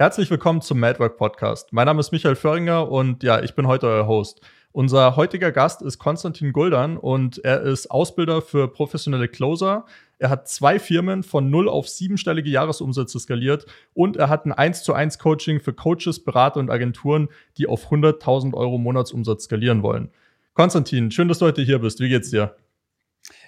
Herzlich 0.00 0.30
willkommen 0.30 0.60
zum 0.60 0.78
Madwork 0.78 1.16
Podcast. 1.16 1.72
Mein 1.72 1.86
Name 1.86 1.98
ist 1.98 2.12
Michael 2.12 2.36
Föhringer 2.36 2.88
und 2.88 3.24
ja, 3.24 3.42
ich 3.42 3.56
bin 3.56 3.66
heute 3.66 3.88
euer 3.88 4.06
Host. 4.06 4.40
Unser 4.70 5.16
heutiger 5.16 5.50
Gast 5.50 5.82
ist 5.82 5.98
Konstantin 5.98 6.52
Guldan 6.52 6.96
und 6.96 7.44
er 7.44 7.62
ist 7.62 7.90
Ausbilder 7.90 8.40
für 8.40 8.68
professionelle 8.68 9.26
Closer. 9.26 9.86
Er 10.20 10.30
hat 10.30 10.46
zwei 10.46 10.78
Firmen 10.78 11.24
von 11.24 11.50
null 11.50 11.68
auf 11.68 11.88
siebenstellige 11.88 12.48
Jahresumsätze 12.48 13.18
skaliert 13.18 13.66
und 13.92 14.16
er 14.16 14.28
hat 14.28 14.46
ein 14.46 14.52
1 14.52 14.84
zu 14.84 14.94
1 14.94 15.18
Coaching 15.18 15.58
für 15.58 15.72
Coaches, 15.72 16.22
Berater 16.22 16.60
und 16.60 16.70
Agenturen, 16.70 17.26
die 17.56 17.66
auf 17.66 17.90
100.000 17.90 18.54
Euro 18.54 18.78
Monatsumsatz 18.78 19.46
skalieren 19.46 19.82
wollen. 19.82 20.10
Konstantin, 20.54 21.10
schön, 21.10 21.26
dass 21.26 21.40
du 21.40 21.46
heute 21.46 21.62
hier 21.62 21.80
bist. 21.80 21.98
Wie 21.98 22.08
geht's 22.08 22.30
dir? 22.30 22.54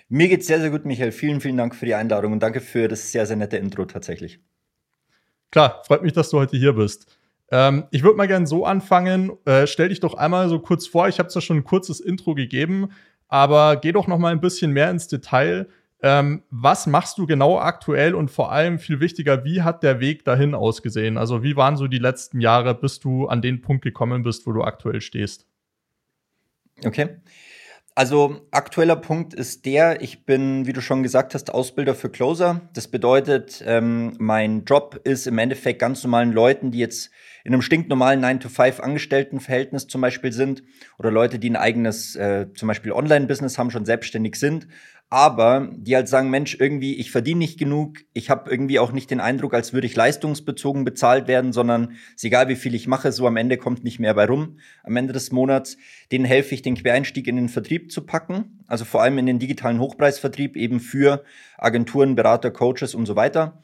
Mir 0.08 0.26
geht's 0.26 0.48
sehr, 0.48 0.58
sehr 0.58 0.70
gut, 0.70 0.84
Michael. 0.84 1.12
Vielen, 1.12 1.40
vielen 1.40 1.58
Dank 1.58 1.76
für 1.76 1.86
die 1.86 1.94
Einladung 1.94 2.32
und 2.32 2.42
danke 2.42 2.60
für 2.60 2.88
das 2.88 3.12
sehr, 3.12 3.24
sehr 3.26 3.36
nette 3.36 3.56
Intro 3.56 3.84
tatsächlich. 3.84 4.40
Klar, 5.50 5.82
freut 5.86 6.02
mich, 6.02 6.12
dass 6.12 6.30
du 6.30 6.38
heute 6.38 6.56
hier 6.56 6.74
bist. 6.74 7.16
Ähm, 7.50 7.84
ich 7.90 8.02
würde 8.02 8.16
mal 8.16 8.28
gerne 8.28 8.46
so 8.46 8.64
anfangen. 8.64 9.32
Äh, 9.44 9.66
stell 9.66 9.88
dich 9.88 10.00
doch 10.00 10.14
einmal 10.14 10.48
so 10.48 10.60
kurz 10.60 10.86
vor. 10.86 11.08
Ich 11.08 11.18
habe 11.18 11.28
zwar 11.28 11.42
schon 11.42 11.58
ein 11.58 11.64
kurzes 11.64 12.00
Intro 12.00 12.34
gegeben, 12.34 12.90
aber 13.28 13.76
geh 13.76 13.92
doch 13.92 14.06
noch 14.06 14.18
mal 14.18 14.32
ein 14.32 14.40
bisschen 14.40 14.72
mehr 14.72 14.90
ins 14.90 15.08
Detail. 15.08 15.68
Ähm, 16.02 16.44
was 16.50 16.86
machst 16.86 17.18
du 17.18 17.26
genau 17.26 17.58
aktuell 17.58 18.14
und 18.14 18.30
vor 18.30 18.52
allem 18.52 18.78
viel 18.78 19.00
wichtiger, 19.00 19.44
wie 19.44 19.62
hat 19.62 19.82
der 19.82 20.00
Weg 20.00 20.24
dahin 20.24 20.54
ausgesehen? 20.54 21.18
Also 21.18 21.42
wie 21.42 21.56
waren 21.56 21.76
so 21.76 21.88
die 21.88 21.98
letzten 21.98 22.40
Jahre, 22.40 22.74
bis 22.74 23.00
du 23.00 23.26
an 23.26 23.42
den 23.42 23.60
Punkt 23.60 23.82
gekommen 23.82 24.22
bist, 24.22 24.46
wo 24.46 24.52
du 24.52 24.62
aktuell 24.62 25.02
stehst? 25.02 25.46
Okay. 26.84 27.20
Also 27.94 28.40
aktueller 28.50 28.96
Punkt 28.96 29.34
ist 29.34 29.66
der, 29.66 30.00
ich 30.00 30.24
bin, 30.24 30.66
wie 30.66 30.72
du 30.72 30.80
schon 30.80 31.02
gesagt 31.02 31.34
hast, 31.34 31.52
Ausbilder 31.52 31.94
für 31.94 32.08
Closer. 32.08 32.60
Das 32.72 32.88
bedeutet, 32.88 33.62
ähm, 33.66 34.14
mein 34.18 34.64
Job 34.64 35.00
ist 35.04 35.26
im 35.26 35.38
Endeffekt 35.38 35.80
ganz 35.80 36.04
normalen 36.04 36.32
Leuten, 36.32 36.70
die 36.70 36.78
jetzt 36.78 37.10
in 37.44 37.52
einem 37.52 37.62
stinknormalen 37.62 38.24
9-to-5-Angestelltenverhältnis 38.24 39.86
zum 39.86 40.00
Beispiel 40.00 40.32
sind 40.32 40.62
oder 40.98 41.10
Leute, 41.10 41.38
die 41.38 41.50
ein 41.50 41.56
eigenes 41.56 42.16
äh, 42.16 42.46
zum 42.54 42.68
Beispiel 42.68 42.92
Online-Business 42.92 43.58
haben, 43.58 43.70
schon 43.70 43.84
selbstständig 43.84 44.36
sind, 44.36 44.66
aber 45.12 45.68
die 45.74 45.96
halt 45.96 46.06
sagen, 46.06 46.30
Mensch, 46.30 46.56
irgendwie, 46.60 46.94
ich 46.94 47.10
verdiene 47.10 47.38
nicht 47.38 47.58
genug, 47.58 47.98
ich 48.12 48.30
habe 48.30 48.48
irgendwie 48.48 48.78
auch 48.78 48.92
nicht 48.92 49.10
den 49.10 49.18
Eindruck, 49.18 49.54
als 49.54 49.72
würde 49.72 49.88
ich 49.88 49.96
leistungsbezogen 49.96 50.84
bezahlt 50.84 51.26
werden, 51.26 51.52
sondern 51.52 51.96
ist 52.14 52.24
egal, 52.24 52.48
wie 52.48 52.54
viel 52.54 52.76
ich 52.76 52.86
mache, 52.86 53.10
so 53.10 53.26
am 53.26 53.36
Ende 53.36 53.56
kommt 53.56 53.82
nicht 53.82 53.98
mehr 53.98 54.14
bei 54.14 54.26
rum, 54.26 54.60
am 54.84 54.96
Ende 54.96 55.12
des 55.12 55.32
Monats, 55.32 55.76
denen 56.12 56.24
helfe 56.24 56.54
ich, 56.54 56.62
den 56.62 56.76
Quereinstieg 56.76 57.26
in 57.26 57.34
den 57.34 57.48
Vertrieb 57.48 57.90
zu 57.90 58.06
packen, 58.06 58.60
also 58.68 58.84
vor 58.84 59.02
allem 59.02 59.18
in 59.18 59.26
den 59.26 59.40
digitalen 59.40 59.80
Hochpreisvertrieb, 59.80 60.56
eben 60.56 60.78
für 60.78 61.24
Agenturen, 61.58 62.14
Berater, 62.14 62.52
Coaches 62.52 62.94
und 62.94 63.06
so 63.06 63.16
weiter. 63.16 63.60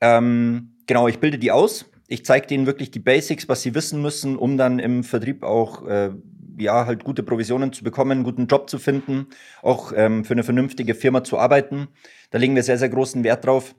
Ähm, 0.00 0.74
genau, 0.88 1.06
ich 1.06 1.20
bilde 1.20 1.38
die 1.38 1.52
aus, 1.52 1.84
ich 2.10 2.24
zeige 2.24 2.48
denen 2.48 2.66
wirklich 2.66 2.90
die 2.90 2.98
Basics, 2.98 3.48
was 3.48 3.62
sie 3.62 3.74
wissen 3.74 4.02
müssen, 4.02 4.36
um 4.36 4.56
dann 4.56 4.80
im 4.80 5.04
Vertrieb 5.04 5.44
auch 5.44 5.86
äh, 5.86 6.10
ja, 6.58 6.84
halt 6.84 7.04
gute 7.04 7.22
Provisionen 7.22 7.72
zu 7.72 7.84
bekommen, 7.84 8.10
einen 8.10 8.24
guten 8.24 8.48
Job 8.48 8.68
zu 8.68 8.80
finden, 8.80 9.28
auch 9.62 9.92
ähm, 9.94 10.24
für 10.24 10.34
eine 10.34 10.42
vernünftige 10.42 10.96
Firma 10.96 11.22
zu 11.22 11.38
arbeiten. 11.38 11.86
Da 12.30 12.38
legen 12.38 12.56
wir 12.56 12.64
sehr, 12.64 12.78
sehr 12.78 12.88
großen 12.88 13.22
Wert 13.22 13.46
drauf. 13.46 13.76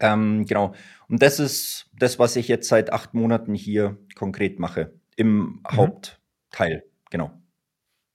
Ähm, 0.00 0.46
genau. 0.46 0.72
Und 1.08 1.20
das 1.20 1.38
ist 1.38 1.90
das, 1.94 2.18
was 2.18 2.36
ich 2.36 2.48
jetzt 2.48 2.68
seit 2.68 2.90
acht 2.90 3.12
Monaten 3.12 3.54
hier 3.54 3.98
konkret 4.14 4.58
mache. 4.58 4.94
Im 5.16 5.36
mhm. 5.36 5.60
Hauptteil, 5.76 6.84
genau. 7.10 7.32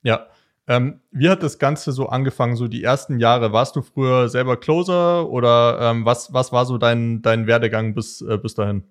Ja. 0.02 0.28
Ähm, 0.68 1.00
wie 1.12 1.30
hat 1.30 1.44
das 1.44 1.60
Ganze 1.60 1.92
so 1.92 2.08
angefangen, 2.10 2.56
so 2.56 2.68
die 2.68 2.84
ersten 2.84 3.20
Jahre? 3.20 3.54
Warst 3.54 3.76
du 3.76 3.84
früher 3.84 4.30
selber 4.30 4.58
Closer 4.58 5.30
oder 5.30 5.78
ähm, 5.80 6.06
was, 6.06 6.34
was 6.34 6.52
war 6.52 6.66
so 6.66 6.80
dein, 6.80 7.22
dein 7.22 7.46
Werdegang 7.46 7.94
bis, 7.94 8.22
äh, 8.22 8.38
bis 8.38 8.56
dahin? 8.56 8.84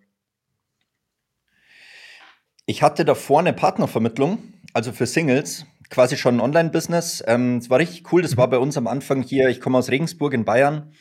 Ich 2.67 2.83
hatte 2.83 3.05
davor 3.05 3.41
eine 3.41 3.53
Partnervermittlung 3.53 4.39
also 4.77 4.93
für 4.93 5.07
Singles, 5.07 5.65
quasi 5.89 6.19
schon 6.19 6.37
ein 6.37 6.41
Online-Business. 6.41 7.25
Ähm, 7.27 7.57
es 7.57 7.71
war 7.71 7.79
richtig 7.79 8.13
cool. 8.13 8.21
Das 8.21 8.37
war 8.37 8.51
bei 8.51 8.59
uns 8.59 8.77
am 8.77 8.87
Anfang 8.87 9.23
hier. 9.23 9.49
Ich 9.49 9.63
komme 9.63 9.79
aus 9.79 9.91
Regensburg 9.91 10.35
in 10.35 10.45
Bayern. 10.45 10.93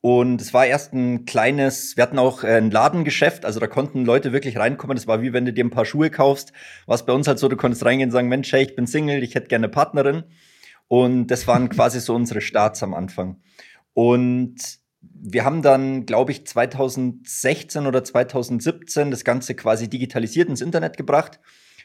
Und 0.00 0.40
es 0.40 0.54
war 0.54 0.64
erst 0.64 0.94
ein 0.94 1.26
kleines, 1.26 1.98
wir 1.98 2.02
hatten 2.02 2.18
auch 2.18 2.42
äh, 2.42 2.56
ein 2.56 2.70
Ladengeschäft, 2.70 3.44
also 3.44 3.60
da 3.60 3.66
konnten 3.66 4.06
Leute 4.06 4.32
wirklich 4.32 4.56
reinkommen. 4.56 4.96
Das 4.96 5.06
war 5.06 5.20
wie 5.20 5.34
wenn 5.34 5.44
du 5.44 5.52
dir 5.52 5.62
ein 5.62 5.70
paar 5.70 5.84
Schuhe 5.84 6.08
kaufst. 6.08 6.54
War 6.86 6.94
es 6.94 7.04
bei 7.04 7.12
uns 7.12 7.28
halt 7.28 7.38
so, 7.38 7.48
du 7.48 7.58
konntest 7.58 7.84
reingehen 7.84 8.08
und 8.08 8.12
sagen, 8.12 8.28
Mensch, 8.28 8.50
hey, 8.50 8.62
ich 8.62 8.74
bin 8.74 8.86
Single, 8.86 9.22
ich 9.22 9.34
hätte 9.34 9.48
gerne 9.48 9.66
eine 9.66 9.72
Partnerin. 9.72 10.24
Und 10.88 11.26
das 11.26 11.46
waren 11.46 11.68
quasi 11.68 12.00
so 12.00 12.14
unsere 12.14 12.40
Starts 12.40 12.82
am 12.82 12.94
Anfang. 12.94 13.42
Und 13.92 14.79
wir 15.02 15.44
haben 15.44 15.62
dann, 15.62 16.06
glaube 16.06 16.32
ich, 16.32 16.46
2016 16.46 17.86
oder 17.86 18.04
2017 18.04 19.10
das 19.10 19.24
Ganze 19.24 19.54
quasi 19.54 19.88
digitalisiert 19.88 20.48
ins 20.48 20.60
Internet 20.60 20.96
gebracht 20.96 21.40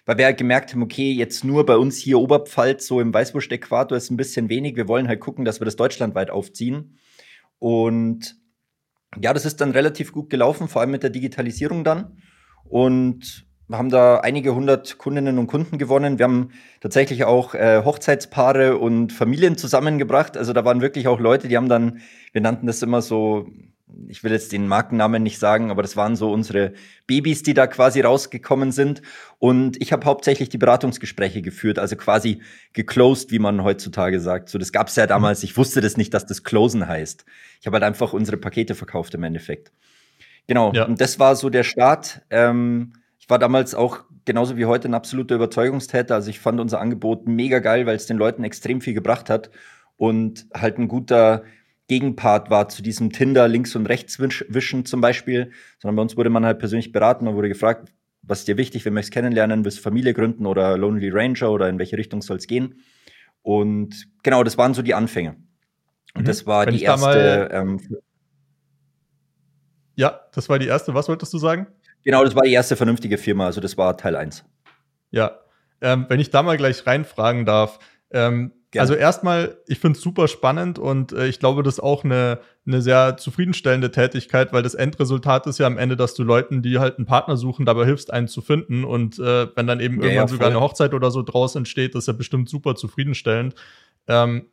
weil 0.05 0.17
wir 0.19 0.25
halt 0.25 0.37
gemerkt 0.37 0.71
haben, 0.71 0.83
okay, 0.83 1.11
jetzt 1.11 1.43
nur 1.43 1.65
bei 1.65 1.77
uns 1.77 1.97
hier 1.97 2.19
Oberpfalz, 2.19 2.85
so 2.85 3.01
im 3.01 3.13
Weißwurst-Äquator 3.13 3.97
ist 3.97 4.11
ein 4.11 4.17
bisschen 4.17 4.49
wenig. 4.49 4.75
Wir 4.75 4.87
wollen 4.87 5.07
halt 5.07 5.19
gucken, 5.19 5.45
dass 5.45 5.59
wir 5.59 5.65
das 5.65 5.75
deutschlandweit 5.75 6.29
aufziehen. 6.29 6.99
Und 7.57 8.37
ja, 9.19 9.33
das 9.33 9.45
ist 9.45 9.61
dann 9.61 9.71
relativ 9.71 10.11
gut 10.11 10.29
gelaufen, 10.29 10.67
vor 10.67 10.81
allem 10.81 10.91
mit 10.91 11.03
der 11.03 11.09
Digitalisierung 11.09 11.83
dann. 11.83 12.21
Und 12.63 13.47
wir 13.67 13.77
haben 13.77 13.89
da 13.89 14.17
einige 14.17 14.53
hundert 14.53 14.97
Kundinnen 14.97 15.37
und 15.37 15.47
Kunden 15.47 15.77
gewonnen. 15.77 16.19
Wir 16.19 16.25
haben 16.25 16.51
tatsächlich 16.81 17.23
auch 17.23 17.55
äh, 17.55 17.83
Hochzeitspaare 17.83 18.77
und 18.77 19.11
Familien 19.11 19.57
zusammengebracht. 19.57 20.37
Also 20.37 20.53
da 20.53 20.65
waren 20.65 20.81
wirklich 20.81 21.07
auch 21.07 21.19
Leute, 21.19 21.47
die 21.47 21.57
haben 21.57 21.69
dann, 21.69 22.01
wir 22.31 22.41
nannten 22.41 22.67
das 22.67 22.81
immer 22.81 23.01
so 23.01 23.47
ich 24.07 24.23
will 24.23 24.31
jetzt 24.31 24.51
den 24.51 24.67
Markennamen 24.67 25.21
nicht 25.23 25.39
sagen, 25.39 25.71
aber 25.71 25.81
das 25.81 25.95
waren 25.95 26.15
so 26.15 26.31
unsere 26.31 26.73
Babys, 27.07 27.43
die 27.43 27.53
da 27.53 27.67
quasi 27.67 28.01
rausgekommen 28.01 28.71
sind. 28.71 29.01
Und 29.39 29.81
ich 29.81 29.93
habe 29.93 30.05
hauptsächlich 30.05 30.49
die 30.49 30.57
Beratungsgespräche 30.57 31.41
geführt, 31.41 31.79
also 31.79 31.95
quasi 31.95 32.41
geclosed, 32.73 33.31
wie 33.31 33.39
man 33.39 33.63
heutzutage 33.63 34.19
sagt. 34.19 34.49
So, 34.49 34.57
das 34.57 34.71
gab 34.71 34.87
es 34.87 34.95
ja 34.95 35.07
damals. 35.07 35.43
Ich 35.43 35.55
wusste 35.55 35.81
das 35.81 35.97
nicht, 35.97 36.13
dass 36.13 36.25
das 36.25 36.43
closen 36.43 36.87
heißt. 36.87 37.25
Ich 37.61 37.67
habe 37.67 37.75
halt 37.75 37.83
einfach 37.83 38.13
unsere 38.13 38.37
Pakete 38.37 38.75
verkauft 38.75 39.13
im 39.13 39.23
Endeffekt. 39.23 39.71
Genau. 40.47 40.73
Ja. 40.73 40.85
Und 40.85 40.99
das 40.99 41.19
war 41.19 41.35
so 41.35 41.49
der 41.49 41.63
Start. 41.63 42.21
Ähm, 42.29 42.93
ich 43.25 43.30
war 43.31 43.40
damals 43.40 43.74
auch 43.74 44.03
genauso 44.25 44.56
wie 44.56 44.66
heute 44.66 44.88
ein 44.88 44.94
absoluter 44.94 45.34
Überzeugungstäter. 45.34 46.13
Also 46.13 46.30
ich 46.30 46.40
fand 46.40 46.59
unser 46.59 46.80
Angebot 46.80 47.28
mega 47.28 47.58
geil, 47.58 47.88
weil 47.88 47.96
es 47.96 48.06
den 48.06 48.18
Leuten 48.18 48.44
extrem 48.44 48.81
viel 48.81 48.94
gebracht 48.94 49.31
hat 49.31 49.50
und 49.97 50.46
halt 50.53 50.78
ein 50.78 50.88
guter 50.88 51.41
Gegenpart 51.88 52.52
war 52.52 52.69
zu 52.69 52.84
diesem 52.84 53.12
Tinder 53.12 53.47
links 53.47 53.75
und 53.75 53.88
rechts 53.88 54.19
wischen 54.19 54.86
zum 54.86 55.02
Beispiel, 55.02 55.52
sondern 55.80 55.96
bei 55.96 56.02
uns 56.03 56.16
wurde 56.16 56.30
man 56.30 56.46
halt 56.46 56.59
persönlich 56.59 56.91
beraten 56.91 57.28
und 57.28 57.34
wurde 57.34 57.50
gefragt, 57.50 57.91
was 58.22 58.40
ist 58.41 58.47
dir 58.47 58.58
wichtig, 58.58 58.86
wenn 58.86 58.94
möchtest 58.94 59.13
kennenlernen, 59.13 59.66
willst 59.66 59.80
du 59.80 59.81
Familie 59.81 60.13
gründen 60.13 60.46
oder 60.46 60.78
Lonely 60.78 61.09
Ranger 61.09 61.50
oder 61.50 61.68
in 61.68 61.80
welche 61.80 61.97
Richtung 61.97 62.22
soll 62.22 62.38
es 62.38 62.46
gehen? 62.46 62.75
Und 63.42 64.07
genau, 64.22 64.44
das 64.44 64.59
waren 64.59 64.75
so 64.75 64.84
die 64.84 64.94
Anfänge. 64.94 65.36
Und 66.13 66.22
mhm. 66.22 66.25
das 66.25 66.46
war 66.46 66.68
wenn 66.68 66.75
die 66.75 66.84
erste. 66.84 67.50
Da 67.50 67.59
ähm, 67.59 67.80
ja, 69.96 70.22
das 70.31 70.47
war 70.47 70.59
die 70.59 70.68
erste. 70.68 70.94
Was 70.94 71.09
wolltest 71.09 71.34
du 71.34 71.40
sagen? 71.40 71.66
Genau, 72.05 72.23
das 72.23 72.35
war 72.35 72.43
die 72.43 72.53
erste 72.53 72.75
vernünftige 72.77 73.17
Firma, 73.17 73.47
also 73.47 73.59
das 73.59 73.77
war 73.77 73.97
Teil 73.97 74.16
1. 74.16 74.45
Ja, 75.11 75.39
ähm, 75.81 76.05
wenn 76.07 76.19
ich 76.19 76.29
da 76.29 76.43
mal 76.43 76.55
gleich 76.55 76.88
reinfragen 76.88 77.45
darf, 77.45 77.79
ähm. 78.11 78.53
Also 78.77 78.93
erstmal, 78.93 79.57
ich 79.67 79.79
finde 79.79 79.95
es 79.95 80.03
super 80.03 80.27
spannend 80.27 80.79
und 80.79 81.13
äh, 81.13 81.27
ich 81.27 81.39
glaube, 81.39 81.63
das 81.63 81.75
ist 81.75 81.79
auch 81.79 82.03
eine, 82.03 82.39
eine 82.67 82.81
sehr 82.81 83.15
zufriedenstellende 83.15 83.89
Tätigkeit, 83.89 84.51
weil 84.51 84.63
das 84.63 84.73
Endresultat 84.73 85.47
ist 85.47 85.59
ja 85.59 85.67
am 85.67 85.77
Ende, 85.77 85.95
dass 85.95 86.13
du 86.13 86.23
Leuten, 86.23 86.61
die 86.61 86.77
halt 86.77 86.97
einen 86.97 87.05
Partner 87.05 87.38
suchen, 87.38 87.65
dabei 87.65 87.85
hilfst, 87.85 88.11
einen 88.11 88.27
zu 88.27 88.41
finden. 88.41 88.83
Und 88.83 89.17
äh, 89.17 89.47
wenn 89.55 89.65
dann 89.65 89.79
eben 89.79 89.95
ja, 90.01 90.09
irgendwann 90.09 90.25
ja, 90.25 90.27
sogar 90.27 90.49
eine 90.49 90.59
Hochzeit 90.59 90.94
oder 90.94 91.09
so 91.09 91.21
draus 91.21 91.55
entsteht, 91.55 91.95
ist 91.95 92.09
ja 92.09 92.13
bestimmt 92.13 92.49
super 92.49 92.75
zufriedenstellend. 92.75 93.55
Ähm, 94.09 94.47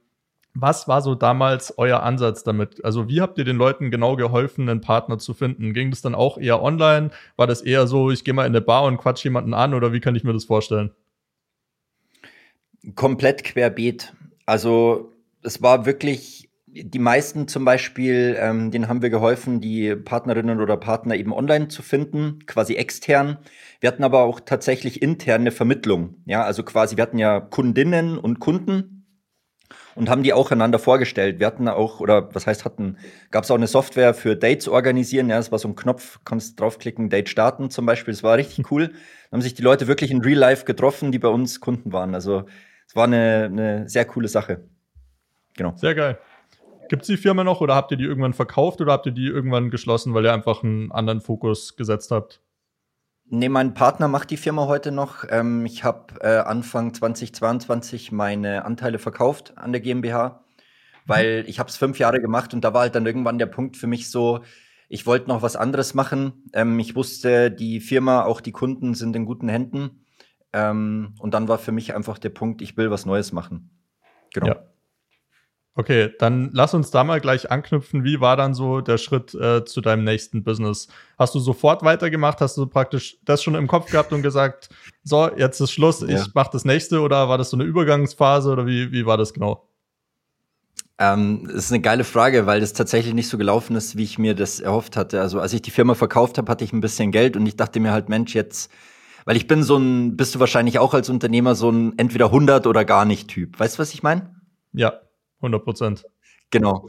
was 0.54 0.86
war 0.86 1.00
so 1.00 1.14
damals 1.14 1.78
euer 1.78 2.02
Ansatz 2.02 2.44
damit? 2.44 2.84
Also 2.84 3.08
wie 3.08 3.20
habt 3.20 3.38
ihr 3.38 3.44
den 3.44 3.56
Leuten 3.56 3.90
genau 3.90 4.16
geholfen, 4.16 4.68
einen 4.68 4.80
Partner 4.80 5.18
zu 5.18 5.32
finden? 5.34 5.72
Ging 5.72 5.90
das 5.90 6.02
dann 6.02 6.14
auch 6.14 6.36
eher 6.36 6.62
online? 6.62 7.10
War 7.36 7.46
das 7.46 7.62
eher 7.62 7.86
so, 7.86 8.10
ich 8.10 8.24
gehe 8.24 8.34
mal 8.34 8.46
in 8.46 8.52
eine 8.52 8.60
Bar 8.60 8.84
und 8.84 8.98
quatsch 8.98 9.24
jemanden 9.24 9.54
an 9.54 9.72
oder 9.72 9.92
wie 9.92 10.00
kann 10.00 10.14
ich 10.14 10.24
mir 10.24 10.32
das 10.32 10.44
vorstellen? 10.44 10.90
Komplett 12.94 13.44
querbeet. 13.44 14.12
Also 14.44 15.12
es 15.42 15.62
war 15.62 15.86
wirklich, 15.86 16.50
die 16.66 16.98
meisten 16.98 17.48
zum 17.48 17.64
Beispiel, 17.64 18.36
ähm, 18.38 18.70
denen 18.70 18.88
haben 18.88 19.00
wir 19.00 19.10
geholfen, 19.10 19.60
die 19.60 19.94
Partnerinnen 19.94 20.60
oder 20.60 20.76
Partner 20.76 21.14
eben 21.14 21.32
online 21.32 21.68
zu 21.68 21.82
finden, 21.82 22.40
quasi 22.46 22.74
extern. 22.74 23.38
Wir 23.80 23.88
hatten 23.88 24.04
aber 24.04 24.20
auch 24.20 24.40
tatsächlich 24.40 25.00
interne 25.00 25.50
Vermittlung. 25.50 26.16
Ja, 26.26 26.42
also 26.42 26.62
quasi, 26.62 26.96
wir 26.96 27.02
hatten 27.02 27.18
ja 27.18 27.40
Kundinnen 27.40 28.18
und 28.18 28.38
Kunden 28.38 28.91
und 29.94 30.08
haben 30.08 30.22
die 30.22 30.32
auch 30.32 30.50
einander 30.50 30.78
vorgestellt. 30.78 31.38
Wir 31.38 31.46
hatten 31.46 31.68
auch, 31.68 32.00
oder 32.00 32.34
was 32.34 32.46
heißt 32.46 32.64
hatten, 32.64 32.96
gab 33.30 33.44
es 33.44 33.50
auch 33.50 33.56
eine 33.56 33.66
Software 33.66 34.14
für 34.14 34.36
Dates 34.36 34.68
organisieren. 34.68 35.28
Ja, 35.28 35.36
das 35.36 35.52
war 35.52 35.58
so 35.58 35.68
ein 35.68 35.76
Knopf, 35.76 36.20
kannst 36.24 36.60
draufklicken, 36.60 37.10
Date 37.10 37.28
starten 37.28 37.70
zum 37.70 37.86
Beispiel. 37.86 38.12
Das 38.12 38.22
war 38.22 38.36
richtig 38.36 38.64
cool. 38.70 38.88
Da 38.88 39.32
haben 39.32 39.42
sich 39.42 39.54
die 39.54 39.62
Leute 39.62 39.86
wirklich 39.86 40.10
in 40.10 40.22
Real 40.22 40.38
Life 40.38 40.64
getroffen, 40.64 41.12
die 41.12 41.18
bei 41.18 41.28
uns 41.28 41.60
Kunden 41.60 41.92
waren. 41.92 42.14
Also 42.14 42.44
es 42.86 42.96
war 42.96 43.04
eine, 43.04 43.48
eine 43.50 43.88
sehr 43.88 44.04
coole 44.04 44.28
Sache. 44.28 44.64
Genau. 45.54 45.74
Sehr 45.76 45.94
geil. 45.94 46.18
Gibt 46.88 47.02
es 47.02 47.06
die 47.06 47.16
Firma 47.16 47.44
noch 47.44 47.60
oder 47.60 47.74
habt 47.74 47.90
ihr 47.90 47.96
die 47.96 48.04
irgendwann 48.04 48.34
verkauft 48.34 48.80
oder 48.80 48.92
habt 48.92 49.06
ihr 49.06 49.12
die 49.12 49.26
irgendwann 49.26 49.70
geschlossen, 49.70 50.12
weil 50.14 50.24
ihr 50.24 50.32
einfach 50.32 50.62
einen 50.62 50.92
anderen 50.92 51.20
Fokus 51.20 51.76
gesetzt 51.76 52.10
habt? 52.10 52.40
Nee, 53.34 53.48
mein 53.48 53.72
Partner 53.72 54.08
macht 54.08 54.28
die 54.28 54.36
Firma 54.36 54.66
heute 54.66 54.92
noch. 54.92 55.24
Ähm, 55.30 55.64
ich 55.64 55.84
habe 55.84 56.20
äh, 56.20 56.40
Anfang 56.40 56.92
2022 56.92 58.12
meine 58.12 58.66
Anteile 58.66 58.98
verkauft 58.98 59.56
an 59.56 59.72
der 59.72 59.80
GmbH, 59.80 60.44
weil 61.06 61.44
ich 61.46 61.58
habe 61.58 61.70
es 61.70 61.78
fünf 61.78 61.98
Jahre 61.98 62.20
gemacht 62.20 62.52
und 62.52 62.62
da 62.62 62.74
war 62.74 62.82
halt 62.82 62.94
dann 62.94 63.06
irgendwann 63.06 63.38
der 63.38 63.46
Punkt 63.46 63.78
für 63.78 63.86
mich 63.86 64.10
so, 64.10 64.44
ich 64.90 65.06
wollte 65.06 65.28
noch 65.28 65.40
was 65.40 65.56
anderes 65.56 65.94
machen. 65.94 66.44
Ähm, 66.52 66.78
ich 66.78 66.94
wusste, 66.94 67.50
die 67.50 67.80
Firma, 67.80 68.24
auch 68.24 68.42
die 68.42 68.52
Kunden 68.52 68.92
sind 68.92 69.16
in 69.16 69.24
guten 69.24 69.48
Händen. 69.48 70.04
Ähm, 70.52 71.14
und 71.18 71.32
dann 71.32 71.48
war 71.48 71.56
für 71.56 71.72
mich 71.72 71.94
einfach 71.94 72.18
der 72.18 72.28
Punkt, 72.28 72.60
ich 72.60 72.76
will 72.76 72.90
was 72.90 73.06
Neues 73.06 73.32
machen. 73.32 73.70
Genau. 74.34 74.48
Ja. 74.48 74.71
Okay, 75.74 76.10
dann 76.18 76.50
lass 76.52 76.74
uns 76.74 76.90
da 76.90 77.02
mal 77.02 77.20
gleich 77.20 77.50
anknüpfen. 77.50 78.04
Wie 78.04 78.20
war 78.20 78.36
dann 78.36 78.52
so 78.52 78.82
der 78.82 78.98
Schritt 78.98 79.32
äh, 79.34 79.64
zu 79.64 79.80
deinem 79.80 80.04
nächsten 80.04 80.44
Business? 80.44 80.88
Hast 81.18 81.34
du 81.34 81.40
sofort 81.40 81.82
weitergemacht? 81.82 82.42
Hast 82.42 82.58
du 82.58 82.66
praktisch 82.66 83.16
das 83.24 83.42
schon 83.42 83.54
im 83.54 83.68
Kopf 83.68 83.90
gehabt 83.90 84.12
und 84.12 84.20
gesagt, 84.20 84.68
so, 85.02 85.30
jetzt 85.34 85.60
ist 85.60 85.72
Schluss, 85.72 86.02
ja. 86.02 86.08
ich 86.08 86.34
mache 86.34 86.50
das 86.52 86.66
nächste? 86.66 87.00
Oder 87.00 87.30
war 87.30 87.38
das 87.38 87.48
so 87.48 87.56
eine 87.56 87.64
Übergangsphase 87.64 88.50
oder 88.50 88.66
wie, 88.66 88.92
wie 88.92 89.06
war 89.06 89.16
das 89.16 89.32
genau? 89.32 89.66
Ähm, 90.98 91.44
das 91.46 91.64
ist 91.64 91.72
eine 91.72 91.80
geile 91.80 92.04
Frage, 92.04 92.46
weil 92.46 92.60
das 92.60 92.74
tatsächlich 92.74 93.14
nicht 93.14 93.28
so 93.28 93.38
gelaufen 93.38 93.74
ist, 93.74 93.96
wie 93.96 94.04
ich 94.04 94.18
mir 94.18 94.34
das 94.34 94.60
erhofft 94.60 94.98
hatte. 94.98 95.22
Also 95.22 95.40
als 95.40 95.54
ich 95.54 95.62
die 95.62 95.70
Firma 95.70 95.94
verkauft 95.94 96.36
habe, 96.36 96.52
hatte 96.52 96.64
ich 96.64 96.74
ein 96.74 96.82
bisschen 96.82 97.12
Geld 97.12 97.34
und 97.34 97.46
ich 97.46 97.56
dachte 97.56 97.80
mir 97.80 97.92
halt, 97.92 98.10
Mensch, 98.10 98.34
jetzt, 98.34 98.70
weil 99.24 99.36
ich 99.36 99.46
bin 99.46 99.62
so 99.62 99.78
ein, 99.78 100.18
bist 100.18 100.34
du 100.34 100.40
wahrscheinlich 100.40 100.78
auch 100.78 100.92
als 100.92 101.08
Unternehmer 101.08 101.54
so 101.54 101.70
ein 101.70 101.98
entweder 101.98 102.26
100 102.26 102.66
oder 102.66 102.84
gar 102.84 103.06
nicht 103.06 103.28
Typ. 103.28 103.58
Weißt 103.58 103.78
du, 103.78 103.78
was 103.80 103.94
ich 103.94 104.02
meine? 104.02 104.36
Ja. 104.74 105.00
100 105.42 105.64
Prozent. 105.64 106.04
Genau. 106.50 106.88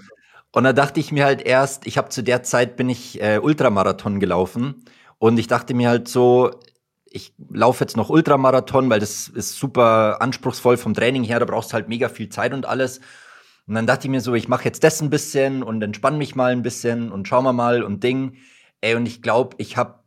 Und 0.52 0.64
da 0.66 0.74
dachte 0.74 1.00
ich 1.00 1.12
mir 1.12 1.26
halt 1.26 1.42
erst, 1.42 1.88
ich 1.88 1.98
habe 1.98 2.10
zu 2.10 2.22
der 2.22 2.44
Zeit 2.44 2.78
bin 2.78 2.88
ich 2.90 3.22
äh, 3.22 3.40
Ultramarathon 3.40 4.20
gelaufen 4.20 4.86
und 5.18 5.38
ich 5.40 5.48
dachte 5.48 5.74
mir 5.74 5.90
halt 5.90 6.08
so, 6.08 6.52
ich 7.06 7.34
laufe 7.50 7.84
jetzt 7.84 7.98
noch 7.98 8.10
Ultramarathon, 8.10 8.90
weil 8.90 9.00
das 9.00 9.28
ist 9.28 9.58
super 9.58 10.22
anspruchsvoll 10.22 10.78
vom 10.78 10.94
Training 10.94 11.24
her, 11.24 11.40
da 11.40 11.46
brauchst 11.46 11.72
du 11.72 11.74
halt 11.74 11.90
mega 11.90 12.10
viel 12.10 12.30
Zeit 12.30 12.54
und 12.54 12.66
alles. 12.68 13.00
Und 13.66 13.76
dann 13.76 13.88
dachte 13.88 14.08
ich 14.08 14.12
mir 14.12 14.22
so, 14.22 14.34
ich 14.36 14.48
mache 14.48 14.66
jetzt 14.66 14.84
das 14.84 15.02
ein 15.02 15.10
bisschen 15.10 15.64
und 15.64 15.82
entspann 15.82 16.18
mich 16.18 16.36
mal 16.36 16.52
ein 16.52 16.64
bisschen 16.64 17.12
und 17.12 17.28
schauen 17.28 17.46
wir 17.46 17.54
mal 17.54 17.82
und 17.82 18.04
Ding. 18.04 18.38
Ey, 18.82 18.96
und 18.96 19.06
ich 19.06 19.22
glaube, 19.22 19.56
ich 19.58 19.78
habe 19.78 20.04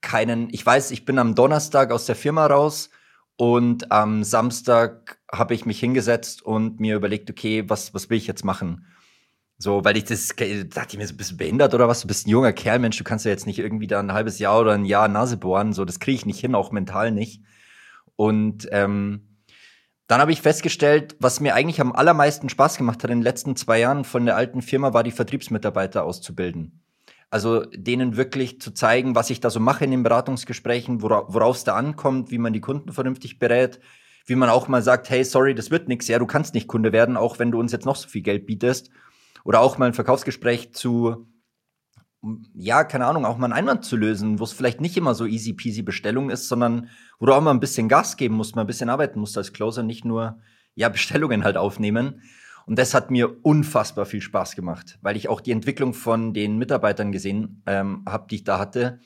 keinen, 0.00 0.48
ich 0.52 0.64
weiß, 0.64 0.90
ich 0.90 1.04
bin 1.04 1.18
am 1.18 1.34
Donnerstag 1.34 1.92
aus 1.92 2.06
der 2.06 2.16
Firma 2.16 2.46
raus 2.46 2.90
und 3.38 3.92
am 3.92 4.24
Samstag 4.24 5.20
habe 5.32 5.54
ich 5.54 5.64
mich 5.64 5.78
hingesetzt 5.78 6.42
und 6.42 6.80
mir 6.80 6.96
überlegt, 6.96 7.30
okay, 7.30 7.62
was, 7.68 7.94
was 7.94 8.10
will 8.10 8.18
ich 8.18 8.26
jetzt 8.26 8.44
machen? 8.44 8.84
So, 9.58 9.84
weil 9.84 9.96
ich 9.96 10.04
das, 10.04 10.34
dachte 10.34 10.88
ich 10.90 10.98
mir 10.98 11.06
so, 11.06 11.14
bist 11.14 11.30
du 11.30 11.36
behindert 11.36 11.72
oder 11.72 11.86
was? 11.86 12.00
Du 12.00 12.08
bist 12.08 12.26
ein 12.26 12.30
junger 12.30 12.52
Kerl, 12.52 12.80
Mensch, 12.80 12.98
du 12.98 13.04
kannst 13.04 13.24
ja 13.24 13.30
jetzt 13.30 13.46
nicht 13.46 13.60
irgendwie 13.60 13.86
da 13.86 14.00
ein 14.00 14.12
halbes 14.12 14.40
Jahr 14.40 14.58
oder 14.60 14.72
ein 14.72 14.84
Jahr 14.84 15.06
Nase 15.06 15.36
bohren. 15.36 15.72
So, 15.72 15.84
das 15.84 16.00
kriege 16.00 16.16
ich 16.16 16.26
nicht 16.26 16.40
hin, 16.40 16.56
auch 16.56 16.72
mental 16.72 17.12
nicht. 17.12 17.44
Und 18.16 18.68
ähm, 18.72 19.38
dann 20.08 20.20
habe 20.20 20.32
ich 20.32 20.42
festgestellt, 20.42 21.14
was 21.20 21.38
mir 21.38 21.54
eigentlich 21.54 21.80
am 21.80 21.92
allermeisten 21.92 22.48
Spaß 22.48 22.76
gemacht 22.76 23.04
hat 23.04 23.10
in 23.10 23.18
den 23.18 23.24
letzten 23.24 23.54
zwei 23.54 23.78
Jahren 23.78 24.02
von 24.02 24.26
der 24.26 24.34
alten 24.34 24.62
Firma, 24.62 24.94
war 24.94 25.04
die 25.04 25.12
Vertriebsmitarbeiter 25.12 26.02
auszubilden. 26.02 26.82
Also 27.30 27.64
denen 27.66 28.16
wirklich 28.16 28.60
zu 28.60 28.72
zeigen, 28.72 29.14
was 29.14 29.28
ich 29.28 29.40
da 29.40 29.50
so 29.50 29.60
mache 29.60 29.84
in 29.84 29.90
den 29.90 30.02
Beratungsgesprächen, 30.02 31.02
worauf 31.02 31.56
es 31.56 31.64
da 31.64 31.74
ankommt, 31.74 32.30
wie 32.30 32.38
man 32.38 32.54
die 32.54 32.60
Kunden 32.60 32.92
vernünftig 32.92 33.38
berät, 33.38 33.80
wie 34.24 34.34
man 34.34 34.48
auch 34.48 34.68
mal 34.68 34.82
sagt, 34.82 35.10
hey, 35.10 35.24
sorry, 35.24 35.54
das 35.54 35.70
wird 35.70 35.88
nichts, 35.88 36.08
ja, 36.08 36.18
du 36.18 36.26
kannst 36.26 36.54
nicht 36.54 36.68
Kunde 36.68 36.92
werden, 36.92 37.16
auch 37.16 37.38
wenn 37.38 37.50
du 37.50 37.58
uns 37.58 37.72
jetzt 37.72 37.86
noch 37.86 37.96
so 37.96 38.08
viel 38.08 38.22
Geld 38.22 38.46
bietest. 38.46 38.90
Oder 39.44 39.60
auch 39.60 39.78
mal 39.78 39.86
ein 39.86 39.94
Verkaufsgespräch 39.94 40.74
zu, 40.74 41.26
ja, 42.54 42.84
keine 42.84 43.06
Ahnung, 43.06 43.24
auch 43.24 43.38
mal 43.38 43.46
einen 43.46 43.54
Einwand 43.54 43.84
zu 43.84 43.96
lösen, 43.96 44.38
wo 44.38 44.44
es 44.44 44.52
vielleicht 44.52 44.80
nicht 44.80 44.96
immer 44.96 45.14
so 45.14 45.24
easy 45.26 45.52
peasy 45.52 45.82
Bestellung 45.82 46.30
ist, 46.30 46.48
sondern 46.48 46.88
wo 47.18 47.26
du 47.26 47.32
auch 47.32 47.40
mal 47.40 47.52
ein 47.52 47.60
bisschen 47.60 47.88
Gas 47.88 48.16
geben 48.16 48.34
musst, 48.34 48.56
mal 48.56 48.62
ein 48.62 48.66
bisschen 48.66 48.90
arbeiten 48.90 49.20
musst 49.20 49.36
als 49.36 49.52
Closer, 49.52 49.82
nicht 49.82 50.04
nur, 50.04 50.38
ja, 50.74 50.88
Bestellungen 50.90 51.44
halt 51.44 51.56
aufnehmen. 51.56 52.22
Und 52.68 52.78
das 52.78 52.92
hat 52.92 53.10
mir 53.10 53.42
unfassbar 53.46 54.04
viel 54.04 54.20
Spaß 54.20 54.54
gemacht, 54.54 54.98
weil 55.00 55.16
ich 55.16 55.30
auch 55.30 55.40
die 55.40 55.52
Entwicklung 55.52 55.94
von 55.94 56.34
den 56.34 56.58
Mitarbeitern 56.58 57.12
gesehen 57.12 57.62
ähm, 57.64 58.02
habe, 58.06 58.26
die 58.28 58.34
ich 58.34 58.44
da 58.44 58.58
hatte. 58.58 59.00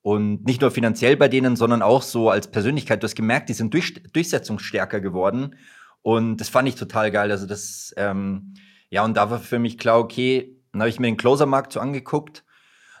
Und 0.00 0.46
nicht 0.46 0.60
nur 0.60 0.70
finanziell 0.70 1.16
bei 1.16 1.26
denen, 1.26 1.56
sondern 1.56 1.82
auch 1.82 2.02
so 2.02 2.30
als 2.30 2.52
Persönlichkeit. 2.52 3.02
Du 3.02 3.06
hast 3.06 3.16
gemerkt, 3.16 3.48
die 3.48 3.54
sind 3.54 3.74
durch, 3.74 4.00
durchsetzungsstärker 4.12 5.00
geworden. 5.00 5.56
Und 6.02 6.36
das 6.36 6.50
fand 6.50 6.68
ich 6.68 6.76
total 6.76 7.10
geil. 7.10 7.32
Also 7.32 7.46
das, 7.46 7.92
ähm, 7.96 8.54
ja, 8.90 9.04
und 9.04 9.16
da 9.16 9.28
war 9.28 9.40
für 9.40 9.58
mich 9.58 9.76
klar, 9.76 9.98
okay, 9.98 10.56
dann 10.70 10.82
habe 10.82 10.88
ich 10.90 11.00
mir 11.00 11.08
den 11.08 11.16
Closer-Markt 11.16 11.72
so 11.72 11.80
angeguckt 11.80 12.44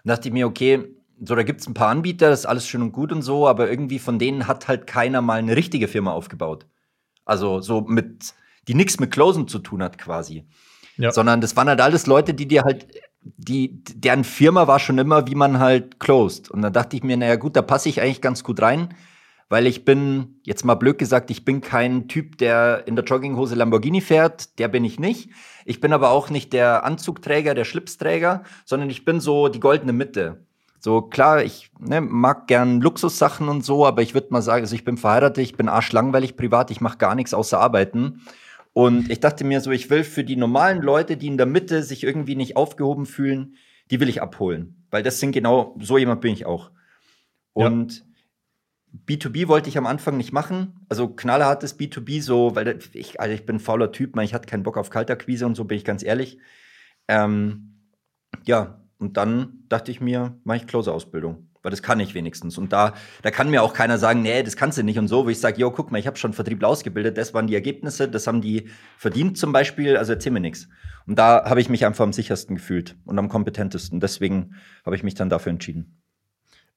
und 0.02 0.08
dachte 0.08 0.26
ich 0.26 0.34
mir, 0.34 0.48
okay, 0.48 0.88
so, 1.24 1.36
da 1.36 1.44
gibt's 1.44 1.68
ein 1.68 1.74
paar 1.74 1.90
Anbieter, 1.90 2.30
das 2.30 2.40
ist 2.40 2.46
alles 2.46 2.66
schön 2.66 2.82
und 2.82 2.90
gut 2.90 3.12
und 3.12 3.22
so, 3.22 3.46
aber 3.46 3.70
irgendwie 3.70 4.00
von 4.00 4.18
denen 4.18 4.48
hat 4.48 4.66
halt 4.66 4.88
keiner 4.88 5.22
mal 5.22 5.38
eine 5.38 5.54
richtige 5.54 5.86
Firma 5.86 6.10
aufgebaut. 6.10 6.66
Also 7.24 7.60
so 7.60 7.82
mit 7.82 8.34
die 8.70 8.74
nichts 8.74 9.00
mit 9.00 9.10
Closen 9.10 9.48
zu 9.48 9.58
tun 9.58 9.82
hat 9.82 9.98
quasi. 9.98 10.44
Ja. 10.96 11.10
Sondern 11.10 11.40
das 11.40 11.56
waren 11.56 11.68
halt 11.68 11.80
alles 11.80 12.06
Leute, 12.06 12.34
die 12.34 12.46
dir 12.46 12.62
halt, 12.62 12.86
die, 13.20 13.82
deren 13.82 14.22
Firma 14.22 14.68
war 14.68 14.78
schon 14.78 14.96
immer, 14.96 15.26
wie 15.26 15.34
man 15.34 15.58
halt 15.58 15.98
closed. 15.98 16.48
Und 16.52 16.62
dann 16.62 16.72
dachte 16.72 16.94
ich 16.94 17.02
mir, 17.02 17.16
naja 17.16 17.34
gut, 17.34 17.56
da 17.56 17.62
passe 17.62 17.88
ich 17.88 18.00
eigentlich 18.00 18.20
ganz 18.20 18.44
gut 18.44 18.62
rein, 18.62 18.94
weil 19.48 19.66
ich 19.66 19.84
bin, 19.84 20.40
jetzt 20.44 20.64
mal 20.64 20.76
blöd 20.76 20.98
gesagt, 20.98 21.32
ich 21.32 21.44
bin 21.44 21.60
kein 21.60 22.06
Typ, 22.06 22.38
der 22.38 22.84
in 22.86 22.94
der 22.94 23.04
Jogginghose 23.04 23.56
Lamborghini 23.56 24.00
fährt, 24.00 24.56
der 24.60 24.68
bin 24.68 24.84
ich 24.84 25.00
nicht. 25.00 25.30
Ich 25.64 25.80
bin 25.80 25.92
aber 25.92 26.10
auch 26.10 26.30
nicht 26.30 26.52
der 26.52 26.84
Anzugträger, 26.84 27.54
der 27.54 27.64
Schlipsträger, 27.64 28.44
sondern 28.64 28.88
ich 28.88 29.04
bin 29.04 29.18
so 29.18 29.48
die 29.48 29.58
goldene 29.58 29.92
Mitte. 29.92 30.46
So 30.78 31.02
klar, 31.02 31.42
ich 31.42 31.72
ne, 31.80 32.00
mag 32.00 32.46
gern 32.46 32.80
Luxussachen 32.80 33.48
und 33.48 33.64
so, 33.64 33.84
aber 33.84 34.00
ich 34.00 34.14
würde 34.14 34.28
mal 34.30 34.42
sagen, 34.42 34.62
also 34.62 34.76
ich 34.76 34.84
bin 34.84 34.96
verheiratet, 34.96 35.42
ich 35.42 35.56
bin 35.56 35.68
arschlangweilig 35.68 36.36
privat, 36.36 36.70
ich 36.70 36.80
mache 36.80 36.98
gar 36.98 37.16
nichts 37.16 37.34
außer 37.34 37.58
arbeiten. 37.58 38.22
Und 38.72 39.10
ich 39.10 39.20
dachte 39.20 39.44
mir 39.44 39.60
so, 39.60 39.70
ich 39.70 39.90
will 39.90 40.04
für 40.04 40.24
die 40.24 40.36
normalen 40.36 40.80
Leute, 40.80 41.16
die 41.16 41.26
in 41.26 41.36
der 41.36 41.46
Mitte 41.46 41.82
sich 41.82 42.04
irgendwie 42.04 42.36
nicht 42.36 42.56
aufgehoben 42.56 43.06
fühlen, 43.06 43.56
die 43.90 44.00
will 44.00 44.08
ich 44.08 44.22
abholen. 44.22 44.86
Weil 44.90 45.02
das 45.02 45.20
sind 45.20 45.32
genau, 45.32 45.76
so 45.80 45.98
jemand 45.98 46.20
bin 46.20 46.32
ich 46.32 46.46
auch. 46.46 46.70
Und 47.52 47.98
ja. 47.98 48.04
B2B 49.08 49.48
wollte 49.48 49.68
ich 49.68 49.78
am 49.78 49.86
Anfang 49.86 50.16
nicht 50.16 50.32
machen. 50.32 50.86
Also 50.88 51.08
knallhartes 51.08 51.78
B2B, 51.78 52.22
so, 52.22 52.54
weil 52.54 52.78
ich, 52.92 53.20
also 53.20 53.34
ich 53.34 53.44
bin 53.44 53.56
ein 53.56 53.60
fauler 53.60 53.92
Typ, 53.92 54.14
man, 54.14 54.24
ich 54.24 54.34
hatte 54.34 54.46
keinen 54.46 54.62
Bock 54.62 54.76
auf 54.76 54.90
Kalterquise 54.90 55.46
und 55.46 55.56
so, 55.56 55.64
bin 55.64 55.78
ich 55.78 55.84
ganz 55.84 56.02
ehrlich. 56.02 56.38
Ähm, 57.08 57.80
ja, 58.44 58.80
und 58.98 59.16
dann 59.16 59.64
dachte 59.68 59.90
ich 59.90 60.00
mir, 60.00 60.38
mache 60.44 60.58
ich 60.58 60.66
Closer-Ausbildung. 60.66 61.49
Weil 61.62 61.70
das 61.70 61.82
kann 61.82 62.00
ich 62.00 62.14
wenigstens. 62.14 62.56
Und 62.56 62.72
da, 62.72 62.94
da 63.22 63.30
kann 63.30 63.50
mir 63.50 63.62
auch 63.62 63.74
keiner 63.74 63.98
sagen, 63.98 64.22
nee, 64.22 64.42
das 64.42 64.56
kannst 64.56 64.78
du 64.78 64.82
nicht 64.82 64.98
und 64.98 65.08
so, 65.08 65.26
wo 65.26 65.28
ich 65.28 65.40
sage, 65.40 65.60
jo, 65.60 65.70
guck 65.70 65.90
mal, 65.90 65.98
ich 65.98 66.06
habe 66.06 66.16
schon 66.16 66.32
Vertriebler 66.32 66.68
ausgebildet, 66.68 67.18
das 67.18 67.34
waren 67.34 67.46
die 67.46 67.54
Ergebnisse, 67.54 68.08
das 68.08 68.26
haben 68.26 68.40
die 68.40 68.70
verdient 68.96 69.36
zum 69.36 69.52
Beispiel, 69.52 69.96
also 69.96 70.12
erzähl 70.12 70.32
mir 70.32 70.40
nichts. 70.40 70.68
Und 71.06 71.18
da 71.18 71.44
habe 71.44 71.60
ich 71.60 71.68
mich 71.68 71.84
einfach 71.84 72.04
am 72.04 72.12
sichersten 72.12 72.56
gefühlt 72.56 72.96
und 73.04 73.18
am 73.18 73.28
kompetentesten. 73.28 74.00
Deswegen 74.00 74.54
habe 74.86 74.96
ich 74.96 75.02
mich 75.02 75.14
dann 75.14 75.28
dafür 75.28 75.50
entschieden 75.50 76.00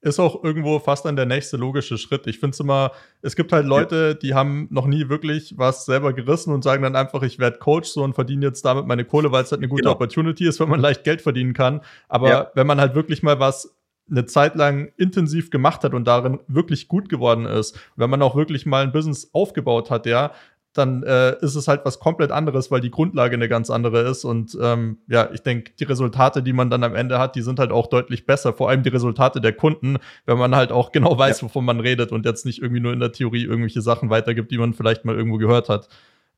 ist 0.03 0.19
auch 0.19 0.43
irgendwo 0.43 0.79
fast 0.79 1.05
dann 1.05 1.15
der 1.15 1.25
nächste 1.25 1.57
logische 1.57 1.97
Schritt. 1.97 2.27
Ich 2.27 2.39
finde 2.39 2.53
es 2.53 2.59
immer, 2.59 2.91
es 3.21 3.35
gibt 3.35 3.51
halt 3.51 3.65
Leute, 3.65 4.15
die 4.15 4.33
haben 4.33 4.67
noch 4.69 4.85
nie 4.85 5.07
wirklich 5.09 5.57
was 5.57 5.85
selber 5.85 6.13
gerissen 6.13 6.53
und 6.53 6.63
sagen 6.63 6.83
dann 6.83 6.95
einfach, 6.95 7.23
ich 7.23 7.39
werde 7.39 7.57
Coach 7.57 7.89
so 7.89 8.03
und 8.03 8.13
verdiene 8.13 8.45
jetzt 8.45 8.63
damit 8.65 8.85
meine 8.85 9.05
Kohle, 9.05 9.31
weil 9.31 9.43
es 9.43 9.51
halt 9.51 9.59
eine 9.59 9.69
gute 9.69 9.83
genau. 9.83 9.93
Opportunity 9.93 10.45
ist, 10.45 10.59
wenn 10.59 10.69
man 10.69 10.81
leicht 10.81 11.03
Geld 11.03 11.21
verdienen 11.21 11.53
kann. 11.53 11.81
Aber 12.09 12.29
ja. 12.29 12.51
wenn 12.53 12.67
man 12.67 12.81
halt 12.81 12.95
wirklich 12.95 13.23
mal 13.23 13.39
was 13.39 13.75
eine 14.09 14.25
Zeit 14.25 14.55
lang 14.55 14.91
intensiv 14.97 15.49
gemacht 15.49 15.83
hat 15.83 15.93
und 15.93 16.05
darin 16.05 16.39
wirklich 16.47 16.87
gut 16.87 17.09
geworden 17.09 17.45
ist, 17.45 17.79
wenn 17.95 18.09
man 18.09 18.21
auch 18.21 18.35
wirklich 18.35 18.65
mal 18.65 18.83
ein 18.83 18.91
Business 18.91 19.29
aufgebaut 19.33 19.89
hat, 19.89 20.05
ja, 20.05 20.31
dann 20.73 21.03
äh, 21.03 21.37
ist 21.41 21.55
es 21.55 21.67
halt 21.67 21.81
was 21.85 21.99
komplett 21.99 22.31
anderes, 22.31 22.71
weil 22.71 22.81
die 22.81 22.89
Grundlage 22.89 23.35
eine 23.35 23.47
ganz 23.47 23.69
andere 23.69 24.01
ist. 24.01 24.25
Und 24.25 24.57
ähm, 24.59 24.97
ja, 25.07 25.29
ich 25.31 25.41
denke, 25.41 25.71
die 25.79 25.83
Resultate, 25.83 26.41
die 26.41 26.53
man 26.53 26.69
dann 26.69 26.83
am 26.83 26.95
Ende 26.95 27.19
hat, 27.19 27.35
die 27.35 27.43
sind 27.43 27.59
halt 27.59 27.71
auch 27.71 27.87
deutlich 27.87 28.25
besser. 28.25 28.53
Vor 28.53 28.69
allem 28.69 28.81
die 28.81 28.89
Resultate 28.89 29.39
der 29.39 29.53
Kunden, 29.53 29.97
wenn 30.25 30.37
man 30.37 30.55
halt 30.55 30.71
auch 30.71 30.91
genau 30.91 31.17
weiß, 31.17 31.41
ja. 31.41 31.45
wovon 31.45 31.63
man 31.63 31.79
redet 31.79 32.11
und 32.11 32.25
jetzt 32.25 32.45
nicht 32.45 32.61
irgendwie 32.61 32.81
nur 32.81 32.91
in 32.91 32.99
der 32.99 33.11
Theorie 33.11 33.43
irgendwelche 33.43 33.81
Sachen 33.81 34.09
weitergibt, 34.09 34.51
die 34.51 34.57
man 34.57 34.73
vielleicht 34.73 35.05
mal 35.05 35.15
irgendwo 35.15 35.37
gehört 35.37 35.69
hat. 35.69 35.89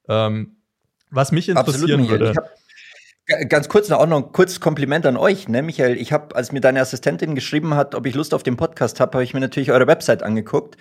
Ähm, 0.09 0.57
was 1.11 1.31
mich 1.31 1.47
interessieren 1.47 2.09
würde. 2.09 2.33
Ganz 3.27 3.69
kurz 3.69 3.89
noch 3.89 3.99
auch 3.99 4.05
noch 4.05 4.17
ein 4.17 4.31
kurzes 4.33 4.59
Kompliment 4.59 5.03
an 5.07 5.17
euch, 5.17 5.47
ne, 5.47 5.63
Michael. 5.63 5.97
Ich 5.97 6.13
habe, 6.13 6.35
als 6.35 6.51
mir 6.51 6.61
deine 6.61 6.79
Assistentin 6.79 7.33
geschrieben 7.33 7.73
hat, 7.73 7.95
ob 7.95 8.05
ich 8.05 8.13
Lust 8.13 8.35
auf 8.35 8.43
den 8.43 8.55
Podcast 8.55 8.99
habe, 8.99 9.13
habe 9.13 9.23
ich 9.23 9.33
mir 9.33 9.39
natürlich 9.39 9.71
eure 9.71 9.87
Website 9.87 10.21
angeguckt. 10.21 10.77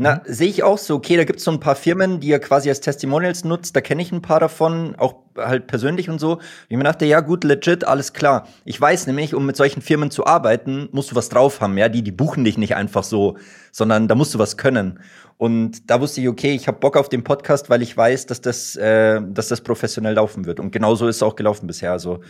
Na, 0.00 0.14
mhm. 0.14 0.20
sehe 0.26 0.48
ich 0.48 0.62
auch 0.62 0.78
so, 0.78 0.94
okay, 0.94 1.16
da 1.16 1.24
gibt's 1.24 1.42
so 1.42 1.50
ein 1.50 1.58
paar 1.58 1.74
Firmen, 1.74 2.20
die 2.20 2.28
ihr 2.28 2.38
quasi 2.38 2.68
als 2.68 2.80
Testimonials 2.80 3.42
nutzt, 3.42 3.74
da 3.74 3.80
kenne 3.80 4.00
ich 4.00 4.12
ein 4.12 4.22
paar 4.22 4.38
davon, 4.38 4.94
auch 4.96 5.16
halt 5.36 5.66
persönlich 5.66 6.08
und 6.08 6.20
so. 6.20 6.38
Ich 6.68 6.76
mir 6.76 6.84
dachte, 6.84 7.04
ja 7.04 7.18
gut, 7.18 7.42
legit, 7.42 7.82
alles 7.82 8.12
klar. 8.12 8.46
Ich 8.64 8.80
weiß 8.80 9.08
nämlich, 9.08 9.34
um 9.34 9.44
mit 9.44 9.56
solchen 9.56 9.82
Firmen 9.82 10.12
zu 10.12 10.24
arbeiten, 10.24 10.88
musst 10.92 11.10
du 11.10 11.16
was 11.16 11.28
drauf 11.28 11.60
haben, 11.60 11.76
ja, 11.76 11.88
die, 11.88 12.02
die 12.02 12.12
buchen 12.12 12.44
dich 12.44 12.56
nicht 12.56 12.76
einfach 12.76 13.02
so, 13.02 13.38
sondern 13.72 14.06
da 14.06 14.14
musst 14.14 14.32
du 14.34 14.38
was 14.38 14.56
können. 14.56 15.00
Und 15.36 15.90
da 15.90 16.00
wusste 16.00 16.20
ich, 16.20 16.28
okay, 16.28 16.54
ich 16.54 16.68
habe 16.68 16.78
Bock 16.78 16.96
auf 16.96 17.08
den 17.08 17.24
Podcast, 17.24 17.68
weil 17.68 17.82
ich 17.82 17.96
weiß, 17.96 18.26
dass 18.26 18.40
das, 18.40 18.76
äh, 18.76 19.20
dass 19.20 19.48
das 19.48 19.62
professionell 19.62 20.14
laufen 20.14 20.46
wird. 20.46 20.60
Und 20.60 20.70
genauso 20.70 21.08
ist 21.08 21.16
es 21.16 21.22
auch 21.24 21.34
gelaufen 21.34 21.66
bisher. 21.66 21.90
Also 21.90 22.20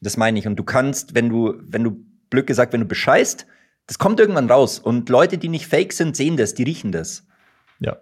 das 0.00 0.16
meine 0.16 0.38
ich. 0.38 0.46
Und 0.46 0.56
du 0.56 0.64
kannst, 0.64 1.14
wenn 1.14 1.28
du, 1.28 1.54
wenn 1.60 1.84
du 1.84 1.98
Glück 2.30 2.46
gesagt, 2.46 2.72
wenn 2.72 2.80
du 2.80 2.86
bescheißt, 2.86 3.46
Das 3.88 3.98
kommt 3.98 4.20
irgendwann 4.20 4.48
raus. 4.48 4.78
Und 4.78 5.08
Leute, 5.08 5.38
die 5.38 5.48
nicht 5.48 5.66
fake 5.66 5.92
sind, 5.92 6.14
sehen 6.14 6.36
das, 6.36 6.54
die 6.54 6.62
riechen 6.62 6.92
das. 6.92 7.26
Ja. 7.80 7.96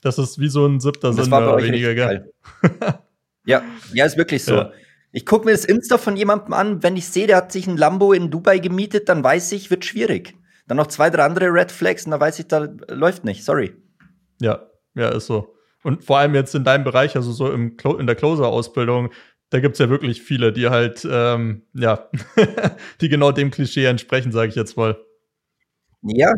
Das 0.00 0.16
ist 0.16 0.38
wie 0.38 0.48
so 0.48 0.64
ein 0.64 0.80
siebter 0.80 1.12
Sinn 1.12 1.28
mehr 1.28 1.40
oder 1.40 1.62
weniger, 1.62 1.94
gell? 1.94 2.32
ja, 3.44 3.62
ja, 3.92 4.06
ist 4.06 4.16
wirklich 4.16 4.44
so. 4.44 4.54
Ja. 4.54 4.72
Ich 5.10 5.26
gucke 5.26 5.44
mir 5.44 5.52
das 5.52 5.64
Insta 5.64 5.98
von 5.98 6.16
jemandem 6.16 6.52
an, 6.52 6.82
wenn 6.84 6.96
ich 6.96 7.08
sehe, 7.08 7.26
der 7.26 7.38
hat 7.38 7.50
sich 7.50 7.66
ein 7.66 7.76
Lambo 7.76 8.12
in 8.12 8.30
Dubai 8.30 8.60
gemietet, 8.60 9.08
dann 9.08 9.24
weiß 9.24 9.52
ich, 9.52 9.70
wird 9.70 9.84
schwierig. 9.84 10.34
Dann 10.68 10.76
noch 10.76 10.86
zwei, 10.86 11.10
drei 11.10 11.24
andere 11.24 11.46
Red 11.46 11.72
Flags 11.72 12.04
und 12.04 12.12
da 12.12 12.20
weiß 12.20 12.38
ich, 12.38 12.46
da 12.46 12.68
läuft 12.88 13.24
nicht, 13.24 13.44
sorry. 13.44 13.74
Ja, 14.40 14.66
ja, 14.94 15.08
ist 15.08 15.26
so. 15.26 15.54
Und 15.82 16.04
vor 16.04 16.18
allem 16.18 16.34
jetzt 16.34 16.54
in 16.54 16.62
deinem 16.62 16.84
Bereich, 16.84 17.16
also 17.16 17.32
so 17.32 17.50
im 17.50 17.76
in 17.98 18.06
der 18.06 18.14
Closer-Ausbildung, 18.14 19.10
da 19.50 19.60
gibt 19.60 19.74
es 19.74 19.78
ja 19.78 19.88
wirklich 19.88 20.22
viele, 20.22 20.52
die 20.52 20.68
halt, 20.68 21.08
ähm, 21.10 21.62
ja, 21.72 22.08
die 23.00 23.08
genau 23.08 23.32
dem 23.32 23.50
Klischee 23.50 23.86
entsprechen, 23.86 24.30
sage 24.30 24.50
ich 24.50 24.54
jetzt 24.54 24.76
mal. 24.76 24.96
Ja. 26.02 26.32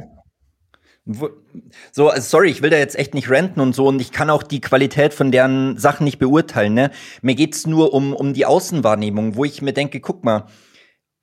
So, 1.93 2.09
also 2.09 2.23
sorry, 2.29 2.51
ich 2.51 2.63
will 2.63 2.71
da 2.71 2.77
jetzt 2.79 2.97
echt 2.99 3.15
nicht 3.15 3.31
renten 3.31 3.61
und 3.61 3.75
so 3.75 3.87
und 3.89 4.01
ich 4.01 4.13
kann 4.13 4.31
auch 4.31 4.43
die 4.43 4.61
Qualität 4.61 5.15
von 5.15 5.33
deren 5.33 5.77
Sachen 5.77 6.05
nicht 6.05 6.19
beurteilen. 6.19 6.75
Ne? 6.75 6.91
Mir 7.23 7.35
geht's 7.35 7.67
nur 7.67 7.93
um, 7.95 8.13
um 8.13 8.33
die 8.35 8.47
Außenwahrnehmung, 8.47 9.37
wo 9.37 9.45
ich 9.45 9.63
mir 9.63 9.73
denke, 9.73 10.01
guck 10.01 10.25
mal, 10.25 10.47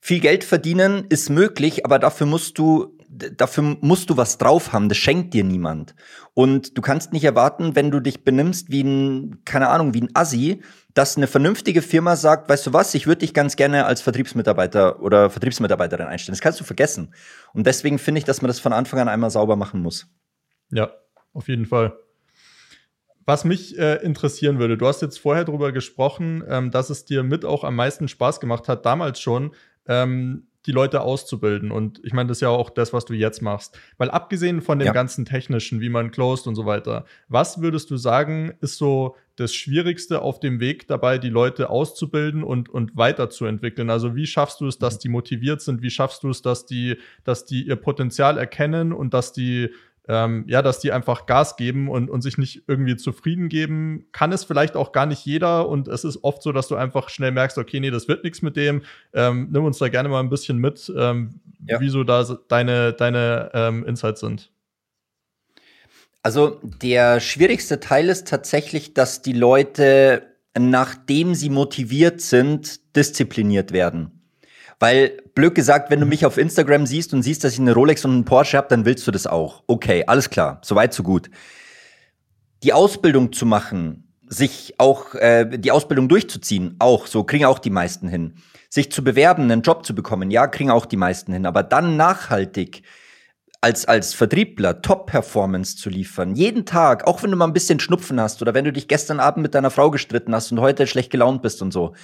viel 0.01 0.19
Geld 0.19 0.43
verdienen 0.43 1.05
ist 1.09 1.29
möglich, 1.29 1.85
aber 1.85 1.99
dafür 1.99 2.27
musst 2.27 2.57
du 2.57 2.96
dafür 3.17 3.77
musst 3.81 4.09
du 4.09 4.17
was 4.17 4.37
drauf 4.37 4.73
haben, 4.73 4.89
das 4.89 4.97
schenkt 4.97 5.33
dir 5.33 5.43
niemand. 5.43 5.95
Und 6.33 6.77
du 6.77 6.81
kannst 6.81 7.13
nicht 7.13 7.23
erwarten, 7.23 7.75
wenn 7.75 7.91
du 7.91 7.99
dich 7.99 8.23
benimmst 8.23 8.69
wie 8.71 8.83
ein, 8.83 9.41
keine 9.45 9.69
Ahnung, 9.69 9.93
wie 9.93 10.01
ein 10.01 10.11
Assi, 10.13 10.61
dass 10.93 11.17
eine 11.17 11.27
vernünftige 11.27 11.81
Firma 11.81 12.15
sagt, 12.15 12.49
weißt 12.49 12.67
du 12.67 12.73
was, 12.73 12.93
ich 12.93 13.07
würde 13.07 13.19
dich 13.19 13.33
ganz 13.33 13.55
gerne 13.55 13.85
als 13.85 14.01
Vertriebsmitarbeiter 14.01 15.01
oder 15.01 15.29
Vertriebsmitarbeiterin 15.29 16.07
einstellen. 16.07 16.33
Das 16.33 16.41
kannst 16.41 16.59
du 16.59 16.63
vergessen. 16.63 17.13
Und 17.53 17.67
deswegen 17.67 17.99
finde 17.99 18.19
ich, 18.19 18.25
dass 18.25 18.41
man 18.41 18.47
das 18.47 18.59
von 18.59 18.73
Anfang 18.73 18.99
an 18.99 19.07
einmal 19.07 19.29
sauber 19.29 19.55
machen 19.55 19.81
muss. 19.81 20.07
Ja, 20.71 20.91
auf 21.33 21.47
jeden 21.47 21.65
Fall. 21.65 21.97
Was 23.25 23.43
mich 23.43 23.77
äh, 23.77 23.95
interessieren 23.95 24.57
würde, 24.57 24.77
du 24.77 24.87
hast 24.87 25.01
jetzt 25.01 25.19
vorher 25.19 25.43
darüber 25.43 25.71
gesprochen, 25.71 26.43
ähm, 26.47 26.71
dass 26.71 26.89
es 26.89 27.03
dir 27.03 27.23
mit 27.23 27.43
auch 27.43 27.63
am 27.63 27.75
meisten 27.75 28.07
Spaß 28.07 28.39
gemacht 28.39 28.69
hat, 28.69 28.85
damals 28.85 29.19
schon, 29.19 29.53
ähm, 29.85 30.47
die 30.67 30.73
Leute 30.73 31.01
auszubilden. 31.01 31.71
Und 31.71 32.01
ich 32.03 32.13
meine, 32.13 32.27
das 32.27 32.37
ist 32.37 32.41
ja 32.41 32.49
auch 32.49 32.69
das, 32.69 32.93
was 32.93 33.05
du 33.05 33.13
jetzt 33.13 33.41
machst. 33.41 33.79
Weil 33.97 34.11
abgesehen 34.11 34.61
von 34.61 34.79
dem 34.79 34.87
ja. 34.87 34.91
ganzen 34.91 35.25
Technischen, 35.25 35.79
wie 35.79 35.89
man 35.89 36.11
closed 36.11 36.45
und 36.45 36.55
so 36.55 36.65
weiter, 36.65 37.05
was 37.29 37.61
würdest 37.61 37.89
du 37.89 37.97
sagen, 37.97 38.53
ist 38.59 38.77
so 38.77 39.15
das 39.37 39.53
Schwierigste 39.53 40.21
auf 40.21 40.39
dem 40.39 40.59
Weg 40.59 40.87
dabei, 40.87 41.19
die 41.19 41.29
Leute 41.29 41.69
auszubilden 41.69 42.43
und, 42.43 42.69
und 42.69 42.97
weiterzuentwickeln? 42.97 43.89
Also 43.89 44.15
wie 44.15 44.27
schaffst 44.27 44.59
du 44.59 44.67
es, 44.67 44.77
dass 44.77 44.99
die 44.99 45.09
motiviert 45.09 45.61
sind? 45.61 45.81
Wie 45.81 45.89
schaffst 45.89 46.23
du 46.23 46.29
es, 46.29 46.41
dass 46.41 46.65
die, 46.65 46.97
dass 47.23 47.45
die 47.45 47.65
ihr 47.65 47.77
Potenzial 47.77 48.37
erkennen 48.37 48.91
und 48.91 49.13
dass 49.13 49.31
die 49.31 49.69
ähm, 50.07 50.45
ja, 50.47 50.61
dass 50.61 50.79
die 50.79 50.91
einfach 50.91 51.25
Gas 51.25 51.57
geben 51.57 51.89
und, 51.89 52.09
und 52.09 52.21
sich 52.21 52.37
nicht 52.37 52.63
irgendwie 52.67 52.95
zufrieden 52.95 53.49
geben, 53.49 54.05
kann 54.11 54.31
es 54.31 54.43
vielleicht 54.43 54.75
auch 54.75 54.91
gar 54.91 55.05
nicht 55.05 55.25
jeder 55.25 55.67
und 55.67 55.87
es 55.87 56.03
ist 56.03 56.23
oft 56.23 56.41
so, 56.41 56.51
dass 56.51 56.67
du 56.67 56.75
einfach 56.75 57.09
schnell 57.09 57.31
merkst, 57.31 57.57
okay, 57.57 57.79
nee, 57.79 57.91
das 57.91 58.07
wird 58.07 58.23
nichts 58.23 58.41
mit 58.41 58.55
dem, 58.55 58.83
ähm, 59.13 59.49
nimm 59.51 59.65
uns 59.65 59.77
da 59.79 59.89
gerne 59.89 60.09
mal 60.09 60.21
ein 60.21 60.29
bisschen 60.29 60.57
mit, 60.57 60.91
ähm, 60.97 61.41
ja. 61.65 61.79
wieso 61.79 62.03
da 62.03 62.23
deine, 62.47 62.93
deine 62.93 63.51
ähm, 63.53 63.85
Insights 63.85 64.21
sind. 64.21 64.51
Also 66.23 66.59
der 66.63 67.19
schwierigste 67.19 67.79
Teil 67.79 68.09
ist 68.09 68.27
tatsächlich, 68.27 68.93
dass 68.93 69.21
die 69.21 69.33
Leute, 69.33 70.23
nachdem 70.57 71.35
sie 71.35 71.49
motiviert 71.49 72.21
sind, 72.21 72.95
diszipliniert 72.95 73.71
werden. 73.71 74.16
Weil, 74.79 75.23
blöd 75.33 75.55
gesagt, 75.55 75.89
wenn 75.89 75.99
du 75.99 76.05
mich 76.05 76.25
auf 76.25 76.37
Instagram 76.37 76.85
siehst 76.85 77.13
und 77.13 77.23
siehst, 77.23 77.43
dass 77.43 77.53
ich 77.53 77.59
eine 77.59 77.73
Rolex 77.73 78.05
und 78.05 78.11
einen 78.11 78.25
Porsche 78.25 78.57
habe, 78.57 78.67
dann 78.69 78.85
willst 78.85 79.07
du 79.07 79.11
das 79.11 79.25
auch. 79.25 79.63
Okay, 79.65 80.03
alles 80.05 80.29
klar, 80.29 80.61
soweit 80.63 80.93
so 80.93 81.01
gut. 81.01 81.29
Die 82.63 82.73
Ausbildung 82.73 83.33
zu 83.33 83.45
machen, 83.45 84.13
sich 84.27 84.75
auch 84.77 85.15
äh, 85.15 85.57
die 85.57 85.71
Ausbildung 85.71 86.09
durchzuziehen, 86.09 86.75
auch 86.79 87.07
so 87.07 87.23
kriegen 87.23 87.45
auch 87.45 87.59
die 87.59 87.69
meisten 87.69 88.07
hin. 88.07 88.35
Sich 88.69 88.91
zu 88.91 89.03
bewerben, 89.03 89.43
einen 89.43 89.61
Job 89.61 89.85
zu 89.85 89.95
bekommen, 89.95 90.29
ja, 90.29 90.47
kriegen 90.47 90.69
auch 90.69 90.85
die 90.85 90.97
meisten 90.97 91.31
hin. 91.31 91.45
Aber 91.45 91.63
dann 91.63 91.95
nachhaltig 91.97 92.83
als, 93.61 93.85
als 93.85 94.13
Vertriebler 94.13 94.81
Top-Performance 94.81 95.77
zu 95.77 95.89
liefern, 95.89 96.35
jeden 96.35 96.65
Tag, 96.65 97.07
auch 97.07 97.23
wenn 97.23 97.31
du 97.31 97.37
mal 97.37 97.47
ein 97.47 97.53
bisschen 97.53 97.79
Schnupfen 97.79 98.19
hast 98.21 98.41
oder 98.41 98.53
wenn 98.53 98.65
du 98.65 98.73
dich 98.73 98.87
gestern 98.87 99.19
Abend 99.19 99.41
mit 99.41 99.55
deiner 99.55 99.71
Frau 99.71 99.89
gestritten 99.89 100.35
hast 100.35 100.51
und 100.51 100.59
heute 100.59 100.85
schlecht 100.85 101.11
gelaunt 101.11 101.41
bist 101.41 101.61
und 101.61 101.71
so, 101.71 101.95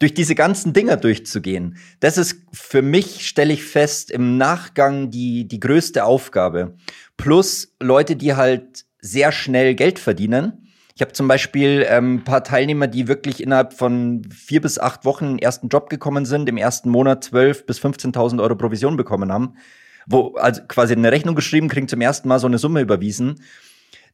durch 0.00 0.14
diese 0.14 0.34
ganzen 0.34 0.72
Dinger 0.72 0.96
durchzugehen, 0.96 1.76
das 2.00 2.18
ist 2.18 2.42
für 2.52 2.82
mich, 2.82 3.28
stelle 3.28 3.52
ich 3.52 3.62
fest, 3.62 4.10
im 4.10 4.38
Nachgang 4.38 5.10
die, 5.10 5.46
die 5.46 5.60
größte 5.60 6.04
Aufgabe. 6.04 6.74
Plus 7.16 7.76
Leute, 7.80 8.16
die 8.16 8.34
halt 8.34 8.86
sehr 9.00 9.30
schnell 9.30 9.74
Geld 9.74 9.98
verdienen. 9.98 10.66
Ich 10.96 11.02
habe 11.02 11.12
zum 11.12 11.28
Beispiel 11.28 11.86
ähm, 11.88 12.16
ein 12.16 12.24
paar 12.24 12.42
Teilnehmer, 12.42 12.86
die 12.86 13.08
wirklich 13.08 13.42
innerhalb 13.42 13.74
von 13.74 14.22
vier 14.30 14.60
bis 14.60 14.78
acht 14.78 15.04
Wochen 15.04 15.36
den 15.36 15.38
ersten 15.38 15.68
Job 15.68 15.88
gekommen 15.90 16.24
sind, 16.24 16.48
im 16.48 16.56
ersten 16.56 16.90
Monat 16.90 17.24
12.000 17.24 17.66
bis 17.66 17.80
15.000 17.80 18.42
Euro 18.42 18.56
Provision 18.56 18.96
bekommen 18.96 19.30
haben, 19.30 19.54
wo 20.06 20.34
also 20.36 20.62
quasi 20.66 20.94
eine 20.94 21.12
Rechnung 21.12 21.34
geschrieben, 21.34 21.68
kriegen 21.68 21.88
zum 21.88 22.00
ersten 22.00 22.28
Mal 22.28 22.38
so 22.38 22.46
eine 22.46 22.58
Summe 22.58 22.80
überwiesen 22.80 23.40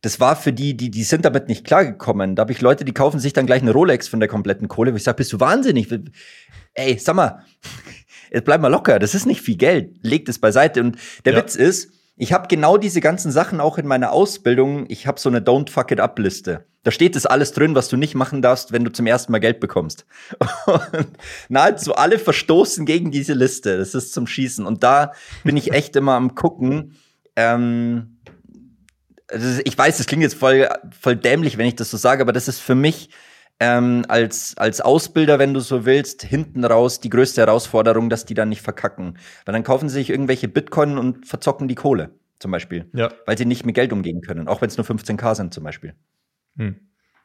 das 0.06 0.20
war 0.20 0.36
für 0.36 0.52
die, 0.52 0.76
die, 0.76 0.88
die 0.88 1.02
sind 1.02 1.24
damit 1.24 1.48
nicht 1.48 1.64
klargekommen. 1.64 2.36
Da 2.36 2.42
habe 2.42 2.52
ich 2.52 2.60
Leute, 2.60 2.84
die 2.84 2.94
kaufen 2.94 3.18
sich 3.18 3.32
dann 3.32 3.44
gleich 3.44 3.60
eine 3.60 3.72
Rolex 3.72 4.06
von 4.06 4.20
der 4.20 4.28
kompletten 4.28 4.68
Kohle, 4.68 4.92
wo 4.92 4.96
ich 4.96 5.02
sage, 5.02 5.16
bist 5.16 5.32
du 5.32 5.40
wahnsinnig? 5.40 5.88
Ey, 6.74 6.96
sag 6.96 7.16
mal, 7.16 7.42
jetzt 8.30 8.44
bleib 8.44 8.60
mal 8.60 8.68
locker, 8.68 9.00
das 9.00 9.16
ist 9.16 9.26
nicht 9.26 9.40
viel 9.40 9.56
Geld, 9.56 9.96
leg 10.02 10.24
das 10.24 10.38
beiseite. 10.38 10.80
Und 10.80 10.96
der 11.24 11.32
ja. 11.32 11.40
Witz 11.40 11.56
ist, 11.56 11.90
ich 12.14 12.32
habe 12.32 12.46
genau 12.46 12.76
diese 12.76 13.00
ganzen 13.00 13.32
Sachen 13.32 13.58
auch 13.58 13.78
in 13.78 13.88
meiner 13.88 14.12
Ausbildung. 14.12 14.86
Ich 14.88 15.08
habe 15.08 15.18
so 15.18 15.28
eine 15.28 15.40
Don't 15.40 15.70
Fuck 15.70 15.90
It 15.90 15.98
Up 15.98 16.20
Liste. 16.20 16.66
Da 16.84 16.92
steht 16.92 17.16
das 17.16 17.26
alles 17.26 17.50
drin, 17.50 17.74
was 17.74 17.88
du 17.88 17.96
nicht 17.96 18.14
machen 18.14 18.42
darfst, 18.42 18.70
wenn 18.70 18.84
du 18.84 18.92
zum 18.92 19.08
ersten 19.08 19.32
Mal 19.32 19.40
Geld 19.40 19.58
bekommst. 19.58 20.06
Und 20.66 21.08
nahezu 21.48 21.96
alle 21.96 22.20
verstoßen 22.20 22.86
gegen 22.86 23.10
diese 23.10 23.32
Liste. 23.32 23.76
Das 23.76 23.96
ist 23.96 24.14
zum 24.14 24.28
Schießen. 24.28 24.66
Und 24.66 24.84
da 24.84 25.14
bin 25.42 25.56
ich 25.56 25.72
echt 25.72 25.96
immer 25.96 26.12
am 26.12 26.36
gucken. 26.36 26.94
Ähm, 27.34 28.20
also 29.30 29.60
ich 29.64 29.76
weiß, 29.76 29.98
das 29.98 30.06
klingt 30.06 30.22
jetzt 30.22 30.36
voll, 30.36 30.68
voll 31.00 31.16
dämlich, 31.16 31.58
wenn 31.58 31.66
ich 31.66 31.76
das 31.76 31.90
so 31.90 31.96
sage, 31.96 32.22
aber 32.22 32.32
das 32.32 32.48
ist 32.48 32.60
für 32.60 32.74
mich 32.74 33.10
ähm, 33.58 34.04
als, 34.08 34.56
als 34.58 34.80
Ausbilder, 34.80 35.38
wenn 35.38 35.54
du 35.54 35.60
so 35.60 35.86
willst, 35.86 36.22
hinten 36.22 36.64
raus 36.64 37.00
die 37.00 37.08
größte 37.08 37.40
Herausforderung, 37.40 38.10
dass 38.10 38.24
die 38.24 38.34
dann 38.34 38.50
nicht 38.50 38.62
verkacken. 38.62 39.18
Weil 39.44 39.52
dann 39.52 39.64
kaufen 39.64 39.88
sie 39.88 39.94
sich 39.94 40.10
irgendwelche 40.10 40.48
Bitcoin 40.48 40.98
und 40.98 41.26
verzocken 41.26 41.66
die 41.68 41.74
Kohle, 41.74 42.10
zum 42.38 42.50
Beispiel. 42.50 42.86
Ja. 42.92 43.10
Weil 43.24 43.38
sie 43.38 43.46
nicht 43.46 43.64
mit 43.64 43.74
Geld 43.74 43.92
umgehen 43.92 44.20
können, 44.20 44.48
auch 44.48 44.60
wenn 44.60 44.68
es 44.68 44.76
nur 44.76 44.86
15k 44.86 45.34
sind, 45.34 45.54
zum 45.54 45.64
Beispiel. 45.64 45.94
Hm. 46.56 46.76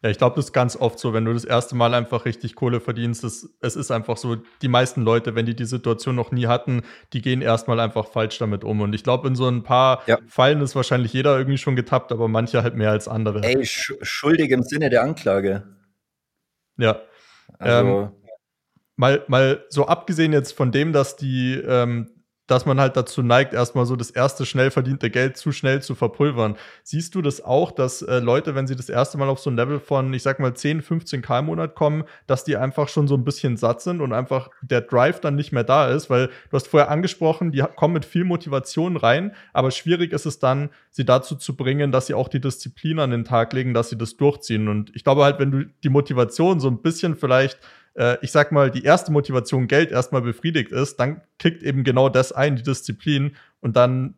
Ja, 0.03 0.10
ich 0.10 0.17
glaube, 0.17 0.36
das 0.36 0.46
ist 0.46 0.53
ganz 0.53 0.75
oft 0.75 0.98
so, 0.98 1.13
wenn 1.13 1.25
du 1.25 1.34
das 1.34 1.46
erste 1.46 1.75
Mal 1.75 1.93
einfach 1.93 2.25
richtig 2.25 2.55
Kohle 2.55 2.79
verdienst. 2.79 3.24
Das, 3.24 3.48
es 3.60 3.75
ist 3.75 3.91
einfach 3.91 4.17
so, 4.17 4.38
die 4.62 4.67
meisten 4.67 5.03
Leute, 5.03 5.36
wenn 5.36 5.46
die 5.46 5.55
die 5.55 5.65
Situation 5.65 6.15
noch 6.15 6.31
nie 6.31 6.48
hatten, 6.48 6.81
die 7.13 7.22
gehen 7.22 7.43
erstmal 7.43 7.79
einfach 7.79 8.08
falsch 8.08 8.39
damit 8.39 8.63
um. 8.63 8.81
Und 8.81 8.93
ich 8.96 9.03
glaube, 9.03 9.27
in 9.27 9.36
so 9.36 9.48
ein 9.48 9.62
paar 9.62 10.01
ja. 10.08 10.17
Fallen 10.27 10.62
ist 10.62 10.75
wahrscheinlich 10.75 11.13
jeder 11.13 11.38
irgendwie 11.38 11.60
schon 11.60 11.75
getappt, 11.75 12.12
aber 12.12 12.27
manche 12.27 12.63
halt 12.63 12.75
mehr 12.75 12.89
als 12.89 13.08
andere. 13.08 13.43
Ey, 13.43 13.63
sch 13.63 13.93
schuldig 14.01 14.50
im 14.50 14.63
Sinne 14.63 14.89
der 14.89 15.03
Anklage. 15.03 15.67
Ja. 16.77 17.01
Also. 17.60 18.01
Ähm, 18.01 18.12
mal, 18.96 19.24
mal 19.27 19.65
so 19.70 19.86
abgesehen 19.86 20.34
jetzt 20.34 20.53
von 20.53 20.72
dem, 20.72 20.93
dass 20.93 21.15
die 21.15 21.53
ähm, 21.53 22.10
dass 22.48 22.65
man 22.65 22.79
halt 22.79 22.98
dazu 22.98 23.21
neigt, 23.21 23.53
erstmal 23.53 23.86
so 23.86 23.95
das 23.95 24.12
erste 24.12 24.45
schnell 24.45 24.71
verdiente 24.71 25.10
Geld 25.10 25.38
zu 25.38 25.51
schnell 25.51 25.81
zu 25.81 25.95
verpulvern. 25.95 26.57
Siehst 26.83 27.15
du 27.15 27.21
das 27.21 27.41
auch, 27.43 27.71
dass 27.71 28.01
äh, 28.01 28.19
Leute, 28.19 28.55
wenn 28.55 28.67
sie 28.67 28.75
das 28.75 28.89
erste 28.89 29.17
Mal 29.17 29.29
auf 29.29 29.39
so 29.39 29.50
ein 29.50 29.55
Level 29.55 29.79
von, 29.79 30.13
ich 30.13 30.24
sag 30.24 30.39
mal, 30.39 30.53
10, 30.53 30.81
15 30.81 31.21
K 31.21 31.39
im 31.39 31.45
Monat 31.45 31.75
kommen, 31.75 32.03
dass 32.27 32.43
die 32.43 32.57
einfach 32.57 32.89
schon 32.89 33.07
so 33.07 33.15
ein 33.15 33.24
bisschen 33.24 33.57
satt 33.57 33.81
sind 33.81 34.01
und 34.01 34.12
einfach 34.12 34.50
der 34.62 34.81
Drive 34.81 35.21
dann 35.21 35.36
nicht 35.36 35.51
mehr 35.51 35.63
da 35.63 35.88
ist? 35.88 36.10
Weil 36.10 36.27
du 36.27 36.53
hast 36.53 36.67
vorher 36.67 36.91
angesprochen, 36.91 37.51
die 37.51 37.63
kommen 37.75 37.93
mit 37.93 38.05
viel 38.05 38.25
Motivation 38.25 38.98
rein, 38.98 39.33
aber 39.53 39.71
schwierig 39.71 40.12
ist 40.12 40.25
es 40.25 40.39
dann, 40.39 40.71
sie 40.89 41.05
dazu 41.05 41.36
zu 41.36 41.55
bringen, 41.55 41.91
dass 41.91 42.07
sie 42.07 42.13
auch 42.13 42.27
die 42.27 42.41
Disziplin 42.41 43.00
an 43.00 43.12
den 43.12 43.24
Tag 43.24 43.53
legen, 43.53 43.74
dass 43.74 43.89
sie 43.89 43.98
das 43.98 44.17
durchziehen. 44.17 44.67
Und 44.67 44.93
ich 44.95 45.03
glaube 45.03 45.24
halt, 45.24 45.39
wenn 45.39 45.51
du 45.51 45.65
die 45.83 45.89
Motivation 45.89 46.60
so 46.60 46.67
ein 46.67 46.81
bisschen 46.81 47.15
vielleicht 47.15 47.60
äh, 47.95 48.17
ich 48.21 48.31
sag 48.31 48.51
mal, 48.51 48.71
die 48.71 48.83
erste 48.83 49.12
Motivation 49.12 49.67
Geld 49.67 49.91
erstmal 49.91 50.21
befriedigt 50.21 50.71
ist, 50.71 50.98
dann 50.98 51.21
kickt 51.39 51.63
eben 51.63 51.83
genau 51.83 52.10
das 52.10 52.31
ein, 52.31 52.55
die 52.55 52.63
Disziplin. 52.63 53.36
Und 53.60 53.75
dann 53.75 54.15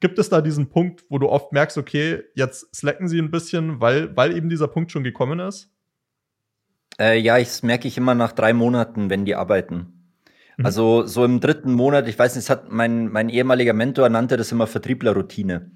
gibt 0.00 0.18
es 0.18 0.28
da 0.28 0.40
diesen 0.40 0.68
Punkt, 0.68 1.04
wo 1.08 1.18
du 1.18 1.28
oft 1.28 1.52
merkst, 1.52 1.78
okay, 1.78 2.22
jetzt 2.34 2.74
slacken 2.74 3.08
sie 3.08 3.18
ein 3.18 3.30
bisschen, 3.30 3.80
weil, 3.80 4.16
weil 4.16 4.36
eben 4.36 4.48
dieser 4.48 4.68
Punkt 4.68 4.92
schon 4.92 5.04
gekommen 5.04 5.40
ist? 5.40 5.70
Äh, 6.98 7.18
ja, 7.18 7.38
ich, 7.38 7.48
das 7.48 7.62
merke 7.62 7.88
ich 7.88 7.96
immer 7.96 8.14
nach 8.14 8.32
drei 8.32 8.52
Monaten, 8.52 9.10
wenn 9.10 9.24
die 9.24 9.34
arbeiten. 9.34 10.12
Mhm. 10.56 10.66
Also 10.66 11.06
so 11.06 11.24
im 11.24 11.40
dritten 11.40 11.72
Monat, 11.72 12.08
ich 12.08 12.18
weiß 12.18 12.36
nicht, 12.36 12.50
hat 12.50 12.70
mein, 12.70 13.08
mein 13.08 13.28
ehemaliger 13.28 13.72
Mentor 13.72 14.08
nannte 14.08 14.36
das 14.36 14.52
immer 14.52 14.66
Vertrieblerroutine. 14.66 15.70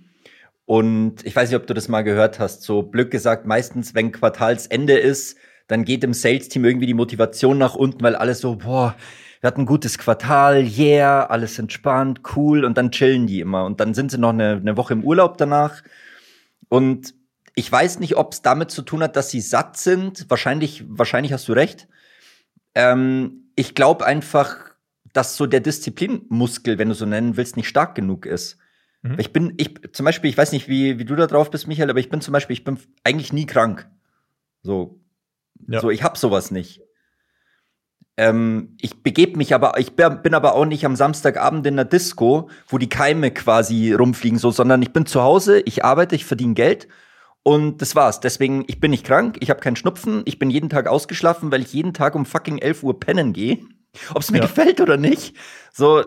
Und 0.65 1.25
ich 1.27 1.35
weiß 1.35 1.51
nicht, 1.51 1.61
ob 1.61 1.67
du 1.67 1.75
das 1.75 1.89
mal 1.89 2.03
gehört 2.03 2.39
hast. 2.39 2.63
So 2.63 2.83
blöd 2.83 3.11
gesagt, 3.11 3.47
meistens, 3.47 3.95
wenn 3.95 4.13
Quartalsende 4.13 4.95
ist, 4.95 5.37
dann 5.73 5.87
geht 5.87 6.05
im 6.05 6.13
Sales-Team 6.13 6.67
irgendwie 6.67 6.87
die 6.87 6.95
Motivation 6.95 7.57
nach 7.57 7.75
unten, 7.75 8.03
weil 8.03 8.15
alles 8.15 8.41
so, 8.41 8.57
boah, 8.57 8.95
wir 9.41 9.49
hatten 9.49 9.63
ein 9.63 9.67
gutes 9.67 9.97
Quartal, 9.97 10.65
yeah, 10.65 11.25
alles 11.25 11.59
entspannt, 11.59 12.21
cool, 12.37 12.67
und 12.67 12.77
dann 12.77 12.91
chillen 12.91 13.27
die 13.27 13.41
immer. 13.41 13.65
Und 13.65 13.81
dann 13.81 13.95
sind 13.95 14.11
sie 14.11 14.19
noch 14.19 14.31
eine, 14.31 14.53
eine 14.53 14.77
Woche 14.77 14.93
im 14.93 15.03
Urlaub 15.03 15.39
danach. 15.39 15.83
Und 16.69 17.15
ich 17.55 17.73
weiß 17.73 18.01
nicht, 18.01 18.17
ob 18.17 18.35
es 18.35 18.43
damit 18.43 18.71
zu 18.71 18.83
tun 18.83 19.03
hat, 19.03 19.17
dass 19.17 19.31
sie 19.31 19.41
satt 19.41 19.79
sind. 19.79 20.27
Wahrscheinlich, 20.29 20.85
wahrscheinlich 20.89 21.33
hast 21.33 21.49
du 21.49 21.55
recht. 21.55 21.89
Ähm, 22.75 23.51
ich 23.57 23.75
glaube 23.75 24.05
einfach, 24.05 24.57
dass 25.15 25.37
so 25.37 25.47
der 25.47 25.61
Disziplinmuskel, 25.61 26.79
wenn 26.79 26.91
du 26.91 26.95
so 26.95 27.07
nennen 27.07 27.39
willst, 27.39 27.57
nicht 27.57 27.69
stark 27.69 27.95
genug 27.95 28.27
ist. 28.27 28.59
Mhm. 29.01 29.17
Ich 29.19 29.33
bin, 29.33 29.55
ich, 29.57 29.75
zum 29.93 30.05
Beispiel, 30.05 30.29
ich 30.29 30.37
weiß 30.37 30.53
nicht, 30.53 30.69
wie, 30.69 30.99
wie 30.99 31.07
du 31.07 31.17
da 31.17 31.27
drauf 31.27 31.51
bist, 31.51 31.67
Michael, 31.67 31.89
aber 31.89 31.99
ich 31.99 32.11
bin 32.11 32.21
zum 32.21 32.33
Beispiel, 32.33 32.55
ich 32.55 32.65
bin 32.65 32.79
eigentlich 33.05 33.33
nie 33.33 33.47
krank. 33.47 33.89
So, 34.63 35.02
ja. 35.69 35.81
so 35.81 35.91
ich 35.91 36.03
hab 36.03 36.17
sowas 36.17 36.51
nicht. 36.51 36.83
Ähm, 38.17 38.77
ich 38.81 39.03
begebe 39.03 39.39
mich 39.39 39.55
aber, 39.55 39.79
ich 39.79 39.95
bin 39.95 40.35
aber 40.35 40.55
auch 40.55 40.67
nicht 40.67 40.85
am 40.85 40.97
Samstagabend 40.97 41.67
in 41.67 41.77
der 41.77 41.87
Disco, 41.87 42.51
wo 42.69 42.77
die 42.79 42.89
Keime 42.89 43.31
quasi 43.31 43.93
rumfliegen, 43.93 44.39
so, 44.39 44.51
sondern 44.51 44.83
ich 44.83 44.93
bin 44.93 45.07
zu 45.07 45.23
Hause, 45.23 45.61
ich 45.61 45.85
arbeite, 45.85 46.15
ich 46.15 46.27
verdiene 46.27 46.55
Geld 46.55 46.89
und 47.43 47.81
das 47.81 47.97
war's. 47.97 48.21
Deswegen, 48.21 48.65
ich 48.67 48.81
bin 48.81 48.91
nicht 48.91 49.07
krank, 49.07 49.39
ich 49.41 49.49
habe 49.49 49.61
keinen 49.61 49.77
Schnupfen, 49.77 50.23
ich 50.27 50.39
bin 50.39 50.51
jeden 50.51 50.69
Tag 50.69 50.89
ausgeschlafen, 50.89 51.51
weil 51.51 51.63
ich 51.63 51.73
jeden 51.73 51.95
Tag 51.95 52.15
um 52.15 52.27
fucking 52.27 52.59
11 52.59 52.83
Uhr 52.83 53.01
pennen 53.01 53.33
gehe. 53.33 53.59
Ob 54.15 54.23
es 54.23 54.31
mir 54.31 54.39
ja. 54.39 54.45
gefällt 54.45 54.81
oder 54.81 54.97
nicht. 54.97 55.37
So, 55.73 56.05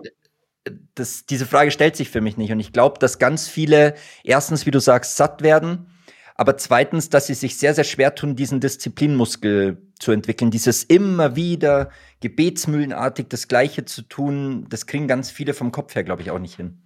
das, 0.95 1.25
diese 1.25 1.45
Frage 1.45 1.71
stellt 1.71 1.95
sich 1.95 2.09
für 2.09 2.21
mich 2.21 2.37
nicht. 2.37 2.51
Und 2.51 2.59
ich 2.59 2.71
glaube, 2.71 2.99
dass 2.99 3.19
ganz 3.19 3.47
viele 3.47 3.95
erstens, 4.23 4.65
wie 4.65 4.71
du 4.71 4.79
sagst, 4.79 5.17
satt 5.17 5.41
werden, 5.41 5.87
aber 6.35 6.57
zweitens, 6.57 7.09
dass 7.09 7.27
sie 7.27 7.33
sich 7.33 7.57
sehr, 7.57 7.73
sehr 7.73 7.85
schwer 7.85 8.13
tun, 8.13 8.35
diesen 8.35 8.59
Disziplinmuskel 8.59 9.81
zu 9.97 10.11
entwickeln. 10.11 10.51
Dieses 10.51 10.83
immer 10.83 11.37
wieder 11.37 11.89
gebetsmühlenartig 12.19 13.27
das 13.29 13.47
Gleiche 13.47 13.85
zu 13.85 14.01
tun, 14.01 14.67
das 14.69 14.85
kriegen 14.85 15.07
ganz 15.07 15.31
viele 15.31 15.53
vom 15.53 15.71
Kopf 15.71 15.95
her, 15.95 16.03
glaube 16.03 16.21
ich, 16.21 16.31
auch 16.31 16.39
nicht 16.39 16.57
hin. 16.57 16.81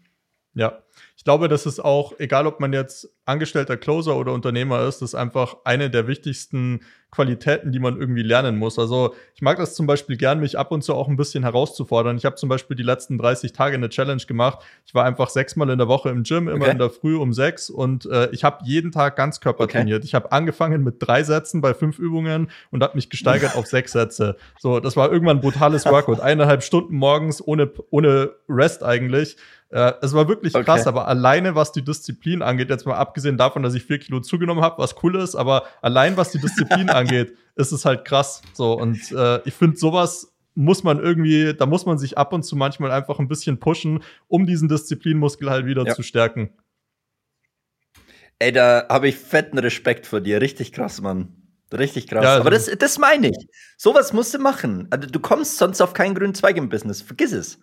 Ja, 0.54 0.84
ich 1.18 1.24
glaube, 1.24 1.48
das 1.48 1.66
ist 1.66 1.80
auch, 1.80 2.14
egal 2.20 2.46
ob 2.46 2.60
man 2.60 2.74
jetzt 2.74 3.10
angestellter 3.26 3.78
Closer 3.78 4.18
oder 4.18 4.34
Unternehmer 4.34 4.88
ist, 4.88 5.02
das 5.02 5.12
ist 5.12 5.16
einfach 5.16 5.58
eine 5.64 5.90
der 5.90 6.08
wichtigsten 6.08 6.82
Qualitäten, 7.12 7.72
die 7.72 7.80
man 7.80 8.00
irgendwie 8.00 8.22
lernen 8.22 8.58
muss. 8.58 8.78
Also 8.78 9.16
ich 9.34 9.42
mag 9.42 9.58
das 9.58 9.74
zum 9.74 9.88
Beispiel 9.88 10.16
gern, 10.16 10.40
mich 10.40 10.60
ab 10.60 10.72
und 10.72 10.84
zu 10.84 10.94
auch 10.94 11.08
ein 11.08 11.18
bisschen 11.18 11.44
herauszufordern. 11.44 12.18
Ich 12.18 12.26
habe 12.26 12.36
zum 12.36 12.50
Beispiel 12.50 12.78
die 12.78 12.84
letzten 12.84 13.18
30 13.18 13.52
Tage 13.52 13.76
eine 13.76 13.90
Challenge 13.90 14.22
gemacht. 14.28 14.60
Ich 14.86 14.94
war 14.94 15.06
einfach 15.06 15.30
sechsmal 15.30 15.70
in 15.72 15.80
der 15.80 15.88
Woche 15.88 16.10
im 16.10 16.24
Gym, 16.24 16.48
immer 16.48 16.66
okay. 16.66 16.72
in 16.72 16.78
der 16.78 16.92
Früh 16.92 17.16
um 17.16 17.34
sechs 17.34 17.70
und 17.72 18.06
äh, 18.06 18.30
ich 18.32 18.44
habe 18.44 18.60
jeden 18.64 18.92
Tag 18.92 19.16
Ganzkörper 19.16 19.64
okay. 19.64 19.80
trainiert. 19.80 20.06
Ich 20.06 20.14
habe 20.14 20.32
angefangen 20.32 20.84
mit 20.84 20.96
drei 21.00 21.24
Sätzen 21.24 21.62
bei 21.62 21.74
fünf 21.74 21.98
Übungen 21.98 22.52
und 22.70 22.84
habe 22.84 22.96
mich 22.96 23.10
gesteigert 23.10 23.56
auf 23.56 23.66
sechs 23.66 23.92
Sätze. 23.94 24.36
So, 24.60 24.80
das 24.80 24.96
war 24.96 25.12
irgendwann 25.12 25.38
ein 25.38 25.42
brutales 25.42 25.86
Workout. 25.88 26.20
Eineinhalb 26.20 26.62
Stunden 26.62 26.96
morgens 26.96 27.46
ohne, 27.46 27.72
ohne 27.90 28.32
Rest 28.48 28.84
eigentlich. 28.84 29.36
Äh, 29.72 29.94
es 30.02 30.14
war 30.14 30.28
wirklich 30.28 30.56
okay. 30.56 30.64
krass, 30.64 30.88
aber 30.88 31.08
alleine 31.08 31.54
was 31.54 31.72
die 31.72 31.84
Disziplin 31.84 32.42
angeht, 32.42 32.72
jetzt 32.72 32.88
mal 32.88 32.96
abgesehen 32.96 33.38
davon, 33.38 33.62
dass 33.62 33.76
ich 33.76 33.84
vier 33.84 34.00
Kilo 34.00 34.20
zugenommen 34.20 34.64
habe, 34.64 34.82
was 34.82 34.96
cool 35.04 35.16
ist, 35.16 35.36
aber 35.36 35.64
allein 35.82 36.18
was 36.18 36.32
die 36.32 36.40
Disziplin 36.42 36.90
angeht, 37.00 37.36
ist 37.56 37.72
es 37.72 37.86
halt 37.86 38.06
krass. 38.06 38.42
So 38.54 38.74
und 38.74 39.12
äh, 39.12 39.42
ich 39.46 39.54
finde 39.54 39.78
sowas 39.78 40.34
muss 40.56 40.84
man 40.84 41.00
irgendwie, 41.00 41.54
da 41.54 41.66
muss 41.66 41.86
man 41.86 41.98
sich 41.98 42.18
ab 42.18 42.34
und 42.34 42.44
zu 42.44 42.58
manchmal 42.58 42.92
einfach 42.92 43.20
ein 43.20 43.30
bisschen 43.30 43.60
pushen, 43.60 44.04
um 44.28 44.46
diesen 44.46 44.68
Disziplinmuskel 44.68 45.50
halt 45.50 45.66
wieder 45.66 45.86
ja. 45.86 45.96
zu 45.96 46.04
stärken. 46.04 46.50
Ey, 48.40 48.52
da 48.52 48.86
habe 48.90 49.08
ich 49.08 49.16
fetten 49.16 49.58
Respekt 49.58 50.06
vor 50.06 50.22
dir. 50.22 50.42
Richtig 50.42 50.72
krass, 50.74 51.02
Mann. 51.02 51.34
Richtig 51.72 52.08
krass. 52.08 52.24
Ja, 52.24 52.30
also 52.32 52.42
Aber 52.42 52.52
das, 52.52 52.70
das 52.78 52.98
meine 52.98 53.30
ich. 53.30 53.48
Sowas 53.78 54.12
musst 54.12 54.34
du 54.34 54.40
machen. 54.40 54.88
Also, 54.90 55.08
du 55.08 55.20
kommst 55.20 55.58
sonst 55.58 55.82
auf 55.82 55.94
keinen 55.94 56.16
grünen 56.16 56.34
Zweig 56.34 56.58
im 56.58 56.70
Business. 56.70 57.02
Vergiss 57.02 57.32
es. 57.32 57.60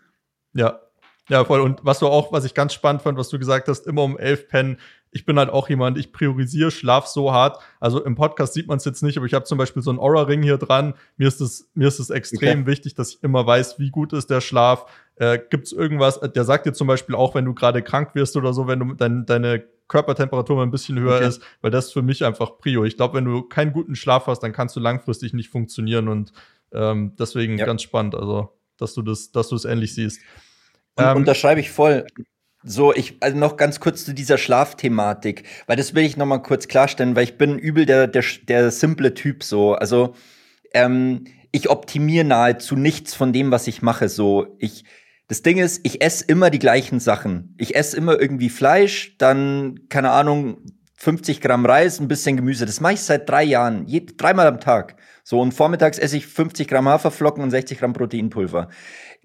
Ja, 0.54 0.80
ja, 1.28 1.44
voll. 1.44 1.60
Und 1.60 1.80
was 1.82 1.98
du 1.98 2.06
auch, 2.06 2.32
was 2.32 2.44
ich 2.44 2.54
ganz 2.54 2.72
spannend 2.72 3.02
fand, 3.02 3.18
was 3.18 3.28
du 3.30 3.38
gesagt 3.38 3.68
hast, 3.68 3.86
immer 3.86 4.04
um 4.04 4.16
elf 4.18 4.48
pennen. 4.48 4.78
Ich 5.10 5.24
bin 5.24 5.38
halt 5.38 5.50
auch 5.50 5.68
jemand, 5.68 5.98
ich 5.98 6.12
priorisiere 6.12 6.70
Schlaf 6.70 7.06
so 7.06 7.32
hart. 7.32 7.58
Also 7.80 8.04
im 8.04 8.14
Podcast 8.14 8.54
sieht 8.54 8.66
man 8.66 8.78
es 8.78 8.84
jetzt 8.84 9.02
nicht, 9.02 9.16
aber 9.16 9.26
ich 9.26 9.34
habe 9.34 9.44
zum 9.44 9.58
Beispiel 9.58 9.82
so 9.82 9.90
einen 9.90 9.98
Aura-Ring 9.98 10.42
hier 10.42 10.58
dran. 10.58 10.94
Mir 11.16 11.28
ist 11.28 11.40
es, 11.40 11.70
mir 11.74 11.88
ist 11.88 11.98
es 11.98 12.10
extrem 12.10 12.60
okay. 12.60 12.66
wichtig, 12.66 12.94
dass 12.94 13.10
ich 13.10 13.22
immer 13.22 13.46
weiß, 13.46 13.78
wie 13.78 13.90
gut 13.90 14.12
ist 14.12 14.28
der 14.28 14.40
Schlaf. 14.40 14.86
Äh, 15.16 15.38
Gibt 15.50 15.66
es 15.66 15.72
irgendwas, 15.72 16.20
der 16.20 16.44
sagt 16.44 16.66
dir 16.66 16.72
zum 16.72 16.86
Beispiel 16.86 17.14
auch, 17.14 17.34
wenn 17.34 17.44
du 17.44 17.54
gerade 17.54 17.82
krank 17.82 18.14
wirst 18.14 18.36
oder 18.36 18.52
so, 18.52 18.66
wenn 18.66 18.80
du 18.80 18.94
dein, 18.94 19.24
deine 19.24 19.64
Körpertemperatur 19.88 20.56
mal 20.56 20.62
ein 20.62 20.70
bisschen 20.70 20.98
höher 20.98 21.16
okay. 21.16 21.28
ist, 21.28 21.42
weil 21.60 21.70
das 21.70 21.86
ist 21.86 21.92
für 21.92 22.02
mich 22.02 22.24
einfach 22.24 22.58
Prio. 22.58 22.84
Ich 22.84 22.96
glaube, 22.96 23.14
wenn 23.14 23.24
du 23.24 23.42
keinen 23.42 23.72
guten 23.72 23.94
Schlaf 23.94 24.26
hast, 24.26 24.40
dann 24.40 24.52
kannst 24.52 24.76
du 24.76 24.80
langfristig 24.80 25.32
nicht 25.32 25.48
funktionieren 25.48 26.08
und 26.08 26.32
ähm, 26.72 27.14
deswegen 27.18 27.56
ja. 27.58 27.66
ganz 27.66 27.82
spannend, 27.82 28.14
also 28.14 28.52
dass 28.76 28.94
du 28.94 29.02
das, 29.02 29.30
dass 29.32 29.48
du 29.48 29.56
es 29.56 29.64
ähnlich 29.64 29.94
siehst. 29.94 30.20
Ähm, 30.98 31.16
unterschreibe 31.16 31.60
ich 31.60 31.70
voll. 31.70 32.06
So, 32.68 32.92
ich, 32.92 33.16
also 33.20 33.38
noch 33.38 33.56
ganz 33.56 33.78
kurz 33.78 34.04
zu 34.04 34.12
dieser 34.12 34.38
Schlafthematik, 34.38 35.44
weil 35.68 35.76
das 35.76 35.94
will 35.94 36.04
ich 36.04 36.16
noch 36.16 36.26
mal 36.26 36.38
kurz 36.38 36.66
klarstellen, 36.66 37.14
weil 37.14 37.22
ich 37.22 37.38
bin 37.38 37.60
übel 37.60 37.86
der, 37.86 38.08
der, 38.08 38.24
der 38.48 38.72
simple 38.72 39.14
Typ 39.14 39.44
so. 39.44 39.74
Also, 39.74 40.14
ähm, 40.74 41.26
ich 41.52 41.70
optimiere 41.70 42.24
nahezu 42.24 42.74
nichts 42.74 43.14
von 43.14 43.32
dem, 43.32 43.52
was 43.52 43.68
ich 43.68 43.82
mache. 43.82 44.08
So, 44.08 44.56
ich, 44.58 44.84
das 45.28 45.42
Ding 45.42 45.58
ist, 45.58 45.80
ich 45.84 46.02
esse 46.02 46.24
immer 46.26 46.50
die 46.50 46.58
gleichen 46.58 46.98
Sachen. 46.98 47.54
Ich 47.56 47.76
esse 47.76 47.96
immer 47.96 48.20
irgendwie 48.20 48.50
Fleisch, 48.50 49.16
dann, 49.16 49.88
keine 49.88 50.10
Ahnung, 50.10 50.58
50 50.96 51.40
Gramm 51.40 51.66
Reis, 51.66 52.00
ein 52.00 52.08
bisschen 52.08 52.36
Gemüse. 52.36 52.66
Das 52.66 52.80
mache 52.80 52.94
ich 52.94 53.00
seit 53.00 53.28
drei 53.28 53.44
Jahren, 53.44 53.86
je, 53.86 54.04
dreimal 54.16 54.48
am 54.48 54.58
Tag. 54.58 54.96
So, 55.22 55.40
und 55.40 55.52
vormittags 55.52 55.98
esse 55.98 56.16
ich 56.16 56.26
50 56.26 56.66
Gramm 56.66 56.88
Haferflocken 56.88 57.44
und 57.44 57.50
60 57.50 57.78
Gramm 57.78 57.92
Proteinpulver 57.92 58.70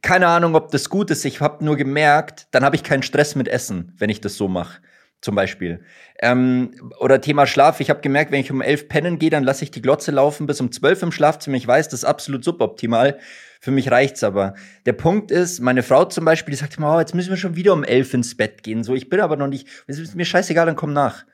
keine 0.02 0.28
Ahnung, 0.28 0.56
ob 0.56 0.72
das 0.72 0.90
gut 0.90 1.12
ist. 1.12 1.26
Ich 1.26 1.42
habe 1.42 1.64
nur 1.64 1.78
gemerkt, 1.78 2.48
dann 2.52 2.64
habe 2.64 2.76
ich 2.76 2.84
keinen 2.84 3.04
Stress 3.04 3.36
mit 3.36 3.48
Essen, 3.48 3.94
wenn 3.98 4.10
ich 4.10 4.22
das 4.22 4.36
so 4.36 4.48
mache. 4.48 4.82
Zum 5.22 5.36
Beispiel. 5.36 5.82
Ähm, 6.20 6.72
oder 7.00 7.22
Thema 7.22 7.46
Schlaf. 7.46 7.80
Ich 7.80 7.92
habe 7.92 8.02
gemerkt, 8.02 8.32
wenn 8.32 8.42
ich 8.42 8.52
um 8.52 8.60
elf 8.60 8.90
pennen 8.90 9.20
gehe, 9.20 9.30
dann 9.30 9.44
lasse 9.44 9.64
ich 9.64 9.70
die 9.70 9.82
Glotze 9.82 10.10
laufen 10.10 10.48
bis 10.48 10.60
um 10.60 10.72
zwölf 10.72 11.04
im 11.04 11.12
Schlafzimmer. 11.12 11.58
Ich 11.58 11.68
weiß, 11.68 11.90
das 11.90 12.00
ist 12.00 12.06
absolut 12.06 12.44
suboptimal. 12.44 13.20
Für 13.60 13.70
mich 13.70 13.92
reicht's 13.92 14.24
aber. 14.24 14.56
Der 14.88 14.94
Punkt 14.94 15.30
ist, 15.30 15.60
meine 15.60 15.84
Frau 15.84 16.06
zum 16.06 16.26
Beispiel, 16.26 16.54
die 16.54 16.58
sagt 16.58 16.78
immer, 16.78 16.96
oh, 16.96 17.00
jetzt 17.00 17.14
müssen 17.14 17.30
wir 17.30 17.38
schon 17.38 17.56
wieder 17.56 17.74
um 17.74 17.84
elf 17.84 18.16
ins 18.16 18.36
Bett 18.36 18.64
gehen. 18.64 18.84
So, 18.84 18.96
ich 18.96 19.10
bin 19.10 19.20
aber 19.20 19.36
noch 19.36 19.48
nicht, 19.48 19.68
es 19.86 20.00
ist 20.00 20.16
mir 20.16 20.26
scheißegal, 20.26 20.66
dann 20.66 20.76
komm 20.76 20.94
nach. 20.94 21.26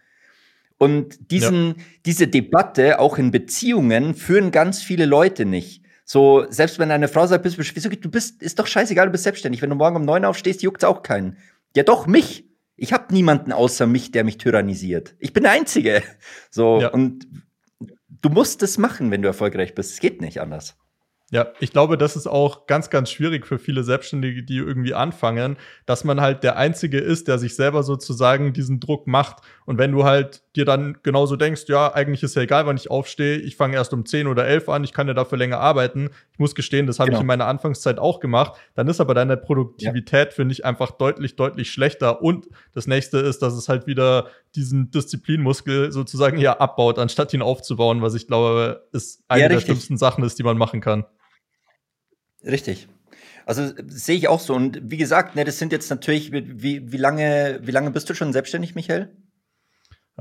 Und 0.77 1.31
diesen, 1.31 1.67
ja. 1.69 1.75
diese 2.05 2.27
Debatte 2.27 2.99
auch 2.99 3.17
in 3.17 3.31
Beziehungen 3.31 4.13
führen 4.15 4.51
ganz 4.51 4.81
viele 4.81 5.05
Leute 5.05 5.45
nicht. 5.45 5.81
So, 6.09 6.45
selbst 6.49 6.79
wenn 6.79 6.87
deine 6.87 7.09
Frau 7.09 7.27
sagt, 7.27 7.43
bist, 7.43 7.57
wieso, 7.57 7.89
du 7.89 8.09
bist, 8.09 8.41
ist 8.41 8.57
doch 8.57 8.65
scheißegal, 8.65 9.07
du 9.07 9.11
bist 9.11 9.25
selbstständig. 9.25 9.61
Wenn 9.61 9.69
du 9.69 9.75
morgen 9.75 9.97
um 9.97 10.05
neun 10.05 10.23
aufstehst, 10.23 10.63
juckt's 10.63 10.85
auch 10.85 11.03
keinen. 11.03 11.35
Ja, 11.75 11.83
doch, 11.83 12.07
mich. 12.07 12.45
Ich 12.77 12.93
habe 12.93 13.13
niemanden 13.13 13.51
außer 13.51 13.87
mich, 13.87 14.11
der 14.11 14.23
mich 14.23 14.37
tyrannisiert. 14.37 15.15
Ich 15.19 15.33
bin 15.33 15.43
der 15.43 15.51
Einzige. 15.51 16.01
So, 16.49 16.79
ja. 16.79 16.87
und 16.87 17.27
du 18.21 18.29
musst 18.29 18.63
es 18.63 18.77
machen, 18.77 19.11
wenn 19.11 19.21
du 19.21 19.27
erfolgreich 19.27 19.75
bist. 19.75 19.91
Es 19.91 19.99
geht 19.99 20.21
nicht 20.21 20.39
anders. 20.39 20.77
Ja, 21.29 21.47
ich 21.59 21.73
glaube, 21.73 21.97
das 21.97 22.15
ist 22.15 22.25
auch 22.25 22.67
ganz, 22.67 22.89
ganz 22.89 23.11
schwierig 23.11 23.45
für 23.45 23.59
viele 23.59 23.83
Selbstständige, 23.83 24.43
die 24.43 24.57
irgendwie 24.57 24.93
anfangen, 24.93 25.57
dass 25.85 26.05
man 26.05 26.21
halt 26.21 26.41
der 26.43 26.55
Einzige 26.55 26.99
ist, 26.99 27.27
der 27.27 27.37
sich 27.37 27.53
selber 27.57 27.83
sozusagen 27.83 28.53
diesen 28.53 28.79
Druck 28.79 29.07
macht. 29.07 29.43
Und 29.65 29.77
wenn 29.77 29.91
du 29.91 30.05
halt 30.05 30.41
dir 30.57 30.65
dann 30.65 30.97
genauso 31.03 31.35
denkst, 31.35 31.63
ja, 31.67 31.93
eigentlich 31.93 32.23
ist 32.23 32.35
ja 32.35 32.41
egal, 32.41 32.65
wann 32.65 32.75
ich 32.75 32.89
aufstehe, 32.89 33.37
ich 33.37 33.55
fange 33.55 33.75
erst 33.75 33.93
um 33.93 34.05
10 34.05 34.27
oder 34.27 34.45
11 34.45 34.69
an, 34.69 34.83
ich 34.83 34.91
kann 34.91 35.07
ja 35.07 35.13
dafür 35.13 35.37
länger 35.37 35.59
arbeiten. 35.59 36.09
Ich 36.33 36.39
muss 36.39 36.55
gestehen, 36.55 36.87
das 36.87 36.99
habe 36.99 37.09
genau. 37.09 37.19
ich 37.19 37.21
in 37.21 37.27
meiner 37.27 37.45
Anfangszeit 37.45 37.99
auch 37.99 38.19
gemacht. 38.19 38.59
Dann 38.73 38.87
ist 38.87 38.99
aber 38.99 39.13
deine 39.13 39.37
Produktivität, 39.37 40.29
ja. 40.29 40.31
finde 40.31 40.53
ich, 40.53 40.65
einfach 40.65 40.91
deutlich, 40.91 41.35
deutlich 41.35 41.71
schlechter. 41.71 42.21
Und 42.21 42.47
das 42.73 42.87
nächste 42.87 43.19
ist, 43.19 43.41
dass 43.41 43.53
es 43.53 43.69
halt 43.69 43.87
wieder 43.87 44.27
diesen 44.55 44.91
Disziplinmuskel 44.91 45.91
sozusagen 45.91 46.39
ja 46.39 46.57
abbaut, 46.57 46.99
anstatt 46.99 47.33
ihn 47.33 47.41
aufzubauen, 47.41 48.01
was 48.01 48.15
ich 48.15 48.27
glaube, 48.27 48.87
ist 48.91 49.23
eine 49.27 49.43
ja, 49.43 49.49
der 49.49 49.59
schlimmsten 49.59 49.97
Sachen 49.97 50.23
ist, 50.23 50.39
die 50.39 50.43
man 50.43 50.57
machen 50.57 50.81
kann. 50.81 51.05
Richtig. 52.43 52.87
Also 53.45 53.71
sehe 53.87 54.17
ich 54.17 54.27
auch 54.27 54.41
so. 54.41 54.53
Und 54.53 54.79
wie 54.83 54.97
gesagt, 54.97 55.35
ne, 55.35 55.45
das 55.45 55.57
sind 55.57 55.71
jetzt 55.71 55.89
natürlich, 55.89 56.31
wie, 56.33 56.91
wie, 56.91 56.97
lange, 56.97 57.59
wie 57.63 57.71
lange 57.71 57.91
bist 57.91 58.09
du 58.09 58.13
schon 58.13 58.33
selbstständig, 58.33 58.75
Michael? 58.75 59.15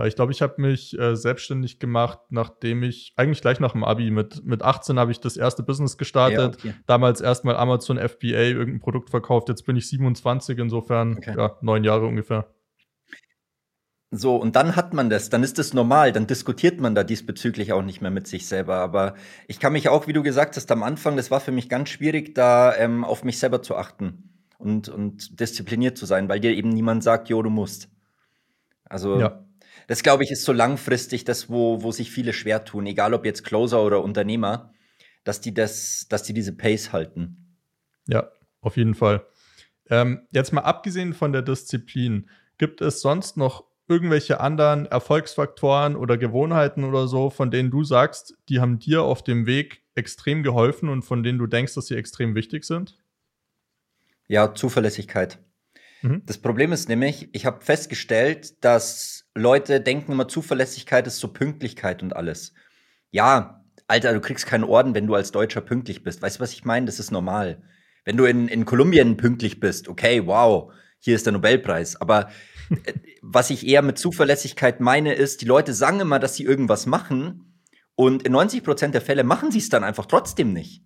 Ich 0.05 0.15
glaube, 0.15 0.31
ich 0.33 0.43
habe 0.43 0.61
mich 0.61 0.99
äh, 0.99 1.17
selbstständig 1.17 1.79
gemacht, 1.79 2.19
nachdem 2.29 2.83
ich, 2.83 3.15
eigentlich 3.17 3.41
gleich 3.41 3.61
nach 3.61 3.73
dem 3.73 3.83
Abi, 3.83 4.11
mit, 4.11 4.45
mit 4.45 4.63
18 4.63 4.99
habe 4.99 5.11
ich 5.11 5.21
das 5.21 5.39
erste 5.39 5.63
Business 5.63 5.97
gestartet. 5.97 6.63
Ja, 6.63 6.71
okay. 6.71 6.75
Damals 6.87 7.23
erstmal 7.23 7.57
Amazon 7.57 7.97
FBA, 7.97 8.27
irgendein 8.27 8.81
Produkt 8.81 9.09
verkauft. 9.09 9.49
Jetzt 9.49 9.65
bin 9.65 9.75
ich 9.77 9.89
27, 9.89 10.59
insofern 10.59 11.17
okay. 11.17 11.35
ja, 11.37 11.57
neun 11.63 11.83
Jahre 11.83 12.05
ungefähr. 12.07 12.47
So, 14.11 14.37
und 14.37 14.55
dann 14.55 14.77
hat 14.77 14.93
man 14.93 15.11
das, 15.11 15.31
dann 15.31 15.43
ist 15.43 15.59
das 15.59 15.73
normal, 15.73 16.13
dann 16.13 16.27
diskutiert 16.27 16.79
man 16.79 16.95
da 16.95 17.03
diesbezüglich 17.03 17.73
auch 17.73 17.83
nicht 17.83 18.03
mehr 18.03 18.11
mit 18.11 18.27
sich 18.27 18.47
selber. 18.47 18.77
Aber 18.77 19.15
ich 19.49 19.59
kann 19.59 19.73
mich 19.73 19.89
auch, 19.89 20.07
wie 20.07 20.13
du 20.13 20.23
gesagt 20.23 20.57
hast, 20.57 20.71
am 20.71 20.83
Anfang, 20.83 21.17
das 21.17 21.31
war 21.31 21.41
für 21.41 21.53
mich 21.53 21.69
ganz 21.69 21.89
schwierig, 21.89 22.35
da 22.35 22.75
ähm, 22.77 23.03
auf 23.03 23.25
mich 23.25 23.39
selber 23.39 23.63
zu 23.63 23.77
achten 23.77 24.45
und, 24.59 24.89
und 24.89 25.41
diszipliniert 25.41 25.97
zu 25.97 26.07
sein, 26.07 26.29
weil 26.29 26.41
dir 26.41 26.53
eben 26.53 26.69
niemand 26.69 27.03
sagt, 27.03 27.31
jo, 27.31 27.43
du 27.43 27.51
musst. 27.51 27.89
Also, 28.85 29.19
ja. 29.19 29.46
Das 29.87 30.03
glaube 30.03 30.25
ich, 30.25 30.31
ist 30.31 30.45
so 30.45 30.53
langfristig 30.53 31.25
das, 31.25 31.49
wo, 31.49 31.83
wo 31.83 31.93
sich 31.93 32.11
viele 32.11 32.33
schwer 32.33 32.65
tun, 32.65 32.87
egal 32.87 33.15
ob 33.15 33.25
jetzt 33.25 33.45
Closer 33.45 33.83
oder 33.85 34.03
Unternehmer, 34.03 34.73
dass 35.25 35.41
die 35.41 35.55
das, 35.55 36.07
dass 36.09 36.23
die 36.23 36.35
diese 36.35 36.53
Pace 36.53 36.93
halten. 36.93 37.57
Ja, 38.07 38.31
auf 38.61 38.77
jeden 38.77 38.95
Fall. 38.95 39.27
Ähm, 39.89 40.27
jetzt 40.31 40.53
mal 40.53 40.63
abgesehen 40.63 41.15
von 41.15 41.33
der 41.33 41.43
Disziplin, 41.43 42.29
gibt 42.59 42.81
es 42.81 43.01
sonst 43.01 43.37
noch 43.37 43.65
irgendwelche 43.89 44.41
anderen 44.41 44.87
Erfolgsfaktoren 44.87 45.95
oder 45.95 46.19
Gewohnheiten 46.19 46.85
oder 46.85 47.07
so, 47.07 47.31
von 47.31 47.51
denen 47.51 47.71
du 47.71 47.85
sagst, 47.85 48.37
die 48.49 48.61
haben 48.61 48.79
dir 48.79 49.03
auf 49.03 49.23
dem 49.23 49.47
Weg 49.47 49.83
extrem 49.95 50.43
geholfen 50.43 50.89
und 50.89 51.03
von 51.03 51.23
denen 51.23 51.39
du 51.39 51.47
denkst, 51.47 51.75
dass 51.75 51.87
sie 51.87 51.97
extrem 51.97 52.35
wichtig 52.35 52.65
sind? 52.65 52.99
Ja, 54.27 54.55
Zuverlässigkeit. 54.55 55.39
Mhm. 56.07 56.23
Das 56.25 56.39
Problem 56.39 56.73
ist 56.73 56.89
nämlich, 56.89 57.29
ich 57.33 57.47
habe 57.47 57.65
festgestellt, 57.65 58.65
dass 58.65 59.29
Leute 59.35 59.81
denken 59.81 60.13
immer, 60.13 60.29
Zuverlässigkeit 60.29 61.07
ist 61.07 61.19
so 61.19 61.29
Pünktlichkeit 61.29 62.03
und 62.03 62.15
alles. 62.15 62.55
Ja, 63.11 63.65
Alter, 63.89 64.13
du 64.15 64.21
kriegst 64.21 64.47
keinen 64.47 64.65
Orden, 64.65 64.95
wenn 64.95 65.07
du 65.07 65.15
als 65.15 65.33
Deutscher 65.33 65.61
pünktlich 65.61 66.03
bist. 66.03 66.23
Weißt 66.23 66.37
du, 66.37 66.41
was 66.41 66.53
ich 66.53 66.65
meine? 66.65 66.87
Das 66.87 67.01
ist 67.01 67.11
normal. 67.11 67.63
Wenn 68.05 68.17
du 68.17 68.25
in, 68.25 68.49
in 68.49 68.65
Kolumbien 68.65 69.17
pünktlich 69.17 69.59
bist, 69.59 69.89
okay, 69.89 70.27
wow, 70.27 70.73
hier 70.99 71.17
ist 71.17 71.27
der 71.27 71.33
Nobelpreis. 71.33 72.01
Aber 72.01 72.31
äh, 72.71 72.93
was 73.23 73.51
ich 73.51 73.67
eher 73.67 73.83
mit 73.83 73.99
Zuverlässigkeit 73.99 74.81
meine, 74.81 75.15
ist, 75.15 75.41
die 75.41 75.47
Leute 75.47 75.75
sagen 75.75 76.01
immer, 76.01 76.19
dass 76.21 76.37
sie 76.37 76.45
irgendwas 76.45 76.87
machen 76.87 77.63
und 77.97 78.23
in 78.23 78.33
90 78.33 78.63
Prozent 78.63 78.95
der 78.95 79.03
Fälle 79.03 79.25
machen 79.25 79.51
sie 79.51 79.59
es 79.59 79.71
dann 79.71 79.83
einfach 79.83 80.07
trotzdem 80.07 80.53
nicht. 80.53 80.83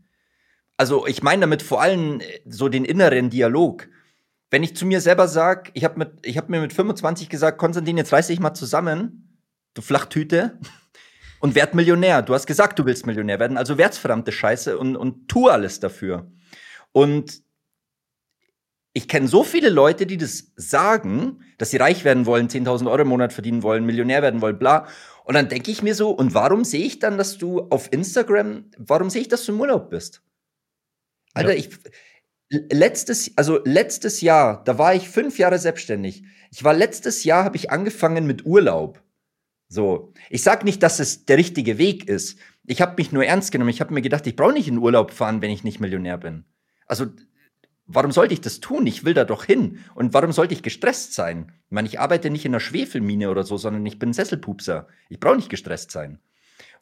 Also 0.76 1.06
ich 1.06 1.22
meine 1.22 1.42
damit 1.42 1.62
vor 1.62 1.82
allem 1.82 2.20
äh, 2.20 2.40
so 2.46 2.70
den 2.70 2.86
inneren 2.86 3.28
Dialog. 3.28 3.88
Wenn 4.50 4.62
ich 4.62 4.76
zu 4.76 4.84
mir 4.84 5.00
selber 5.00 5.28
sage, 5.28 5.70
ich 5.74 5.84
habe 5.84 6.12
hab 6.26 6.48
mir 6.48 6.60
mit 6.60 6.72
25 6.72 7.28
gesagt, 7.28 7.58
Konstantin, 7.58 7.96
jetzt 7.96 8.12
reiß 8.12 8.26
dich 8.26 8.40
mal 8.40 8.54
zusammen, 8.54 9.38
du 9.74 9.82
Flachtüte, 9.82 10.58
und 11.40 11.54
werd 11.54 11.74
Millionär. 11.74 12.22
Du 12.22 12.34
hast 12.34 12.46
gesagt, 12.46 12.78
du 12.78 12.84
willst 12.84 13.06
Millionär 13.06 13.40
werden, 13.40 13.56
also 13.56 13.78
werd's 13.78 13.98
verdammte 13.98 14.32
Scheiße 14.32 14.78
und, 14.78 14.96
und 14.96 15.28
tu 15.28 15.48
alles 15.48 15.80
dafür. 15.80 16.30
Und 16.92 17.42
ich 18.92 19.06
kenne 19.06 19.28
so 19.28 19.44
viele 19.44 19.70
Leute, 19.70 20.04
die 20.04 20.16
das 20.16 20.52
sagen, 20.56 21.44
dass 21.58 21.70
sie 21.70 21.76
reich 21.76 22.04
werden 22.04 22.26
wollen, 22.26 22.48
10.000 22.48 22.90
Euro 22.90 23.02
im 23.02 23.08
Monat 23.08 23.32
verdienen 23.32 23.62
wollen, 23.62 23.86
Millionär 23.86 24.20
werden 24.22 24.40
wollen, 24.40 24.58
bla. 24.58 24.88
Und 25.24 25.34
dann 25.34 25.48
denke 25.48 25.70
ich 25.70 25.82
mir 25.82 25.94
so, 25.94 26.10
und 26.10 26.34
warum 26.34 26.64
sehe 26.64 26.84
ich 26.84 26.98
dann, 26.98 27.16
dass 27.16 27.38
du 27.38 27.60
auf 27.70 27.92
Instagram, 27.92 28.64
warum 28.78 29.10
sehe 29.10 29.22
ich, 29.22 29.28
dass 29.28 29.44
du 29.44 29.52
im 29.52 29.60
Urlaub 29.60 29.90
bist? 29.90 30.22
Alter, 31.34 31.52
ja. 31.52 31.58
ich, 31.58 31.70
letztes, 32.50 33.36
also 33.36 33.60
letztes 33.64 34.20
Jahr, 34.20 34.62
da 34.64 34.78
war 34.78 34.94
ich 34.94 35.08
fünf 35.08 35.38
Jahre 35.38 35.58
selbstständig. 35.58 36.24
Ich 36.50 36.64
war 36.64 36.74
letztes 36.74 37.24
Jahr, 37.24 37.44
habe 37.44 37.56
ich 37.56 37.70
angefangen 37.70 38.26
mit 38.26 38.44
Urlaub. 38.44 39.02
So, 39.68 40.12
ich 40.30 40.42
sag 40.42 40.64
nicht, 40.64 40.82
dass 40.82 40.98
es 40.98 41.26
der 41.26 41.38
richtige 41.38 41.78
Weg 41.78 42.08
ist. 42.08 42.38
Ich 42.66 42.80
habe 42.80 42.94
mich 42.98 43.12
nur 43.12 43.24
ernst 43.24 43.52
genommen. 43.52 43.70
Ich 43.70 43.80
habe 43.80 43.94
mir 43.94 44.02
gedacht, 44.02 44.26
ich 44.26 44.34
brauche 44.34 44.52
nicht 44.52 44.66
in 44.68 44.78
Urlaub 44.78 45.12
fahren, 45.12 45.42
wenn 45.42 45.50
ich 45.50 45.62
nicht 45.62 45.78
Millionär 45.78 46.18
bin. 46.18 46.44
Also, 46.86 47.06
warum 47.86 48.10
sollte 48.10 48.34
ich 48.34 48.40
das 48.40 48.58
tun? 48.58 48.86
Ich 48.86 49.04
will 49.04 49.14
da 49.14 49.24
doch 49.24 49.44
hin. 49.44 49.78
Und 49.94 50.12
warum 50.12 50.32
sollte 50.32 50.54
ich 50.54 50.64
gestresst 50.64 51.14
sein? 51.14 51.52
Ich 51.66 51.72
meine, 51.72 51.86
ich 51.86 52.00
arbeite 52.00 52.30
nicht 52.30 52.44
in 52.44 52.52
einer 52.52 52.60
Schwefelmine 52.60 53.30
oder 53.30 53.44
so, 53.44 53.56
sondern 53.56 53.86
ich 53.86 54.00
bin 54.00 54.12
Sesselpupser. 54.12 54.88
Ich 55.08 55.20
brauche 55.20 55.36
nicht 55.36 55.50
gestresst 55.50 55.92
sein. 55.92 56.18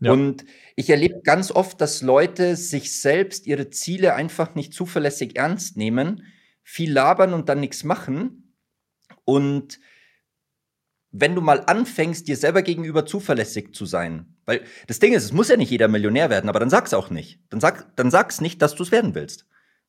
Ja. 0.00 0.12
Und 0.12 0.44
ich 0.76 0.90
erlebe 0.90 1.22
ganz 1.22 1.50
oft, 1.50 1.80
dass 1.80 2.02
Leute 2.02 2.56
sich 2.56 3.00
selbst 3.00 3.46
ihre 3.46 3.70
Ziele 3.70 4.14
einfach 4.14 4.54
nicht 4.54 4.72
zuverlässig 4.72 5.36
ernst 5.36 5.76
nehmen, 5.76 6.24
viel 6.62 6.92
labern 6.92 7.34
und 7.34 7.48
dann 7.48 7.60
nichts 7.60 7.82
machen. 7.82 8.54
Und 9.24 9.80
wenn 11.10 11.34
du 11.34 11.40
mal 11.40 11.64
anfängst, 11.66 12.28
dir 12.28 12.36
selber 12.36 12.62
gegenüber 12.62 13.06
zuverlässig 13.06 13.74
zu 13.74 13.86
sein, 13.86 14.36
weil 14.44 14.62
das 14.86 14.98
Ding 14.98 15.12
ist, 15.12 15.24
es 15.24 15.32
muss 15.32 15.48
ja 15.48 15.56
nicht 15.56 15.70
jeder 15.70 15.88
Millionär 15.88 16.30
werden, 16.30 16.48
aber 16.48 16.60
dann 16.60 16.70
sag's 16.70 16.94
auch 16.94 17.10
nicht. 17.10 17.40
Dann 17.50 17.60
sag, 17.60 17.96
dann 17.96 18.10
sag's 18.10 18.40
nicht, 18.40 18.62
dass 18.62 18.74
du 18.74 18.82
es 18.82 18.92
werden 18.92 19.14
willst. 19.14 19.46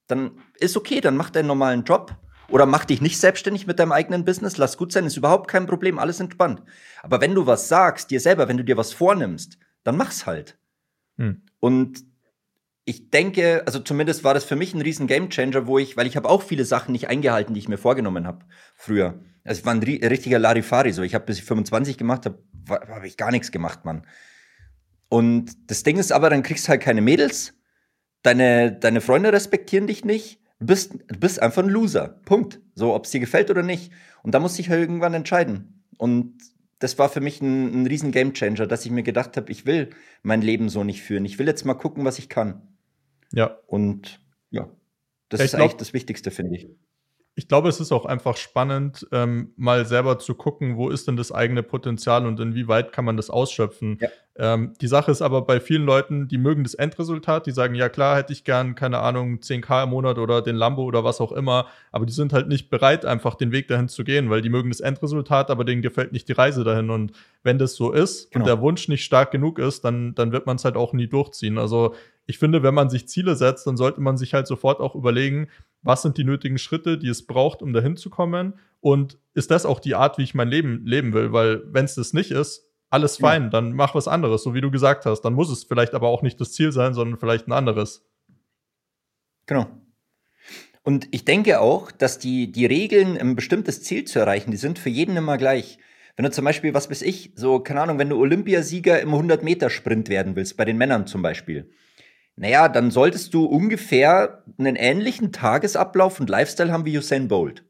Dann 0.07 0.39
ist 0.59 0.75
okay, 0.75 1.01
dann 1.01 1.17
mach 1.17 1.29
deinen 1.29 1.47
normalen 1.47 1.83
Job 1.83 2.15
oder 2.49 2.65
mach 2.65 2.85
dich 2.85 3.01
nicht 3.01 3.19
selbstständig 3.19 3.67
mit 3.67 3.79
deinem 3.79 3.91
eigenen 3.91 4.25
Business, 4.25 4.57
lass 4.57 4.77
gut 4.77 4.91
sein, 4.91 5.05
ist 5.05 5.17
überhaupt 5.17 5.49
kein 5.49 5.67
Problem, 5.67 5.99
alles 5.99 6.19
entspannt. 6.19 6.63
Aber 7.03 7.21
wenn 7.21 7.35
du 7.35 7.45
was 7.45 7.67
sagst, 7.67 8.09
dir 8.09 8.19
selber, 8.19 8.47
wenn 8.47 8.57
du 8.57 8.63
dir 8.63 8.77
was 8.77 8.91
vornimmst, 8.93 9.59
dann 9.89 9.97
mach's 9.97 10.27
halt. 10.27 10.59
Hm. 11.17 11.41
Und 11.59 12.05
ich 12.85 13.09
denke, 13.09 13.63
also 13.65 13.79
zumindest 13.79 14.23
war 14.23 14.33
das 14.33 14.43
für 14.43 14.55
mich 14.55 14.73
ein 14.73 14.81
riesen 14.81 15.07
Gamechanger, 15.07 15.65
wo 15.65 15.79
ich, 15.79 15.97
weil 15.97 16.05
ich 16.05 16.15
habe 16.15 16.29
auch 16.29 16.43
viele 16.43 16.63
Sachen 16.63 16.91
nicht 16.91 17.07
eingehalten, 17.07 17.53
die 17.53 17.59
ich 17.59 17.67
mir 17.67 17.77
vorgenommen 17.77 18.27
habe 18.27 18.45
früher. 18.75 19.19
Also 19.43 19.59
ich 19.59 19.65
war 19.65 19.73
ein 19.73 19.81
richtiger 19.81 20.37
Larifari, 20.37 20.91
so 20.91 21.01
ich 21.01 21.15
habe 21.15 21.25
bis 21.25 21.39
ich 21.39 21.43
25 21.43 21.97
gemacht 21.97 22.25
habe, 22.25 22.43
habe 22.69 23.07
ich 23.07 23.17
gar 23.17 23.31
nichts 23.31 23.51
gemacht, 23.51 23.83
Mann. 23.83 24.05
Und 25.09 25.51
das 25.71 25.81
Ding 25.81 25.97
ist 25.97 26.11
aber, 26.11 26.29
dann 26.29 26.43
kriegst 26.43 26.67
du 26.67 26.69
halt 26.69 26.81
keine 26.81 27.01
Mädels, 27.01 27.55
deine, 28.21 28.71
deine 28.71 29.01
Freunde 29.01 29.33
respektieren 29.33 29.87
dich 29.87 30.05
nicht, 30.05 30.39
du 30.59 30.67
bist, 30.67 30.93
du 30.93 31.19
bist 31.19 31.41
einfach 31.41 31.63
ein 31.63 31.69
Loser. 31.69 32.19
Punkt. 32.25 32.61
So, 32.75 32.93
ob 32.93 33.05
es 33.05 33.11
dir 33.11 33.19
gefällt 33.19 33.49
oder 33.49 33.63
nicht. 33.63 33.91
Und 34.21 34.35
da 34.35 34.39
musste 34.39 34.61
ich 34.61 34.69
halt 34.69 34.81
irgendwann 34.81 35.15
entscheiden. 35.15 35.83
Und 35.97 36.37
das 36.79 36.97
war 36.97 37.09
für 37.09 37.21
mich 37.21 37.41
ein, 37.41 37.83
ein 37.83 37.85
riesen 37.85 38.11
Gamechanger, 38.11 38.67
dass 38.67 38.85
ich 38.85 38.91
mir 38.91 39.03
gedacht 39.03 39.37
habe, 39.37 39.51
ich 39.51 39.65
will 39.65 39.89
mein 40.23 40.41
Leben 40.41 40.69
so 40.69 40.83
nicht 40.83 41.01
führen. 41.01 41.25
Ich 41.25 41.37
will 41.39 41.47
jetzt 41.47 41.65
mal 41.65 41.73
gucken, 41.75 42.05
was 42.05 42.19
ich 42.19 42.29
kann. 42.29 42.61
Ja. 43.31 43.57
Und 43.67 44.21
ja, 44.49 44.69
das 45.29 45.41
ich 45.41 45.45
ist 45.45 45.51
glaub, 45.51 45.61
eigentlich 45.61 45.77
das 45.77 45.93
Wichtigste, 45.93 46.31
finde 46.31 46.55
ich 46.55 46.69
ich 47.39 47.47
glaube, 47.47 47.69
es 47.69 47.79
ist 47.79 47.93
auch 47.93 48.05
einfach 48.05 48.35
spannend, 48.35 49.07
ähm, 49.13 49.53
mal 49.55 49.85
selber 49.85 50.19
zu 50.19 50.35
gucken, 50.35 50.75
wo 50.75 50.89
ist 50.89 51.07
denn 51.07 51.15
das 51.15 51.31
eigene 51.31 51.63
Potenzial 51.63 52.25
und 52.25 52.37
inwieweit 52.37 52.91
kann 52.91 53.05
man 53.05 53.15
das 53.15 53.29
ausschöpfen. 53.29 53.97
Ja. 54.01 54.09
Ähm, 54.35 54.73
die 54.81 54.87
Sache 54.87 55.09
ist 55.09 55.21
aber 55.21 55.43
bei 55.43 55.61
vielen 55.61 55.85
Leuten, 55.85 56.27
die 56.27 56.37
mögen 56.37 56.63
das 56.63 56.73
Endresultat, 56.73 57.45
die 57.45 57.51
sagen, 57.51 57.75
ja 57.75 57.87
klar, 57.87 58.17
hätte 58.17 58.33
ich 58.33 58.43
gern, 58.43 58.75
keine 58.75 58.99
Ahnung, 58.99 59.39
10k 59.39 59.83
im 59.83 59.91
Monat 59.91 60.17
oder 60.17 60.41
den 60.41 60.57
Lambo 60.57 60.83
oder 60.83 61.05
was 61.05 61.21
auch 61.21 61.31
immer, 61.31 61.67
aber 61.93 62.05
die 62.05 62.11
sind 62.11 62.33
halt 62.33 62.49
nicht 62.49 62.69
bereit, 62.69 63.05
einfach 63.05 63.35
den 63.35 63.53
Weg 63.53 63.69
dahin 63.69 63.87
zu 63.87 64.03
gehen, 64.03 64.29
weil 64.29 64.41
die 64.41 64.49
mögen 64.49 64.69
das 64.69 64.81
Endresultat, 64.81 65.49
aber 65.49 65.63
denen 65.63 65.81
gefällt 65.81 66.11
nicht 66.11 66.27
die 66.27 66.33
Reise 66.33 66.65
dahin. 66.65 66.89
Und 66.89 67.13
wenn 67.43 67.57
das 67.57 67.75
so 67.75 67.93
ist 67.93 68.31
genau. 68.31 68.43
und 68.43 68.47
der 68.49 68.59
Wunsch 68.59 68.89
nicht 68.89 69.05
stark 69.05 69.31
genug 69.31 69.59
ist, 69.59 69.85
dann, 69.85 70.13
dann 70.13 70.33
wird 70.33 70.45
man 70.45 70.57
es 70.57 70.65
halt 70.65 70.75
auch 70.75 70.91
nie 70.91 71.07
durchziehen. 71.07 71.57
Also 71.57 71.95
ich 72.25 72.37
finde, 72.37 72.61
wenn 72.61 72.75
man 72.75 72.89
sich 72.89 73.07
Ziele 73.07 73.35
setzt, 73.35 73.65
dann 73.65 73.75
sollte 73.75 74.01
man 74.01 74.17
sich 74.17 74.35
halt 74.35 74.45
sofort 74.45 74.81
auch 74.81 74.93
überlegen, 74.93 75.47
was 75.81 76.01
sind 76.01 76.17
die 76.17 76.23
nötigen 76.23 76.57
Schritte, 76.57 76.97
die 76.97 77.09
es 77.09 77.25
braucht, 77.25 77.61
um 77.61 77.73
dahin 77.73 77.97
zu 77.97 78.09
kommen? 78.09 78.59
Und 78.81 79.17
ist 79.33 79.51
das 79.51 79.65
auch 79.65 79.79
die 79.79 79.95
Art, 79.95 80.17
wie 80.17 80.23
ich 80.23 80.35
mein 80.35 80.49
Leben 80.49 80.85
leben 80.85 81.13
will? 81.13 81.31
Weil 81.31 81.63
wenn 81.73 81.85
es 81.85 81.95
das 81.95 82.13
nicht 82.13 82.31
ist, 82.31 82.69
alles 82.89 83.17
fein, 83.17 83.43
ja. 83.43 83.49
dann 83.49 83.73
mach 83.73 83.93
was 83.93 84.07
anderes, 84.07 84.43
so 84.43 84.53
wie 84.53 84.61
du 84.61 84.71
gesagt 84.71 85.05
hast. 85.05 85.21
Dann 85.21 85.33
muss 85.33 85.51
es 85.51 85.63
vielleicht 85.63 85.93
aber 85.93 86.07
auch 86.07 86.21
nicht 86.21 86.41
das 86.41 86.53
Ziel 86.53 86.71
sein, 86.71 86.93
sondern 86.93 87.19
vielleicht 87.19 87.47
ein 87.47 87.51
anderes. 87.51 88.05
Genau. 89.45 89.67
Und 90.83 91.07
ich 91.11 91.23
denke 91.25 91.59
auch, 91.59 91.91
dass 91.91 92.19
die, 92.19 92.51
die 92.51 92.65
Regeln, 92.65 93.17
ein 93.17 93.35
bestimmtes 93.35 93.83
Ziel 93.83 94.05
zu 94.05 94.19
erreichen, 94.19 94.51
die 94.51 94.57
sind 94.57 94.79
für 94.79 94.89
jeden 94.89 95.17
immer 95.17 95.37
gleich. 95.37 95.77
Wenn 96.15 96.25
du 96.25 96.31
zum 96.31 96.45
Beispiel, 96.45 96.73
was 96.73 96.89
weiß 96.89 97.01
ich, 97.03 97.31
so, 97.35 97.59
keine 97.59 97.81
Ahnung, 97.81 97.99
wenn 97.99 98.09
du 98.09 98.17
Olympiasieger 98.17 98.99
im 98.99 99.09
100-Meter-Sprint 99.09 100.09
werden 100.09 100.35
willst, 100.35 100.57
bei 100.57 100.65
den 100.65 100.77
Männern 100.77 101.05
zum 101.05 101.21
Beispiel, 101.21 101.69
naja, 102.39 102.69
dann 102.69 102.89
solltest 102.89 103.33
du 103.33 103.43
ungefähr 103.43 104.45
einen 104.57 104.77
ähnlichen 104.77 105.33
Tagesablauf 105.33 106.21
und 106.21 106.29
Lifestyle 106.29 106.71
haben 106.71 106.85
wie 106.85 106.97
Usain 106.97 107.27
Bolt. 107.27 107.65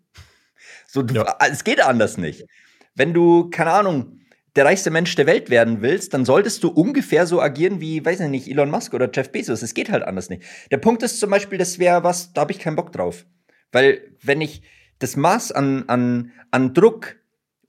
So, 0.86 1.02
du, 1.02 1.16
ja. 1.16 1.38
es 1.52 1.64
geht 1.64 1.82
anders 1.82 2.20
nicht. 2.20 2.46
Wenn 2.94 3.12
du, 3.12 3.50
keine 3.50 3.72
Ahnung, 3.72 4.20
der 4.56 4.66
reichste 4.66 4.92
Mensch 4.92 5.16
der 5.16 5.26
Welt 5.26 5.50
werden 5.50 5.82
willst, 5.82 6.14
dann 6.14 6.24
solltest 6.24 6.64
du 6.64 6.70
ungefähr 6.70 7.26
so 7.26 7.42
agieren 7.42 7.82
wie, 7.82 8.06
weiß 8.06 8.20
ich 8.20 8.30
nicht, 8.30 8.48
Elon 8.48 8.70
Musk 8.70 8.94
oder 8.94 9.10
Jeff 9.12 9.32
Bezos. 9.32 9.64
Es 9.64 9.74
geht 9.74 9.90
halt 9.90 10.04
anders 10.04 10.30
nicht. 10.30 10.44
Der 10.70 10.78
Punkt 10.78 11.02
ist 11.02 11.20
zum 11.20 11.32
Beispiel, 11.32 11.58
das 11.58 11.80
wäre 11.80 12.04
was, 12.04 12.34
da 12.34 12.42
habe 12.42 12.52
ich 12.52 12.60
keinen 12.60 12.76
Bock 12.76 12.92
drauf. 12.92 13.26
Weil, 13.72 14.02
wenn 14.22 14.40
ich 14.40 14.62
das 15.00 15.16
Maß 15.16 15.52
an, 15.52 15.86
an, 15.88 16.32
an 16.52 16.76
Druck 16.76 17.16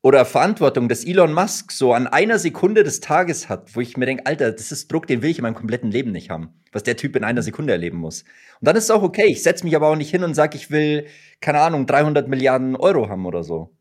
oder 0.03 0.25
Verantwortung, 0.25 0.89
dass 0.89 1.05
Elon 1.05 1.33
Musk 1.35 1.73
so 1.73 1.93
an 1.93 2.07
einer 2.07 2.39
Sekunde 2.39 2.85
des 2.85 3.01
Tages 3.01 3.49
hat, 3.49 3.77
wo 3.77 3.81
ich 3.81 3.97
mir 3.97 4.07
denke, 4.07 4.25
Alter, 4.25 4.51
das 4.51 4.73
ist 4.73 4.91
Druck, 4.91 5.07
den 5.07 5.21
will 5.21 5.31
ich 5.31 5.39
in 5.39 5.43
meinem 5.43 5.55
kompletten 5.55 5.91
Leben 5.91 6.11
nicht 6.11 6.31
haben, 6.31 6.55
was 6.73 6.85
der 6.85 6.97
Typ 6.97 7.17
in 7.17 7.25
einer 7.25 7.43
Sekunde 7.43 7.73
erleben 7.73 7.99
muss. 7.99 8.23
Und 8.23 8.67
dann 8.67 8.77
ist 8.77 8.85
es 8.85 8.91
auch 8.91 9.03
okay. 9.03 9.27
Ich 9.27 9.43
setze 9.43 9.65
mich 9.65 9.77
aber 9.77 9.89
auch 9.89 9.97
nicht 9.97 10.11
hin 10.11 10.25
und 10.25 10.35
sage, 10.35 10.57
ich 10.57 10.71
will, 10.71 11.07
keine 11.41 11.61
Ahnung, 11.61 11.87
300 11.87 12.29
Milliarden 12.29 12.77
Euro 12.77 13.11
haben 13.11 13.27
oder 13.27 13.45
so. 13.45 13.77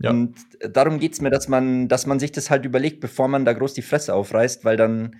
Ja. 0.00 0.10
Und 0.10 0.36
darum 0.60 0.98
geht's 0.98 1.22
mir, 1.22 1.30
dass 1.30 1.48
man, 1.48 1.88
dass 1.88 2.06
man 2.06 2.20
sich 2.20 2.32
das 2.32 2.50
halt 2.50 2.66
überlegt, 2.66 3.00
bevor 3.00 3.28
man 3.28 3.46
da 3.46 3.54
groß 3.54 3.72
die 3.72 3.82
Fresse 3.82 4.14
aufreißt, 4.14 4.66
weil 4.66 4.76
dann, 4.76 5.16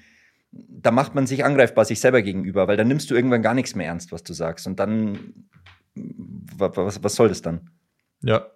da 0.52 0.90
macht 0.90 1.14
man 1.14 1.26
sich 1.26 1.42
angreifbar 1.44 1.86
sich 1.86 2.00
selber 2.00 2.20
gegenüber, 2.20 2.68
weil 2.68 2.76
dann 2.76 2.88
nimmst 2.88 3.10
du 3.10 3.14
irgendwann 3.14 3.40
gar 3.42 3.54
nichts 3.54 3.74
mehr 3.74 3.86
ernst, 3.86 4.12
was 4.12 4.24
du 4.24 4.34
sagst. 4.34 4.66
Und 4.66 4.78
dann, 4.78 5.46
was, 5.94 7.02
was 7.02 7.14
soll 7.14 7.28
das 7.28 7.40
dann? 7.40 7.70
Ja, 8.20 8.46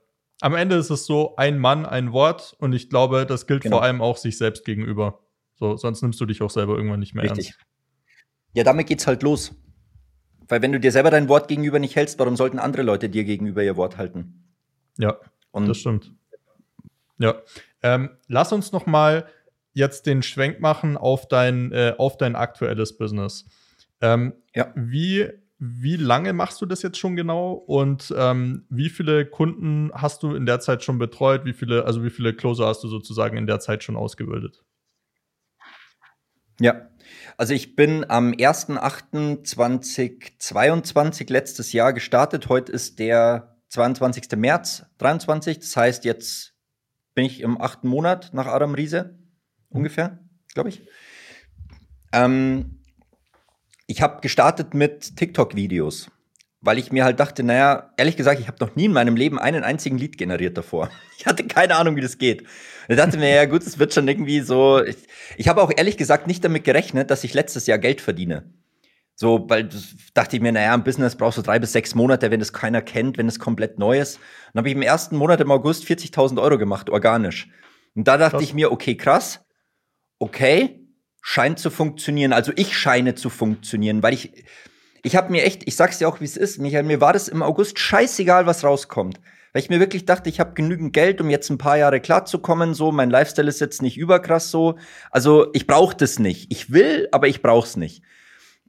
am 0.40 0.54
Ende 0.54 0.76
ist 0.76 0.90
es 0.90 1.06
so, 1.06 1.36
ein 1.36 1.58
Mann, 1.58 1.86
ein 1.86 2.12
Wort 2.12 2.54
und 2.58 2.72
ich 2.72 2.90
glaube, 2.90 3.26
das 3.26 3.46
gilt 3.46 3.62
genau. 3.62 3.76
vor 3.76 3.84
allem 3.84 4.00
auch 4.00 4.16
sich 4.16 4.38
selbst 4.38 4.64
gegenüber. 4.64 5.20
So, 5.54 5.76
sonst 5.76 6.02
nimmst 6.02 6.20
du 6.20 6.26
dich 6.26 6.42
auch 6.42 6.50
selber 6.50 6.76
irgendwann 6.76 7.00
nicht 7.00 7.14
mehr 7.14 7.24
Richtig. 7.24 7.48
ernst. 7.48 7.60
Ja, 8.54 8.64
damit 8.64 8.86
geht's 8.86 9.06
halt 9.06 9.22
los. 9.22 9.54
Weil 10.48 10.62
wenn 10.62 10.72
du 10.72 10.80
dir 10.80 10.92
selber 10.92 11.10
dein 11.10 11.28
Wort 11.28 11.48
gegenüber 11.48 11.78
nicht 11.78 11.96
hältst, 11.96 12.18
warum 12.18 12.36
sollten 12.36 12.58
andere 12.58 12.82
Leute 12.82 13.08
dir 13.08 13.24
gegenüber 13.24 13.62
ihr 13.62 13.76
Wort 13.76 13.98
halten? 13.98 14.54
Ja, 14.96 15.18
und 15.50 15.68
das 15.68 15.78
stimmt. 15.78 16.12
Ja, 17.18 17.42
ähm, 17.82 18.10
lass 18.28 18.52
uns 18.52 18.72
noch 18.72 18.86
mal 18.86 19.26
jetzt 19.72 20.06
den 20.06 20.22
Schwenk 20.22 20.60
machen 20.60 20.96
auf 20.96 21.28
dein, 21.28 21.72
äh, 21.72 21.94
auf 21.98 22.16
dein 22.16 22.36
aktuelles 22.36 22.96
Business. 22.96 23.46
Ähm, 24.00 24.34
ja. 24.54 24.72
Wie 24.74 25.28
wie 25.58 25.96
lange 25.96 26.32
machst 26.32 26.60
du 26.60 26.66
das 26.66 26.82
jetzt 26.82 26.98
schon 26.98 27.16
genau 27.16 27.52
und 27.52 28.14
ähm, 28.16 28.64
wie 28.68 28.90
viele 28.90 29.26
Kunden 29.26 29.90
hast 29.92 30.22
du 30.22 30.36
in 30.36 30.46
der 30.46 30.60
Zeit 30.60 30.84
schon 30.84 30.98
betreut? 30.98 31.44
Wie 31.44 31.52
viele, 31.52 31.84
also 31.84 32.04
wie 32.04 32.10
viele 32.10 32.32
Closer 32.32 32.66
hast 32.66 32.84
du 32.84 32.88
sozusagen 32.88 33.36
in 33.36 33.48
der 33.48 33.58
Zeit 33.58 33.82
schon 33.82 33.96
ausgebildet? 33.96 34.62
Ja, 36.60 36.90
also 37.36 37.54
ich 37.54 37.74
bin 37.74 38.08
am 38.08 38.30
1.8.2022 38.32 41.32
letztes 41.32 41.72
Jahr 41.72 41.92
gestartet. 41.92 42.48
Heute 42.48 42.70
ist 42.70 43.00
der 43.00 43.56
22. 43.68 44.36
März 44.36 44.86
23. 44.98 45.58
Das 45.58 45.76
heißt, 45.76 46.04
jetzt 46.04 46.54
bin 47.14 47.24
ich 47.24 47.40
im 47.40 47.60
achten 47.60 47.88
Monat 47.88 48.30
nach 48.32 48.46
Adam 48.46 48.74
Riese, 48.74 49.18
ungefähr, 49.70 50.20
glaube 50.54 50.68
ich. 50.68 50.86
Ähm, 52.12 52.77
ich 53.88 54.02
habe 54.02 54.20
gestartet 54.20 54.74
mit 54.74 55.16
TikTok-Videos, 55.16 56.10
weil 56.60 56.78
ich 56.78 56.92
mir 56.92 57.04
halt 57.04 57.18
dachte, 57.18 57.42
naja, 57.42 57.90
ehrlich 57.96 58.16
gesagt, 58.16 58.38
ich 58.38 58.46
habe 58.46 58.58
noch 58.60 58.76
nie 58.76 58.84
in 58.84 58.92
meinem 58.92 59.16
Leben 59.16 59.38
einen 59.38 59.64
einzigen 59.64 59.96
Lied 59.98 60.18
generiert 60.18 60.56
davor. 60.56 60.90
Ich 61.18 61.26
hatte 61.26 61.44
keine 61.48 61.74
Ahnung, 61.74 61.96
wie 61.96 62.00
das 62.00 62.18
geht. 62.18 62.44
Ich 62.86 62.96
dachte 62.96 63.18
mir, 63.18 63.34
ja 63.34 63.44
gut, 63.46 63.62
es 63.62 63.80
wird 63.80 63.92
schon 63.92 64.06
irgendwie 64.06 64.38
so. 64.38 64.80
Ich, 64.84 64.96
ich 65.36 65.48
habe 65.48 65.60
auch 65.60 65.72
ehrlich 65.76 65.96
gesagt 65.96 66.28
nicht 66.28 66.44
damit 66.44 66.62
gerechnet, 66.62 67.10
dass 67.10 67.24
ich 67.24 67.34
letztes 67.34 67.66
Jahr 67.66 67.78
Geld 67.78 68.00
verdiene. 68.00 68.54
So, 69.16 69.44
weil 69.48 69.68
dachte 70.14 70.36
ich 70.36 70.42
mir, 70.42 70.52
naja, 70.52 70.72
im 70.72 70.84
Business 70.84 71.16
brauchst 71.16 71.38
du 71.38 71.42
drei 71.42 71.58
bis 71.58 71.72
sechs 71.72 71.96
Monate, 71.96 72.30
wenn 72.30 72.40
es 72.40 72.52
keiner 72.52 72.82
kennt, 72.82 73.18
wenn 73.18 73.26
es 73.26 73.40
komplett 73.40 73.80
neu 73.80 73.98
ist. 73.98 74.20
Dann 74.52 74.60
habe 74.60 74.68
ich 74.68 74.76
im 74.76 74.82
ersten 74.82 75.16
Monat 75.16 75.40
im 75.40 75.50
August 75.50 75.86
40.000 75.86 76.40
Euro 76.40 76.56
gemacht, 76.56 76.88
organisch. 76.88 77.48
Und 77.96 78.06
da 78.06 78.16
dachte 78.16 78.36
krass. 78.36 78.44
ich 78.44 78.54
mir, 78.54 78.70
okay, 78.70 78.96
krass, 78.96 79.44
okay, 80.20 80.87
scheint 81.20 81.58
zu 81.58 81.70
funktionieren. 81.70 82.32
Also 82.32 82.52
ich 82.56 82.76
scheine 82.76 83.14
zu 83.14 83.30
funktionieren, 83.30 84.02
weil 84.02 84.14
ich, 84.14 84.44
ich 85.02 85.16
habe 85.16 85.30
mir 85.30 85.44
echt, 85.44 85.66
ich 85.66 85.76
sag's 85.76 85.98
dir 85.98 86.08
auch, 86.08 86.20
wie 86.20 86.24
es 86.24 86.36
ist, 86.36 86.58
Michael, 86.58 86.84
mir 86.84 87.00
war 87.00 87.12
das 87.12 87.28
im 87.28 87.42
August 87.42 87.78
scheißegal, 87.78 88.46
was 88.46 88.64
rauskommt. 88.64 89.20
Weil 89.52 89.62
ich 89.62 89.70
mir 89.70 89.80
wirklich 89.80 90.04
dachte, 90.04 90.28
ich 90.28 90.40
habe 90.40 90.54
genügend 90.54 90.92
Geld, 90.92 91.20
um 91.20 91.30
jetzt 91.30 91.50
ein 91.50 91.58
paar 91.58 91.78
Jahre 91.78 92.00
klarzukommen. 92.00 92.74
So, 92.74 92.92
mein 92.92 93.10
Lifestyle 93.10 93.48
ist 93.48 93.60
jetzt 93.60 93.80
nicht 93.82 93.96
überkrass 93.96 94.50
so. 94.50 94.76
Also 95.10 95.48
ich 95.54 95.66
brauche 95.66 95.96
das 95.96 96.18
nicht. 96.18 96.52
Ich 96.52 96.70
will, 96.70 97.08
aber 97.12 97.28
ich 97.28 97.40
brauch's 97.40 97.76
nicht. 97.76 98.02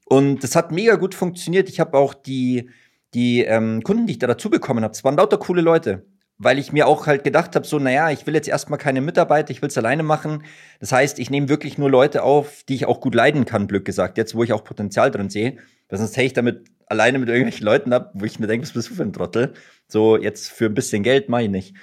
Und 0.06 0.44
das 0.44 0.56
hat 0.56 0.72
mega 0.72 0.96
gut 0.96 1.14
funktioniert. 1.16 1.70
Ich 1.70 1.80
habe 1.80 1.98
auch 1.98 2.14
die, 2.14 2.70
die 3.14 3.44
ähm, 3.44 3.84
Kunden, 3.84 4.08
die 4.08 4.14
ich 4.14 4.20
da 4.20 4.28
dazu 4.28 4.50
bekommen 4.50 4.84
habe, 4.84 4.94
es 4.94 5.04
waren 5.04 5.18
lauter 5.18 5.38
coole 5.38 5.62
Leute 5.62 6.06
weil 6.40 6.58
ich 6.58 6.72
mir 6.72 6.88
auch 6.88 7.06
halt 7.06 7.26
gedacht 7.26 7.56
habe, 7.56 7.68
so, 7.68 7.80
naja, 7.80 8.10
ich 8.12 8.26
will 8.26 8.34
jetzt 8.34 8.48
erstmal 8.48 8.80
keine 8.80 9.02
Mitarbeiter, 9.02 9.52
ich 9.52 9.62
will 9.62 9.68
es 9.68 9.78
alleine 9.78 10.04
machen. 10.04 10.44
Das 10.80 10.94
heißt, 10.94 11.20
ich 11.20 11.30
nehme 11.30 11.50
wirklich 11.50 11.78
nur 11.78 11.92
Leute 11.92 12.24
auf, 12.24 12.64
die 12.64 12.76
ich 12.76 12.86
auch 12.86 13.02
gut 13.02 13.14
leiden 13.14 13.44
kann, 13.44 13.68
Glück 13.68 13.84
gesagt, 13.84 14.18
jetzt 14.18 14.34
wo 14.34 14.44
ich 14.44 14.54
auch 14.54 14.64
Potenzial 14.64 15.12
drin 15.12 15.30
sehe. 15.30 15.58
Weil 15.90 16.00
sonst 16.00 16.16
hätte 16.16 16.26
ich 16.26 16.34
damit 16.34 16.70
alleine 16.86 17.20
mit 17.20 17.28
irgendwelchen 17.28 17.66
Leuten 17.66 17.92
ab, 17.92 18.12
wo 18.14 18.24
ich 18.24 18.40
mir 18.40 18.48
denke, 18.48 18.66
was 18.66 18.74
bist 18.74 18.90
du 18.90 18.96
für 18.96 19.04
ein 19.04 19.12
Trottel? 19.12 19.54
So, 19.88 20.18
jetzt 20.18 20.50
für 20.50 20.68
ein 20.68 20.74
bisschen 20.74 21.04
Geld 21.04 21.28
mache 21.28 21.44
ich 21.44 21.50
nicht. 21.50 21.76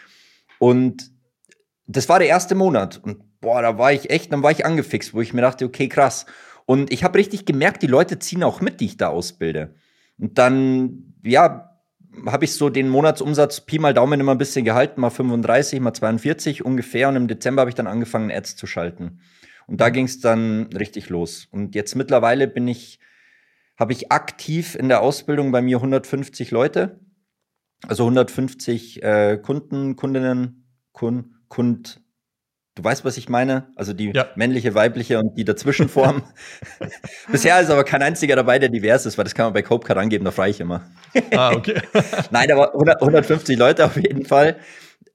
Und 0.59 1.11
das 1.87 2.09
war 2.09 2.19
der 2.19 2.29
erste 2.29 2.55
Monat. 2.55 2.99
Und 3.03 3.41
boah, 3.43 3.61
da 3.61 3.77
war 3.77 3.93
ich 3.93 4.09
echt, 4.09 4.33
dann 4.33 4.43
war 4.43 4.53
ich 4.53 4.65
angefixt, 4.65 5.13
wo 5.13 5.21
ich 5.21 5.35
mir 5.35 5.43
dachte, 5.43 5.67
okay, 5.67 5.89
krass. 5.89 6.25
Und 6.65 6.91
ich 6.91 7.05
habe 7.05 7.19
richtig 7.19 7.45
gemerkt, 7.45 7.83
die 7.83 7.89
Leute 7.89 8.19
ziehen 8.19 8.43
auch 8.43 8.63
mit, 8.63 8.81
die 8.81 8.87
ich 8.87 8.97
da 8.97 9.09
ausbilde. 9.09 9.75
Und 10.19 10.39
dann, 10.39 11.15
ja, 11.23 11.76
habe 12.25 12.45
ich 12.45 12.55
so 12.55 12.71
den 12.71 12.89
Monatsumsatz 12.89 13.61
Pi 13.61 13.79
mal 13.79 13.95
Daumen 13.95 14.21
immer 14.21 14.33
ein 14.33 14.39
bisschen 14.39 14.65
gehalten, 14.65 15.01
mal 15.01 15.11
35, 15.11 15.81
mal 15.81 15.93
42 15.93 16.65
ungefähr. 16.65 17.09
Und 17.09 17.17
im 17.17 17.29
Dezember 17.29 17.61
habe 17.61 17.71
ich 17.71 17.75
dann 17.75 17.87
angefangen, 17.87 18.31
Ads 18.31 18.57
zu 18.57 18.67
schalten. 18.67 19.21
Und 19.67 19.81
da 19.81 19.91
ging 19.91 20.05
es 20.05 20.21
dann 20.21 20.69
richtig 20.73 21.09
los. 21.09 21.49
Und 21.51 21.75
jetzt 21.75 21.97
mittlerweile 21.97 22.47
bin 22.47 22.69
ich, 22.69 23.01
habe 23.79 23.93
ich 23.93 24.13
aktiv 24.13 24.75
in 24.75 24.89
der 24.89 25.03
Ausbildung 25.03 25.53
bei 25.53 25.61
mir 25.61 25.79
150 25.79 26.51
Leute. 26.51 27.01
Also 27.87 28.05
150 28.05 29.03
äh, 29.03 29.39
Kunden, 29.43 29.97
Kundinnen, 29.97 30.67
Kund, 30.93 31.27
Kund, 31.49 32.01
Du 32.77 32.85
weißt, 32.85 33.07
was 33.07 33.17
ich 33.17 33.31
meine? 33.31 33.73
Also 33.75 33.95
die 33.95 34.13
ja. 34.15 34.27
männliche, 34.37 34.75
weibliche 34.75 35.19
und 35.19 35.37
die 35.39 35.47
Dazwischenform. 35.47 36.23
Bisher 37.33 37.59
ist 37.59 37.71
aber 37.71 37.85
kein 37.85 38.03
einziger 38.03 38.37
dabei, 38.37 38.59
der 38.59 38.69
divers 38.69 39.07
ist, 39.07 39.17
weil 39.17 39.25
das 39.25 39.35
kann 39.35 39.47
man 39.47 39.55
bei 39.55 39.63
Copecard 39.63 39.99
angeben, 39.99 40.27
da 40.27 40.31
frage 40.31 40.51
ich 40.51 40.61
immer. 40.61 40.87
ah, 41.35 41.53
okay. 41.53 41.81
Nein, 42.31 42.53
aber 42.53 42.75
100, 42.75 43.01
150 43.01 43.59
Leute 43.59 43.87
auf 43.87 43.97
jeden 43.97 44.27
Fall. 44.27 44.57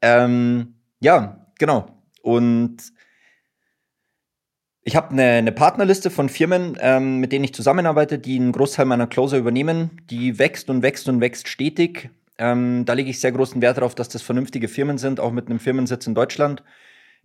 Ähm, 0.01 0.73
ja, 1.01 1.45
genau. 1.59 2.01
Und 2.23 2.77
ich 4.83 4.95
habe 4.95 5.11
eine, 5.11 5.23
eine 5.23 5.51
Partnerliste 5.51 6.09
von 6.09 6.29
Firmen, 6.29 6.79
ähm, 6.81 7.19
mit 7.19 7.31
denen 7.31 7.45
ich 7.45 7.53
zusammenarbeite, 7.53 8.17
die 8.17 8.37
einen 8.37 8.53
Großteil 8.53 8.85
meiner 8.85 9.05
Closer 9.05 9.37
übernehmen. 9.37 10.01
Die 10.09 10.39
wächst 10.39 10.71
und 10.71 10.81
wächst 10.81 11.07
und 11.07 11.21
wächst 11.21 11.47
stetig. 11.47 12.09
Ähm, 12.39 12.85
da 12.85 12.93
lege 12.93 13.11
ich 13.11 13.19
sehr 13.19 13.31
großen 13.31 13.61
Wert 13.61 13.77
darauf, 13.77 13.93
dass 13.93 14.09
das 14.09 14.23
vernünftige 14.23 14.67
Firmen 14.67 14.97
sind, 14.97 15.19
auch 15.19 15.31
mit 15.31 15.45
einem 15.45 15.59
Firmensitz 15.59 16.07
in 16.07 16.15
Deutschland. 16.15 16.63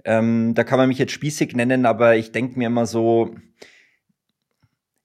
Ähm, 0.05 0.55
da 0.55 0.65
kann 0.65 0.79
man 0.79 0.89
mich 0.89 0.99
jetzt 0.99 1.13
spießig 1.13 1.55
nennen, 1.57 1.87
aber 1.87 2.17
ich 2.17 2.33
denke 2.33 2.59
mir 2.59 2.67
immer 2.67 2.87
so, 2.87 3.35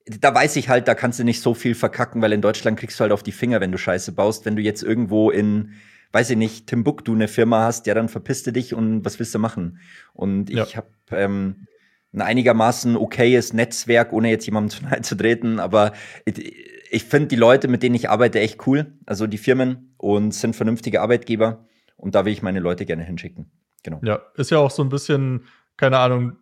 da 0.06 0.34
weiß 0.34 0.56
ich 0.56 0.68
halt, 0.68 0.88
da 0.88 0.94
kannst 0.94 1.18
du 1.18 1.24
nicht 1.24 1.40
so 1.40 1.54
viel 1.54 1.74
verkacken, 1.74 2.22
weil 2.22 2.32
in 2.32 2.40
Deutschland 2.42 2.78
kriegst 2.78 2.98
du 2.98 3.02
halt 3.02 3.12
auf 3.12 3.22
die 3.22 3.32
Finger, 3.32 3.60
wenn 3.60 3.72
du 3.72 3.78
Scheiße 3.78 4.12
baust. 4.12 4.44
Wenn 4.44 4.56
du 4.56 4.62
jetzt 4.62 4.82
irgendwo 4.82 5.30
in, 5.30 5.72
weiß 6.12 6.30
ich 6.30 6.36
nicht, 6.36 6.66
Timbuktu 6.66 7.14
eine 7.14 7.28
Firma 7.28 7.64
hast, 7.64 7.86
ja, 7.86 7.94
dann 7.94 8.08
verpisst 8.08 8.46
du 8.46 8.52
dich 8.52 8.74
und 8.74 9.04
was 9.04 9.18
willst 9.18 9.34
du 9.34 9.38
machen? 9.38 9.78
Und 10.12 10.50
ich 10.50 10.56
ja. 10.56 10.76
habe 10.76 10.88
ähm, 11.12 11.66
ein 12.12 12.20
einigermaßen 12.20 12.96
okayes 12.96 13.52
Netzwerk, 13.52 14.12
ohne 14.12 14.30
jetzt 14.30 14.46
jemandem 14.46 14.70
zu 14.78 14.84
nahe 14.88 15.02
zu 15.02 15.14
treten, 15.16 15.60
aber 15.60 15.92
ich, 16.24 16.54
ich 16.90 17.04
finde 17.04 17.28
die 17.28 17.36
Leute, 17.36 17.68
mit 17.68 17.82
denen 17.82 17.94
ich 17.94 18.10
arbeite, 18.10 18.40
echt 18.40 18.66
cool. 18.66 18.98
Also 19.06 19.26
die 19.26 19.38
Firmen 19.38 19.94
und 19.96 20.32
sind 20.32 20.56
vernünftige 20.56 21.00
Arbeitgeber 21.00 21.66
und 21.96 22.14
da 22.14 22.24
will 22.24 22.32
ich 22.32 22.42
meine 22.42 22.60
Leute 22.60 22.86
gerne 22.86 23.04
hinschicken. 23.04 23.50
Genau. 23.82 24.00
Ja, 24.02 24.20
ist 24.36 24.50
ja 24.50 24.58
auch 24.58 24.70
so 24.70 24.82
ein 24.82 24.88
bisschen, 24.88 25.46
keine 25.76 25.98
Ahnung, 25.98 26.36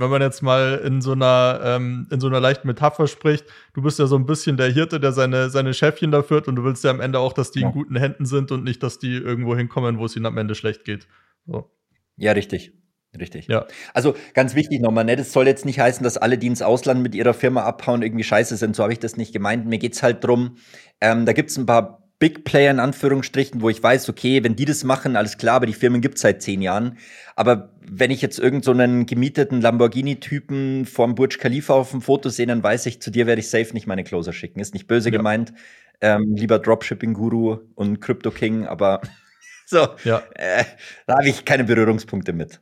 wenn 0.00 0.10
man 0.10 0.22
jetzt 0.22 0.42
mal 0.42 0.80
in 0.84 1.02
so 1.02 1.12
einer, 1.12 1.60
ähm, 1.62 2.08
in 2.10 2.20
so 2.20 2.26
einer 2.26 2.40
leichten 2.40 2.66
Metapher 2.66 3.06
spricht, 3.06 3.44
du 3.74 3.82
bist 3.82 3.98
ja 3.98 4.06
so 4.06 4.16
ein 4.16 4.26
bisschen 4.26 4.56
der 4.56 4.70
Hirte, 4.70 4.98
der 4.98 5.12
seine, 5.12 5.50
seine 5.50 5.74
Schäfchen 5.74 6.10
da 6.10 6.22
führt 6.22 6.48
und 6.48 6.56
du 6.56 6.64
willst 6.64 6.82
ja 6.84 6.90
am 6.90 7.00
Ende 7.00 7.18
auch, 7.18 7.34
dass 7.34 7.52
die 7.52 7.60
ja. 7.60 7.68
in 7.68 7.72
guten 7.74 7.96
Händen 7.96 8.24
sind 8.24 8.50
und 8.50 8.64
nicht, 8.64 8.82
dass 8.82 8.98
die 8.98 9.14
irgendwo 9.14 9.54
hinkommen, 9.54 9.98
wo 9.98 10.06
es 10.06 10.16
ihnen 10.16 10.26
am 10.26 10.38
Ende 10.38 10.54
schlecht 10.54 10.84
geht. 10.84 11.06
So. 11.46 11.70
Ja, 12.16 12.32
richtig. 12.32 12.72
Richtig. 13.18 13.48
Ja. 13.48 13.66
Also 13.92 14.14
ganz 14.34 14.54
wichtig 14.54 14.80
nochmal, 14.80 15.04
ne, 15.04 15.16
das 15.16 15.32
soll 15.32 15.46
jetzt 15.46 15.64
nicht 15.64 15.80
heißen, 15.80 16.04
dass 16.04 16.16
alle, 16.16 16.38
die 16.38 16.46
ins 16.46 16.62
Ausland 16.62 17.02
mit 17.02 17.14
ihrer 17.14 17.34
Firma 17.34 17.64
abhauen, 17.64 18.02
irgendwie 18.02 18.22
scheiße 18.22 18.56
sind. 18.56 18.76
So 18.76 18.84
habe 18.84 18.92
ich 18.92 19.00
das 19.00 19.16
nicht 19.16 19.32
gemeint. 19.32 19.66
Mir 19.66 19.78
geht's 19.78 20.02
halt 20.02 20.22
drum, 20.22 20.56
ähm, 21.00 21.26
da 21.26 21.32
gibt's 21.32 21.58
ein 21.58 21.66
paar 21.66 21.99
Big 22.20 22.44
Player 22.44 22.70
in 22.70 22.80
Anführungsstrichen, 22.80 23.62
wo 23.62 23.70
ich 23.70 23.82
weiß, 23.82 24.10
okay, 24.10 24.44
wenn 24.44 24.54
die 24.54 24.66
das 24.66 24.84
machen, 24.84 25.16
alles 25.16 25.38
klar, 25.38 25.56
aber 25.56 25.66
die 25.66 25.72
Firmen 25.72 26.02
gibt's 26.02 26.20
seit 26.20 26.42
zehn 26.42 26.60
Jahren. 26.60 26.98
Aber 27.34 27.72
wenn 27.80 28.10
ich 28.10 28.20
jetzt 28.20 28.38
irgendeinen 28.38 29.00
so 29.00 29.06
gemieteten 29.06 29.62
Lamborghini-Typen 29.62 30.84
vorm 30.84 31.14
Burj 31.14 31.38
Khalifa 31.38 31.72
auf 31.72 31.92
dem 31.92 32.02
Foto 32.02 32.28
sehe, 32.28 32.46
dann 32.46 32.62
weiß 32.62 32.84
ich, 32.86 33.00
zu 33.00 33.10
dir 33.10 33.26
werde 33.26 33.40
ich 33.40 33.48
safe 33.48 33.72
nicht 33.72 33.86
meine 33.86 34.04
Closer 34.04 34.34
schicken. 34.34 34.60
Ist 34.60 34.74
nicht 34.74 34.86
böse 34.86 35.08
ja. 35.08 35.16
gemeint. 35.16 35.54
Ähm, 36.02 36.34
lieber 36.36 36.58
Dropshipping-Guru 36.58 37.58
und 37.74 38.00
Crypto 38.00 38.30
King, 38.30 38.66
aber 38.66 39.00
so, 39.66 39.88
ja. 40.04 40.22
äh, 40.34 40.64
da 41.06 41.16
habe 41.16 41.28
ich 41.28 41.46
keine 41.46 41.64
Berührungspunkte 41.64 42.34
mit. 42.34 42.60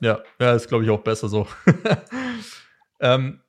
Ja, 0.00 0.20
ja, 0.40 0.54
ist 0.54 0.68
glaube 0.68 0.82
ich 0.82 0.90
auch 0.90 1.02
besser 1.02 1.28
so. 1.28 1.46
ähm, 3.00 3.40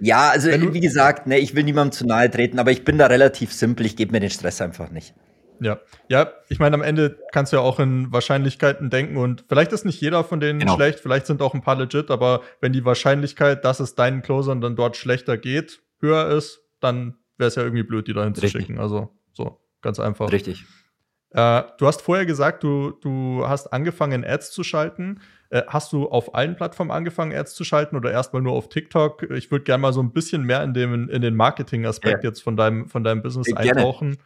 ja, 0.00 0.30
also 0.30 0.48
wie 0.50 0.80
gesagt, 0.80 1.26
ne, 1.26 1.38
ich 1.38 1.54
will 1.54 1.64
niemandem 1.64 1.92
zu 1.92 2.06
nahe 2.06 2.30
treten, 2.30 2.58
aber 2.58 2.70
ich 2.70 2.84
bin 2.84 2.98
da 2.98 3.06
relativ 3.06 3.52
simpel, 3.52 3.86
ich 3.86 3.96
gebe 3.96 4.12
mir 4.12 4.20
den 4.20 4.30
Stress 4.30 4.60
einfach 4.60 4.90
nicht. 4.90 5.14
Ja, 5.60 5.80
ja, 6.08 6.32
ich 6.48 6.60
meine, 6.60 6.74
am 6.74 6.82
Ende 6.82 7.18
kannst 7.32 7.52
du 7.52 7.56
ja 7.56 7.62
auch 7.62 7.80
in 7.80 8.12
Wahrscheinlichkeiten 8.12 8.90
denken 8.90 9.16
und 9.16 9.44
vielleicht 9.48 9.72
ist 9.72 9.84
nicht 9.84 10.00
jeder 10.00 10.22
von 10.22 10.38
denen 10.38 10.60
genau. 10.60 10.76
schlecht, 10.76 11.00
vielleicht 11.00 11.26
sind 11.26 11.42
auch 11.42 11.54
ein 11.54 11.62
paar 11.62 11.76
legit, 11.76 12.10
aber 12.10 12.42
wenn 12.60 12.72
die 12.72 12.84
Wahrscheinlichkeit, 12.84 13.64
dass 13.64 13.80
es 13.80 13.96
deinen 13.96 14.22
Closern 14.22 14.60
dann 14.60 14.76
dort 14.76 14.96
schlechter 14.96 15.36
geht, 15.36 15.80
höher 16.00 16.28
ist, 16.28 16.60
dann 16.80 17.16
wäre 17.38 17.48
es 17.48 17.56
ja 17.56 17.62
irgendwie 17.62 17.82
blöd, 17.82 18.06
die 18.06 18.12
dahin 18.12 18.34
zu 18.34 18.46
schicken. 18.48 18.78
Also 18.78 19.10
so, 19.32 19.58
ganz 19.82 19.98
einfach. 19.98 20.30
Richtig. 20.30 20.64
Äh, 21.30 21.62
du 21.78 21.86
hast 21.86 22.02
vorher 22.02 22.26
gesagt, 22.26 22.62
du, 22.62 22.92
du 23.00 23.44
hast 23.46 23.68
angefangen, 23.68 24.24
Ads 24.24 24.52
zu 24.52 24.62
schalten. 24.62 25.20
Äh, 25.50 25.62
hast 25.66 25.92
du 25.92 26.08
auf 26.08 26.34
allen 26.34 26.56
Plattformen 26.56 26.90
angefangen, 26.90 27.34
Ads 27.34 27.54
zu 27.54 27.64
schalten 27.64 27.96
oder 27.96 28.10
erstmal 28.12 28.42
nur 28.42 28.52
auf 28.52 28.68
TikTok? 28.68 29.22
Ich 29.30 29.50
würde 29.50 29.64
gerne 29.64 29.80
mal 29.80 29.92
so 29.92 30.02
ein 30.02 30.12
bisschen 30.12 30.42
mehr 30.42 30.62
in, 30.62 30.74
dem, 30.74 31.08
in 31.08 31.22
den 31.22 31.36
Marketing-Aspekt 31.36 32.24
ja. 32.24 32.30
jetzt 32.30 32.42
von 32.42 32.56
deinem, 32.56 32.88
von 32.88 33.02
deinem 33.02 33.22
Business 33.22 33.46
Sehr 33.46 33.56
eintauchen. 33.56 34.16
Gerne. 34.16 34.24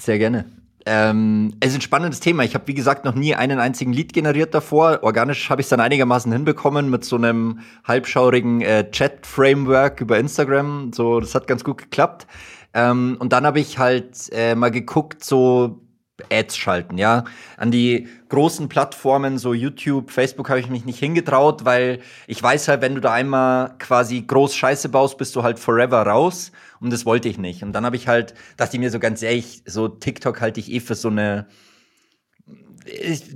Sehr 0.00 0.18
gerne. 0.18 0.44
Ähm, 0.84 1.54
es 1.60 1.70
ist 1.70 1.74
ein 1.76 1.80
spannendes 1.82 2.20
Thema. 2.20 2.42
Ich 2.42 2.54
habe, 2.54 2.66
wie 2.66 2.74
gesagt, 2.74 3.04
noch 3.04 3.14
nie 3.14 3.34
einen 3.34 3.60
einzigen 3.60 3.92
Lead 3.92 4.12
generiert 4.12 4.54
davor. 4.54 5.00
Organisch 5.02 5.48
habe 5.48 5.60
ich 5.60 5.66
es 5.66 5.70
dann 5.70 5.80
einigermaßen 5.80 6.32
hinbekommen 6.32 6.90
mit 6.90 7.04
so 7.04 7.16
einem 7.16 7.60
halbschaurigen 7.84 8.62
äh, 8.62 8.90
Chat-Framework 8.90 10.00
über 10.00 10.18
Instagram. 10.18 10.92
So, 10.92 11.20
das 11.20 11.34
hat 11.34 11.46
ganz 11.46 11.62
gut 11.62 11.78
geklappt. 11.78 12.26
Ähm, 12.74 13.16
und 13.20 13.32
dann 13.32 13.46
habe 13.46 13.60
ich 13.60 13.78
halt 13.78 14.28
äh, 14.32 14.54
mal 14.54 14.70
geguckt, 14.70 15.22
so 15.24 15.81
Ads 16.30 16.56
schalten, 16.56 16.98
ja. 16.98 17.24
An 17.56 17.70
die 17.70 18.08
großen 18.28 18.68
Plattformen, 18.68 19.38
so 19.38 19.54
YouTube, 19.54 20.10
Facebook, 20.10 20.48
habe 20.48 20.60
ich 20.60 20.68
mich 20.68 20.84
nicht 20.84 20.98
hingetraut, 20.98 21.64
weil 21.64 22.00
ich 22.26 22.42
weiß 22.42 22.68
halt, 22.68 22.82
wenn 22.82 22.94
du 22.94 23.00
da 23.00 23.12
einmal 23.12 23.76
quasi 23.78 24.22
groß 24.22 24.54
Scheiße 24.54 24.88
baust, 24.88 25.18
bist 25.18 25.34
du 25.36 25.42
halt 25.42 25.58
forever 25.58 26.02
raus. 26.02 26.52
Und 26.80 26.92
das 26.92 27.06
wollte 27.06 27.28
ich 27.28 27.38
nicht. 27.38 27.62
Und 27.62 27.72
dann 27.72 27.84
habe 27.84 27.96
ich 27.96 28.08
halt, 28.08 28.34
dachte 28.56 28.76
ich 28.76 28.80
mir 28.80 28.90
so 28.90 28.98
ganz 28.98 29.22
ehrlich, 29.22 29.62
so 29.66 29.88
TikTok 29.88 30.40
halte 30.40 30.60
ich 30.60 30.70
eh 30.72 30.80
für 30.80 30.94
so 30.94 31.08
eine. 31.08 31.46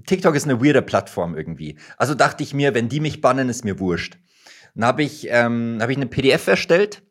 TikTok 0.06 0.34
ist 0.34 0.44
eine 0.44 0.60
weirde 0.60 0.82
Plattform 0.82 1.36
irgendwie. 1.36 1.78
Also 1.96 2.14
dachte 2.14 2.42
ich 2.42 2.52
mir, 2.52 2.74
wenn 2.74 2.88
die 2.88 2.98
mich 2.98 3.20
bannen, 3.20 3.48
ist 3.48 3.64
mir 3.64 3.78
wurscht. 3.78 4.18
Dann 4.74 4.84
habe 4.84 5.04
ich, 5.04 5.28
ähm, 5.30 5.78
hab 5.80 5.88
ich 5.88 5.96
eine 5.96 6.06
PDF 6.06 6.48
erstellt 6.48 7.05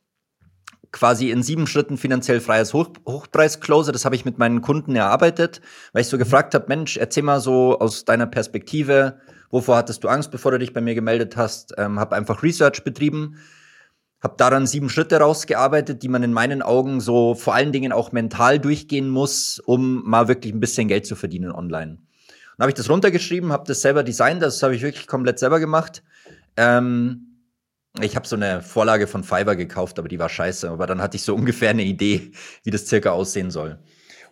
quasi 0.96 1.30
in 1.30 1.44
sieben 1.44 1.68
Schritten 1.68 1.98
finanziell 1.98 2.40
freies 2.40 2.74
Hoch 2.74 2.88
Hochpreis-Closer. 3.06 3.92
Das 3.92 4.06
habe 4.06 4.16
ich 4.16 4.24
mit 4.24 4.38
meinen 4.38 4.62
Kunden 4.62 4.96
erarbeitet, 4.96 5.60
weil 5.92 6.04
ich 6.04 6.08
so 6.08 6.18
gefragt 6.18 6.56
habe, 6.56 6.66
Mensch, 6.70 6.96
erzähl 6.96 7.22
mal 7.22 7.42
so 7.42 7.78
aus 7.78 8.06
deiner 8.06 8.28
Perspektive, 8.28 9.20
wovor 9.52 9.76
hattest 9.76 10.06
du 10.06 10.08
Angst, 10.08 10.32
bevor 10.32 10.52
du 10.52 10.60
dich 10.60 10.72
bei 10.72 10.80
mir 10.80 10.96
gemeldet 10.96 11.36
hast? 11.36 11.74
Ähm, 11.78 12.00
habe 12.00 12.16
einfach 12.16 12.44
Research 12.44 12.86
betrieben, 12.86 13.36
habe 14.24 14.36
daran 14.38 14.68
sieben 14.68 14.88
Schritte 14.90 15.20
rausgearbeitet, 15.20 16.02
die 16.02 16.08
man 16.08 16.24
in 16.24 16.32
meinen 16.32 16.62
Augen 16.62 17.02
so 17.02 17.36
vor 17.36 17.54
allen 17.56 17.74
Dingen 17.74 17.92
auch 17.92 18.14
mental 18.14 18.58
durchgehen 18.58 19.10
muss, 19.10 19.60
um 19.60 20.02
mal 20.06 20.30
wirklich 20.30 20.54
ein 20.54 20.62
bisschen 20.62 20.88
Geld 20.88 21.06
zu 21.06 21.18
verdienen 21.18 21.52
online. 21.52 21.98
Dann 22.58 22.64
habe 22.64 22.70
ich 22.70 22.76
das 22.76 22.90
runtergeschrieben, 22.90 23.52
habe 23.52 23.66
das 23.68 23.82
selber 23.82 24.02
designt, 24.02 24.42
das 24.42 24.64
habe 24.64 24.74
ich 24.74 24.82
wirklich 24.82 25.08
komplett 25.08 25.40
selber 25.40 25.60
gemacht. 25.60 26.04
Ähm, 26.56 27.25
ich 28.02 28.16
habe 28.16 28.28
so 28.28 28.36
eine 28.36 28.62
Vorlage 28.62 29.08
von 29.08 29.24
Fiverr 29.24 29.56
gekauft, 29.56 30.00
aber 30.00 30.08
die 30.08 30.20
war 30.20 30.30
scheiße. 30.30 30.70
Aber 30.70 30.88
dann 30.88 31.02
hatte 31.02 31.18
ich 31.18 31.24
so 31.24 31.36
ungefähr 31.36 31.70
eine 31.70 31.84
Idee, 31.84 32.32
wie 32.64 32.72
das 32.72 32.88
circa 32.88 33.12
aussehen 33.12 33.52
soll. 33.52 33.80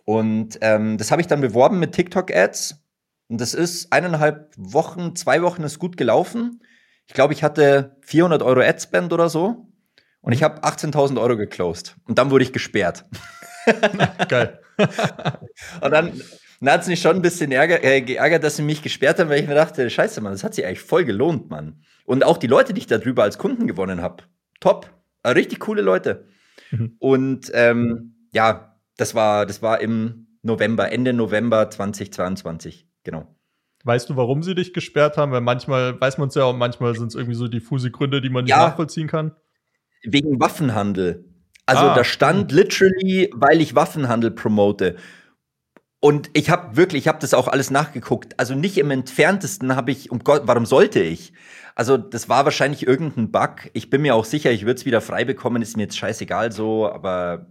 Und 0.04 0.58
ähm, 0.60 0.98
das 0.98 1.10
habe 1.10 1.22
ich 1.22 1.28
dann 1.28 1.40
beworben 1.40 1.78
mit 1.78 1.92
TikTok-Ads. 1.92 2.82
Und 3.28 3.40
das 3.40 3.54
ist 3.54 3.92
eineinhalb 3.92 4.52
Wochen, 4.56 5.16
zwei 5.16 5.42
Wochen 5.42 5.62
ist 5.62 5.78
gut 5.78 5.96
gelaufen. 5.96 6.62
Ich 7.06 7.14
glaube, 7.14 7.32
ich 7.32 7.42
hatte 7.42 7.96
400 8.02 8.42
Euro 8.42 8.60
Adspend 8.60 9.12
oder 9.12 9.28
so. 9.28 9.66
Und 10.20 10.32
ich 10.32 10.42
habe 10.42 10.62
18.000 10.62 11.20
Euro 11.20 11.36
geclosed. 11.36 11.96
Und 12.06 12.18
dann 12.18 12.30
wurde 12.30 12.44
ich 12.44 12.52
gesperrt. 12.52 13.04
Geil. 14.28 14.60
und 15.80 15.90
dann, 15.90 16.20
dann 16.64 16.74
hat 16.74 16.82
es 16.82 16.88
mich 16.88 17.00
schon 17.00 17.16
ein 17.16 17.22
bisschen 17.22 17.52
ärger, 17.52 17.82
äh, 17.82 18.00
geärgert, 18.00 18.44
dass 18.44 18.56
sie 18.56 18.62
mich 18.62 18.82
gesperrt 18.82 19.18
haben, 19.18 19.30
weil 19.30 19.40
ich 19.40 19.48
mir 19.48 19.54
dachte, 19.54 19.88
scheiße, 19.88 20.20
Mann, 20.20 20.32
das 20.32 20.44
hat 20.44 20.54
sich 20.54 20.64
eigentlich 20.64 20.80
voll 20.80 21.04
gelohnt, 21.04 21.50
Mann. 21.50 21.82
Und 22.04 22.24
auch 22.24 22.36
die 22.36 22.46
Leute, 22.46 22.74
die 22.74 22.80
ich 22.80 22.86
darüber 22.86 23.22
als 23.22 23.38
Kunden 23.38 23.66
gewonnen 23.66 24.02
habe, 24.02 24.24
top. 24.60 24.90
Äh, 25.22 25.30
richtig 25.30 25.60
coole 25.60 25.82
Leute. 25.82 26.26
Mhm. 26.70 26.96
Und 26.98 27.50
ähm, 27.54 28.14
ja, 28.32 28.76
das 28.96 29.14
war, 29.14 29.46
das 29.46 29.62
war 29.62 29.80
im 29.80 30.38
November, 30.42 30.92
Ende 30.92 31.12
November 31.12 31.70
2022, 31.70 32.86
genau. 33.02 33.34
Weißt 33.84 34.08
du, 34.08 34.16
warum 34.16 34.42
sie 34.42 34.54
dich 34.54 34.72
gesperrt 34.72 35.16
haben? 35.16 35.32
Weil 35.32 35.40
manchmal 35.42 36.00
weiß 36.00 36.18
man 36.18 36.28
es 36.28 36.34
ja 36.34 36.44
und 36.44 36.58
manchmal 36.58 36.94
sind 36.94 37.08
es 37.08 37.14
irgendwie 37.14 37.36
so 37.36 37.48
diffuse 37.48 37.90
Gründe, 37.90 38.22
die 38.22 38.30
man 38.30 38.44
nicht 38.44 38.50
ja, 38.50 38.68
nachvollziehen 38.68 39.08
kann. 39.08 39.32
Wegen 40.02 40.40
Waffenhandel. 40.40 41.24
Also 41.66 41.84
ah. 41.84 41.94
da 41.94 42.04
stand 42.04 42.52
literally, 42.52 43.30
weil 43.34 43.60
ich 43.60 43.74
Waffenhandel 43.74 44.30
promote. 44.30 44.96
Und 46.04 46.28
ich 46.34 46.50
habe 46.50 46.76
wirklich, 46.76 47.04
ich 47.04 47.08
habe 47.08 47.18
das 47.18 47.32
auch 47.32 47.48
alles 47.48 47.70
nachgeguckt. 47.70 48.38
Also 48.38 48.54
nicht 48.54 48.76
im 48.76 48.90
entferntesten 48.90 49.74
habe 49.74 49.90
ich, 49.90 50.10
um 50.10 50.18
Gott, 50.18 50.42
warum 50.44 50.66
sollte 50.66 51.00
ich? 51.00 51.32
Also 51.74 51.96
das 51.96 52.28
war 52.28 52.44
wahrscheinlich 52.44 52.86
irgendein 52.86 53.32
Bug. 53.32 53.70
Ich 53.72 53.88
bin 53.88 54.02
mir 54.02 54.14
auch 54.14 54.26
sicher, 54.26 54.50
ich 54.50 54.66
würde 54.66 54.74
es 54.74 54.84
wieder 54.84 55.00
frei 55.00 55.24
bekommen. 55.24 55.62
Ist 55.62 55.78
mir 55.78 55.84
jetzt 55.84 55.96
scheißegal 55.96 56.52
so, 56.52 56.86
aber 56.86 57.46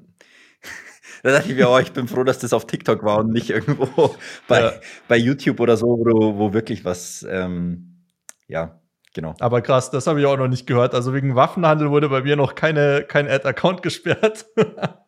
da 1.24 1.32
dachte 1.32 1.50
ich 1.50 1.56
mir, 1.56 1.68
oh, 1.68 1.80
ich 1.80 1.94
bin 1.94 2.08
froh, 2.08 2.24
dass 2.24 2.38
das 2.38 2.54
auf 2.54 2.68
TikTok 2.68 3.04
war 3.04 3.18
und 3.22 3.32
nicht 3.34 3.50
irgendwo 3.50 4.16
bei, 4.48 4.62
ja. 4.62 4.74
bei 5.08 5.18
YouTube 5.18 5.60
oder 5.60 5.76
so, 5.76 5.88
wo, 5.88 6.38
wo 6.38 6.54
wirklich 6.54 6.86
was, 6.86 7.26
ähm, 7.28 8.04
ja, 8.48 8.80
genau. 9.16 9.34
Aber 9.40 9.64
krass, 9.64 9.90
das 9.90 10.06
habe 10.06 10.20
ich 10.20 10.28
auch 10.28 10.38
noch 10.38 10.48
nicht 10.48 10.68
gehört. 10.68 10.94
Also 10.94 11.16
wegen 11.16 11.34
Waffenhandel 11.34 11.90
wurde 11.90 12.08
bei 12.08 12.22
mir 12.22 12.36
noch 12.36 12.54
keine, 12.54 13.04
kein 13.08 13.28
Ad-Account 13.28 13.82
gesperrt. 13.82 14.46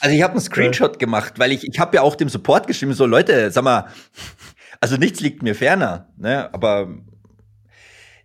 Also 0.00 0.14
ich 0.14 0.22
habe 0.22 0.32
einen 0.32 0.40
Screenshot 0.40 0.98
gemacht, 0.98 1.38
weil 1.38 1.52
ich, 1.52 1.66
ich 1.66 1.78
habe 1.78 1.96
ja 1.96 2.02
auch 2.02 2.16
dem 2.16 2.28
Support 2.28 2.66
geschrieben, 2.66 2.92
so 2.92 3.06
Leute, 3.06 3.50
sag 3.50 3.64
mal, 3.64 3.88
also 4.80 4.96
nichts 4.96 5.20
liegt 5.20 5.42
mir 5.42 5.54
ferner, 5.54 6.12
ne? 6.16 6.52
Aber 6.52 6.88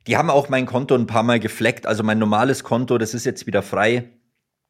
die 0.05 0.17
haben 0.17 0.29
auch 0.29 0.49
mein 0.49 0.65
Konto 0.65 0.95
ein 0.95 1.07
paar 1.07 1.23
Mal 1.23 1.39
gefleckt, 1.39 1.85
also 1.85 2.03
mein 2.03 2.19
normales 2.19 2.63
Konto, 2.63 2.97
das 2.97 3.13
ist 3.13 3.25
jetzt 3.25 3.47
wieder 3.47 3.61
frei. 3.61 4.09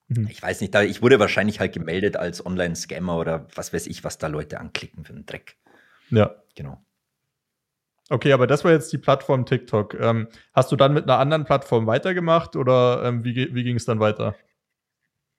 Mhm. 0.07 0.27
Ich 0.29 0.41
weiß 0.43 0.61
nicht, 0.61 0.75
ich 0.75 1.01
wurde 1.01 1.19
wahrscheinlich 1.19 1.59
halt 1.59 1.73
gemeldet 1.73 2.17
als 2.17 2.45
Online-Scammer 2.45 3.17
oder 3.17 3.47
was 3.55 3.73
weiß 3.73 3.87
ich, 3.87 4.03
was 4.03 4.19
da 4.19 4.27
Leute 4.27 4.59
anklicken 4.59 5.05
für 5.05 5.13
einen 5.13 5.25
Dreck. 5.25 5.55
Ja. 6.09 6.35
Genau. 6.55 6.83
Okay, 8.09 8.33
aber 8.33 8.45
das 8.45 8.63
war 8.63 8.71
jetzt 8.71 8.91
die 8.93 8.97
Plattform 8.97 9.45
TikTok. 9.45 9.95
Ähm, 9.99 10.27
hast 10.53 10.71
du 10.71 10.75
dann 10.75 10.93
mit 10.93 11.05
einer 11.05 11.17
anderen 11.17 11.45
Plattform 11.45 11.87
weitergemacht 11.87 12.55
oder 12.55 13.03
ähm, 13.05 13.23
wie, 13.23 13.55
wie 13.55 13.63
ging 13.63 13.77
es 13.77 13.85
dann 13.85 13.99
weiter? 13.99 14.35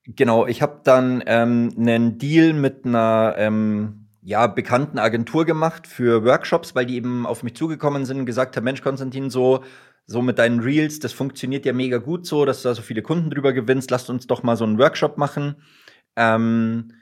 Genau, 0.06 0.46
ich 0.46 0.60
habe 0.60 0.80
dann 0.84 1.22
ähm, 1.26 1.70
einen 1.78 2.18
Deal 2.18 2.52
mit 2.52 2.84
einer 2.84 3.34
ähm, 3.38 4.08
ja, 4.22 4.46
bekannten 4.46 4.98
Agentur 4.98 5.46
gemacht 5.46 5.86
für 5.86 6.24
Workshops, 6.24 6.74
weil 6.74 6.86
die 6.86 6.96
eben 6.96 7.26
auf 7.26 7.42
mich 7.42 7.54
zugekommen 7.56 8.04
sind 8.04 8.18
und 8.18 8.26
gesagt 8.26 8.56
haben, 8.56 8.64
Mensch, 8.64 8.82
Konstantin, 8.82 9.30
so, 9.30 9.64
so 10.06 10.20
mit 10.20 10.38
deinen 10.38 10.60
Reels, 10.60 10.98
das 10.98 11.12
funktioniert 11.14 11.64
ja 11.64 11.72
mega 11.72 11.98
gut 11.98 12.26
so, 12.26 12.44
dass 12.44 12.62
du 12.62 12.68
da 12.68 12.74
so 12.74 12.82
viele 12.82 13.00
Kunden 13.02 13.30
drüber 13.30 13.54
gewinnst, 13.54 13.90
lasst 13.90 14.10
uns 14.10 14.26
doch 14.26 14.42
mal 14.42 14.56
so 14.56 14.64
einen 14.64 14.78
Workshop 14.78 15.16
machen. 15.16 15.56
Ähm, 16.16 16.92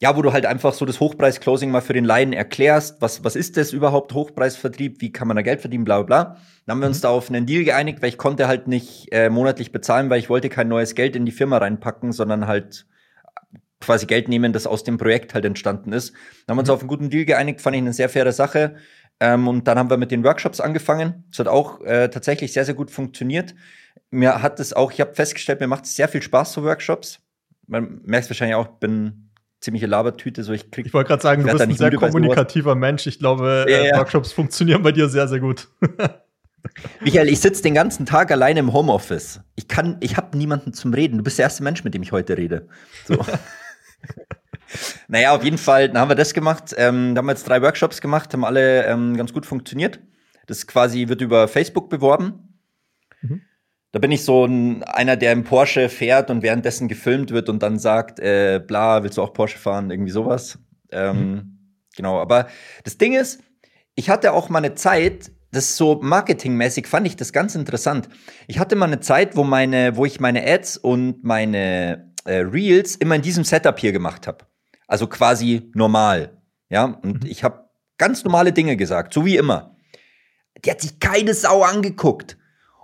ja, 0.00 0.16
wo 0.16 0.22
du 0.22 0.32
halt 0.32 0.46
einfach 0.46 0.72
so 0.74 0.84
das 0.84 1.00
Hochpreis-Closing 1.00 1.70
mal 1.70 1.80
für 1.80 1.92
den 1.92 2.04
Laien 2.04 2.32
erklärst, 2.32 3.00
was, 3.00 3.24
was 3.24 3.34
ist 3.34 3.56
das 3.56 3.72
überhaupt, 3.72 4.14
Hochpreisvertrieb, 4.14 5.00
wie 5.00 5.10
kann 5.10 5.26
man 5.26 5.36
da 5.36 5.42
Geld 5.42 5.60
verdienen, 5.60 5.84
bla 5.84 6.02
bla 6.02 6.04
bla. 6.04 6.36
Dann 6.66 6.74
haben 6.74 6.80
wir 6.80 6.88
uns 6.88 6.98
mhm. 6.98 7.02
da 7.02 7.08
auf 7.10 7.28
einen 7.28 7.46
Deal 7.46 7.64
geeinigt, 7.64 8.00
weil 8.00 8.10
ich 8.10 8.18
konnte 8.18 8.46
halt 8.46 8.68
nicht 8.68 9.08
äh, 9.10 9.28
monatlich 9.28 9.72
bezahlen, 9.72 10.08
weil 10.08 10.20
ich 10.20 10.30
wollte 10.30 10.48
kein 10.48 10.68
neues 10.68 10.94
Geld 10.94 11.16
in 11.16 11.26
die 11.26 11.32
Firma 11.32 11.58
reinpacken, 11.58 12.12
sondern 12.12 12.46
halt 12.46 12.86
quasi 13.80 14.06
Geld 14.06 14.28
nehmen, 14.28 14.52
das 14.52 14.66
aus 14.66 14.84
dem 14.84 14.98
Projekt 14.98 15.34
halt 15.34 15.44
entstanden 15.44 15.92
ist. 15.92 16.12
Dann 16.46 16.54
haben 16.54 16.58
wir 16.58 16.60
uns 16.60 16.68
mhm. 16.68 16.74
auf 16.74 16.80
einen 16.80 16.88
guten 16.88 17.10
Deal 17.10 17.24
geeinigt, 17.24 17.60
fand 17.60 17.74
ich 17.74 17.82
eine 17.82 17.92
sehr 17.92 18.08
faire 18.08 18.32
Sache. 18.32 18.76
Ähm, 19.20 19.48
und 19.48 19.66
dann 19.66 19.78
haben 19.78 19.90
wir 19.90 19.96
mit 19.96 20.12
den 20.12 20.22
Workshops 20.22 20.60
angefangen. 20.60 21.24
Das 21.30 21.40
hat 21.40 21.48
auch 21.48 21.80
äh, 21.80 22.08
tatsächlich 22.08 22.52
sehr, 22.52 22.64
sehr 22.64 22.74
gut 22.74 22.92
funktioniert. 22.92 23.54
Mir 24.10 24.42
hat 24.42 24.60
es 24.60 24.72
auch, 24.72 24.92
ich 24.92 25.00
habe 25.00 25.14
festgestellt, 25.14 25.60
mir 25.60 25.66
macht 25.66 25.84
es 25.84 25.96
sehr 25.96 26.08
viel 26.08 26.22
Spaß, 26.22 26.52
so 26.52 26.62
Workshops. 26.62 27.20
Man 27.66 28.00
merkt 28.04 28.30
wahrscheinlich 28.30 28.54
auch, 28.54 28.66
ich 28.66 28.78
bin 28.78 29.27
ziemliche 29.60 29.86
Labertüte. 29.86 30.44
So, 30.44 30.52
ich 30.52 30.70
krieg, 30.70 30.86
ich 30.86 30.94
wollte 30.94 31.08
gerade 31.08 31.22
sagen, 31.22 31.42
du 31.42 31.50
bist 31.50 31.60
ein 31.60 31.74
sehr 31.74 31.90
kommunikativer 31.94 32.74
Mensch. 32.74 33.06
Ich 33.06 33.18
glaube, 33.18 33.66
ja, 33.68 33.78
äh, 33.78 33.96
Workshops 33.96 34.32
funktionieren 34.32 34.82
bei 34.82 34.92
dir 34.92 35.08
sehr, 35.08 35.28
sehr 35.28 35.40
gut. 35.40 35.68
Michael, 37.00 37.28
ich 37.28 37.40
sitze 37.40 37.62
den 37.62 37.74
ganzen 37.74 38.06
Tag 38.06 38.30
alleine 38.30 38.60
im 38.60 38.72
Homeoffice. 38.72 39.40
Ich 39.56 39.68
kann, 39.68 39.96
ich 40.00 40.16
habe 40.16 40.36
niemanden 40.36 40.72
zum 40.72 40.92
Reden. 40.92 41.18
Du 41.18 41.24
bist 41.24 41.38
der 41.38 41.44
erste 41.44 41.62
Mensch, 41.62 41.84
mit 41.84 41.94
dem 41.94 42.02
ich 42.02 42.12
heute 42.12 42.36
rede. 42.36 42.68
So. 43.06 43.18
naja, 45.08 45.34
auf 45.34 45.44
jeden 45.44 45.58
Fall, 45.58 45.88
dann 45.88 45.98
haben 45.98 46.10
wir 46.10 46.16
das 46.16 46.34
gemacht. 46.34 46.74
Ähm, 46.76 47.14
da 47.14 47.20
haben 47.20 47.26
wir 47.26 47.32
jetzt 47.32 47.48
drei 47.48 47.62
Workshops 47.62 48.00
gemacht, 48.00 48.32
haben 48.32 48.44
alle 48.44 48.84
ähm, 48.86 49.16
ganz 49.16 49.32
gut 49.32 49.46
funktioniert. 49.46 50.00
Das 50.46 50.66
quasi 50.66 51.08
wird 51.08 51.20
über 51.20 51.48
Facebook 51.48 51.90
beworben. 51.90 52.47
Da 53.98 54.00
bin 54.00 54.12
ich 54.12 54.24
so 54.24 54.44
ein, 54.44 54.84
einer, 54.84 55.16
der 55.16 55.32
im 55.32 55.42
Porsche 55.42 55.88
fährt 55.88 56.30
und 56.30 56.42
währenddessen 56.42 56.86
gefilmt 56.86 57.32
wird 57.32 57.48
und 57.48 57.64
dann 57.64 57.80
sagt, 57.80 58.20
äh, 58.20 58.62
bla, 58.64 59.02
willst 59.02 59.18
du 59.18 59.22
auch 59.22 59.32
Porsche 59.32 59.58
fahren? 59.58 59.90
Irgendwie 59.90 60.12
sowas. 60.12 60.56
Ähm, 60.92 61.16
mhm. 61.16 61.58
Genau, 61.96 62.20
aber 62.20 62.46
das 62.84 62.96
Ding 62.96 63.14
ist, 63.14 63.42
ich 63.96 64.08
hatte 64.08 64.34
auch 64.34 64.50
mal 64.50 64.58
eine 64.58 64.76
Zeit, 64.76 65.32
das 65.50 65.64
ist 65.64 65.76
so 65.78 65.98
marketingmäßig 66.00 66.86
fand 66.86 67.08
ich 67.08 67.16
das 67.16 67.32
ganz 67.32 67.56
interessant. 67.56 68.08
Ich 68.46 68.60
hatte 68.60 68.76
mal 68.76 68.86
eine 68.86 69.00
Zeit, 69.00 69.34
wo 69.34 69.42
meine, 69.42 69.96
wo 69.96 70.04
ich 70.04 70.20
meine 70.20 70.46
Ads 70.46 70.76
und 70.76 71.24
meine 71.24 72.12
äh, 72.24 72.36
Reels 72.36 72.94
immer 72.94 73.16
in 73.16 73.22
diesem 73.22 73.42
Setup 73.42 73.80
hier 73.80 73.90
gemacht 73.90 74.28
habe. 74.28 74.46
Also 74.86 75.08
quasi 75.08 75.72
normal. 75.74 76.38
Ja, 76.70 76.84
und 76.84 77.24
mhm. 77.24 77.28
ich 77.28 77.42
habe 77.42 77.68
ganz 77.96 78.22
normale 78.22 78.52
Dinge 78.52 78.76
gesagt, 78.76 79.12
so 79.12 79.24
wie 79.24 79.36
immer. 79.36 79.74
Die 80.64 80.70
hat 80.70 80.82
sich 80.82 81.00
keine 81.00 81.34
Sau 81.34 81.64
angeguckt. 81.64 82.38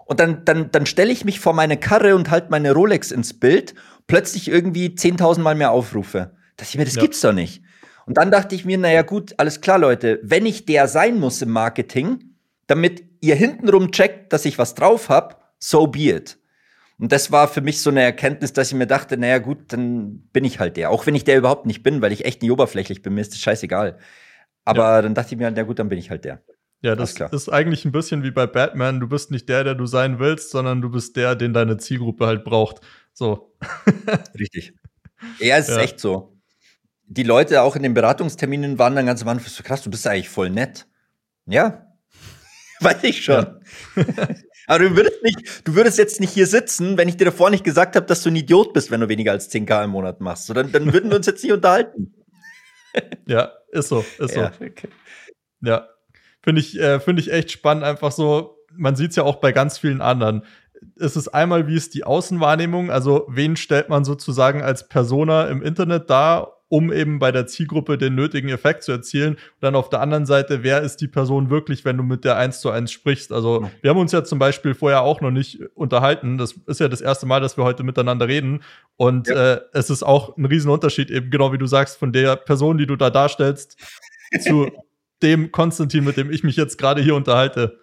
Und 0.06 0.20
dann, 0.20 0.44
dann, 0.44 0.70
dann 0.70 0.86
stelle 0.86 1.12
ich 1.12 1.24
mich 1.24 1.40
vor 1.40 1.54
meine 1.54 1.76
Karre 1.76 2.14
und 2.14 2.30
halt 2.30 2.50
meine 2.50 2.72
Rolex 2.72 3.10
ins 3.10 3.38
Bild, 3.38 3.74
plötzlich 4.06 4.48
irgendwie 4.48 4.88
10.000 4.88 5.40
Mal 5.40 5.54
mehr 5.54 5.70
Aufrufe. 5.70 6.36
Das 6.56 6.68
ich 6.70 6.78
mir, 6.78 6.84
das 6.84 6.96
ja. 6.96 7.02
gibt's 7.02 7.20
doch 7.20 7.32
nicht. 7.32 7.62
Und 8.06 8.18
dann 8.18 8.30
dachte 8.30 8.54
ich 8.54 8.64
mir, 8.64 8.76
naja 8.76 9.02
gut, 9.02 9.34
alles 9.38 9.60
klar, 9.60 9.78
Leute, 9.78 10.20
wenn 10.22 10.44
ich 10.44 10.66
der 10.66 10.88
sein 10.88 11.18
muss 11.18 11.40
im 11.40 11.50
Marketing, 11.50 12.34
damit 12.66 13.02
ihr 13.20 13.34
hintenrum 13.34 13.92
checkt, 13.92 14.32
dass 14.32 14.44
ich 14.44 14.58
was 14.58 14.74
drauf 14.74 15.08
hab, 15.08 15.54
so 15.58 15.86
be 15.86 16.10
it. 16.10 16.38
Und 16.98 17.10
das 17.10 17.32
war 17.32 17.48
für 17.48 17.60
mich 17.60 17.80
so 17.80 17.90
eine 17.90 18.02
Erkenntnis, 18.02 18.52
dass 18.52 18.68
ich 18.68 18.74
mir 18.74 18.86
dachte, 18.86 19.16
naja 19.16 19.38
gut, 19.38 19.72
dann 19.72 20.28
bin 20.32 20.44
ich 20.44 20.60
halt 20.60 20.76
der. 20.76 20.90
Auch 20.90 21.06
wenn 21.06 21.14
ich 21.14 21.24
der 21.24 21.38
überhaupt 21.38 21.66
nicht 21.66 21.82
bin, 21.82 22.02
weil 22.02 22.12
ich 22.12 22.24
echt 22.24 22.42
nicht 22.42 22.52
oberflächlich 22.52 23.02
bin, 23.02 23.14
mir 23.14 23.20
ist 23.20 23.32
das 23.32 23.40
scheißegal. 23.40 23.98
Aber 24.64 24.82
ja. 24.82 25.02
dann 25.02 25.14
dachte 25.14 25.34
ich 25.34 25.38
mir, 25.38 25.50
na 25.50 25.62
gut, 25.62 25.78
dann 25.78 25.88
bin 25.88 25.98
ich 25.98 26.10
halt 26.10 26.24
der. 26.24 26.42
Ja, 26.84 26.94
das 26.94 27.18
ist 27.18 27.48
eigentlich 27.48 27.86
ein 27.86 27.92
bisschen 27.92 28.22
wie 28.24 28.30
bei 28.30 28.46
Batman. 28.46 29.00
Du 29.00 29.08
bist 29.08 29.30
nicht 29.30 29.48
der, 29.48 29.64
der 29.64 29.74
du 29.74 29.86
sein 29.86 30.18
willst, 30.18 30.50
sondern 30.50 30.82
du 30.82 30.90
bist 30.90 31.16
der, 31.16 31.34
den 31.34 31.54
deine 31.54 31.78
Zielgruppe 31.78 32.26
halt 32.26 32.44
braucht. 32.44 32.82
So. 33.14 33.56
Richtig. 34.38 34.74
Ja, 35.38 35.56
es 35.56 35.70
ist 35.70 35.76
ja. 35.76 35.82
echt 35.82 35.98
so. 35.98 36.36
die 37.06 37.22
Leute 37.22 37.62
auch 37.62 37.74
in 37.74 37.82
den 37.82 37.94
Beratungsterminen 37.94 38.78
waren 38.78 38.94
dann 38.94 39.06
ganz 39.06 39.22
am 39.22 39.28
Anfang 39.28 39.48
so 39.48 39.62
krass, 39.62 39.80
du 39.80 39.90
bist 39.90 40.06
eigentlich 40.06 40.28
voll 40.28 40.50
nett. 40.50 40.86
Ja, 41.46 41.86
weiß 42.80 43.02
ich 43.04 43.24
schon. 43.24 43.46
Ja. 43.96 44.04
Aber 44.66 44.80
du 44.80 44.94
würdest 44.94 45.22
nicht, 45.22 45.66
du 45.66 45.74
würdest 45.74 45.96
jetzt 45.96 46.20
nicht 46.20 46.34
hier 46.34 46.46
sitzen, 46.46 46.98
wenn 46.98 47.08
ich 47.08 47.16
dir 47.16 47.24
davor 47.24 47.48
nicht 47.48 47.64
gesagt 47.64 47.96
habe, 47.96 48.04
dass 48.04 48.22
du 48.22 48.28
ein 48.28 48.36
Idiot 48.36 48.74
bist, 48.74 48.90
wenn 48.90 49.00
du 49.00 49.08
weniger 49.08 49.32
als 49.32 49.50
10k 49.50 49.84
im 49.84 49.90
Monat 49.90 50.20
machst. 50.20 50.48
So, 50.48 50.52
dann, 50.52 50.70
dann 50.70 50.92
würden 50.92 51.08
wir 51.08 51.16
uns 51.16 51.26
jetzt 51.26 51.42
nicht 51.42 51.52
unterhalten. 51.52 52.12
Ja, 53.26 53.52
ist 53.70 53.88
so, 53.88 54.04
ist 54.18 54.34
so. 54.34 54.40
Ja, 54.40 54.52
okay. 54.60 54.88
ja. 55.62 55.88
Finde 56.44 56.60
ich, 56.60 56.78
äh, 56.78 57.00
finde 57.00 57.22
ich 57.22 57.32
echt 57.32 57.50
spannend, 57.50 57.84
einfach 57.84 58.12
so. 58.12 58.58
Man 58.76 58.96
sieht 58.96 59.10
es 59.10 59.16
ja 59.16 59.22
auch 59.22 59.36
bei 59.36 59.52
ganz 59.52 59.78
vielen 59.78 60.00
anderen. 60.00 60.42
Es 60.96 61.16
ist 61.16 61.28
einmal, 61.28 61.66
wie 61.66 61.76
ist 61.76 61.94
die 61.94 62.04
Außenwahrnehmung, 62.04 62.90
also 62.90 63.26
wen 63.28 63.56
stellt 63.56 63.88
man 63.88 64.04
sozusagen 64.04 64.62
als 64.62 64.88
Persona 64.88 65.46
im 65.46 65.62
Internet 65.62 66.10
dar 66.10 66.54
um 66.74 66.92
eben 66.92 67.20
bei 67.20 67.30
der 67.30 67.46
Zielgruppe 67.46 67.98
den 67.98 68.16
nötigen 68.16 68.48
Effekt 68.48 68.82
zu 68.82 68.90
erzielen. 68.90 69.34
Und 69.34 69.60
dann 69.60 69.76
auf 69.76 69.90
der 69.90 70.00
anderen 70.00 70.26
Seite, 70.26 70.64
wer 70.64 70.80
ist 70.80 70.96
die 70.96 71.06
Person 71.06 71.48
wirklich, 71.48 71.84
wenn 71.84 71.96
du 71.96 72.02
mit 72.02 72.24
der 72.24 72.36
eins 72.36 72.60
zu 72.60 72.68
eins 72.68 72.90
sprichst? 72.90 73.32
Also 73.32 73.70
wir 73.80 73.90
haben 73.90 73.98
uns 73.98 74.10
ja 74.10 74.24
zum 74.24 74.40
Beispiel 74.40 74.74
vorher 74.74 75.02
auch 75.02 75.20
noch 75.20 75.30
nicht 75.30 75.60
unterhalten. 75.74 76.36
Das 76.36 76.52
ist 76.66 76.80
ja 76.80 76.88
das 76.88 77.00
erste 77.00 77.26
Mal, 77.26 77.40
dass 77.40 77.56
wir 77.56 77.62
heute 77.62 77.84
miteinander 77.84 78.26
reden. 78.26 78.64
Und 78.96 79.28
ja. 79.28 79.54
äh, 79.54 79.60
es 79.72 79.88
ist 79.88 80.02
auch 80.02 80.36
ein 80.36 80.46
Riesenunterschied, 80.46 81.10
eben 81.10 81.30
genau 81.30 81.52
wie 81.52 81.58
du 81.58 81.66
sagst, 81.66 81.96
von 81.96 82.12
der 82.12 82.34
Person, 82.34 82.76
die 82.76 82.86
du 82.86 82.96
da 82.96 83.08
darstellst, 83.10 83.78
zu 84.40 84.68
dem 85.24 85.50
Konstantin, 85.50 86.04
mit 86.04 86.16
dem 86.16 86.30
ich 86.30 86.44
mich 86.44 86.56
jetzt 86.56 86.78
gerade 86.78 87.02
hier 87.02 87.16
unterhalte. 87.16 87.80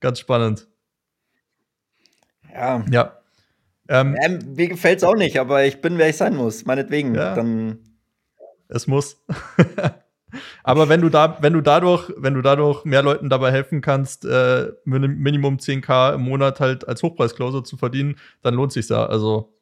Ganz 0.00 0.18
spannend. 0.18 0.66
Ja. 2.52 2.84
Ja. 2.90 3.16
Ähm, 3.88 4.16
ähm, 4.20 4.54
mir 4.56 4.68
gefällt 4.68 4.98
es 4.98 5.04
auch 5.04 5.14
nicht, 5.14 5.38
aber 5.38 5.64
ich 5.64 5.80
bin, 5.80 5.98
wer 5.98 6.08
ich 6.08 6.16
sein 6.16 6.34
muss, 6.34 6.64
meinetwegen. 6.64 7.14
Ja. 7.14 7.34
Dann 7.34 7.78
es 8.68 8.86
muss. 8.86 9.22
Aber 10.62 10.88
wenn 10.88 11.00
du 11.00 11.08
da, 11.08 11.38
wenn 11.40 11.52
du 11.52 11.60
dadurch, 11.60 12.12
wenn 12.16 12.34
du 12.34 12.42
dadurch 12.42 12.84
mehr 12.84 13.02
Leuten 13.02 13.28
dabei 13.28 13.50
helfen 13.50 13.80
kannst, 13.80 14.24
äh, 14.24 14.68
Minimum 14.84 15.56
10k 15.56 16.14
im 16.14 16.22
Monat 16.22 16.60
halt 16.60 16.86
als 16.86 17.02
Hochpreisklause 17.02 17.64
zu 17.64 17.76
verdienen, 17.76 18.16
dann 18.42 18.54
lohnt 18.54 18.72
sich 18.72 18.88
ja. 18.88 19.06
Also 19.06 19.56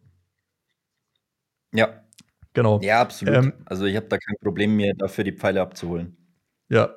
ja, 1.73 2.03
genau. 2.53 2.81
Ja, 2.83 3.01
absolut. 3.01 3.35
Ähm, 3.35 3.53
also 3.65 3.87
ich 3.87 3.97
habe 3.97 4.07
da 4.09 4.19
kein 4.19 4.37
Problem, 4.43 4.77
mir 4.77 4.95
dafür 4.95 5.25
die 5.25 5.33
Pfeile 5.33 5.63
abzuholen. 5.63 6.17
Ja, 6.69 6.95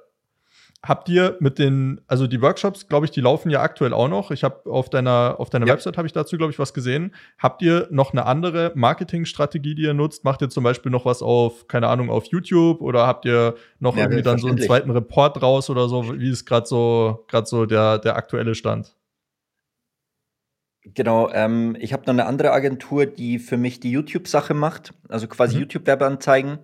Habt 0.84 1.10
ihr 1.10 1.38
mit 1.40 1.60
den, 1.60 2.02
also 2.08 2.26
die 2.26 2.42
Workshops, 2.42 2.88
glaube 2.88 3.06
ich, 3.06 3.12
die 3.12 3.22
laufen 3.22 3.52
ja 3.52 3.62
aktuell 3.62 3.94
auch 3.94 4.08
noch. 4.08 4.32
Ich 4.32 4.44
habe 4.44 4.68
auf 4.68 4.90
deiner, 4.90 5.36
auf 5.38 5.52
deiner 5.52 5.68
ja. 5.68 5.74
Website 5.74 5.96
habe 5.96 6.08
ich 6.08 6.14
dazu, 6.14 6.38
glaube 6.38 6.52
ich, 6.52 6.58
was 6.58 6.74
gesehen. 6.74 7.14
Habt 7.38 7.62
ihr 7.62 7.88
noch 7.92 8.14
eine 8.14 8.26
andere 8.26 8.72
Marketingstrategie, 8.74 9.76
die 9.76 9.84
ihr 9.84 9.94
nutzt? 9.94 10.24
Macht 10.24 10.42
ihr 10.42 10.50
zum 10.50 10.64
Beispiel 10.64 10.92
noch 10.92 11.06
was 11.06 11.22
auf, 11.22 11.68
keine 11.68 11.88
Ahnung, 11.88 12.10
auf 12.10 12.26
YouTube 12.26 12.82
oder 12.82 13.06
habt 13.06 13.26
ihr 13.26 13.54
noch 13.80 13.96
ja, 13.96 14.06
irgendwie 14.06 14.24
dann 14.24 14.40
so 14.40 14.48
einen 14.48 14.58
zweiten 14.58 14.90
Report 14.90 15.40
raus 15.44 15.70
oder 15.70 15.88
so? 15.88 16.20
Wie 16.20 16.32
ist 16.32 16.46
gerade 16.46 16.66
so, 16.66 17.26
gerade 17.28 17.46
so 17.46 17.68
der, 17.68 18.00
der 18.00 18.16
aktuelle 18.16 18.56
Stand? 18.56 18.96
Genau, 20.84 21.30
ähm, 21.32 21.78
ich 21.80 21.94
habe 21.94 22.04
noch 22.08 22.14
eine 22.14 22.26
andere 22.26 22.54
Agentur, 22.54 23.06
die 23.06 23.38
für 23.38 23.58
mich 23.58 23.80
die 23.80 23.92
YouTube-Sache 23.92 24.56
macht, 24.56 24.96
also 25.10 25.28
quasi 25.28 25.56
mhm. 25.56 25.62
YouTube-Werbeanzeigen. 25.62 26.58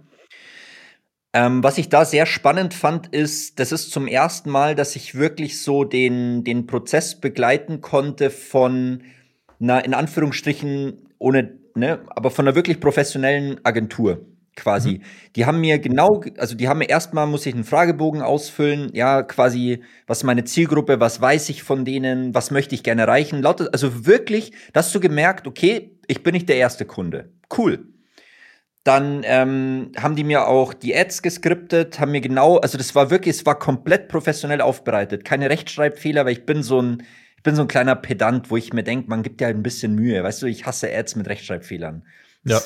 Ähm, 1.37 1.63
was 1.63 1.77
ich 1.77 1.89
da 1.89 2.03
sehr 2.03 2.25
spannend 2.25 2.73
fand, 2.73 3.13
ist, 3.13 3.59
das 3.59 3.71
ist 3.71 3.91
zum 3.91 4.07
ersten 4.07 4.49
Mal, 4.49 4.73
dass 4.73 4.95
ich 4.95 5.13
wirklich 5.13 5.61
so 5.61 5.83
den, 5.83 6.43
den 6.43 6.65
Prozess 6.65 7.13
begleiten 7.13 7.79
konnte 7.79 8.31
von 8.31 9.03
einer, 9.59 9.85
in 9.85 9.93
Anführungsstrichen, 9.93 10.97
ohne, 11.19 11.59
ne, 11.75 11.99
aber 12.07 12.31
von 12.31 12.47
einer 12.47 12.55
wirklich 12.55 12.79
professionellen 12.79 13.63
Agentur 13.63 14.25
quasi. 14.55 14.93
Mhm. 14.93 15.01
Die 15.35 15.45
haben 15.45 15.61
mir 15.61 15.77
genau, 15.77 16.23
also 16.39 16.55
die 16.55 16.67
haben 16.67 16.79
mir 16.79 16.89
erstmal, 16.89 17.27
muss 17.27 17.45
ich 17.45 17.53
einen 17.53 17.65
Fragebogen 17.65 18.23
ausfüllen, 18.23 18.89
ja, 18.93 19.21
quasi, 19.21 19.83
was 20.07 20.19
ist 20.19 20.23
meine 20.23 20.43
Zielgruppe, 20.43 20.99
was 20.99 21.21
weiß 21.21 21.49
ich 21.49 21.61
von 21.61 21.85
denen, 21.85 22.33
was 22.33 22.49
möchte 22.49 22.73
ich 22.73 22.81
gerne 22.81 23.03
erreichen. 23.03 23.43
Lauter, 23.43 23.69
also 23.73 24.07
wirklich, 24.07 24.53
dass 24.73 24.91
du 24.91 24.99
gemerkt, 24.99 25.45
okay, 25.45 25.99
ich 26.07 26.23
bin 26.23 26.33
nicht 26.33 26.49
der 26.49 26.57
erste 26.57 26.85
Kunde. 26.85 27.29
Cool. 27.55 27.85
Dann 28.87 29.23
ähm, 29.25 29.91
haben 30.01 30.15
die 30.15 30.23
mir 30.23 30.47
auch 30.47 30.73
die 30.73 30.95
Ads 30.95 31.21
geskriptet, 31.21 31.99
haben 31.99 32.13
mir 32.13 32.21
genau, 32.21 32.55
also 32.55 32.77
das 32.77 32.95
war 32.95 33.09
wirklich, 33.09 33.35
es 33.35 33.45
war 33.45 33.59
komplett 33.59 34.07
professionell 34.07 34.61
aufbereitet. 34.61 35.25
Keine 35.25 35.49
Rechtschreibfehler, 35.49 36.23
weil 36.23 36.31
ich 36.31 36.45
bin 36.45 36.63
so 36.63 36.81
ein, 36.81 37.03
ich 37.35 37.43
bin 37.43 37.53
so 37.53 37.63
ein 37.63 37.67
kleiner 37.67 37.97
Pedant, 37.97 38.49
wo 38.49 38.55
ich 38.55 38.71
mir 38.71 38.83
denke, 38.83 39.09
man 39.09 39.23
gibt 39.23 39.41
ja 39.41 39.47
halt 39.47 39.57
ein 39.57 39.63
bisschen 39.63 39.93
Mühe. 39.93 40.23
Weißt 40.23 40.41
du, 40.41 40.45
ich 40.45 40.65
hasse 40.65 40.87
Ads 40.89 41.17
mit 41.17 41.27
Rechtschreibfehlern. 41.27 42.05
Ja. 42.45 42.61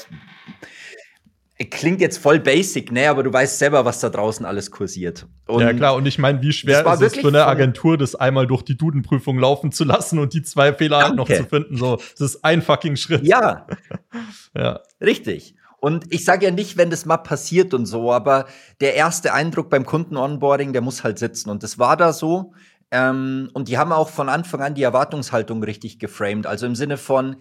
klingt 1.72 2.02
jetzt 2.02 2.20
voll 2.20 2.40
basic, 2.40 2.92
ne, 2.92 3.08
aber 3.08 3.24
du 3.24 3.34
weißt 3.34 3.58
selber, 3.58 3.84
was 3.86 4.00
da 4.00 4.10
draußen 4.10 4.46
alles 4.46 4.70
kursiert. 4.70 5.26
Und 5.48 5.62
ja, 5.64 5.74
klar, 5.74 5.96
und 5.96 6.06
ich 6.06 6.20
meine, 6.20 6.40
wie 6.44 6.54
schwer 6.54 6.86
ist 6.86 7.02
es 7.02 7.16
für 7.16 7.30
eine 7.30 7.48
Agentur, 7.48 7.98
das 7.98 8.14
einmal 8.14 8.46
durch 8.46 8.62
die 8.62 8.78
Dudenprüfung 8.78 9.40
laufen 9.40 9.72
zu 9.72 9.86
lassen 9.86 10.20
und 10.20 10.36
die 10.36 10.44
zwei 10.44 10.72
Fehler 10.72 11.00
halt 11.00 11.16
noch 11.16 11.28
zu 11.28 11.46
finden? 11.46 11.78
So, 11.78 11.96
das 11.96 12.22
ist 12.22 12.46
ein 12.46 12.62
fucking 12.62 12.96
Schritt. 12.96 13.24
Ja. 13.24 13.66
ja. 14.56 14.82
Richtig. 15.02 15.56
Und 15.82 16.14
ich 16.14 16.26
sage 16.26 16.46
ja 16.46 16.52
nicht, 16.52 16.78
wenn 16.78 16.92
das 16.92 17.08
mal 17.08 17.18
passiert 17.18 17.74
und 17.74 17.88
so, 17.88 18.14
aber 18.14 18.46
der 18.82 18.94
erste 18.94 19.34
Eindruck 19.34 19.72
beim 19.72 19.84
Kunden-Onboarding, 19.84 20.74
der 20.74 20.82
muss 20.84 21.04
halt 21.04 21.18
sitzen. 21.18 21.50
Und 21.50 21.64
das 21.64 21.80
war 21.80 21.98
da 21.98 22.14
so. 22.14 22.54
Ähm, 22.92 23.50
und 23.54 23.68
die 23.68 23.80
haben 23.80 23.92
auch 23.92 24.10
von 24.10 24.30
Anfang 24.30 24.62
an 24.62 24.76
die 24.76 24.84
Erwartungshaltung 24.84 25.64
richtig 25.64 25.98
geframed. 25.98 26.46
Also 26.46 26.68
im 26.68 26.76
Sinne 26.76 26.98
von, 26.98 27.38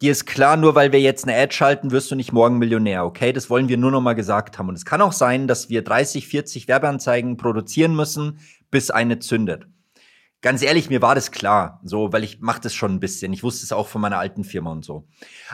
dir 0.00 0.12
ist 0.12 0.26
klar, 0.26 0.56
nur 0.56 0.76
weil 0.76 0.92
wir 0.92 1.00
jetzt 1.00 1.26
eine 1.26 1.36
Ad 1.36 1.52
schalten, 1.52 1.90
wirst 1.90 2.08
du 2.12 2.14
nicht 2.14 2.32
morgen 2.32 2.58
Millionär, 2.58 3.04
okay? 3.04 3.32
Das 3.32 3.50
wollen 3.50 3.68
wir 3.68 3.78
nur 3.78 3.90
noch 3.90 4.00
mal 4.00 4.14
gesagt 4.14 4.60
haben. 4.60 4.68
Und 4.68 4.76
es 4.76 4.84
kann 4.84 5.02
auch 5.02 5.12
sein, 5.12 5.48
dass 5.48 5.68
wir 5.68 5.82
30, 5.82 6.28
40 6.28 6.68
Werbeanzeigen 6.68 7.36
produzieren 7.36 7.96
müssen, 7.96 8.38
bis 8.70 8.92
eine 8.92 9.18
zündet 9.18 9.66
ganz 10.42 10.60
ehrlich, 10.60 10.90
mir 10.90 11.00
war 11.00 11.14
das 11.14 11.30
klar, 11.30 11.80
so, 11.84 12.12
weil 12.12 12.24
ich 12.24 12.40
mache 12.40 12.60
das 12.60 12.74
schon 12.74 12.92
ein 12.92 13.00
bisschen. 13.00 13.32
Ich 13.32 13.42
wusste 13.42 13.64
es 13.64 13.72
auch 13.72 13.88
von 13.88 14.00
meiner 14.00 14.18
alten 14.18 14.44
Firma 14.44 14.72
und 14.72 14.84
so. 14.84 15.06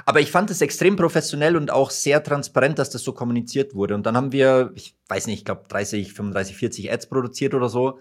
Aber 0.06 0.20
ich 0.20 0.32
fand 0.32 0.50
es 0.50 0.62
extrem 0.62 0.96
professionell 0.96 1.56
und 1.56 1.70
auch 1.70 1.90
sehr 1.90 2.22
transparent, 2.22 2.78
dass 2.78 2.90
das 2.90 3.02
so 3.02 3.12
kommuniziert 3.12 3.74
wurde. 3.74 3.94
Und 3.94 4.06
dann 4.06 4.16
haben 4.16 4.32
wir, 4.32 4.72
ich 4.74 4.96
weiß 5.08 5.26
nicht, 5.26 5.40
ich 5.40 5.44
glaube 5.44 5.64
30, 5.68 6.14
35, 6.14 6.56
40 6.56 6.92
Ads 6.92 7.06
produziert 7.08 7.54
oder 7.54 7.68
so. 7.68 8.00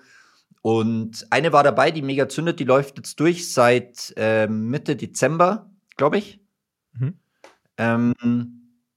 Und 0.62 1.28
eine 1.30 1.54
war 1.54 1.64
dabei, 1.64 1.92
die 1.92 2.02
mega 2.02 2.28
zündet, 2.30 2.60
die 2.60 2.64
läuft 2.64 2.98
jetzt 2.98 3.20
durch 3.20 3.52
seit 3.54 4.14
äh, 4.18 4.48
Mitte 4.48 4.96
Dezember, 4.96 5.70
glaube 5.98 6.18
ich. 6.18 6.40
Mhm. 6.94 7.20
Ähm, 7.78 8.14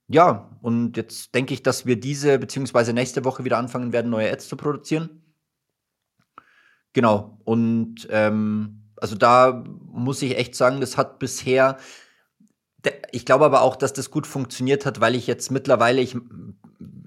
ja, 0.09 0.51
und 0.63 0.97
jetzt 0.97 1.35
denke 1.35 1.55
ich, 1.55 1.63
dass 1.63 1.87
wir 1.87 1.99
diese 1.99 2.39
beziehungsweise 2.39 2.93
nächste 2.93 3.25
Woche 3.25 3.45
wieder 3.45 3.59
anfangen 3.59 3.93
werden, 3.93 4.11
neue 4.11 4.33
Ads 4.33 4.49
zu 4.49 4.57
produzieren. 4.57 5.20
Genau. 6.93 7.39
Und 7.45 8.09
ähm, 8.11 8.83
also 8.97 9.17
da 9.17 9.65
muss 9.87 10.23
ich 10.23 10.37
echt 10.37 10.55
sagen, 10.55 10.81
das 10.81 10.97
hat 10.97 11.19
bisher, 11.19 11.79
ich 13.13 13.25
glaube 13.25 13.45
aber 13.45 13.63
auch, 13.63 13.77
dass 13.77 13.93
das 13.93 14.11
gut 14.11 14.27
funktioniert 14.27 14.87
hat, 14.87 15.01
weil 15.01 15.15
ich 15.15 15.27
jetzt 15.27 15.51
mittlerweile, 15.51 16.01
ich, 16.01 16.17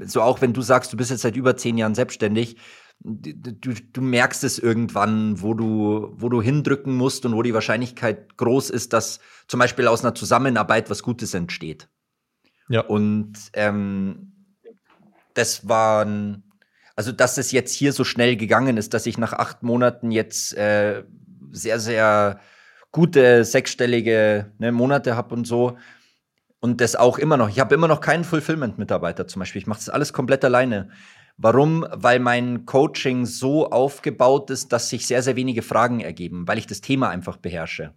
so 0.05 0.21
auch 0.21 0.41
wenn 0.41 0.53
du 0.53 0.61
sagst, 0.61 0.93
du 0.93 0.97
bist 0.97 1.11
jetzt 1.11 1.21
seit 1.21 1.35
über 1.35 1.55
zehn 1.57 1.77
Jahren 1.77 1.95
selbstständig, 1.95 2.57
du, 3.03 3.73
du 3.73 4.01
merkst 4.01 4.43
es 4.43 4.59
irgendwann, 4.59 5.41
wo 5.41 5.53
du, 5.53 6.13
wo 6.15 6.29
du 6.29 6.41
hindrücken 6.41 6.95
musst 6.95 7.25
und 7.25 7.35
wo 7.35 7.41
die 7.41 7.53
Wahrscheinlichkeit 7.53 8.37
groß 8.37 8.69
ist, 8.69 8.93
dass 8.93 9.19
zum 9.47 9.59
Beispiel 9.59 9.87
aus 9.87 10.03
einer 10.03 10.15
Zusammenarbeit 10.15 10.89
was 10.89 11.03
Gutes 11.03 11.33
entsteht. 11.33 11.89
Ja. 12.69 12.81
Und 12.81 13.33
ähm, 13.53 14.33
das 15.33 15.67
waren 15.67 16.43
also 16.95 17.11
dass 17.11 17.37
es 17.37 17.51
jetzt 17.51 17.73
hier 17.73 17.93
so 17.93 18.03
schnell 18.03 18.35
gegangen 18.35 18.77
ist, 18.77 18.93
dass 18.93 19.05
ich 19.05 19.17
nach 19.17 19.33
acht 19.33 19.63
Monaten 19.63 20.11
jetzt 20.11 20.55
äh, 20.55 21.03
sehr, 21.51 21.79
sehr 21.79 22.39
gute 22.91 23.43
sechsstellige 23.45 24.51
ne, 24.59 24.71
Monate 24.71 25.15
habe 25.15 25.33
und 25.35 25.45
so. 25.45 25.77
Und 26.59 26.79
das 26.79 26.95
auch 26.95 27.17
immer 27.17 27.35
noch. 27.35 27.49
Ich 27.49 27.59
habe 27.59 27.75
immer 27.75 27.89
noch 27.89 27.99
keinen 27.99 28.23
Fulfillment-Mitarbeiter 28.23 29.27
zum 29.27 29.41
Beispiel. 29.41 29.61
Ich 29.61 29.67
mache 29.67 29.79
das 29.79 29.89
alles 29.89 30.13
komplett 30.13 30.45
alleine. 30.45 30.89
Warum? 31.35 31.85
Weil 31.91 32.19
mein 32.19 32.65
Coaching 32.65 33.25
so 33.25 33.69
aufgebaut 33.69 34.49
ist, 34.49 34.71
dass 34.71 34.89
sich 34.89 35.05
sehr, 35.05 35.23
sehr 35.23 35.35
wenige 35.35 35.61
Fragen 35.61 35.99
ergeben, 35.99 36.47
weil 36.47 36.59
ich 36.59 36.67
das 36.67 36.79
Thema 36.79 37.09
einfach 37.09 37.37
beherrsche 37.37 37.93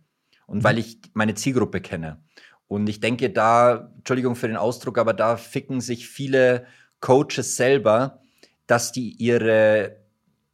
und 0.47 0.59
mhm. 0.59 0.64
weil 0.64 0.78
ich 0.78 0.99
meine 1.12 1.34
Zielgruppe 1.34 1.80
kenne. 1.80 2.24
Und 2.66 2.88
ich 2.88 2.99
denke, 2.99 3.30
da, 3.30 3.92
Entschuldigung 3.99 4.34
für 4.34 4.49
den 4.49 4.57
Ausdruck, 4.57 4.99
aber 4.99 5.12
da 5.12 5.36
ficken 5.36 5.80
sich 5.80 6.09
viele 6.09 6.66
Coaches 7.01 7.57
selber, 7.57 8.20
dass 8.66 8.92
die 8.92 9.10
ihre, 9.10 9.96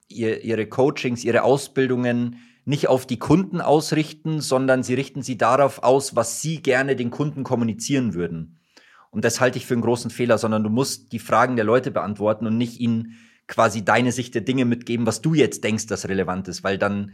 ihre 0.08 0.66
Coachings, 0.66 1.24
ihre 1.24 1.42
Ausbildungen 1.42 2.36
nicht 2.64 2.88
auf 2.88 3.06
die 3.06 3.18
Kunden 3.18 3.60
ausrichten, 3.60 4.40
sondern 4.40 4.82
sie 4.82 4.94
richten 4.94 5.22
sie 5.22 5.36
darauf 5.36 5.82
aus, 5.82 6.14
was 6.14 6.40
sie 6.40 6.62
gerne 6.62 6.94
den 6.94 7.10
Kunden 7.10 7.42
kommunizieren 7.42 8.14
würden. 8.14 8.60
Und 9.10 9.24
das 9.24 9.40
halte 9.40 9.58
ich 9.58 9.66
für 9.66 9.74
einen 9.74 9.82
großen 9.82 10.10
Fehler, 10.10 10.38
sondern 10.38 10.62
du 10.62 10.70
musst 10.70 11.12
die 11.12 11.18
Fragen 11.18 11.56
der 11.56 11.64
Leute 11.64 11.90
beantworten 11.90 12.46
und 12.46 12.56
nicht 12.56 12.80
ihnen 12.80 13.18
quasi 13.46 13.84
deine 13.84 14.12
Sicht 14.12 14.34
der 14.34 14.42
Dinge 14.42 14.64
mitgeben, 14.64 15.06
was 15.06 15.20
du 15.20 15.34
jetzt 15.34 15.64
denkst, 15.64 15.86
das 15.86 16.08
relevant 16.08 16.48
ist, 16.48 16.64
weil 16.64 16.78
dann, 16.78 17.12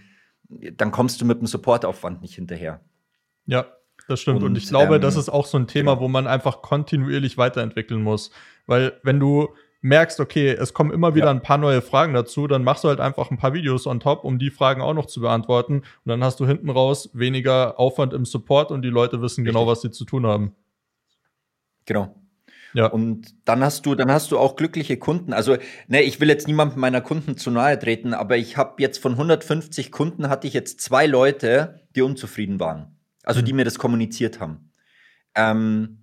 dann 0.49 0.92
kommst 0.92 1.20
du 1.20 1.24
mit 1.24 1.40
dem 1.40 1.46
Supportaufwand 1.46 2.20
nicht 2.20 2.34
hinterher. 2.34 2.82
Ja, 3.46 3.66
das 4.07 4.20
stimmt. 4.20 4.42
Und, 4.42 4.51
und 4.51 4.59
ich 4.59 4.68
glaube, 4.68 4.96
ähm, 4.96 5.01
das 5.01 5.16
ist 5.16 5.28
auch 5.28 5.46
so 5.46 5.59
ein 5.59 5.66
Thema, 5.66 5.94
genau. 5.94 6.05
wo 6.05 6.09
man 6.09 6.26
einfach 6.26 6.62
kontinuierlich 6.62 7.38
weiterentwickeln 7.38 8.03
muss. 8.03 8.30
Weil 8.66 9.01
wenn 9.03 9.18
du 9.18 9.49
merkst, 9.81 10.18
okay, 10.20 10.51
es 10.51 10.74
kommen 10.74 10.91
immer 10.91 11.14
wieder 11.14 11.26
ja. 11.26 11.31
ein 11.31 11.43
paar 11.43 11.59
neue 11.59 11.83
Fragen 11.83 12.14
dazu, 12.14 12.47
dann 12.47 12.64
machst 12.64 12.85
du 12.85 12.89
halt 12.89 13.01
einfach 13.01 13.31
ein 13.31 13.39
paar 13.39 13.55
Videos 13.55 13.87
on 13.87 14.01
top, 14.01 14.24
um 14.24 14.39
die 14.39 14.51
Fragen 14.51 14.83
auch 14.83 14.95
noch 14.95 15.07
zu 15.07 15.20
beantworten. 15.20 15.79
Und 15.79 16.07
dann 16.07 16.24
hast 16.24 16.41
du 16.41 16.47
hinten 16.47 16.70
raus 16.70 17.11
weniger 17.12 17.79
Aufwand 17.79 18.12
im 18.12 18.24
Support 18.24 18.72
und 18.72 18.83
die 18.83 18.91
Leute 18.91 19.22
wissen 19.22 19.45
genau, 19.45 19.61
Richtig. 19.61 19.66
genau, 19.66 19.70
was 19.70 19.81
sie 19.83 19.91
zu 19.91 20.05
tun 20.05 20.26
haben. 20.26 20.55
Genau. 21.87 22.14
Ja. 22.74 22.87
Und 22.87 23.35
dann 23.47 23.62
hast 23.62 23.87
du, 23.87 23.95
dann 23.95 24.11
hast 24.11 24.31
du 24.31 24.39
auch 24.39 24.57
glückliche 24.57 24.99
Kunden. 24.99 25.33
Also, 25.33 25.57
ne, 25.87 26.03
ich 26.03 26.20
will 26.20 26.29
jetzt 26.29 26.47
niemandem 26.47 26.81
meiner 26.81 27.01
Kunden 27.01 27.37
zu 27.37 27.51
nahe 27.51 27.79
treten, 27.79 28.12
aber 28.12 28.37
ich 28.37 28.57
habe 28.57 28.83
jetzt 28.83 28.99
von 28.99 29.12
150 29.12 29.91
Kunden 29.91 30.29
hatte 30.29 30.47
ich 30.47 30.53
jetzt 30.53 30.81
zwei 30.81 31.07
Leute, 31.07 31.87
die 31.97 32.03
unzufrieden 32.03 32.61
waren. 32.61 32.99
Also, 33.22 33.41
mhm. 33.41 33.45
die 33.47 33.53
mir 33.55 33.64
das 33.64 33.79
kommuniziert 33.79 34.41
haben. 34.41 34.72
Ähm, 35.35 36.03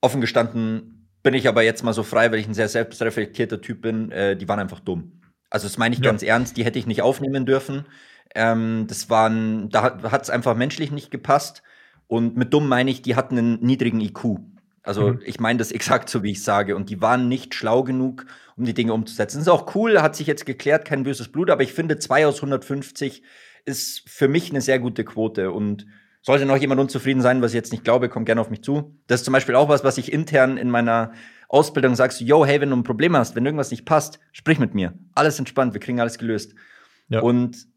offen 0.00 0.20
gestanden 0.20 0.95
bin 1.26 1.34
ich 1.34 1.48
aber 1.48 1.64
jetzt 1.64 1.82
mal 1.82 1.92
so 1.92 2.04
frei, 2.04 2.30
weil 2.30 2.38
ich 2.38 2.46
ein 2.46 2.54
sehr 2.54 2.68
selbstreflektierter 2.68 3.60
Typ 3.60 3.82
bin. 3.82 4.12
Äh, 4.12 4.36
die 4.36 4.48
waren 4.48 4.60
einfach 4.60 4.78
dumm. 4.78 5.20
Also 5.50 5.66
das 5.66 5.76
meine 5.76 5.92
ich 5.92 6.00
ja. 6.00 6.08
ganz 6.08 6.22
ernst. 6.22 6.56
Die 6.56 6.64
hätte 6.64 6.78
ich 6.78 6.86
nicht 6.86 7.02
aufnehmen 7.02 7.46
dürfen. 7.46 7.84
Ähm, 8.32 8.84
das 8.86 9.10
waren, 9.10 9.68
da 9.70 9.82
hat 9.82 10.22
es 10.22 10.30
einfach 10.30 10.54
menschlich 10.54 10.92
nicht 10.92 11.10
gepasst. 11.10 11.64
Und 12.06 12.36
mit 12.36 12.54
dumm 12.54 12.68
meine 12.68 12.92
ich, 12.92 13.02
die 13.02 13.16
hatten 13.16 13.36
einen 13.36 13.60
niedrigen 13.60 14.00
IQ. 14.00 14.38
Also 14.84 15.14
mhm. 15.14 15.20
ich 15.24 15.40
meine 15.40 15.58
das 15.58 15.72
exakt 15.78 16.10
so, 16.10 16.22
wie 16.22 16.30
ich 16.30 16.44
sage. 16.44 16.76
Und 16.76 16.90
die 16.90 17.02
waren 17.02 17.28
nicht 17.28 17.56
schlau 17.56 17.82
genug, 17.82 18.26
um 18.56 18.64
die 18.64 18.74
Dinge 18.74 18.94
umzusetzen. 18.94 19.38
Das 19.38 19.48
ist 19.48 19.52
auch 19.52 19.74
cool, 19.74 20.00
hat 20.00 20.14
sich 20.14 20.28
jetzt 20.28 20.46
geklärt, 20.46 20.84
kein 20.84 21.02
böses 21.02 21.26
Blut. 21.26 21.50
Aber 21.50 21.64
ich 21.64 21.72
finde, 21.72 21.98
zwei 21.98 22.24
aus 22.24 22.36
150 22.36 23.24
ist 23.64 24.08
für 24.08 24.28
mich 24.28 24.50
eine 24.50 24.60
sehr 24.60 24.78
gute 24.78 25.04
Quote. 25.04 25.50
Und 25.50 25.88
sollte 26.26 26.44
noch 26.44 26.56
jemand 26.56 26.80
unzufrieden 26.80 27.20
sein, 27.22 27.40
was 27.40 27.52
ich 27.52 27.54
jetzt 27.54 27.70
nicht 27.70 27.84
glaube, 27.84 28.08
kommt 28.08 28.26
gerne 28.26 28.40
auf 28.40 28.50
mich 28.50 28.62
zu. 28.62 28.98
Das 29.06 29.20
ist 29.20 29.24
zum 29.24 29.32
Beispiel 29.32 29.54
auch 29.54 29.68
was, 29.68 29.84
was 29.84 29.96
ich 29.96 30.12
intern 30.12 30.56
in 30.56 30.68
meiner 30.68 31.12
Ausbildung 31.48 31.94
sagst, 31.94 32.20
yo, 32.20 32.44
hey, 32.44 32.60
wenn 32.60 32.70
du 32.70 32.76
ein 32.76 32.82
Problem 32.82 33.16
hast, 33.16 33.36
wenn 33.36 33.46
irgendwas 33.46 33.70
nicht 33.70 33.84
passt, 33.84 34.18
sprich 34.32 34.58
mit 34.58 34.74
mir. 34.74 34.98
Alles 35.14 35.38
entspannt, 35.38 35.72
wir 35.72 35.80
kriegen 35.80 36.00
alles 36.00 36.18
gelöst. 36.18 36.56
Ja. 37.08 37.20
Und 37.20 37.68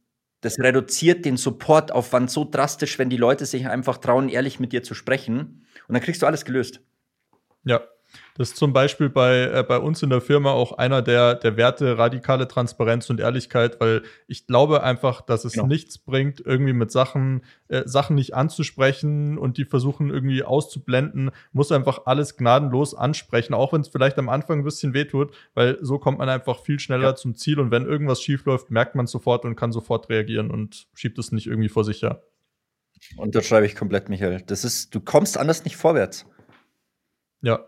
das 0.41 0.57
reduziert 0.57 1.25
den 1.25 1.37
Supportaufwand 1.37 2.31
so 2.31 2.43
drastisch, 2.43 2.97
wenn 2.97 3.11
die 3.11 3.17
Leute 3.17 3.45
sich 3.45 3.67
einfach 3.67 3.99
trauen, 3.99 4.29
ehrlich 4.29 4.59
mit 4.59 4.73
dir 4.73 4.81
zu 4.81 4.95
sprechen. 4.95 5.67
Und 5.87 5.93
dann 5.93 6.01
kriegst 6.01 6.23
du 6.23 6.25
alles 6.25 6.43
gelöst. 6.43 6.81
Ja, 7.65 7.81
das 8.35 8.49
ist 8.49 8.57
zum 8.57 8.73
Beispiel 8.73 9.09
bei, 9.09 9.51
äh, 9.53 9.65
bei 9.67 9.77
uns 9.77 10.01
in 10.01 10.09
der 10.09 10.21
Firma 10.21 10.51
auch 10.51 10.73
einer 10.73 11.01
der, 11.01 11.35
der 11.35 11.57
Werte 11.57 11.97
radikale 11.97 12.47
Transparenz 12.47 13.09
und 13.09 13.19
Ehrlichkeit, 13.19 13.79
weil 13.79 14.03
ich 14.27 14.47
glaube 14.47 14.81
einfach, 14.81 15.21
dass 15.21 15.45
es 15.45 15.53
genau. 15.53 15.67
nichts 15.67 15.97
bringt, 15.97 16.41
irgendwie 16.45 16.73
mit 16.73 16.91
Sachen, 16.91 17.43
äh, 17.67 17.83
Sachen 17.85 18.15
nicht 18.15 18.35
anzusprechen 18.35 19.37
und 19.37 19.57
die 19.57 19.65
versuchen 19.65 20.09
irgendwie 20.09 20.43
auszublenden, 20.43 21.31
muss 21.51 21.71
einfach 21.71 22.05
alles 22.05 22.37
gnadenlos 22.37 22.95
ansprechen, 22.95 23.53
auch 23.53 23.73
wenn 23.73 23.81
es 23.81 23.89
vielleicht 23.89 24.17
am 24.17 24.29
Anfang 24.29 24.59
ein 24.59 24.63
bisschen 24.63 24.93
wehtut, 24.93 25.33
weil 25.53 25.77
so 25.81 25.99
kommt 25.99 26.19
man 26.19 26.29
einfach 26.29 26.61
viel 26.61 26.79
schneller 26.79 27.09
ja. 27.09 27.15
zum 27.15 27.35
Ziel 27.35 27.59
und 27.59 27.71
wenn 27.71 27.85
irgendwas 27.85 28.21
schief 28.21 28.45
läuft, 28.45 28.71
merkt 28.71 28.95
man 28.95 29.07
sofort 29.07 29.45
und 29.45 29.55
kann 29.55 29.71
sofort 29.71 30.09
reagieren 30.09 30.49
und 30.49 30.87
schiebt 30.93 31.19
es 31.19 31.31
nicht 31.31 31.47
irgendwie 31.47 31.69
vor 31.69 31.83
sich 31.83 32.03
her. 32.03 32.23
Unterschreibe 33.17 33.65
ich 33.65 33.75
komplett, 33.75 34.09
Michael. 34.09 34.43
Das 34.45 34.63
ist, 34.63 34.93
du 34.93 34.99
kommst 34.99 35.37
anders 35.37 35.63
nicht 35.63 35.77
vorwärts. 35.77 36.25
Ja, 37.41 37.65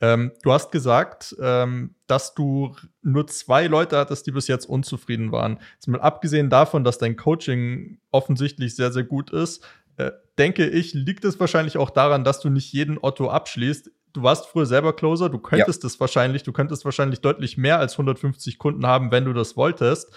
ähm, 0.00 0.32
du 0.42 0.52
hast 0.52 0.72
gesagt, 0.72 1.34
ähm, 1.40 1.94
dass 2.06 2.34
du 2.34 2.74
nur 3.02 3.26
zwei 3.26 3.66
Leute 3.66 3.96
hattest, 3.96 4.26
die 4.26 4.32
bis 4.32 4.48
jetzt 4.48 4.66
unzufrieden 4.66 5.32
waren. 5.32 5.58
Jetzt 5.74 5.88
mal 5.88 6.00
abgesehen 6.00 6.50
davon, 6.50 6.84
dass 6.84 6.98
dein 6.98 7.16
Coaching 7.16 7.98
offensichtlich 8.10 8.76
sehr, 8.76 8.92
sehr 8.92 9.04
gut 9.04 9.30
ist, 9.30 9.64
äh, 9.96 10.10
denke 10.38 10.68
ich, 10.68 10.94
liegt 10.94 11.24
es 11.24 11.38
wahrscheinlich 11.38 11.78
auch 11.78 11.90
daran, 11.90 12.24
dass 12.24 12.40
du 12.40 12.50
nicht 12.50 12.72
jeden 12.72 12.98
Otto 13.00 13.30
abschließt. 13.30 13.90
Du 14.12 14.22
warst 14.22 14.46
früher 14.46 14.66
selber 14.66 14.94
Closer, 14.94 15.28
du 15.28 15.38
könntest 15.38 15.82
ja. 15.84 15.86
es 15.86 16.00
wahrscheinlich, 16.00 16.42
du 16.42 16.52
könntest 16.52 16.84
wahrscheinlich 16.84 17.20
deutlich 17.20 17.56
mehr 17.56 17.78
als 17.78 17.92
150 17.94 18.58
Kunden 18.58 18.86
haben, 18.86 19.10
wenn 19.10 19.24
du 19.24 19.32
das 19.32 19.56
wolltest. 19.56 20.12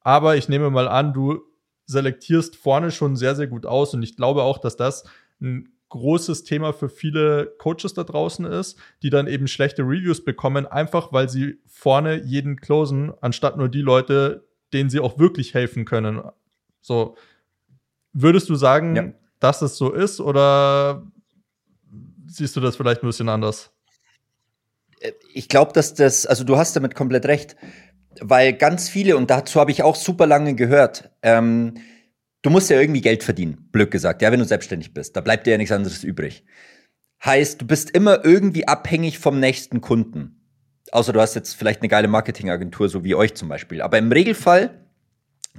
Aber 0.00 0.36
ich 0.36 0.48
nehme 0.48 0.70
mal 0.70 0.88
an, 0.88 1.12
du 1.12 1.42
selektierst 1.86 2.56
vorne 2.56 2.90
schon 2.90 3.16
sehr, 3.16 3.34
sehr 3.34 3.46
gut 3.46 3.66
aus 3.66 3.94
und 3.94 4.02
ich 4.02 4.16
glaube 4.16 4.42
auch, 4.42 4.58
dass 4.58 4.76
das 4.76 5.04
ein 5.40 5.75
großes 5.88 6.44
Thema 6.44 6.72
für 6.72 6.88
viele 6.88 7.54
Coaches 7.58 7.94
da 7.94 8.04
draußen 8.04 8.44
ist, 8.44 8.78
die 9.02 9.10
dann 9.10 9.26
eben 9.26 9.46
schlechte 9.46 9.82
Reviews 9.82 10.24
bekommen, 10.24 10.66
einfach 10.66 11.12
weil 11.12 11.28
sie 11.28 11.58
vorne 11.66 12.22
jeden 12.24 12.60
closen, 12.60 13.12
anstatt 13.20 13.56
nur 13.56 13.68
die 13.68 13.82
Leute, 13.82 14.46
denen 14.72 14.90
sie 14.90 15.00
auch 15.00 15.18
wirklich 15.18 15.54
helfen 15.54 15.84
können. 15.84 16.22
So, 16.80 17.16
würdest 18.12 18.48
du 18.48 18.56
sagen, 18.56 18.96
ja. 18.96 19.12
dass 19.38 19.62
es 19.62 19.76
so 19.76 19.92
ist 19.92 20.20
oder 20.20 21.06
siehst 22.26 22.56
du 22.56 22.60
das 22.60 22.76
vielleicht 22.76 23.02
ein 23.02 23.06
bisschen 23.06 23.28
anders? 23.28 23.70
Äh, 25.00 25.12
ich 25.32 25.48
glaube, 25.48 25.72
dass 25.72 25.94
das, 25.94 26.26
also 26.26 26.44
du 26.44 26.56
hast 26.56 26.74
damit 26.74 26.94
komplett 26.94 27.26
recht, 27.26 27.56
weil 28.20 28.52
ganz 28.54 28.88
viele, 28.88 29.16
und 29.16 29.30
dazu 29.30 29.60
habe 29.60 29.70
ich 29.70 29.82
auch 29.82 29.94
super 29.94 30.26
lange 30.26 30.54
gehört, 30.54 31.10
ähm, 31.22 31.74
du 32.46 32.50
musst 32.50 32.70
ja 32.70 32.80
irgendwie 32.80 33.00
Geld 33.00 33.24
verdienen, 33.24 33.68
blöd 33.72 33.90
gesagt, 33.90 34.22
ja, 34.22 34.30
wenn 34.30 34.38
du 34.38 34.44
selbstständig 34.44 34.94
bist. 34.94 35.16
Da 35.16 35.20
bleibt 35.20 35.46
dir 35.46 35.50
ja 35.50 35.58
nichts 35.58 35.72
anderes 35.72 36.04
übrig. 36.04 36.44
Heißt, 37.24 37.60
du 37.60 37.66
bist 37.66 37.90
immer 37.90 38.24
irgendwie 38.24 38.68
abhängig 38.68 39.18
vom 39.18 39.40
nächsten 39.40 39.80
Kunden. 39.80 40.46
Außer 40.92 41.12
du 41.12 41.20
hast 41.20 41.34
jetzt 41.34 41.54
vielleicht 41.54 41.80
eine 41.80 41.88
geile 41.88 42.06
Marketingagentur, 42.06 42.88
so 42.88 43.02
wie 43.02 43.16
euch 43.16 43.34
zum 43.34 43.48
Beispiel. 43.48 43.82
Aber 43.82 43.98
im 43.98 44.12
Regelfall 44.12 44.86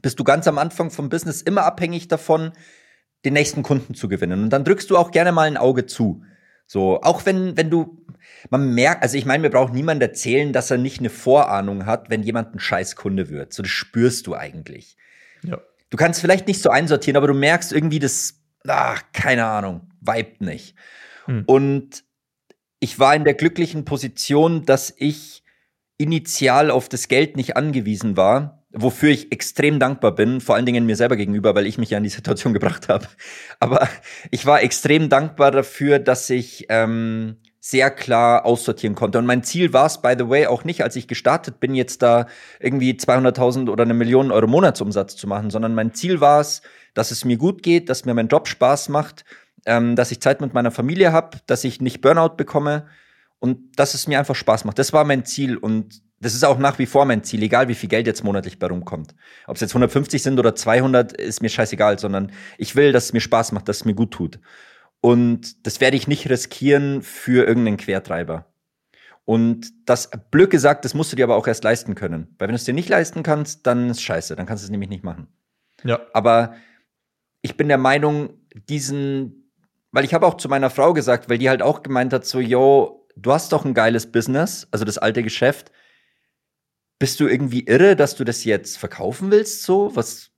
bist 0.01 0.17
du 0.17 0.23
ganz 0.23 0.47
am 0.47 0.57
Anfang 0.57 0.89
vom 0.89 1.09
Business 1.09 1.41
immer 1.41 1.65
abhängig 1.65 2.07
davon, 2.07 2.53
den 3.25 3.33
nächsten 3.33 3.63
Kunden 3.63 3.93
zu 3.93 4.07
gewinnen. 4.07 4.43
Und 4.43 4.51
dann 4.51 4.63
drückst 4.63 4.89
du 4.89 4.95
auch 4.95 5.11
gerne 5.11 5.33
mal 5.33 5.47
ein 5.47 5.57
Auge 5.57 5.87
zu. 5.87 6.23
So, 6.67 7.01
auch 7.01 7.25
wenn, 7.25 7.57
wenn 7.57 7.69
du, 7.69 8.05
man 8.49 8.73
merkt, 8.73 9.03
also 9.03 9.17
ich 9.17 9.25
meine, 9.25 9.41
mir 9.41 9.49
braucht 9.49 9.73
niemand 9.73 10.01
erzählen, 10.01 10.53
dass 10.53 10.71
er 10.71 10.77
nicht 10.77 10.99
eine 10.99 11.09
Vorahnung 11.09 11.85
hat, 11.85 12.09
wenn 12.09 12.23
jemand 12.23 12.55
ein 12.55 12.59
Scheißkunde 12.59 13.29
wird. 13.29 13.51
So, 13.51 13.61
das 13.61 13.71
spürst 13.71 14.27
du 14.27 14.35
eigentlich. 14.35 14.95
Ja. 15.43 15.59
Du 15.89 15.97
kannst 15.97 16.21
vielleicht 16.21 16.47
nicht 16.47 16.61
so 16.61 16.69
einsortieren, 16.69 17.17
aber 17.17 17.27
du 17.27 17.33
merkst 17.33 17.71
irgendwie 17.71 17.99
das, 17.99 18.41
ach, 18.67 19.01
keine 19.13 19.45
Ahnung, 19.45 19.89
vibet 20.01 20.41
nicht. 20.41 20.75
Hm. 21.25 21.43
Und 21.45 22.03
ich 22.79 22.99
war 22.99 23.15
in 23.15 23.23
der 23.23 23.33
glücklichen 23.33 23.85
Position, 23.85 24.65
dass 24.65 24.93
ich 24.97 25.43
initial 25.97 26.69
auf 26.69 26.89
das 26.89 27.07
Geld 27.07 27.37
nicht 27.37 27.57
angewiesen 27.57 28.17
war, 28.17 28.63
wofür 28.71 29.09
ich 29.09 29.31
extrem 29.31 29.79
dankbar 29.79 30.13
bin, 30.13 30.41
vor 30.41 30.55
allen 30.55 30.65
Dingen 30.65 30.85
mir 30.85 30.95
selber 30.95 31.15
gegenüber, 31.15 31.55
weil 31.55 31.65
ich 31.65 31.77
mich 31.77 31.89
ja 31.89 31.97
in 31.97 32.03
die 32.03 32.09
Situation 32.09 32.53
gebracht 32.53 32.89
habe. 32.89 33.07
Aber 33.59 33.87
ich 34.29 34.45
war 34.45 34.61
extrem 34.61 35.09
dankbar 35.09 35.51
dafür, 35.51 35.99
dass 35.99 36.29
ich 36.29 36.65
ähm, 36.69 37.37
sehr 37.69 37.91
klar 37.91 38.45
aussortieren 38.45 38.95
konnte. 38.95 39.17
Und 39.17 39.25
mein 39.25 39.43
Ziel 39.43 39.73
war 39.73 39.87
es, 39.87 40.01
by 40.01 40.15
the 40.17 40.29
way, 40.29 40.47
auch 40.47 40.63
nicht, 40.63 40.83
als 40.83 40.95
ich 40.95 41.05
gestartet 41.05 41.59
bin, 41.59 41.75
jetzt 41.75 42.01
da 42.01 42.27
irgendwie 42.61 42.93
200.000 42.93 43.69
oder 43.69 43.83
eine 43.83 43.93
Million 43.93 44.31
Euro 44.31 44.47
Monatsumsatz 44.47 45.17
zu 45.17 45.27
machen, 45.27 45.49
sondern 45.49 45.75
mein 45.75 45.93
Ziel 45.93 46.21
war 46.21 46.39
es, 46.39 46.61
dass 46.93 47.11
es 47.11 47.25
mir 47.25 47.35
gut 47.35 47.63
geht, 47.63 47.89
dass 47.89 48.05
mir 48.05 48.13
mein 48.13 48.29
Job 48.29 48.47
Spaß 48.47 48.87
macht, 48.87 49.25
ähm, 49.65 49.97
dass 49.97 50.11
ich 50.11 50.21
Zeit 50.21 50.39
mit 50.39 50.53
meiner 50.53 50.71
Familie 50.71 51.11
habe, 51.11 51.39
dass 51.45 51.65
ich 51.65 51.81
nicht 51.81 51.99
Burnout 51.99 52.37
bekomme 52.37 52.87
und 53.39 53.77
dass 53.77 53.95
es 53.95 54.07
mir 54.07 54.17
einfach 54.17 54.35
Spaß 54.35 54.63
macht. 54.63 54.79
Das 54.79 54.93
war 54.93 55.03
mein 55.03 55.25
Ziel 55.25 55.57
und 55.57 56.01
das 56.21 56.33
ist 56.33 56.45
auch 56.45 56.59
nach 56.59 56.79
wie 56.79 56.85
vor 56.85 57.03
mein 57.03 57.25
Ziel, 57.25 57.43
egal 57.43 57.67
wie 57.67 57.75
viel 57.75 57.89
Geld 57.89 58.07
jetzt 58.07 58.23
monatlich 58.23 58.59
bei 58.59 58.67
rumkommt. 58.67 59.13
Ob 59.45 59.55
es 59.55 59.61
jetzt 59.61 59.71
150 59.71 60.23
sind 60.23 60.39
oder 60.39 60.55
200, 60.55 61.11
ist 61.11 61.41
mir 61.41 61.49
scheißegal, 61.49 61.99
sondern 61.99 62.31
ich 62.57 62.77
will, 62.77 62.93
dass 62.93 63.05
es 63.05 63.13
mir 63.13 63.19
Spaß 63.19 63.51
macht, 63.51 63.67
dass 63.67 63.77
es 63.77 63.85
mir 63.85 63.93
gut 63.93 64.11
tut. 64.11 64.39
Und 65.01 65.65
das 65.65 65.79
werde 65.79 65.97
ich 65.97 66.07
nicht 66.07 66.29
riskieren 66.29 67.01
für 67.01 67.45
irgendeinen 67.45 67.77
Quertreiber. 67.77 68.45
Und 69.25 69.73
das, 69.89 70.09
blöd 70.31 70.49
gesagt, 70.49 70.85
das 70.85 70.93
musst 70.93 71.11
du 71.11 71.15
dir 71.17 71.25
aber 71.25 71.35
auch 71.35 71.47
erst 71.47 71.63
leisten 71.63 71.95
können. 71.95 72.35
Weil 72.37 72.47
wenn 72.47 72.53
du 72.53 72.59
es 72.59 72.63
dir 72.63 72.73
nicht 72.73 72.89
leisten 72.89 73.23
kannst, 73.23 73.67
dann 73.67 73.89
ist 73.89 74.01
scheiße. 74.01 74.35
Dann 74.35 74.45
kannst 74.45 74.63
du 74.63 74.67
es 74.67 74.71
nämlich 74.71 74.89
nicht 74.89 75.03
machen. 75.03 75.27
Ja. 75.83 75.99
Aber 76.13 76.55
ich 77.41 77.57
bin 77.57 77.67
der 77.67 77.77
Meinung, 77.77 78.39
diesen, 78.69 79.51
weil 79.91 80.05
ich 80.05 80.13
habe 80.13 80.25
auch 80.25 80.37
zu 80.37 80.47
meiner 80.47 80.69
Frau 80.69 80.93
gesagt, 80.93 81.29
weil 81.29 81.37
die 81.37 81.49
halt 81.49 81.61
auch 81.61 81.83
gemeint 81.83 82.13
hat, 82.13 82.25
so, 82.25 82.39
yo, 82.39 83.07
du 83.17 83.33
hast 83.33 83.51
doch 83.51 83.65
ein 83.65 83.73
geiles 83.73 84.11
Business, 84.11 84.67
also 84.71 84.85
das 84.85 84.97
alte 84.97 85.23
Geschäft. 85.23 85.71
Bist 86.99 87.19
du 87.19 87.27
irgendwie 87.27 87.65
irre, 87.65 87.95
dass 87.95 88.15
du 88.15 88.23
das 88.23 88.43
jetzt 88.43 88.77
verkaufen 88.77 89.29
willst, 89.29 89.63
so? 89.63 89.95
Was, 89.95 90.31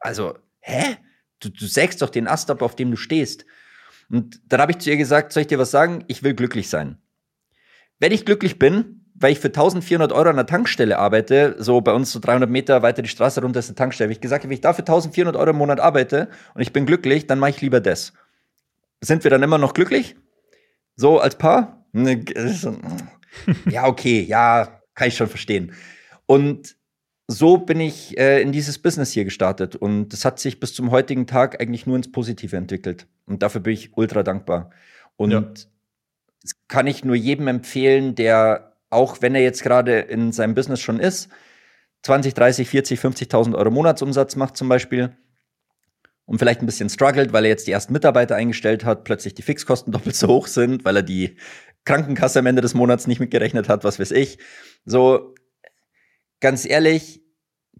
also, 0.00 0.34
hä? 0.60 0.96
Du, 1.40 1.50
du 1.50 1.66
sägst 1.66 2.02
doch 2.02 2.10
den 2.10 2.26
Ast 2.26 2.50
ab, 2.50 2.62
auf 2.62 2.74
dem 2.74 2.90
du 2.90 2.96
stehst. 2.96 3.44
Und 4.10 4.40
dann 4.46 4.60
habe 4.60 4.72
ich 4.72 4.78
zu 4.78 4.90
ihr 4.90 4.96
gesagt, 4.96 5.32
soll 5.32 5.42
ich 5.42 5.46
dir 5.46 5.58
was 5.58 5.70
sagen? 5.70 6.04
Ich 6.08 6.22
will 6.22 6.34
glücklich 6.34 6.70
sein. 6.70 6.98
Wenn 7.98 8.12
ich 8.12 8.24
glücklich 8.24 8.58
bin, 8.58 9.04
weil 9.14 9.32
ich 9.32 9.40
für 9.40 9.48
1400 9.48 10.12
Euro 10.12 10.30
an 10.30 10.36
der 10.36 10.46
Tankstelle 10.46 10.98
arbeite, 10.98 11.56
so 11.58 11.80
bei 11.80 11.92
uns 11.92 12.12
so 12.12 12.20
300 12.20 12.48
Meter 12.48 12.82
weiter 12.82 13.02
die 13.02 13.08
Straße 13.08 13.40
runter 13.40 13.58
ist 13.58 13.68
eine 13.68 13.74
Tankstelle, 13.74 14.08
wenn 14.08 14.12
ich 14.12 14.20
gesagt 14.20 14.44
habe, 14.44 14.50
wenn 14.50 14.54
ich 14.54 14.60
dafür 14.60 14.82
1400 14.82 15.36
Euro 15.36 15.50
im 15.50 15.56
Monat 15.56 15.80
arbeite 15.80 16.28
und 16.54 16.62
ich 16.62 16.72
bin 16.72 16.86
glücklich, 16.86 17.26
dann 17.26 17.38
mache 17.38 17.50
ich 17.50 17.60
lieber 17.60 17.80
das. 17.80 18.12
Sind 19.00 19.24
wir 19.24 19.30
dann 19.30 19.42
immer 19.42 19.58
noch 19.58 19.74
glücklich? 19.74 20.16
So 20.96 21.18
als 21.18 21.36
Paar? 21.36 21.84
Ne, 21.92 22.24
ja, 23.68 23.86
okay, 23.86 24.22
ja, 24.22 24.80
kann 24.94 25.08
ich 25.08 25.16
schon 25.16 25.28
verstehen. 25.28 25.72
Und 26.26 26.76
so 27.28 27.58
bin 27.58 27.78
ich 27.78 28.18
äh, 28.18 28.40
in 28.40 28.52
dieses 28.52 28.78
Business 28.78 29.12
hier 29.12 29.24
gestartet 29.24 29.76
und 29.76 30.08
das 30.08 30.24
hat 30.24 30.40
sich 30.40 30.60
bis 30.60 30.74
zum 30.74 30.90
heutigen 30.90 31.26
Tag 31.26 31.60
eigentlich 31.60 31.86
nur 31.86 31.96
ins 31.96 32.10
Positive 32.10 32.56
entwickelt 32.56 33.06
und 33.26 33.42
dafür 33.42 33.60
bin 33.60 33.74
ich 33.74 33.96
ultra 33.96 34.22
dankbar. 34.22 34.70
Und 35.16 35.30
ja. 35.30 35.40
Das 36.42 36.54
kann 36.68 36.86
ich 36.86 37.04
nur 37.04 37.16
jedem 37.16 37.48
empfehlen, 37.48 38.14
der, 38.14 38.76
auch 38.90 39.20
wenn 39.20 39.34
er 39.34 39.42
jetzt 39.42 39.62
gerade 39.62 39.98
in 39.98 40.32
seinem 40.32 40.54
Business 40.54 40.80
schon 40.80 41.00
ist, 41.00 41.28
20, 42.02 42.32
30, 42.32 42.68
40, 42.68 43.00
50.000 43.00 43.54
Euro 43.54 43.70
Monatsumsatz 43.70 44.36
macht 44.36 44.56
zum 44.56 44.68
Beispiel 44.68 45.16
und 46.24 46.38
vielleicht 46.38 46.62
ein 46.62 46.66
bisschen 46.66 46.88
struggelt, 46.88 47.32
weil 47.32 47.44
er 47.44 47.50
jetzt 47.50 47.66
die 47.66 47.72
ersten 47.72 47.92
Mitarbeiter 47.92 48.36
eingestellt 48.36 48.84
hat, 48.84 49.04
plötzlich 49.04 49.34
die 49.34 49.42
Fixkosten 49.42 49.92
doppelt 49.92 50.16
so 50.16 50.28
hoch 50.28 50.46
sind, 50.46 50.84
weil 50.84 50.96
er 50.96 51.02
die 51.02 51.36
Krankenkasse 51.84 52.38
am 52.38 52.46
Ende 52.46 52.62
des 52.62 52.74
Monats 52.74 53.06
nicht 53.06 53.20
mitgerechnet 53.20 53.68
hat, 53.68 53.84
was 53.84 53.98
weiß 53.98 54.12
ich. 54.12 54.38
So, 54.84 55.34
ganz 56.40 56.68
ehrlich, 56.68 57.22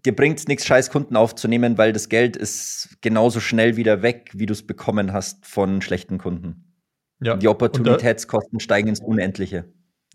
dir 0.05 0.15
bringt 0.15 0.39
es 0.39 0.47
nichts, 0.47 0.65
scheiß 0.65 0.89
Kunden 0.91 1.15
aufzunehmen, 1.15 1.77
weil 1.77 1.93
das 1.93 2.09
Geld 2.09 2.35
ist 2.37 2.97
genauso 3.01 3.39
schnell 3.39 3.77
wieder 3.77 4.01
weg, 4.01 4.31
wie 4.33 4.45
du 4.45 4.53
es 4.53 4.65
bekommen 4.65 5.13
hast 5.13 5.45
von 5.45 5.81
schlechten 5.81 6.17
Kunden. 6.17 6.75
Ja. 7.21 7.35
Die 7.35 7.47
Opportunitätskosten 7.47 8.59
steigen 8.59 8.87
ins 8.87 9.01
Unendliche. 9.01 9.65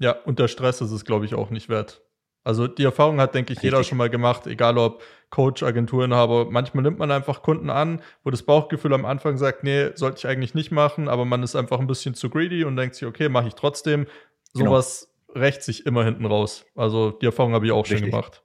Ja, 0.01 0.13
unter 0.13 0.49
Stress 0.49 0.81
ist 0.81 0.91
es, 0.91 1.05
glaube 1.05 1.27
ich, 1.27 1.35
auch 1.35 1.51
nicht 1.51 1.69
wert. 1.69 2.03
Also 2.45 2.67
die 2.67 2.85
Erfahrung 2.85 3.21
hat, 3.21 3.35
denke 3.35 3.53
ich, 3.53 3.59
Richtig. 3.59 3.73
jeder 3.73 3.85
schon 3.85 3.97
mal 3.97 4.11
gemacht, 4.11 4.47
egal 4.47 4.77
ob 4.77 5.03
Coach, 5.31 5.63
Agenturinhaber. 5.63 6.51
Manchmal 6.51 6.83
nimmt 6.83 6.99
man 6.99 7.11
einfach 7.11 7.43
Kunden 7.43 7.71
an, 7.71 8.03
wo 8.23 8.31
das 8.31 8.43
Bauchgefühl 8.43 8.93
am 8.93 9.07
Anfang 9.07 9.39
sagt, 9.39 9.65
nee, 9.65 9.91
sollte 9.95 10.19
ich 10.19 10.27
eigentlich 10.27 10.55
nicht 10.55 10.71
machen, 10.71 11.09
aber 11.09 11.25
man 11.25 11.43
ist 11.43 11.57
einfach 11.57 11.81
ein 11.81 11.87
bisschen 11.87 12.15
zu 12.15 12.29
greedy 12.29 12.65
und 12.65 12.77
denkt 12.77 12.97
sich, 12.97 13.09
okay, 13.09 13.31
mache 13.31 13.49
ich 13.49 13.55
trotzdem. 13.55 14.07
Genau. 14.53 14.67
Sowas 14.67 15.01
genau. 15.01 15.14
Rächt 15.35 15.63
sich 15.63 15.87
immer 15.87 16.05
hinten 16.05 16.27
raus. 16.27 16.65
Also 16.75 17.11
die 17.11 17.27
Erfahrung 17.27 17.53
habe 17.53 17.67
ich 17.67 17.73
auch 17.73 17.85
Richtig. 17.85 18.01
schon 18.01 18.11
gemacht. 18.11 18.43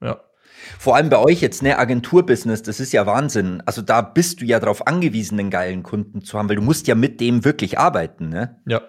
Ja. 0.00 0.20
Vor 0.78 0.96
allem 0.96 1.10
bei 1.10 1.18
euch 1.18 1.40
jetzt, 1.40 1.62
ne, 1.62 1.78
Agenturbusiness, 1.78 2.62
das 2.62 2.80
ist 2.80 2.92
ja 2.92 3.06
Wahnsinn. 3.06 3.62
Also 3.66 3.82
da 3.82 4.00
bist 4.00 4.40
du 4.40 4.44
ja 4.44 4.58
darauf 4.58 4.86
angewiesen, 4.86 5.38
einen 5.38 5.50
geilen 5.50 5.82
Kunden 5.82 6.22
zu 6.22 6.38
haben, 6.38 6.48
weil 6.48 6.56
du 6.56 6.62
musst 6.62 6.86
ja 6.86 6.94
mit 6.94 7.20
dem 7.20 7.44
wirklich 7.44 7.78
arbeiten, 7.78 8.28
ne? 8.28 8.60
Ja. 8.66 8.82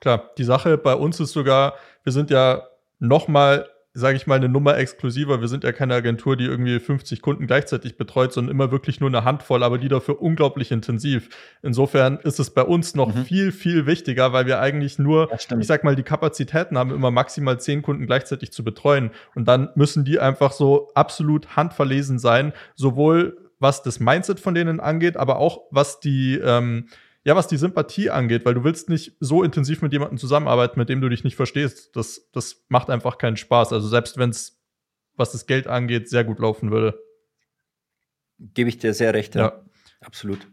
Klar, 0.00 0.30
die 0.36 0.44
Sache 0.44 0.78
bei 0.78 0.94
uns 0.94 1.20
ist 1.20 1.32
sogar, 1.32 1.74
wir 2.02 2.12
sind 2.12 2.30
ja 2.30 2.66
noch 2.98 3.28
mal 3.28 3.68
sage 3.94 4.16
ich 4.16 4.26
mal, 4.26 4.36
eine 4.36 4.48
Nummer 4.48 4.78
exklusiver. 4.78 5.40
Wir 5.40 5.48
sind 5.48 5.64
ja 5.64 5.72
keine 5.72 5.94
Agentur, 5.94 6.36
die 6.36 6.46
irgendwie 6.46 6.80
50 6.80 7.20
Kunden 7.20 7.46
gleichzeitig 7.46 7.98
betreut, 7.98 8.32
sondern 8.32 8.54
immer 8.54 8.70
wirklich 8.70 9.00
nur 9.00 9.10
eine 9.10 9.24
Handvoll, 9.24 9.62
aber 9.62 9.76
die 9.76 9.88
dafür 9.88 10.22
unglaublich 10.22 10.70
intensiv. 10.70 11.28
Insofern 11.62 12.18
ist 12.18 12.40
es 12.40 12.50
bei 12.50 12.62
uns 12.62 12.94
noch 12.94 13.14
mhm. 13.14 13.24
viel, 13.24 13.52
viel 13.52 13.86
wichtiger, 13.86 14.32
weil 14.32 14.46
wir 14.46 14.60
eigentlich 14.60 14.98
nur, 14.98 15.30
ich 15.32 15.66
sag 15.66 15.84
mal, 15.84 15.94
die 15.94 16.02
Kapazitäten 16.02 16.78
haben, 16.78 16.90
immer 16.90 17.10
maximal 17.10 17.60
zehn 17.60 17.82
Kunden 17.82 18.06
gleichzeitig 18.06 18.50
zu 18.50 18.64
betreuen. 18.64 19.10
Und 19.34 19.46
dann 19.46 19.68
müssen 19.74 20.04
die 20.04 20.18
einfach 20.18 20.52
so 20.52 20.90
absolut 20.94 21.56
handverlesen 21.56 22.18
sein, 22.18 22.54
sowohl 22.74 23.36
was 23.58 23.82
das 23.82 24.00
Mindset 24.00 24.40
von 24.40 24.54
denen 24.54 24.80
angeht, 24.80 25.16
aber 25.16 25.36
auch 25.36 25.62
was 25.70 26.00
die, 26.00 26.36
ähm, 26.36 26.88
ja, 27.24 27.36
was 27.36 27.46
die 27.46 27.56
Sympathie 27.56 28.10
angeht, 28.10 28.44
weil 28.44 28.54
du 28.54 28.64
willst 28.64 28.88
nicht 28.88 29.16
so 29.20 29.42
intensiv 29.42 29.80
mit 29.82 29.92
jemandem 29.92 30.18
zusammenarbeiten, 30.18 30.78
mit 30.78 30.88
dem 30.88 31.00
du 31.00 31.08
dich 31.08 31.22
nicht 31.22 31.36
verstehst. 31.36 31.94
Das, 31.94 32.30
das 32.32 32.64
macht 32.68 32.90
einfach 32.90 33.18
keinen 33.18 33.36
Spaß. 33.36 33.72
Also 33.72 33.86
selbst 33.86 34.18
wenn 34.18 34.30
es, 34.30 34.60
was 35.14 35.32
das 35.32 35.46
Geld 35.46 35.68
angeht, 35.68 36.08
sehr 36.08 36.24
gut 36.24 36.40
laufen 36.40 36.70
würde. 36.70 36.98
Gebe 38.38 38.68
ich 38.68 38.78
dir 38.78 38.92
sehr 38.92 39.14
recht, 39.14 39.36
ja. 39.36 39.42
ja. 39.42 39.64
Absolut. 40.00 40.48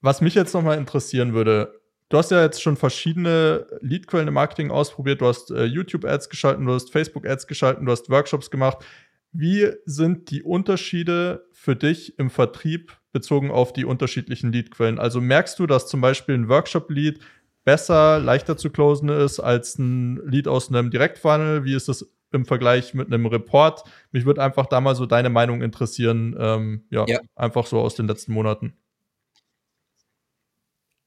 Was 0.00 0.20
mich 0.20 0.34
jetzt 0.34 0.52
nochmal 0.52 0.78
interessieren 0.78 1.32
würde, 1.32 1.80
du 2.08 2.18
hast 2.18 2.32
ja 2.32 2.42
jetzt 2.42 2.60
schon 2.60 2.76
verschiedene 2.76 3.66
Leadquellen 3.80 4.26
im 4.26 4.34
Marketing 4.34 4.72
ausprobiert. 4.72 5.20
Du 5.20 5.26
hast 5.26 5.52
äh, 5.52 5.62
YouTube-Ads 5.64 6.28
geschalten, 6.28 6.66
du 6.66 6.72
hast 6.72 6.90
Facebook-Ads 6.90 7.46
geschalten, 7.46 7.86
du 7.86 7.92
hast 7.92 8.10
Workshops 8.10 8.50
gemacht. 8.50 8.84
Wie 9.32 9.72
sind 9.86 10.30
die 10.30 10.42
Unterschiede 10.42 11.46
für 11.52 11.74
dich 11.74 12.18
im 12.18 12.30
Vertrieb 12.30 12.98
bezogen 13.12 13.50
auf 13.50 13.72
die 13.72 13.86
unterschiedlichen 13.86 14.52
Leadquellen? 14.52 14.98
Also 14.98 15.20
merkst 15.20 15.58
du, 15.58 15.66
dass 15.66 15.88
zum 15.88 16.00
Beispiel 16.00 16.34
ein 16.34 16.48
Workshop-Lead 16.48 17.20
besser, 17.64 18.18
leichter 18.18 18.56
zu 18.56 18.70
closen 18.70 19.08
ist 19.08 19.40
als 19.40 19.78
ein 19.78 20.16
Lead 20.26 20.48
aus 20.48 20.68
einem 20.68 20.90
Direktfunnel? 20.90 21.64
Wie 21.64 21.74
ist 21.74 21.88
das 21.88 22.12
im 22.30 22.44
Vergleich 22.44 22.92
mit 22.92 23.06
einem 23.06 23.26
Report? 23.26 23.84
Mich 24.10 24.26
würde 24.26 24.42
einfach 24.42 24.66
da 24.66 24.80
mal 24.80 24.94
so 24.94 25.06
deine 25.06 25.30
Meinung 25.30 25.62
interessieren, 25.62 26.36
ähm, 26.38 26.84
ja, 26.90 27.06
ja, 27.06 27.20
einfach 27.34 27.66
so 27.66 27.80
aus 27.80 27.94
den 27.94 28.08
letzten 28.08 28.32
Monaten. 28.32 28.76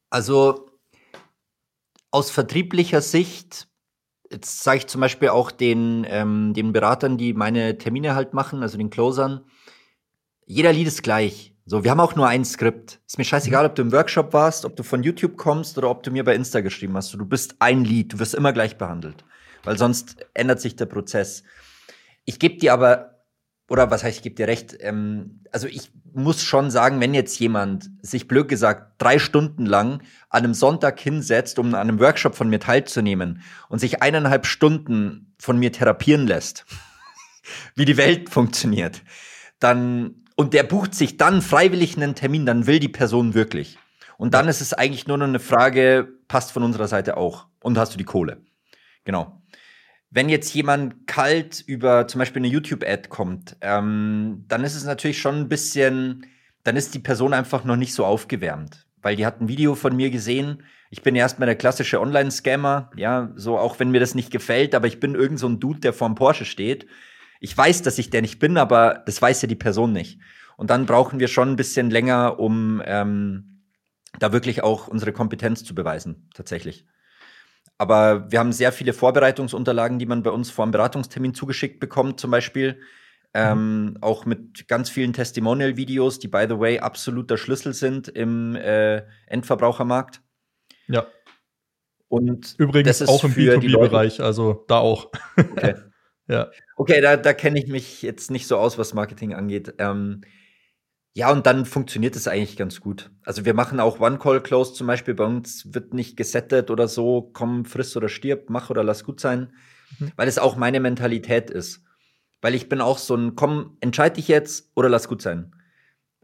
Also 0.09 0.71
aus 2.11 2.32
vertrieblicher 2.32 3.01
Sicht, 3.01 3.67
jetzt 4.32 4.63
sage 4.63 4.80
ich 4.80 4.88
zum 4.88 5.01
Beispiel 5.01 5.30
auch 5.30 5.51
den, 5.51 6.05
ähm, 6.09 6.53
den 6.53 6.73
Beratern, 6.73 7.17
die 7.17 7.34
meine 7.34 7.78
Termine 7.78 8.15
halt 8.15 8.34
machen, 8.34 8.61
also 8.61 8.78
den 8.78 8.89
Closern, 8.89 9.41
jeder 10.45 10.73
Lied 10.73 10.88
ist 10.88 11.03
gleich. 11.03 11.53
So, 11.65 11.84
wir 11.84 11.89
haben 11.89 11.99
auch 11.99 12.15
nur 12.15 12.28
ein 12.28 12.45
Skript. 12.45 12.99
Ist 13.07 13.17
mir 13.17 13.23
scheißegal, 13.23 13.65
ob 13.65 13.73
du 13.73 13.82
im 13.82 13.91
Workshop 13.91 14.34
warst, 14.34 14.65
ob 14.65 14.76
du 14.76 14.84
von 14.84 15.01
YouTube 15.01 15.36
kommst 15.36 15.78
oder 15.80 15.89
ob 15.89 16.03
du 16.03 16.11
mir 16.11 16.23
bei 16.23 16.36
Insta 16.36 16.61
geschrieben 16.61 16.95
hast. 16.95 17.11
Du 17.13 17.26
bist 17.26 17.55
ein 17.57 17.84
Lied, 17.84 18.13
du 18.13 18.19
wirst 18.19 18.36
immer 18.36 18.53
gleich 18.53 18.78
behandelt. 18.78 19.26
Weil 19.63 19.78
sonst 19.80 20.17
ändert 20.36 20.61
sich 20.61 20.76
der 20.76 20.86
Prozess. 20.86 21.41
Ich 22.23 22.38
gebe 22.38 22.57
dir 22.57 22.73
aber, 22.73 23.14
oder 23.68 23.89
was 23.89 24.03
heißt, 24.03 24.18
ich 24.18 24.24
gebe 24.24 24.36
dir 24.36 24.47
recht, 24.47 24.78
ähm, 24.80 25.41
also 25.51 25.68
ich 25.68 25.91
muss 26.13 26.43
schon 26.43 26.72
sagen, 26.72 26.99
wenn 27.01 27.13
jetzt 27.13 27.39
jemand 27.39 27.89
sich 28.01 28.28
blöd 28.28 28.47
gesagt 28.47 28.93
drei 28.99 29.20
Stunden 29.20 29.66
lang 29.66 30.01
an 30.30 30.43
einem 30.43 30.53
Sonntag 30.53 30.99
hinsetzt, 30.99 31.59
um 31.59 31.68
an 31.68 31.76
einem 31.76 31.99
Workshop 31.99 32.36
von 32.36 32.49
mir 32.49 32.59
teilzunehmen 32.59 33.41
und 33.70 33.80
sich 33.80 34.01
eineinhalb 34.01 34.45
Stunden 34.45 35.34
von 35.39 35.57
mir 35.57 35.72
therapieren 35.72 36.28
lässt, 36.28 36.66
wie 37.76 37.86
die 37.86 37.97
Welt 37.97 38.30
funktioniert, 38.30 39.01
dann 39.59 40.22
und 40.36 40.53
der 40.53 40.63
bucht 40.63 40.93
sich 40.93 41.18
dann 41.18 41.41
freiwillig 41.41 41.95
einen 41.95 42.13
Termin, 42.13 42.45
dann 42.45 42.68
will 42.68 42.80
die 42.80 42.89
Person 42.89 43.34
wirklich. 43.34 43.78
Und 44.18 44.34
dann 44.34 44.47
ist 44.47 44.61
es 44.61 44.74
eigentlich 44.74 45.07
nur 45.07 45.18
noch 45.18 45.28
eine 45.28 45.39
Frage, 45.39 46.07
passt 46.28 46.51
von 46.51 46.63
unserer 46.63 46.88
Seite 46.88 47.18
auch 47.18 47.47
und 47.61 47.78
hast 47.78 47.93
du 47.93 47.97
die 47.97 48.03
Kohle. 48.03 48.38
Genau. 49.05 49.41
Wenn 50.16 50.30
jetzt 50.30 50.53
jemand 50.53 51.07
kalt 51.07 51.63
über 51.68 52.07
zum 52.07 52.20
Beispiel 52.20 52.39
eine 52.39 52.47
YouTube-Ad 52.47 53.09
kommt, 53.09 53.57
ähm, 53.61 54.45
dann 54.47 54.63
ist 54.63 54.76
es 54.76 54.86
natürlich 54.86 55.20
schon 55.20 55.36
ein 55.36 55.49
bisschen, 55.49 56.26
dann 56.63 56.78
ist 56.78 56.95
die 56.95 56.99
Person 56.99 57.34
einfach 57.34 57.66
noch 57.66 57.76
nicht 57.76 57.93
so 57.93 58.05
aufgewärmt, 58.05 58.88
weil 59.01 59.16
die 59.16 59.26
hat 59.26 59.41
ein 59.41 59.49
Video 59.49 59.76
von 59.76 59.95
mir 59.95 60.09
gesehen. 60.09 60.63
Ich 60.89 61.01
bin 61.01 61.16
erstmal 61.16 61.47
der 61.47 61.57
klassische 61.57 61.99
Online-Scammer, 61.99 62.91
ja, 62.95 63.32
so 63.36 63.57
auch 63.57 63.80
wenn 63.80 63.91
mir 63.91 63.99
das 63.99 64.16
nicht 64.16 64.32
gefällt, 64.32 64.74
aber 64.74 64.88
ich 64.88 64.99
bin 64.99 65.16
irgend 65.16 65.38
so 65.38 65.47
ein 65.47 65.59
Dude, 65.59 65.82
der 65.82 65.93
vorm 65.93 66.16
Porsche 66.16 66.45
steht 66.45 66.88
ich 67.39 67.55
weiß, 67.55 67.82
dass 67.82 67.97
ich 67.97 68.09
der 68.09 68.22
nicht 68.22 68.39
bin, 68.39 68.57
aber 68.57 69.03
das 69.05 69.22
weiß 69.22 69.41
ja 69.41 69.47
die 69.47 69.55
Person 69.55 69.91
nicht. 69.91 70.20
Und 70.57 70.70
dann 70.70 70.86
brauchen 70.86 71.20
wir 71.20 71.28
schon 71.28 71.49
ein 71.49 71.55
bisschen 71.55 71.89
länger, 71.89 72.39
um 72.39 72.82
ähm, 72.86 73.61
da 74.20 74.32
wirklich 74.32 74.63
auch 74.63 74.88
unsere 74.88 75.11
Kompetenz 75.11 75.63
zu 75.63 75.76
beweisen, 75.76 76.30
tatsächlich. 76.34 76.86
Aber 77.78 78.32
wir 78.32 78.39
haben 78.39 78.53
sehr 78.53 78.71
viele 78.71 78.93
Vorbereitungsunterlagen, 78.93 79.99
die 79.99 80.05
man 80.05 80.23
bei 80.23 80.32
uns 80.32 80.49
vor 80.49 80.63
einem 80.63 80.71
Beratungstermin 80.71 81.34
zugeschickt 81.34 81.80
bekommt, 81.80 82.19
zum 82.19 82.32
Beispiel. 82.32 82.80
Ähm, 83.34 83.97
auch 83.99 84.26
mit 84.26 84.69
ganz 84.69 84.89
vielen 84.89 85.11
Testimonial-Videos, 85.11 86.19
die, 86.19 86.30
by 86.30 86.45
the 86.47 86.57
way, 86.57 86.80
absoluter 86.80 87.36
Schlüssel 87.36 87.73
sind 87.73 88.07
im 88.07 88.55
äh, 88.55 89.03
Endverbrauchermarkt. 89.28 90.21
Ja. 90.88 91.05
Und 92.07 92.55
übrigens 92.57 93.01
auch 93.01 93.26
im 93.26 93.34
B2B-Bereich, 93.34 94.21
also 94.21 94.63
da 94.67 94.78
auch. 94.78 95.11
Okay. 95.38 95.76
Ja. 96.28 96.49
Okay, 96.76 97.01
da, 97.01 97.17
da 97.17 97.34
kenne 97.34 97.59
ich 97.59 97.67
mich 97.67 98.01
jetzt 98.01 98.32
nicht 98.32 98.47
so 98.47 98.57
aus, 98.57 98.80
was 98.80 98.95
Marketing 98.95 99.36
angeht. 99.36 99.76
Ähm, 99.78 100.21
ja, 101.18 101.32
und 101.32 101.45
dann 101.45 101.66
funktioniert 101.66 102.18
es 102.18 102.28
eigentlich 102.28 102.57
ganz 102.57 102.82
gut. 102.82 103.09
Also 103.24 103.45
wir 103.45 103.53
machen 103.53 103.80
auch 103.80 104.01
One-Call-Close 104.01 104.74
zum 104.74 104.88
Beispiel. 104.88 105.13
Bei 105.13 105.24
uns 105.24 105.74
wird 105.74 105.93
nicht 105.93 106.18
gesettet 106.18 106.70
oder 106.70 106.89
so, 106.89 107.32
komm, 107.32 107.63
friss 107.63 107.95
oder 107.95 108.09
stirb, 108.09 108.49
mach 108.49 108.70
oder 108.70 108.84
lass 108.84 109.05
gut 109.05 109.22
sein. 109.22 109.53
Mhm. 109.97 110.11
Weil 110.18 110.28
es 110.28 110.38
auch 110.38 110.57
meine 110.57 110.82
Mentalität 110.82 111.49
ist. 111.49 111.84
Weil 112.41 112.53
ich 112.53 112.68
bin 112.68 112.82
auch 112.82 112.97
so 112.97 113.16
ein, 113.16 113.36
komm, 113.36 113.78
entscheid 113.80 114.18
dich 114.18 114.28
jetzt 114.28 114.70
oder 114.76 114.89
lass 114.89 115.07
gut 115.07 115.22
sein. 115.22 115.55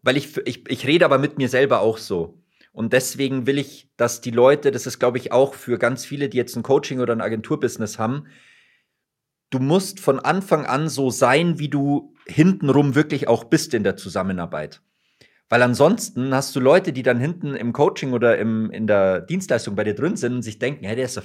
Weil 0.02 0.18
ich, 0.18 0.36
ich, 0.46 0.70
ich 0.70 0.86
rede 0.86 1.06
aber 1.06 1.20
mit 1.20 1.38
mir 1.38 1.48
selber 1.48 1.80
auch 1.80 1.98
so. 1.98 2.44
Und 2.74 2.92
deswegen 2.92 3.48
will 3.48 3.60
ich, 3.60 3.90
dass 3.96 4.20
die 4.20 4.32
Leute, 4.32 4.72
das 4.72 4.88
ist 4.88 5.00
glaube 5.00 5.20
ich 5.20 5.32
auch 5.32 5.54
für 5.54 5.78
ganz 5.78 6.04
viele, 6.04 6.28
die 6.28 6.38
jetzt 6.38 6.58
ein 6.58 6.64
Coaching 6.64 7.00
oder 7.00 7.14
ein 7.14 7.22
Agenturbusiness 7.22 7.98
haben, 7.98 8.28
du 9.52 9.60
musst 9.60 10.02
von 10.02 10.20
Anfang 10.20 10.66
an 10.66 10.90
so 10.90 11.10
sein, 11.10 11.60
wie 11.60 11.70
du 11.70 12.14
hintenrum 12.32 12.96
wirklich 12.96 13.28
auch 13.28 13.44
bist 13.44 13.74
in 13.74 13.84
der 13.84 13.98
Zusammenarbeit. 13.98 14.82
Weil 15.50 15.64
ansonsten 15.64 16.34
hast 16.34 16.56
du 16.56 16.60
Leute, 16.60 16.94
die 16.94 17.04
dann 17.04 17.20
hinten 17.20 17.56
im 17.56 17.74
Coaching 17.74 18.14
oder 18.14 18.38
im, 18.38 18.72
in 18.72 18.88
der 18.88 19.22
Dienstleistung 19.22 19.76
bei 19.76 19.84
dir 19.84 19.96
drin 19.96 20.16
sind 20.16 20.36
und 20.36 20.42
sich 20.42 20.60
denken, 20.60 20.86
hey, 20.86 20.96
der 20.96 21.06
ist, 21.06 21.22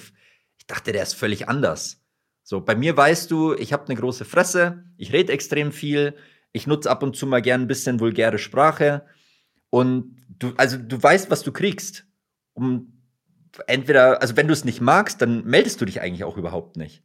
ich 0.58 0.66
dachte, 0.66 0.92
der 0.92 1.04
ist 1.04 1.14
völlig 1.14 1.48
anders. 1.48 2.02
So, 2.42 2.60
bei 2.60 2.74
mir 2.74 2.96
weißt 2.96 3.30
du, 3.30 3.54
ich 3.54 3.72
habe 3.72 3.86
eine 3.86 3.94
große 3.94 4.24
Fresse, 4.24 4.84
ich 4.96 5.12
rede 5.12 5.32
extrem 5.32 5.72
viel, 5.72 6.14
ich 6.52 6.66
nutze 6.66 6.90
ab 6.90 7.02
und 7.02 7.16
zu 7.16 7.26
mal 7.26 7.42
gern 7.42 7.62
ein 7.62 7.66
bisschen 7.68 8.00
vulgäre 8.00 8.38
Sprache 8.38 9.04
und 9.70 10.16
du, 10.28 10.52
also 10.56 10.76
du 10.76 11.00
weißt, 11.00 11.30
was 11.30 11.42
du 11.42 11.52
kriegst. 11.52 12.06
Um 12.54 13.00
entweder, 13.66 14.22
also 14.22 14.36
wenn 14.36 14.46
du 14.46 14.52
es 14.52 14.64
nicht 14.64 14.80
magst, 14.80 15.20
dann 15.20 15.44
meldest 15.44 15.80
du 15.80 15.84
dich 15.84 16.00
eigentlich 16.00 16.24
auch 16.24 16.36
überhaupt 16.36 16.76
nicht. 16.76 17.02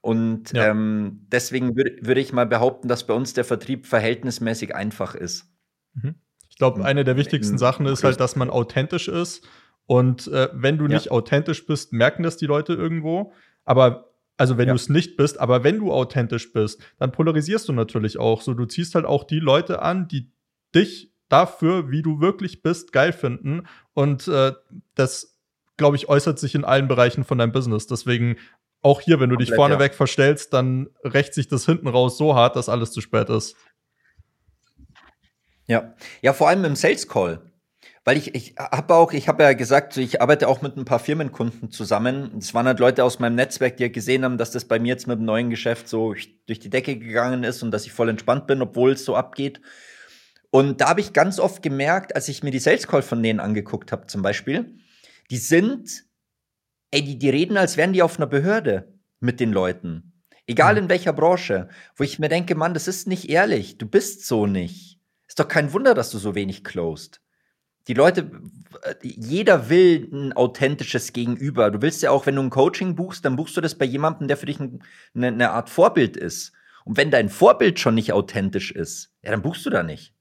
Und 0.00 0.52
ja. 0.52 0.68
ähm, 0.68 1.26
deswegen 1.30 1.76
würde 1.76 1.96
würd 2.00 2.18
ich 2.18 2.32
mal 2.32 2.46
behaupten, 2.46 2.88
dass 2.88 3.06
bei 3.06 3.14
uns 3.14 3.34
der 3.34 3.44
Vertrieb 3.44 3.86
verhältnismäßig 3.86 4.74
einfach 4.74 5.14
ist. 5.14 5.52
Mhm. 5.94 6.14
Ich 6.48 6.56
glaube, 6.56 6.84
eine 6.84 7.04
der 7.04 7.16
wichtigsten 7.16 7.58
Sachen 7.58 7.86
ist 7.86 8.04
halt, 8.04 8.20
dass 8.20 8.36
man 8.36 8.50
authentisch 8.50 9.08
ist 9.08 9.46
Und 9.90 10.28
äh, 10.28 10.48
wenn 10.52 10.78
du 10.78 10.86
ja. 10.86 10.94
nicht 10.94 11.10
authentisch 11.10 11.66
bist, 11.66 11.92
merken 11.92 12.22
das 12.22 12.36
die 12.36 12.46
Leute 12.46 12.74
irgendwo. 12.74 13.32
Aber 13.64 14.12
also 14.36 14.56
wenn 14.56 14.68
ja. 14.68 14.74
du 14.74 14.76
es 14.76 14.88
nicht 14.88 15.16
bist, 15.16 15.40
aber 15.40 15.64
wenn 15.64 15.78
du 15.78 15.92
authentisch 15.92 16.52
bist, 16.52 16.80
dann 17.00 17.10
polarisierst 17.10 17.68
du 17.68 17.72
natürlich 17.72 18.16
auch. 18.16 18.40
So, 18.40 18.54
du 18.54 18.66
ziehst 18.66 18.94
halt 18.94 19.04
auch 19.04 19.24
die 19.24 19.40
Leute 19.40 19.82
an, 19.82 20.06
die 20.06 20.30
dich 20.76 21.12
dafür, 21.28 21.90
wie 21.90 22.02
du 22.02 22.20
wirklich 22.20 22.62
bist, 22.62 22.92
geil 22.92 23.12
finden. 23.12 23.66
Und 23.92 24.28
äh, 24.28 24.52
das, 24.94 25.36
glaube 25.76 25.96
ich, 25.96 26.08
äußert 26.08 26.38
sich 26.38 26.54
in 26.54 26.64
allen 26.64 26.86
Bereichen 26.86 27.24
von 27.24 27.38
deinem 27.38 27.50
Business. 27.50 27.88
Deswegen 27.88 28.36
auch 28.82 29.00
hier, 29.00 29.20
wenn 29.20 29.28
du 29.28 29.36
Komplett, 29.36 29.48
dich 29.50 29.56
vorneweg 29.56 29.92
ja. 29.92 29.96
verstellst, 29.96 30.52
dann 30.52 30.88
rächt 31.04 31.34
sich 31.34 31.48
das 31.48 31.66
hinten 31.66 31.88
raus 31.88 32.16
so 32.16 32.34
hart, 32.34 32.56
dass 32.56 32.68
alles 32.68 32.92
zu 32.92 33.00
spät 33.00 33.28
ist. 33.28 33.56
Ja, 35.66 35.94
ja, 36.22 36.32
vor 36.32 36.48
allem 36.48 36.64
im 36.64 36.76
Sales 36.76 37.06
Call. 37.06 37.50
Weil 38.04 38.16
ich, 38.16 38.34
ich 38.34 38.54
habe 38.58 38.94
auch, 38.94 39.12
ich 39.12 39.28
habe 39.28 39.42
ja 39.42 39.52
gesagt, 39.52 39.96
ich 39.98 40.22
arbeite 40.22 40.48
auch 40.48 40.62
mit 40.62 40.76
ein 40.76 40.86
paar 40.86 40.98
Firmenkunden 40.98 41.70
zusammen. 41.70 42.32
Es 42.38 42.54
waren 42.54 42.66
halt 42.66 42.80
Leute 42.80 43.04
aus 43.04 43.18
meinem 43.18 43.34
Netzwerk, 43.34 43.76
die 43.76 43.84
ja 43.84 43.88
gesehen 43.88 44.24
haben, 44.24 44.38
dass 44.38 44.50
das 44.50 44.64
bei 44.64 44.78
mir 44.78 44.88
jetzt 44.88 45.06
mit 45.06 45.18
dem 45.18 45.26
neuen 45.26 45.50
Geschäft 45.50 45.86
so 45.86 46.14
durch 46.46 46.58
die 46.58 46.70
Decke 46.70 46.98
gegangen 46.98 47.44
ist 47.44 47.62
und 47.62 47.70
dass 47.70 47.84
ich 47.84 47.92
voll 47.92 48.08
entspannt 48.08 48.46
bin, 48.46 48.62
obwohl 48.62 48.92
es 48.92 49.04
so 49.04 49.14
abgeht. 49.16 49.60
Und 50.50 50.80
da 50.80 50.88
habe 50.88 51.00
ich 51.00 51.12
ganz 51.12 51.38
oft 51.38 51.62
gemerkt, 51.62 52.16
als 52.16 52.28
ich 52.28 52.42
mir 52.42 52.50
die 52.50 52.58
Sales 52.58 52.88
Call 52.88 53.02
von 53.02 53.22
denen 53.22 53.38
angeguckt 53.38 53.92
habe, 53.92 54.06
zum 54.06 54.22
Beispiel, 54.22 54.78
die 55.30 55.36
sind, 55.36 56.04
ey, 56.90 57.02
die, 57.02 57.18
die 57.18 57.30
reden, 57.30 57.56
als 57.56 57.76
wären 57.76 57.92
die 57.92 58.02
auf 58.02 58.18
einer 58.18 58.26
Behörde 58.26 58.92
mit 59.20 59.40
den 59.40 59.52
Leuten. 59.52 60.12
Egal 60.46 60.74
mhm. 60.74 60.78
in 60.78 60.88
welcher 60.88 61.12
Branche. 61.12 61.68
Wo 61.94 62.04
ich 62.04 62.18
mir 62.18 62.28
denke, 62.28 62.54
Mann, 62.54 62.74
das 62.74 62.88
ist 62.88 63.06
nicht 63.06 63.28
ehrlich. 63.28 63.78
Du 63.78 63.86
bist 63.86 64.26
so 64.26 64.46
nicht. 64.46 64.98
Ist 65.28 65.38
doch 65.38 65.48
kein 65.48 65.72
Wunder, 65.72 65.94
dass 65.94 66.10
du 66.10 66.18
so 66.18 66.34
wenig 66.34 66.64
closed. 66.64 67.20
Die 67.86 67.94
Leute, 67.94 68.30
jeder 69.02 69.70
will 69.70 70.08
ein 70.12 70.32
authentisches 70.32 71.12
Gegenüber. 71.12 71.70
Du 71.70 71.82
willst 71.82 72.02
ja 72.02 72.10
auch, 72.10 72.26
wenn 72.26 72.36
du 72.36 72.42
ein 72.42 72.50
Coaching 72.50 72.94
buchst, 72.94 73.24
dann 73.24 73.36
buchst 73.36 73.56
du 73.56 73.60
das 73.60 73.76
bei 73.76 73.84
jemandem, 73.84 74.28
der 74.28 74.36
für 74.36 74.46
dich 74.46 74.60
ein, 74.60 74.82
eine, 75.14 75.28
eine 75.28 75.50
Art 75.50 75.70
Vorbild 75.70 76.16
ist. 76.16 76.52
Und 76.84 76.96
wenn 76.96 77.10
dein 77.10 77.28
Vorbild 77.28 77.78
schon 77.78 77.94
nicht 77.94 78.12
authentisch 78.12 78.72
ist, 78.72 79.12
ja, 79.22 79.30
dann 79.30 79.42
buchst 79.42 79.64
du 79.66 79.70
da 79.70 79.82
nicht. 79.82 80.14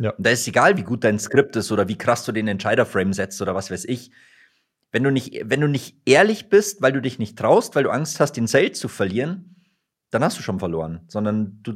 Ja. 0.00 0.10
Und 0.10 0.26
da 0.26 0.30
ist 0.30 0.46
egal, 0.46 0.76
wie 0.76 0.82
gut 0.82 1.04
dein 1.04 1.18
Skript 1.18 1.56
ist 1.56 1.72
oder 1.72 1.88
wie 1.88 1.98
krass 1.98 2.24
du 2.24 2.32
den 2.32 2.48
Entscheiderframe 2.48 3.12
setzt 3.12 3.40
oder 3.42 3.54
was 3.54 3.70
weiß 3.70 3.84
ich. 3.84 4.10
Wenn 4.90 5.04
du 5.04 5.10
nicht, 5.10 5.42
wenn 5.44 5.60
du 5.60 5.68
nicht 5.68 5.96
ehrlich 6.06 6.48
bist, 6.48 6.80
weil 6.80 6.92
du 6.92 7.02
dich 7.02 7.18
nicht 7.18 7.38
traust, 7.38 7.74
weil 7.74 7.84
du 7.84 7.90
Angst 7.90 8.20
hast, 8.20 8.32
den 8.32 8.46
Sale 8.46 8.72
zu 8.72 8.88
verlieren, 8.88 9.56
dann 10.10 10.24
hast 10.24 10.38
du 10.38 10.42
schon 10.42 10.58
verloren. 10.58 11.04
Sondern 11.08 11.60
du, 11.62 11.74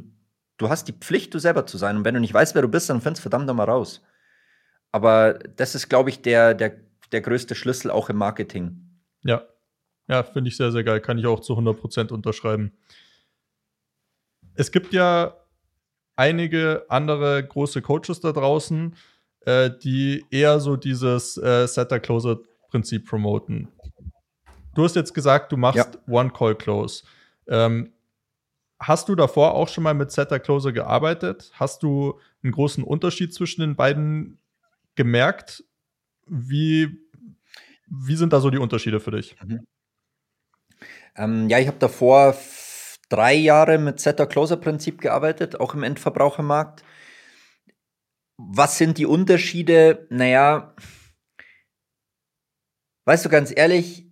du 0.57 0.69
hast 0.69 0.87
die 0.87 0.93
Pflicht, 0.93 1.33
du 1.33 1.39
selber 1.39 1.65
zu 1.65 1.77
sein. 1.77 1.97
Und 1.97 2.05
wenn 2.05 2.15
du 2.15 2.19
nicht 2.19 2.33
weißt, 2.33 2.55
wer 2.55 2.63
du 2.63 2.67
bist, 2.67 2.89
dann 2.89 3.01
findest 3.01 3.21
verdammt 3.21 3.45
nochmal 3.45 3.69
raus. 3.69 4.01
Aber 4.91 5.33
das 5.33 5.75
ist, 5.75 5.89
glaube 5.89 6.09
ich, 6.09 6.21
der, 6.21 6.53
der, 6.53 6.75
der 7.11 7.21
größte 7.21 7.55
Schlüssel 7.55 7.91
auch 7.91 8.09
im 8.09 8.17
Marketing. 8.17 9.01
Ja. 9.23 9.43
Ja, 10.07 10.23
finde 10.23 10.49
ich 10.49 10.57
sehr, 10.57 10.71
sehr 10.71 10.83
geil. 10.83 10.99
Kann 10.99 11.17
ich 11.17 11.25
auch 11.25 11.39
zu 11.39 11.53
100% 11.53 12.11
unterschreiben. 12.11 12.73
Es 14.55 14.71
gibt 14.71 14.93
ja 14.93 15.37
einige 16.15 16.85
andere 16.89 17.43
große 17.43 17.81
Coaches 17.81 18.19
da 18.19 18.31
draußen, 18.31 18.95
äh, 19.41 19.71
die 19.81 20.25
eher 20.29 20.59
so 20.59 20.75
dieses 20.75 21.37
äh, 21.37 21.67
Setter-Closer-Prinzip 22.73 23.07
promoten. 23.07 23.67
Du 24.73 24.83
hast 24.83 24.95
jetzt 24.95 25.13
gesagt, 25.13 25.51
du 25.51 25.57
machst 25.57 25.77
ja. 25.77 26.13
One-Call-Close. 26.13 27.03
Ähm, 27.47 27.93
hast 28.79 29.07
du 29.07 29.15
davor 29.15 29.53
auch 29.53 29.67
schon 29.67 29.83
mal 29.83 29.93
mit 29.93 30.11
Setter-Closer 30.11 30.71
gearbeitet? 30.71 31.51
Hast 31.53 31.83
du 31.83 32.19
einen 32.43 32.51
großen 32.51 32.83
Unterschied 32.83 33.33
zwischen 33.33 33.61
den 33.61 33.75
beiden 33.75 34.39
gemerkt? 34.95 35.63
Wie, 36.25 36.99
wie 37.87 38.15
sind 38.15 38.33
da 38.33 38.39
so 38.39 38.49
die 38.49 38.57
Unterschiede 38.57 38.99
für 38.99 39.11
dich? 39.11 39.35
Mhm. 39.41 39.65
Ähm, 41.15 41.49
ja, 41.49 41.59
ich 41.59 41.67
habe 41.67 41.77
davor 41.77 42.35
drei 43.09 43.35
Jahre 43.35 43.77
mit 43.77 43.99
Setter-Closer-Prinzip 43.99 44.99
gearbeitet, 44.99 45.59
auch 45.59 45.75
im 45.75 45.83
Endverbrauchermarkt. 45.83 46.83
Was 48.37 48.79
sind 48.79 48.97
die 48.97 49.05
Unterschiede? 49.05 50.07
Naja, 50.09 50.73
weißt 53.05 53.25
du 53.25 53.29
ganz 53.29 53.53
ehrlich, 53.55 54.07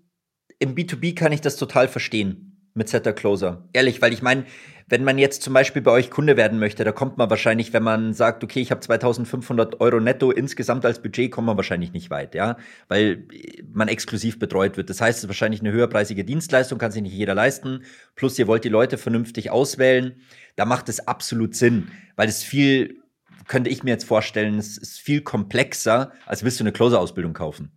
im 0.59 0.75
B2B 0.75 1.15
kann 1.15 1.31
ich 1.31 1.41
das 1.41 1.55
total 1.55 1.87
verstehen 1.87 2.69
mit 2.73 2.87
Setter-Closer. 2.87 3.67
Ehrlich, 3.73 4.01
weil 4.01 4.13
ich 4.13 4.21
meine, 4.21 4.45
wenn 4.87 5.03
man 5.03 5.17
jetzt 5.17 5.41
zum 5.41 5.53
Beispiel 5.53 5.81
bei 5.81 5.91
euch 5.91 6.09
Kunde 6.09 6.37
werden 6.37 6.59
möchte, 6.59 6.83
da 6.83 6.91
kommt 6.91 7.17
man 7.17 7.29
wahrscheinlich, 7.29 7.71
wenn 7.73 7.83
man 7.83 8.13
sagt, 8.13 8.43
okay, 8.43 8.59
ich 8.59 8.71
habe 8.71 8.81
2500 8.81 9.79
Euro 9.79 9.99
netto 9.99 10.31
insgesamt 10.31 10.85
als 10.85 11.01
Budget, 11.01 11.31
kommt 11.31 11.47
man 11.47 11.57
wahrscheinlich 11.57 11.93
nicht 11.93 12.09
weit, 12.09 12.35
ja, 12.35 12.57
weil 12.89 13.25
man 13.73 13.87
exklusiv 13.87 14.37
betreut 14.37 14.77
wird. 14.77 14.89
Das 14.89 14.99
heißt, 14.99 15.19
es 15.19 15.23
ist 15.23 15.29
wahrscheinlich 15.29 15.61
eine 15.61 15.71
höherpreisige 15.71 16.25
Dienstleistung, 16.25 16.77
kann 16.77 16.91
sich 16.91 17.01
nicht 17.01 17.13
jeder 17.13 17.35
leisten. 17.35 17.83
Plus, 18.15 18.37
ihr 18.37 18.47
wollt 18.47 18.65
die 18.65 18.69
Leute 18.69 18.97
vernünftig 18.97 19.49
auswählen. 19.49 20.21
Da 20.55 20.65
macht 20.65 20.89
es 20.89 21.07
absolut 21.07 21.55
Sinn, 21.55 21.87
weil 22.17 22.27
es 22.27 22.43
viel, 22.43 23.01
könnte 23.47 23.69
ich 23.69 23.83
mir 23.83 23.91
jetzt 23.91 24.05
vorstellen, 24.05 24.57
es 24.57 24.77
ist 24.77 24.99
viel 24.99 25.21
komplexer, 25.21 26.11
als 26.25 26.43
willst 26.43 26.59
du 26.59 26.63
eine 26.63 26.73
Closer-Ausbildung 26.73 27.33
kaufen. 27.33 27.71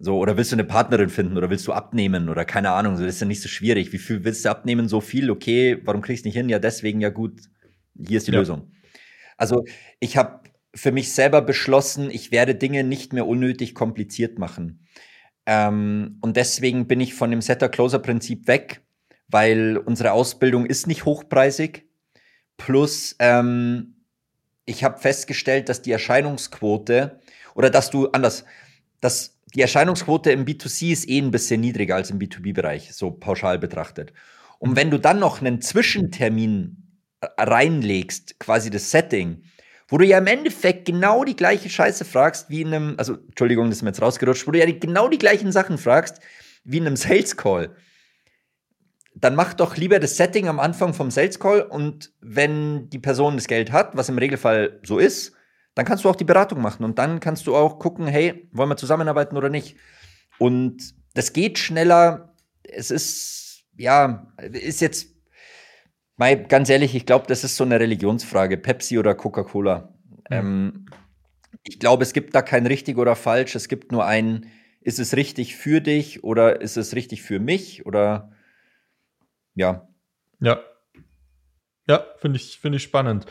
So, 0.00 0.18
oder 0.18 0.36
willst 0.36 0.52
du 0.52 0.56
eine 0.56 0.64
Partnerin 0.64 1.08
finden 1.08 1.36
oder 1.36 1.50
willst 1.50 1.66
du 1.66 1.72
abnehmen 1.72 2.28
oder 2.28 2.44
keine 2.44 2.70
Ahnung, 2.70 2.96
so, 2.96 3.04
das 3.04 3.16
ist 3.16 3.20
ja 3.20 3.26
nicht 3.26 3.42
so 3.42 3.48
schwierig. 3.48 3.92
Wie 3.92 3.98
viel 3.98 4.22
willst 4.22 4.44
du 4.44 4.50
abnehmen? 4.50 4.88
So 4.88 5.00
viel, 5.00 5.30
okay, 5.30 5.80
warum 5.84 6.02
kriegst 6.02 6.24
du 6.24 6.28
nicht 6.28 6.36
hin? 6.36 6.48
Ja, 6.48 6.60
deswegen, 6.60 7.00
ja 7.00 7.08
gut, 7.08 7.40
hier 7.96 8.18
ist 8.18 8.28
die 8.28 8.32
ja. 8.32 8.38
Lösung. 8.38 8.70
Also, 9.36 9.64
ich 9.98 10.16
habe 10.16 10.40
für 10.74 10.92
mich 10.92 11.12
selber 11.12 11.42
beschlossen, 11.42 12.10
ich 12.10 12.30
werde 12.30 12.54
Dinge 12.54 12.84
nicht 12.84 13.12
mehr 13.12 13.26
unnötig 13.26 13.74
kompliziert 13.74 14.38
machen. 14.38 14.86
Ähm, 15.46 16.18
und 16.20 16.36
deswegen 16.36 16.86
bin 16.86 17.00
ich 17.00 17.14
von 17.14 17.30
dem 17.30 17.40
Setter-Closer-Prinzip 17.40 18.46
weg, 18.46 18.82
weil 19.28 19.78
unsere 19.78 20.12
Ausbildung 20.12 20.66
ist 20.66 20.86
nicht 20.86 21.06
hochpreisig. 21.06 21.86
Plus, 22.56 23.16
ähm, 23.18 23.96
ich 24.64 24.84
habe 24.84 24.98
festgestellt, 24.98 25.68
dass 25.68 25.82
die 25.82 25.92
Erscheinungsquote 25.92 27.18
oder 27.54 27.70
dass 27.70 27.90
du 27.90 28.08
anders, 28.08 28.44
dass 29.00 29.37
die 29.54 29.62
Erscheinungsquote 29.62 30.30
im 30.30 30.44
B2C 30.44 30.92
ist 30.92 31.08
eh 31.08 31.18
ein 31.18 31.30
bisschen 31.30 31.60
niedriger 31.60 31.96
als 31.96 32.10
im 32.10 32.18
B2B-Bereich, 32.18 32.94
so 32.94 33.10
pauschal 33.10 33.58
betrachtet. 33.58 34.12
Und 34.58 34.76
wenn 34.76 34.90
du 34.90 34.98
dann 34.98 35.18
noch 35.18 35.40
einen 35.40 35.60
Zwischentermin 35.60 36.98
reinlegst, 37.36 38.38
quasi 38.38 38.70
das 38.70 38.90
Setting, 38.90 39.42
wo 39.88 39.96
du 39.96 40.04
ja 40.04 40.18
im 40.18 40.26
Endeffekt 40.26 40.84
genau 40.84 41.24
die 41.24 41.36
gleiche 41.36 41.70
Scheiße 41.70 42.04
fragst 42.04 42.50
wie 42.50 42.60
in 42.60 42.74
einem, 42.74 42.94
also 42.98 43.14
Entschuldigung, 43.14 43.68
das 43.68 43.78
ist 43.78 43.82
mir 43.82 43.90
jetzt 43.90 44.02
rausgerutscht, 44.02 44.46
wo 44.46 44.50
du 44.50 44.58
ja 44.58 44.66
genau 44.66 45.08
die 45.08 45.18
gleichen 45.18 45.50
Sachen 45.50 45.78
fragst 45.78 46.20
wie 46.64 46.78
in 46.78 46.86
einem 46.86 46.96
Sales 46.96 47.36
Call, 47.36 47.74
dann 49.14 49.34
mach 49.34 49.54
doch 49.54 49.76
lieber 49.76 49.98
das 49.98 50.16
Setting 50.16 50.48
am 50.48 50.60
Anfang 50.60 50.92
vom 50.92 51.10
Sales 51.10 51.40
Call 51.40 51.62
und 51.62 52.12
wenn 52.20 52.90
die 52.90 52.98
Person 52.98 53.36
das 53.36 53.48
Geld 53.48 53.72
hat, 53.72 53.96
was 53.96 54.10
im 54.10 54.18
Regelfall 54.18 54.78
so 54.84 54.98
ist, 54.98 55.32
dann 55.78 55.86
kannst 55.86 56.04
du 56.04 56.10
auch 56.10 56.16
die 56.16 56.24
Beratung 56.24 56.60
machen 56.60 56.82
und 56.82 56.98
dann 56.98 57.20
kannst 57.20 57.46
du 57.46 57.54
auch 57.54 57.78
gucken, 57.78 58.08
hey, 58.08 58.48
wollen 58.50 58.68
wir 58.68 58.76
zusammenarbeiten 58.76 59.36
oder 59.36 59.48
nicht? 59.48 59.76
Und 60.40 60.92
das 61.14 61.32
geht 61.32 61.56
schneller. 61.56 62.34
Es 62.64 62.90
ist, 62.90 63.62
ja, 63.76 64.26
ist 64.38 64.80
jetzt, 64.80 65.14
mal 66.16 66.42
ganz 66.42 66.68
ehrlich, 66.68 66.96
ich 66.96 67.06
glaube, 67.06 67.26
das 67.28 67.44
ist 67.44 67.54
so 67.54 67.62
eine 67.62 67.78
Religionsfrage, 67.78 68.56
Pepsi 68.56 68.98
oder 68.98 69.14
Coca-Cola. 69.14 69.94
Mhm. 70.30 70.36
Ähm, 70.36 70.86
ich 71.62 71.78
glaube, 71.78 72.02
es 72.02 72.12
gibt 72.12 72.34
da 72.34 72.42
kein 72.42 72.66
richtig 72.66 72.98
oder 72.98 73.14
falsch. 73.14 73.54
Es 73.54 73.68
gibt 73.68 73.92
nur 73.92 74.04
ein, 74.04 74.50
ist 74.80 74.98
es 74.98 75.14
richtig 75.14 75.54
für 75.54 75.80
dich 75.80 76.24
oder 76.24 76.60
ist 76.60 76.76
es 76.76 76.96
richtig 76.96 77.22
für 77.22 77.38
mich 77.38 77.86
oder 77.86 78.32
ja. 79.54 79.88
Ja. 80.40 80.60
Ja, 81.86 82.04
finde 82.16 82.38
ich, 82.38 82.58
finde 82.58 82.78
ich 82.78 82.82
spannend. 82.82 83.26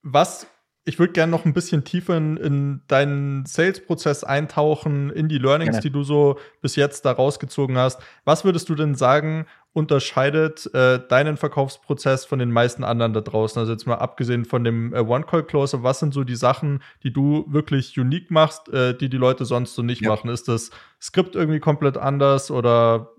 Was 0.00 0.46
ich 0.88 1.00
würde 1.00 1.12
gerne 1.12 1.32
noch 1.32 1.44
ein 1.44 1.52
bisschen 1.52 1.82
tiefer 1.82 2.16
in, 2.16 2.36
in 2.36 2.80
deinen 2.86 3.44
Sales-Prozess 3.44 4.22
eintauchen, 4.22 5.10
in 5.10 5.28
die 5.28 5.38
Learnings, 5.38 5.72
Gerne. 5.72 5.82
die 5.82 5.90
du 5.90 6.04
so 6.04 6.38
bis 6.62 6.76
jetzt 6.76 7.04
da 7.04 7.10
rausgezogen 7.10 7.76
hast. 7.76 8.00
Was 8.24 8.44
würdest 8.44 8.68
du 8.68 8.76
denn 8.76 8.94
sagen, 8.94 9.46
unterscheidet 9.72 10.72
äh, 10.74 11.00
deinen 11.08 11.36
Verkaufsprozess 11.36 12.24
von 12.24 12.38
den 12.38 12.52
meisten 12.52 12.84
anderen 12.84 13.12
da 13.12 13.20
draußen? 13.20 13.58
Also 13.58 13.72
jetzt 13.72 13.86
mal 13.86 13.96
abgesehen 13.96 14.44
von 14.44 14.62
dem 14.62 14.94
äh, 14.94 15.00
One-Call-Closer, 15.00 15.82
was 15.82 15.98
sind 15.98 16.14
so 16.14 16.22
die 16.22 16.36
Sachen, 16.36 16.80
die 17.02 17.12
du 17.12 17.44
wirklich 17.48 17.98
unique 17.98 18.30
machst, 18.30 18.68
äh, 18.68 18.96
die 18.96 19.08
die 19.08 19.16
Leute 19.16 19.44
sonst 19.44 19.74
so 19.74 19.82
nicht 19.82 20.02
ja. 20.02 20.10
machen? 20.10 20.30
Ist 20.30 20.46
das 20.46 20.70
Skript 21.02 21.34
irgendwie 21.34 21.60
komplett 21.60 21.96
anders 21.96 22.52
oder 22.52 23.10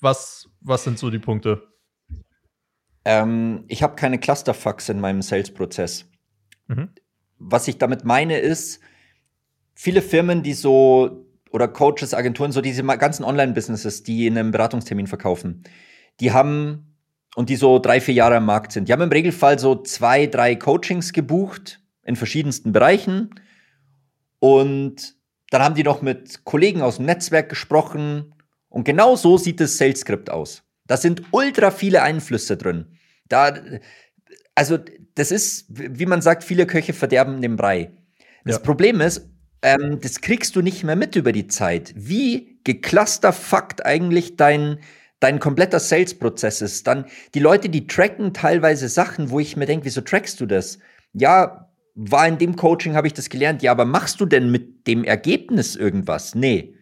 was, 0.00 0.48
was 0.60 0.84
sind 0.84 0.96
so 1.00 1.10
die 1.10 1.18
Punkte? 1.18 1.60
Ähm, 3.04 3.64
ich 3.66 3.82
habe 3.82 3.96
keine 3.96 4.20
Clusterfucks 4.20 4.88
in 4.90 5.00
meinem 5.00 5.22
Sales-Prozess. 5.22 6.08
Mhm. 6.68 6.90
Was 7.38 7.68
ich 7.68 7.78
damit 7.78 8.04
meine 8.04 8.38
ist, 8.38 8.80
viele 9.74 10.02
Firmen, 10.02 10.42
die 10.42 10.54
so 10.54 11.26
oder 11.50 11.68
Coaches, 11.68 12.14
Agenturen, 12.14 12.52
so 12.52 12.60
diese 12.60 12.84
ganzen 12.84 13.24
Online-Businesses, 13.24 14.02
die 14.02 14.26
in 14.26 14.38
einem 14.38 14.50
Beratungstermin 14.52 15.06
verkaufen, 15.06 15.64
die 16.20 16.32
haben 16.32 16.94
und 17.36 17.48
die 17.48 17.56
so 17.56 17.78
drei, 17.78 18.00
vier 18.00 18.14
Jahre 18.14 18.36
am 18.36 18.46
Markt 18.46 18.72
sind, 18.72 18.88
die 18.88 18.92
haben 18.92 19.02
im 19.02 19.10
Regelfall 19.10 19.58
so 19.58 19.82
zwei, 19.82 20.26
drei 20.26 20.56
Coachings 20.56 21.12
gebucht 21.12 21.80
in 22.04 22.16
verschiedensten 22.16 22.72
Bereichen 22.72 23.30
und 24.40 25.16
Dann 25.50 25.62
haben 25.62 25.74
die 25.74 25.82
noch 25.82 26.02
mit 26.02 26.44
Kollegen 26.44 26.82
aus 26.82 26.96
dem 26.96 27.06
Netzwerk 27.06 27.48
gesprochen. 27.48 28.34
Und 28.68 28.84
genau 28.84 29.16
so 29.16 29.38
sieht 29.38 29.60
das 29.60 29.78
Sales 29.78 30.00
Script 30.00 30.30
aus. 30.30 30.62
Da 30.86 30.96
sind 30.96 31.22
ultra 31.30 31.70
viele 31.70 32.02
Einflüsse 32.02 32.56
drin. 32.56 32.86
Da, 33.28 33.54
also, 34.58 34.76
das 35.14 35.30
ist, 35.30 35.66
wie 35.68 36.06
man 36.06 36.20
sagt, 36.20 36.42
viele 36.42 36.66
Köche 36.66 36.92
verderben 36.92 37.40
den 37.40 37.54
Brei. 37.54 37.92
Das 38.44 38.56
ja. 38.56 38.62
Problem 38.62 39.00
ist, 39.00 39.30
ähm, 39.62 40.00
das 40.00 40.20
kriegst 40.20 40.56
du 40.56 40.62
nicht 40.62 40.82
mehr 40.82 40.96
mit 40.96 41.14
über 41.14 41.30
die 41.30 41.46
Zeit. 41.46 41.94
Wie 41.94 42.58
geclusterfuckt 42.64 43.86
eigentlich 43.86 44.34
dein, 44.34 44.80
dein 45.20 45.38
kompletter 45.38 45.78
Sales-Prozess 45.78 46.60
ist. 46.60 46.88
Dann 46.88 47.04
die 47.34 47.38
Leute, 47.38 47.68
die 47.68 47.86
tracken 47.86 48.34
teilweise 48.34 48.88
Sachen, 48.88 49.30
wo 49.30 49.38
ich 49.38 49.56
mir 49.56 49.66
denke, 49.66 49.86
wieso 49.86 50.00
trackst 50.00 50.40
du 50.40 50.46
das? 50.46 50.80
Ja, 51.12 51.70
war 51.94 52.26
in 52.26 52.38
dem 52.38 52.56
Coaching, 52.56 52.96
habe 52.96 53.06
ich 53.06 53.14
das 53.14 53.28
gelernt. 53.28 53.62
Ja, 53.62 53.70
aber 53.70 53.84
machst 53.84 54.20
du 54.20 54.26
denn 54.26 54.50
mit 54.50 54.88
dem 54.88 55.04
Ergebnis 55.04 55.76
irgendwas? 55.76 56.34
Nee. 56.34 56.74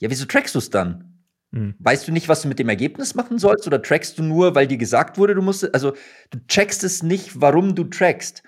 Ja, 0.00 0.10
wieso 0.10 0.26
trackst 0.26 0.54
du 0.54 0.58
es 0.58 0.68
dann? 0.68 1.15
Hm. 1.56 1.74
Weißt 1.78 2.06
du 2.06 2.12
nicht, 2.12 2.28
was 2.28 2.42
du 2.42 2.48
mit 2.48 2.58
dem 2.58 2.68
Ergebnis 2.68 3.14
machen 3.14 3.38
sollst? 3.38 3.66
Oder 3.66 3.80
trackst 3.80 4.18
du 4.18 4.22
nur, 4.22 4.54
weil 4.54 4.66
dir 4.66 4.76
gesagt 4.76 5.16
wurde, 5.16 5.34
du 5.34 5.40
musst, 5.40 5.72
also 5.74 5.92
du 6.30 6.38
checkst 6.46 6.84
es 6.84 7.02
nicht, 7.02 7.40
warum 7.40 7.74
du 7.74 7.84
trackst. 7.84 8.42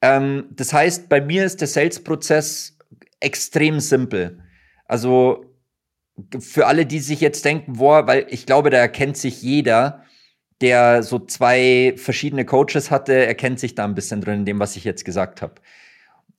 Ähm, 0.00 0.46
das 0.50 0.72
heißt, 0.72 1.10
bei 1.10 1.20
mir 1.20 1.44
ist 1.44 1.60
der 1.60 1.68
Sales-Prozess 1.68 2.78
extrem 3.20 3.78
simpel. 3.78 4.42
Also 4.86 5.44
für 6.38 6.66
alle, 6.66 6.86
die 6.86 7.00
sich 7.00 7.20
jetzt 7.20 7.44
denken, 7.44 7.74
boah, 7.74 8.06
weil 8.06 8.26
ich 8.30 8.46
glaube, 8.46 8.70
da 8.70 8.78
erkennt 8.78 9.18
sich 9.18 9.42
jeder, 9.42 10.04
der 10.62 11.02
so 11.02 11.18
zwei 11.18 11.92
verschiedene 11.98 12.46
Coaches 12.46 12.90
hatte, 12.90 13.26
erkennt 13.26 13.60
sich 13.60 13.74
da 13.74 13.84
ein 13.84 13.94
bisschen 13.94 14.22
drin 14.22 14.40
in 14.40 14.44
dem, 14.46 14.60
was 14.60 14.76
ich 14.76 14.84
jetzt 14.84 15.04
gesagt 15.04 15.42
habe. 15.42 15.56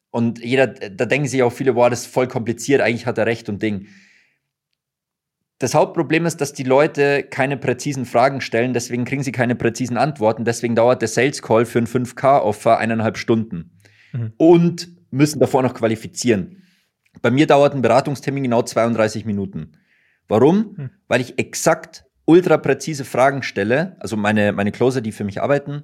Und 0.10 0.40
jeder, 0.44 0.66
da 0.66 1.06
denken 1.06 1.28
sich 1.28 1.44
auch 1.44 1.52
viele, 1.52 1.74
boah, 1.74 1.92
das 1.92 2.02
ist 2.02 2.14
voll 2.14 2.28
kompliziert, 2.28 2.82
eigentlich 2.82 3.06
hat 3.06 3.20
er 3.20 3.28
recht 3.28 3.50
und 3.50 3.62
Ding. 3.62 3.88
Das 5.60 5.74
Hauptproblem 5.74 6.26
ist, 6.26 6.42
dass 6.42 6.52
die 6.52 6.64
Leute 6.64 7.24
keine 7.24 7.56
präzisen 7.56 8.06
Fragen 8.06 8.42
stellen, 8.42 8.74
deswegen 8.74 9.06
kriegen 9.06 9.24
sie 9.24 9.32
keine 9.32 9.56
präzisen 9.56 9.98
Antworten, 9.98 10.44
deswegen 10.44 10.76
dauert 10.76 11.02
der 11.02 11.08
Sales 11.08 11.42
Call 11.42 11.66
für 11.66 11.80
ein 11.80 11.88
5K-Offer 11.88 12.78
eineinhalb 12.78 13.18
Stunden. 13.18 13.72
Mhm. 14.12 14.34
Und 14.38 14.90
müssen 15.12 15.40
davor 15.40 15.64
noch 15.64 15.74
qualifizieren. 15.74 16.64
Bei 17.22 17.32
mir 17.32 17.48
dauert 17.48 17.74
ein 17.74 17.82
Beratungstermin 17.82 18.44
genau 18.44 18.62
32 18.62 19.26
Minuten. 19.26 19.78
Warum? 20.28 20.76
Hm. 20.76 20.90
Weil 21.08 21.22
ich 21.22 21.40
exakt 21.40 22.06
ultra 22.26 22.58
präzise 22.58 23.06
Fragen 23.06 23.44
stelle, 23.44 23.96
also 24.00 24.18
meine, 24.18 24.52
meine 24.52 24.72
Closer, 24.72 25.02
die 25.02 25.12
für 25.12 25.24
mich 25.24 25.42
arbeiten. 25.42 25.84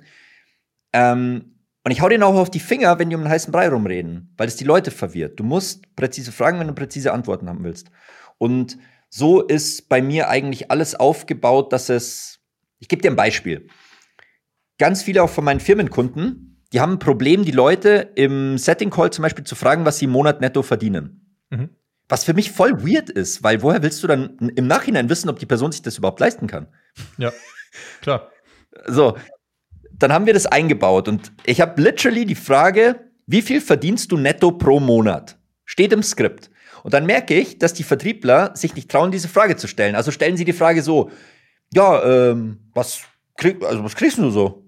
Ähm, 0.91 1.55
und 1.83 1.91
ich 1.91 2.01
hau 2.01 2.09
denen 2.09 2.23
auch 2.23 2.35
auf 2.35 2.51
die 2.51 2.59
Finger, 2.59 2.99
wenn 2.99 3.09
die 3.09 3.15
um 3.15 3.21
einen 3.21 3.31
heißen 3.31 3.51
Brei 3.51 3.69
rumreden, 3.69 4.33
weil 4.37 4.47
es 4.47 4.55
die 4.55 4.65
Leute 4.65 4.91
verwirrt. 4.91 5.39
Du 5.39 5.43
musst 5.43 5.95
präzise 5.95 6.31
Fragen, 6.31 6.59
wenn 6.59 6.67
du 6.67 6.73
präzise 6.73 7.13
Antworten 7.13 7.47
haben 7.47 7.63
willst. 7.63 7.89
Und 8.37 8.77
so 9.13 9.41
ist 9.41 9.89
bei 9.89 10.01
mir 10.01 10.29
eigentlich 10.29 10.71
alles 10.71 10.95
aufgebaut, 10.95 11.71
dass 11.73 11.89
es. 11.89 12.39
Ich 12.79 12.87
gebe 12.87 13.01
dir 13.01 13.11
ein 13.11 13.15
Beispiel. 13.15 13.67
Ganz 14.79 15.03
viele 15.03 15.21
auch 15.21 15.29
von 15.29 15.43
meinen 15.43 15.59
Firmenkunden, 15.59 16.51
die 16.73 16.79
haben 16.79 16.93
ein 16.93 16.99
Problem, 16.99 17.43
die 17.43 17.51
Leute 17.51 18.11
im 18.15 18.57
Setting 18.57 18.89
Call 18.89 19.11
zum 19.11 19.23
Beispiel 19.23 19.43
zu 19.43 19.55
fragen, 19.55 19.85
was 19.85 19.99
sie 19.99 20.05
im 20.05 20.11
Monat 20.11 20.41
netto 20.41 20.63
verdienen. 20.63 21.37
Mhm. 21.49 21.69
Was 22.07 22.23
für 22.23 22.33
mich 22.33 22.51
voll 22.51 22.83
weird 22.83 23.09
ist, 23.09 23.43
weil 23.43 23.61
woher 23.61 23.83
willst 23.83 24.01
du 24.01 24.07
dann 24.07 24.37
im 24.55 24.67
Nachhinein 24.67 25.09
wissen, 25.09 25.29
ob 25.29 25.37
die 25.37 25.45
Person 25.45 25.71
sich 25.71 25.81
das 25.81 25.97
überhaupt 25.97 26.19
leisten 26.19 26.47
kann? 26.47 26.67
Ja, 27.17 27.31
klar. 28.01 28.31
So, 28.87 29.17
dann 29.91 30.11
haben 30.11 30.25
wir 30.25 30.33
das 30.33 30.45
eingebaut 30.45 31.07
und 31.07 31.31
ich 31.45 31.61
habe 31.61 31.81
literally 31.81 32.25
die 32.25 32.35
Frage, 32.35 33.11
wie 33.27 33.41
viel 33.41 33.61
verdienst 33.61 34.11
du 34.11 34.17
netto 34.17 34.51
pro 34.51 34.79
Monat? 34.79 35.37
Steht 35.65 35.93
im 35.93 36.03
Skript. 36.03 36.50
Und 36.83 36.93
dann 36.93 37.05
merke 37.05 37.33
ich, 37.33 37.59
dass 37.59 37.73
die 37.73 37.83
Vertriebler 37.83 38.51
sich 38.55 38.75
nicht 38.75 38.89
trauen, 38.89 39.11
diese 39.11 39.27
Frage 39.27 39.55
zu 39.55 39.67
stellen. 39.67 39.95
Also 39.95 40.11
stellen 40.11 40.37
sie 40.37 40.45
die 40.45 40.53
Frage 40.53 40.81
so: 40.81 41.11
Ja, 41.73 42.03
ähm, 42.03 42.69
was, 42.73 43.01
krieg, 43.37 43.63
also 43.63 43.83
was 43.83 43.95
kriegst 43.95 44.17
du 44.17 44.29
so? 44.29 44.67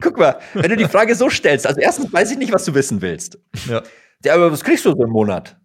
Guck 0.00 0.18
mal, 0.18 0.38
wenn 0.54 0.68
du 0.68 0.76
die 0.76 0.84
Frage 0.84 1.14
so 1.14 1.30
stellst, 1.30 1.66
also 1.66 1.80
erstens 1.80 2.12
weiß 2.12 2.30
ich 2.30 2.38
nicht, 2.38 2.52
was 2.52 2.66
du 2.66 2.74
wissen 2.74 3.00
willst. 3.00 3.38
Ja 3.66 3.82
ja, 4.24 4.34
aber 4.34 4.52
was 4.52 4.64
kriegst 4.64 4.84
du 4.84 4.90
so 4.90 5.02
im 5.02 5.10
Monat? 5.10 5.58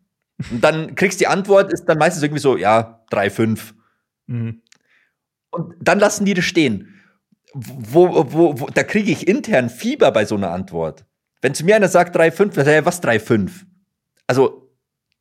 Und 0.51 0.63
dann 0.63 0.95
kriegst 0.95 1.19
die 1.19 1.27
Antwort, 1.27 1.71
ist 1.71 1.85
dann 1.85 1.97
meistens 1.97 2.23
irgendwie 2.23 2.41
so, 2.41 2.57
ja, 2.57 3.03
3,5. 3.11 3.73
Mhm. 4.27 4.61
Und 5.51 5.75
dann 5.79 5.99
lassen 5.99 6.25
die 6.25 6.33
das 6.33 6.45
stehen. 6.45 7.01
Wo, 7.53 8.09
wo, 8.33 8.59
wo, 8.59 8.67
da 8.67 8.83
kriege 8.83 9.11
ich 9.11 9.27
intern 9.27 9.69
Fieber 9.69 10.11
bei 10.11 10.25
so 10.25 10.35
einer 10.35 10.51
Antwort. 10.51 11.05
Wenn 11.41 11.53
zu 11.53 11.63
mir 11.63 11.75
einer 11.75 11.87
sagt 11.87 12.17
3,5, 12.17 12.69
ja, 12.69 12.85
was 12.85 13.01
3,5? 13.01 13.51
Also 14.27 14.71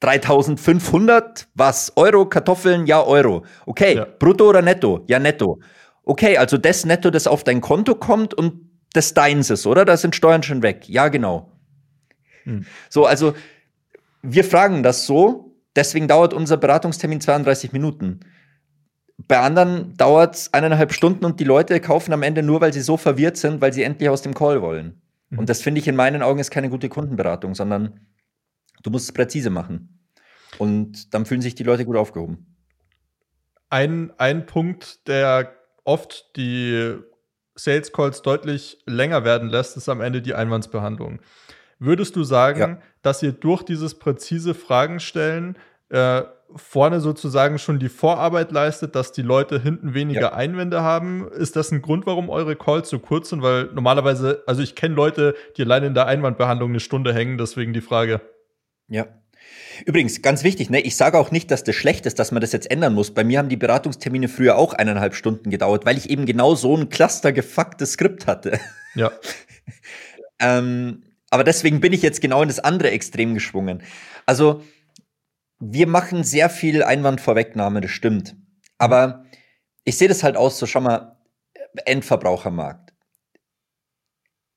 3500, 0.00 1.48
was? 1.54 1.92
Euro, 1.96 2.28
Kartoffeln, 2.28 2.86
ja, 2.86 3.02
Euro. 3.02 3.44
Okay, 3.66 3.96
ja. 3.96 4.06
brutto 4.18 4.48
oder 4.48 4.62
netto? 4.62 5.04
Ja, 5.06 5.18
netto. 5.18 5.60
Okay, 6.04 6.36
also 6.36 6.58
das 6.58 6.84
Netto, 6.84 7.10
das 7.10 7.26
auf 7.26 7.44
dein 7.44 7.60
Konto 7.60 7.94
kommt 7.94 8.34
und 8.34 8.70
das 8.92 9.14
deins 9.14 9.50
ist, 9.50 9.66
oder? 9.66 9.84
Da 9.84 9.96
sind 9.96 10.14
Steuern 10.14 10.42
schon 10.42 10.62
weg. 10.62 10.88
Ja, 10.88 11.08
genau. 11.08 11.50
Hm. 12.44 12.66
So, 12.90 13.06
also 13.06 13.34
wir 14.22 14.44
fragen 14.44 14.82
das 14.82 15.06
so, 15.06 15.56
deswegen 15.74 16.08
dauert 16.08 16.34
unser 16.34 16.56
Beratungstermin 16.56 17.20
32 17.20 17.72
Minuten. 17.72 18.20
Bei 19.16 19.40
anderen 19.40 19.96
dauert 19.96 20.34
es 20.34 20.52
eineinhalb 20.52 20.92
Stunden 20.92 21.24
und 21.24 21.40
die 21.40 21.44
Leute 21.44 21.80
kaufen 21.80 22.12
am 22.12 22.22
Ende 22.22 22.42
nur, 22.42 22.60
weil 22.60 22.72
sie 22.72 22.80
so 22.80 22.96
verwirrt 22.96 23.36
sind, 23.36 23.60
weil 23.60 23.72
sie 23.72 23.82
endlich 23.82 24.08
aus 24.08 24.22
dem 24.22 24.34
Call 24.34 24.60
wollen. 24.60 25.00
Mhm. 25.30 25.38
Und 25.38 25.48
das 25.48 25.62
finde 25.62 25.80
ich 25.80 25.88
in 25.88 25.96
meinen 25.96 26.22
Augen 26.22 26.40
ist 26.40 26.50
keine 26.50 26.68
gute 26.68 26.88
Kundenberatung, 26.88 27.54
sondern 27.54 28.00
du 28.84 28.90
musst 28.90 29.06
es 29.06 29.12
präzise 29.12 29.50
machen. 29.50 29.98
Und 30.58 31.12
dann 31.12 31.26
fühlen 31.26 31.42
sich 31.42 31.56
die 31.56 31.64
Leute 31.64 31.84
gut 31.84 31.96
aufgehoben. 31.96 32.46
Ein, 33.70 34.12
ein 34.18 34.46
Punkt, 34.46 35.08
der 35.08 35.52
oft 35.82 36.36
die 36.36 36.94
Sales 37.56 37.92
Calls 37.92 38.22
deutlich 38.22 38.78
länger 38.86 39.24
werden 39.24 39.48
lässt, 39.48 39.76
ist 39.76 39.88
am 39.88 40.00
Ende 40.00 40.22
die 40.22 40.34
Einwandsbehandlung. 40.34 41.20
Würdest 41.80 42.14
du 42.14 42.22
sagen, 42.22 42.60
ja. 42.60 42.78
dass 43.02 43.22
ihr 43.22 43.32
durch 43.32 43.62
dieses 43.62 43.98
präzise 43.98 44.54
Fragen 44.54 45.00
stellen 45.00 45.58
äh, 45.88 46.22
vorne 46.56 47.00
sozusagen 47.00 47.58
schon 47.58 47.78
die 47.78 47.88
Vorarbeit 47.88 48.52
leistet, 48.52 48.94
dass 48.94 49.12
die 49.12 49.22
Leute 49.22 49.60
hinten 49.60 49.92
weniger 49.92 50.20
ja. 50.20 50.32
Einwände 50.34 50.82
haben? 50.82 51.28
Ist 51.28 51.56
das 51.56 51.72
ein 51.72 51.82
Grund, 51.82 52.06
warum 52.06 52.30
eure 52.30 52.54
Calls 52.54 52.88
so 52.88 53.00
kurz 53.00 53.30
sind? 53.30 53.42
Weil 53.42 53.64
normalerweise, 53.74 54.44
also 54.46 54.62
ich 54.62 54.74
kenne 54.76 54.94
Leute, 54.94 55.34
die 55.56 55.62
allein 55.62 55.82
in 55.82 55.94
der 55.94 56.06
Einwandbehandlung 56.06 56.70
eine 56.70 56.80
Stunde 56.80 57.12
hängen, 57.12 57.38
deswegen 57.38 57.72
die 57.72 57.80
Frage. 57.80 58.20
Ja. 58.88 59.06
Übrigens, 59.84 60.22
ganz 60.22 60.44
wichtig, 60.44 60.70
ne, 60.70 60.80
ich 60.80 60.96
sage 60.96 61.18
auch 61.18 61.30
nicht, 61.30 61.50
dass 61.50 61.64
das 61.64 61.74
schlecht 61.74 62.06
ist, 62.06 62.18
dass 62.18 62.32
man 62.32 62.40
das 62.40 62.52
jetzt 62.52 62.70
ändern 62.70 62.94
muss. 62.94 63.12
Bei 63.12 63.24
mir 63.24 63.38
haben 63.38 63.48
die 63.48 63.56
Beratungstermine 63.56 64.28
früher 64.28 64.56
auch 64.56 64.72
eineinhalb 64.72 65.14
Stunden 65.14 65.50
gedauert, 65.50 65.84
weil 65.84 65.98
ich 65.98 66.10
eben 66.10 66.26
genau 66.26 66.54
so 66.54 66.76
ein 66.76 66.88
clustergefucktes 66.88 67.92
Skript 67.92 68.26
hatte. 68.26 68.60
Ja. 68.94 69.12
ähm, 70.38 71.02
aber 71.30 71.44
deswegen 71.44 71.80
bin 71.80 71.92
ich 71.92 72.02
jetzt 72.02 72.20
genau 72.20 72.42
in 72.42 72.48
das 72.48 72.60
andere 72.60 72.90
Extrem 72.92 73.34
geschwungen. 73.34 73.82
Also, 74.26 74.62
wir 75.58 75.86
machen 75.86 76.24
sehr 76.24 76.48
viel 76.48 76.82
Einwandvorwegnahme, 76.82 77.80
das 77.80 77.90
stimmt. 77.90 78.36
Aber 78.78 79.24
ich 79.84 79.98
sehe 79.98 80.08
das 80.08 80.22
halt 80.22 80.36
aus, 80.36 80.58
so 80.58 80.66
schau 80.66 80.80
mal, 80.80 81.18
Endverbrauchermarkt. 81.84 82.92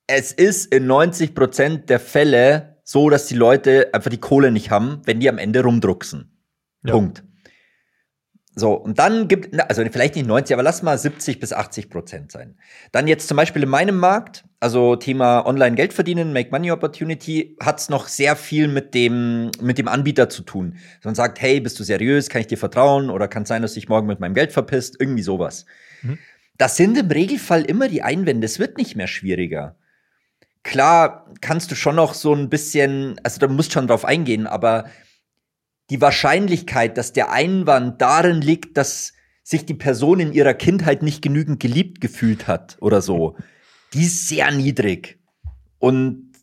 Es 0.06 0.32
ist 0.32 0.74
in 0.74 0.88
90 0.88 1.36
Prozent 1.36 1.90
der 1.90 2.00
Fälle 2.00 2.77
so, 2.90 3.10
dass 3.10 3.26
die 3.26 3.36
Leute 3.36 3.90
einfach 3.94 4.10
die 4.10 4.20
Kohle 4.20 4.50
nicht 4.50 4.72
haben, 4.72 5.02
wenn 5.04 5.20
die 5.20 5.28
am 5.28 5.38
Ende 5.38 5.62
rumdrucksen. 5.62 6.32
Ja. 6.84 6.94
Punkt. 6.94 7.22
So, 8.56 8.74
und 8.74 8.98
dann 8.98 9.28
gibt, 9.28 9.60
also 9.60 9.84
vielleicht 9.92 10.16
nicht 10.16 10.26
90, 10.26 10.54
aber 10.54 10.64
lass 10.64 10.82
mal 10.82 10.98
70 10.98 11.42
bis 11.42 11.52
80 11.52 11.90
Prozent 11.90 12.32
sein. 12.32 12.58
Dann 12.94 13.08
jetzt 13.08 13.28
zum 13.28 13.36
Beispiel 13.36 13.64
in 13.64 13.70
meinem 13.70 13.98
Markt, 13.98 14.46
also 14.62 14.96
Thema 14.96 15.46
Online-Geld 15.46 15.92
verdienen, 15.92 16.32
Make 16.32 16.50
Money 16.50 16.72
Opportunity, 16.72 17.58
hat's 17.62 17.90
noch 17.90 18.08
sehr 18.08 18.38
viel 18.38 18.70
mit 18.70 18.94
dem, 18.94 19.52
mit 19.62 19.78
dem 19.78 19.90
Anbieter 19.90 20.30
zu 20.30 20.44
tun. 20.44 20.78
Man 21.04 21.14
sagt, 21.14 21.42
hey, 21.42 21.60
bist 21.60 21.78
du 21.80 21.84
seriös, 21.84 22.30
kann 22.30 22.40
ich 22.40 22.48
dir 22.48 22.58
vertrauen 22.58 23.10
oder 23.10 23.28
kann 23.28 23.44
es 23.44 23.50
sein, 23.50 23.62
dass 23.62 23.74
dich 23.74 23.90
morgen 23.90 24.08
mit 24.08 24.22
meinem 24.22 24.34
Geld 24.34 24.54
verpisst, 24.54 24.96
irgendwie 24.98 25.24
sowas. 25.24 25.66
Mhm. 26.04 26.18
Das 26.58 26.78
sind 26.78 26.98
im 26.98 27.12
Regelfall 27.12 27.64
immer 27.64 27.90
die 27.90 28.02
Einwände, 28.02 28.46
es 28.46 28.60
wird 28.60 28.78
nicht 28.78 28.96
mehr 28.96 29.08
schwieriger. 29.08 29.76
Klar 30.68 31.26
kannst 31.39 31.72
du 31.72 31.76
schon 31.76 31.95
noch 31.95 32.13
so 32.13 32.34
ein 32.34 32.49
bisschen, 32.49 33.18
also 33.24 33.39
da 33.39 33.47
musst 33.47 33.72
schon 33.72 33.88
drauf 33.88 34.03
eingehen, 34.03 34.47
aber 34.47 34.89
die 35.89 36.01
Wahrscheinlichkeit, 36.01 36.97
dass 36.97 37.13
der 37.13 37.32
Einwand 37.32 38.01
darin 38.01 38.41
liegt, 38.41 38.76
dass 38.76 39.13
sich 39.43 39.65
die 39.65 39.76
Person 39.76 40.20
in 40.20 40.34
ihrer 40.34 40.53
Kindheit 40.53 41.03
nicht 41.03 41.22
genügend 41.22 41.61
geliebt 41.61 42.01
gefühlt 42.01 42.49
hat 42.49 42.76
oder 42.82 43.01
so, 43.01 43.38
die 43.93 44.03
ist 44.03 44.28
sehr 44.28 44.51
niedrig. 44.51 45.22
Und 45.80 46.34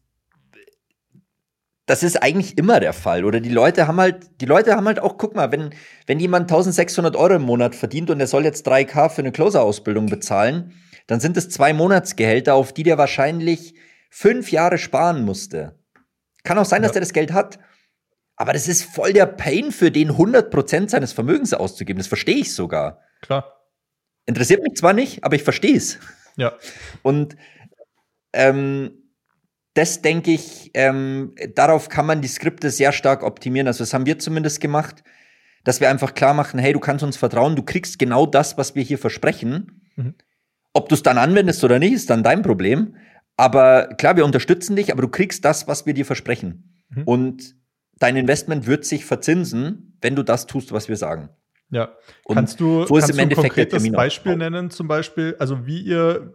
das 1.85 2.03
ist 2.03 2.23
eigentlich 2.23 2.57
immer 2.57 2.81
der 2.81 2.95
Fall. 2.95 3.27
Oder 3.27 3.41
die 3.41 3.51
Leute 3.51 3.87
haben 3.87 4.01
halt, 4.01 4.41
die 4.41 4.47
Leute 4.47 4.75
haben 4.75 4.87
halt 4.87 5.01
auch, 5.01 5.19
guck 5.19 5.35
mal, 5.35 5.53
wenn, 5.53 5.75
wenn 6.07 6.19
jemand 6.19 6.45
1600 6.51 7.15
Euro 7.15 7.35
im 7.35 7.43
Monat 7.43 7.75
verdient 7.75 8.09
und 8.09 8.21
er 8.21 8.27
soll 8.27 8.45
jetzt 8.45 8.67
3K 8.67 9.11
für 9.11 9.21
eine 9.21 9.33
Closer-Ausbildung 9.33 10.07
bezahlen, 10.07 10.73
dann 11.07 11.21
sind 11.21 11.37
es 11.37 11.51
zwei 11.51 11.75
Monatsgehälter, 11.75 12.55
auf 12.55 12.73
die 12.73 12.85
der 12.85 12.97
wahrscheinlich 12.97 13.75
fünf 14.17 14.53
Jahre 14.53 14.79
sparen 14.79 15.25
musste. 15.25 15.77
Kann 16.45 16.57
auch 16.57 16.65
sein, 16.65 16.83
ja. 16.83 16.87
dass 16.87 16.93
der 16.93 17.01
das 17.01 17.13
Geld 17.13 17.33
hat. 17.33 17.59
Aber 18.37 18.53
das 18.53 18.69
ist 18.69 18.85
voll 18.85 19.13
der 19.13 19.27
Pain 19.27 19.73
für 19.73 19.91
den 19.91 20.13
100% 20.13 20.89
seines 20.89 21.13
Vermögens 21.13 21.53
auszugeben. 21.53 21.99
Das 21.99 22.07
verstehe 22.07 22.37
ich 22.37 22.55
sogar. 22.55 23.01
Klar. 23.23 23.61
Interessiert 24.25 24.63
mich 24.63 24.75
zwar 24.77 24.93
nicht, 24.93 25.25
aber 25.25 25.35
ich 25.35 25.43
verstehe 25.43 25.77
es. 25.77 25.99
Ja. 26.37 26.53
Und 27.03 27.37
ähm, 28.33 28.93
das 29.75 30.01
denke 30.01 30.31
ich, 30.31 30.71
ähm, 30.75 31.35
darauf 31.57 31.89
kann 31.89 32.07
man 32.07 32.23
die 32.23 32.29
Skripte 32.29 32.71
sehr 32.71 32.93
stark 32.93 33.25
optimieren. 33.25 33.67
Also 33.67 33.83
das 33.83 33.93
haben 33.95 34.07
wir 34.07 34.21
zumindest 34.21 34.61
gemacht, 34.61 35.03
dass 35.65 35.81
wir 35.81 35.91
einfach 35.91 36.15
klar 36.15 36.35
machen, 36.35 36.61
hey, 36.61 36.73
du 36.73 36.81
kannst 36.81 37.03
uns 37.03 37.17
vertrauen, 37.17 37.57
du 37.57 37.65
kriegst 37.65 37.99
genau 37.99 38.27
das, 38.27 38.57
was 38.59 38.77
wir 38.77 38.85
hier 38.85 38.99
versprechen. 38.99 39.83
Mhm. 39.97 40.15
Ob 40.73 40.89
du 40.89 40.95
es 40.95 41.03
dann 41.03 41.19
anwendest 41.19 41.65
oder 41.65 41.81
nicht, 41.81 41.95
ist 41.95 42.11
dann 42.11 42.23
dein 42.23 42.43
Problem. 42.43 42.97
Aber 43.37 43.89
klar, 43.99 44.17
wir 44.17 44.25
unterstützen 44.25 44.77
dich, 44.77 44.93
aber 44.93 45.03
du 45.03 45.09
kriegst 45.09 45.45
das, 45.45 45.67
was 45.67 45.87
wir 45.87 45.95
dir 45.95 46.07
versprechen. 46.07 46.85
Mhm. 46.89 47.03
Und 47.05 47.57
dein 47.99 48.17
Investment 48.17 48.67
wird 48.67 48.85
sich 48.85 49.05
verzinsen, 49.05 49.99
wenn 50.01 50.15
du 50.17 50.23
das 50.23 50.47
tust, 50.47 50.73
was 50.73 50.89
wir 50.89 50.97
sagen. 50.97 51.31
Ja. 51.71 51.97
Und 52.25 52.37
kannst 52.37 52.61
du, 52.61 52.87
so 52.87 52.97
ist 52.97 53.05
kannst 53.05 53.11
im 53.11 53.19
Endeffekt 53.19 53.59
ein 53.59 53.67
konkretes 53.67 53.93
Beispiel 53.93 54.37
nennen, 54.37 54.71
zum 54.71 54.87
Beispiel, 54.87 55.37
also 55.39 55.67
wie 55.67 55.81
ihr 55.81 56.35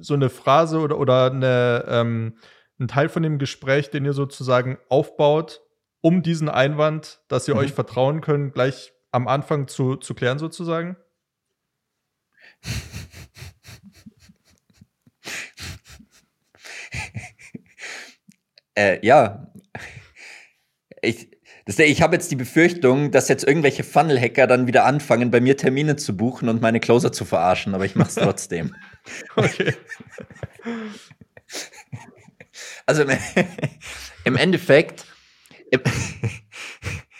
so 0.00 0.14
eine 0.14 0.28
Phrase 0.28 0.78
oder, 0.80 0.98
oder 0.98 1.30
eine, 1.30 1.84
ähm, 1.88 2.36
ein 2.78 2.88
Teil 2.88 3.08
von 3.08 3.22
dem 3.22 3.38
Gespräch, 3.38 3.90
den 3.90 4.04
ihr 4.04 4.12
sozusagen 4.12 4.78
aufbaut, 4.88 5.62
um 6.00 6.22
diesen 6.22 6.48
Einwand, 6.48 7.20
dass 7.28 7.48
ihr 7.48 7.54
mhm. 7.54 7.60
euch 7.60 7.72
vertrauen 7.72 8.20
könnt, 8.20 8.54
gleich 8.54 8.92
am 9.12 9.28
Anfang 9.28 9.68
zu, 9.68 9.96
zu 9.96 10.14
klären 10.14 10.38
sozusagen? 10.38 10.96
äh, 18.80 19.06
ja, 19.06 19.46
ich, 21.02 21.28
ich 21.66 22.02
habe 22.02 22.16
jetzt 22.16 22.30
die 22.30 22.36
Befürchtung, 22.36 23.10
dass 23.10 23.28
jetzt 23.28 23.44
irgendwelche 23.44 23.84
Funnel-Hacker 23.84 24.46
dann 24.46 24.66
wieder 24.66 24.84
anfangen, 24.84 25.30
bei 25.30 25.40
mir 25.40 25.56
Termine 25.56 25.96
zu 25.96 26.16
buchen 26.16 26.48
und 26.48 26.62
meine 26.62 26.80
Closer 26.80 27.12
zu 27.12 27.24
verarschen, 27.24 27.74
aber 27.74 27.84
ich 27.84 27.94
mache 27.94 28.08
es 28.08 28.14
trotzdem. 28.14 28.74
okay. 29.36 29.74
Also 32.86 33.02
im, 33.02 33.10
im 34.24 34.36
Endeffekt, 34.36 35.04
im, 35.70 35.80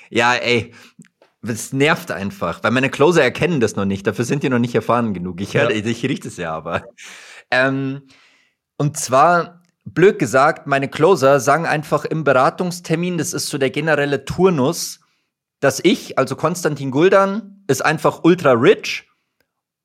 ja, 0.08 0.34
ey, 0.34 0.72
es 1.42 1.72
nervt 1.72 2.10
einfach, 2.10 2.62
weil 2.62 2.70
meine 2.70 2.90
Closer 2.90 3.22
erkennen 3.22 3.60
das 3.60 3.76
noch 3.76 3.86
nicht. 3.86 4.06
Dafür 4.06 4.24
sind 4.24 4.42
die 4.42 4.48
noch 4.48 4.58
nicht 4.58 4.74
erfahren 4.74 5.14
genug. 5.14 5.40
Ich, 5.40 5.52
ja. 5.54 5.70
ich, 5.70 5.86
ich 5.86 6.02
rieche 6.04 6.28
es 6.28 6.36
ja 6.36 6.52
aber. 6.52 6.84
Ähm, 7.50 8.02
und 8.76 8.98
zwar 8.98 9.59
blöd 9.94 10.18
gesagt, 10.18 10.66
meine 10.66 10.88
Closer 10.88 11.40
sagen 11.40 11.66
einfach 11.66 12.04
im 12.04 12.24
Beratungstermin, 12.24 13.18
das 13.18 13.32
ist 13.32 13.48
so 13.48 13.58
der 13.58 13.70
generelle 13.70 14.24
Turnus, 14.24 15.00
dass 15.60 15.80
ich, 15.82 16.18
also 16.18 16.36
Konstantin 16.36 16.90
Guldan, 16.90 17.64
ist 17.66 17.84
einfach 17.84 18.24
ultra 18.24 18.52
rich 18.52 19.08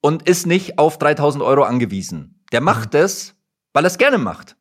und 0.01 0.27
ist 0.27 0.47
nicht 0.47 0.79
auf 0.79 0.97
3000 0.97 1.43
Euro 1.43 1.63
angewiesen. 1.63 2.43
Der 2.51 2.61
macht 2.61 2.93
mhm. 2.93 2.99
es, 2.99 3.35
weil 3.73 3.85
er 3.85 3.87
es 3.87 3.97
gerne 3.97 4.17
macht. 4.17 4.55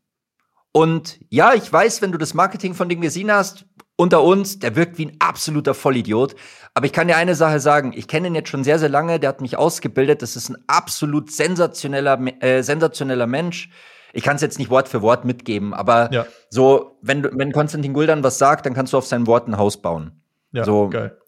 Und 0.72 1.20
ja, 1.30 1.55
ich 1.55 1.72
weiß, 1.72 2.03
wenn 2.03 2.11
du 2.11 2.18
das 2.18 2.34
Marketing 2.34 2.74
von 2.74 2.88
dem 2.88 3.01
gesehen 3.01 3.30
hast, 3.30 3.64
unter 3.97 4.24
uns, 4.24 4.59
der 4.59 4.74
wirkt 4.74 4.99
wie 4.99 5.07
ein 5.07 5.16
absoluter 5.20 5.72
Vollidiot. 5.72 6.34
Aber 6.74 6.86
ich 6.86 6.92
kann 6.92 7.07
dir 7.07 7.16
eine 7.16 7.36
Sache 7.36 7.61
sagen, 7.61 7.92
ich 7.95 8.09
kenne 8.09 8.26
ihn 8.26 8.34
jetzt 8.34 8.49
schon 8.49 8.64
sehr, 8.64 8.80
sehr 8.80 8.88
lange, 8.88 9.20
der 9.20 9.28
hat 9.28 9.40
mich 9.40 9.57
ausgebildet, 9.57 10.22
das 10.22 10.34
ist 10.34 10.49
ein 10.49 10.57
absolut 10.66 11.30
sensationeller, 11.30 12.18
äh, 12.42 12.62
sensationeller 12.62 13.28
Mensch 13.28 13.70
ich 14.15 14.23
kann 14.23 14.37
es 14.37 14.43
jetzt 14.43 14.59
nicht 14.59 14.71
Wort 14.71 14.89
für 14.89 15.03
Wort 15.03 15.25
mitgeben, 15.25 15.75
aber 15.75 16.12
ja. 16.12 16.27
so, 16.49 16.99
wenn, 17.03 17.25
wenn 17.37 17.53
Konstantin 17.53 17.93
Guldan 17.93 18.23
was 18.23 18.39
sagt, 18.39 18.65
dann 18.65 18.75
kannst 18.75 18.93
du 18.93 18.99
auf 18.99 19.07
sein 19.07 19.27
Wort 19.27 19.49
ein 19.49 19.59
Haus 19.59 19.83
bauen. 19.83 20.23
Ja, 20.53 20.65
so, 20.65 20.89
geil. 20.89 21.19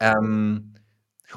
Ähm, 0.00 0.74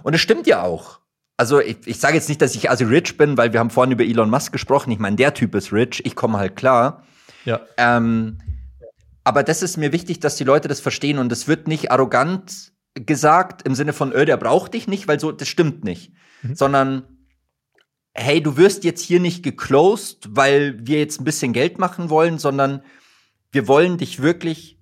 und 0.03 0.13
es 0.13 0.21
stimmt 0.21 0.45
ja 0.45 0.63
auch. 0.63 0.99
Also 1.37 1.61
ich, 1.61 1.77
ich 1.85 1.99
sage 1.99 2.15
jetzt 2.15 2.29
nicht, 2.29 2.41
dass 2.41 2.55
ich 2.55 2.69
also 2.69 2.85
rich 2.85 3.17
bin, 3.17 3.37
weil 3.37 3.53
wir 3.53 3.59
haben 3.59 3.69
vorhin 3.69 3.91
über 3.91 4.03
Elon 4.03 4.29
Musk 4.29 4.51
gesprochen. 4.51 4.91
Ich 4.91 4.99
meine, 4.99 5.15
der 5.15 5.33
Typ 5.33 5.55
ist 5.55 5.71
rich, 5.71 6.05
ich 6.05 6.15
komme 6.15 6.37
halt 6.37 6.55
klar. 6.55 7.03
Ja. 7.45 7.61
Ähm, 7.77 8.39
aber 9.23 9.43
das 9.43 9.61
ist 9.61 9.77
mir 9.77 9.91
wichtig, 9.91 10.19
dass 10.19 10.35
die 10.35 10.43
Leute 10.43 10.67
das 10.67 10.79
verstehen 10.79 11.19
und 11.19 11.31
es 11.31 11.47
wird 11.47 11.67
nicht 11.67 11.91
arrogant 11.91 12.71
gesagt 12.93 13.61
im 13.61 13.75
Sinne 13.75 13.93
von, 13.93 14.11
öh, 14.11 14.25
der 14.25 14.37
braucht 14.37 14.73
dich 14.73 14.87
nicht, 14.87 15.07
weil 15.07 15.19
so, 15.19 15.31
das 15.31 15.47
stimmt 15.47 15.83
nicht. 15.83 16.11
Mhm. 16.41 16.55
Sondern 16.55 17.16
hey, 18.17 18.41
du 18.41 18.57
wirst 18.57 18.83
jetzt 18.83 19.01
hier 19.01 19.19
nicht 19.19 19.43
geclosed, 19.43 20.27
weil 20.31 20.77
wir 20.85 20.99
jetzt 20.99 21.21
ein 21.21 21.25
bisschen 21.25 21.53
Geld 21.53 21.77
machen 21.79 22.09
wollen, 22.09 22.39
sondern 22.39 22.81
wir 23.51 23.67
wollen 23.67 23.97
dich 23.97 24.21
wirklich 24.21 24.79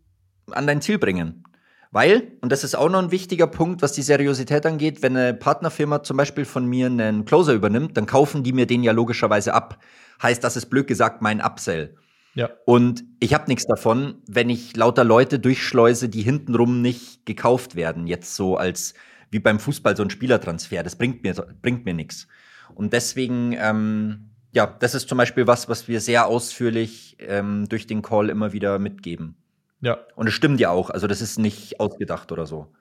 an 0.52 0.66
dein 0.68 0.82
Ziel 0.82 0.98
bringen. 0.98 1.44
Weil, 1.92 2.34
und 2.42 2.52
das 2.52 2.64
ist 2.64 2.76
auch 2.76 2.90
noch 2.90 3.00
ein 3.00 3.12
wichtiger 3.12 3.48
Punkt, 3.48 3.82
was 3.82 3.94
die 3.94 4.02
Seriosität 4.02 4.66
angeht, 4.66 5.02
wenn 5.02 5.16
eine 5.16 5.34
Partnerfirma 5.34 6.04
zum 6.04 6.18
Beispiel 6.18 6.44
von 6.44 6.66
mir 6.66 6.88
einen 6.88 7.24
Closer 7.26 7.54
übernimmt, 7.54 7.96
dann 7.96 8.06
kaufen 8.06 8.44
die 8.44 8.52
mir 8.52 8.66
den 8.66 8.84
ja 8.84 8.92
logischerweise 8.92 9.54
ab. 9.54 9.82
Heißt, 10.22 10.44
das 10.44 10.58
ist 10.58 10.66
blöd 10.66 10.88
gesagt 10.88 11.22
mein 11.22 11.42
Upsell. 11.42 11.96
Ja. 12.34 12.50
Und 12.66 13.06
ich 13.22 13.34
habe 13.34 13.46
nichts 13.48 13.66
davon, 13.66 14.16
wenn 14.28 14.50
ich 14.50 14.76
lauter 14.76 15.06
Leute 15.06 15.40
durchschleuse, 15.40 16.10
die 16.10 16.22
hintenrum 16.22 16.82
nicht 16.82 17.26
gekauft 17.26 17.76
werden. 17.76 18.08
Jetzt 18.08 18.36
so 18.36 18.58
als 18.58 18.94
wie 19.32 19.40
beim 19.40 19.60
Fußball 19.60 19.96
so 19.96 20.04
ein 20.04 20.10
Spielertransfer. 20.10 20.84
Das 20.84 20.98
bringt 20.98 21.24
mir, 21.24 21.34
bringt 21.62 21.86
mir 21.86 21.94
nichts. 21.94 22.28
Und 22.76 22.94
deswegen, 22.94 23.54
ähm, 23.58 24.30
ja, 24.52 24.68
das 24.68 24.96
ist 24.96 25.10
zum 25.10 25.18
Beispiel 25.18 25.48
was, 25.48 25.68
was 25.70 25.88
wir 25.88 26.00
sehr 26.00 26.28
ausführlich 26.28 27.18
ähm, 27.20 27.68
durch 27.68 27.88
den 27.88 28.02
Call 28.02 28.30
immer 28.30 28.54
wieder 28.54 28.80
mitgeben. 28.80 29.36
Ja. 29.82 30.00
Und 30.16 30.28
es 30.28 30.34
stimmt 30.34 30.60
ja 30.60 30.70
auch. 30.70 30.90
Also 30.90 31.08
das 31.08 31.22
ist 31.22 31.40
nicht 31.40 31.80
ausgedacht 31.80 32.32
oder 32.32 32.46
so. 32.46 32.74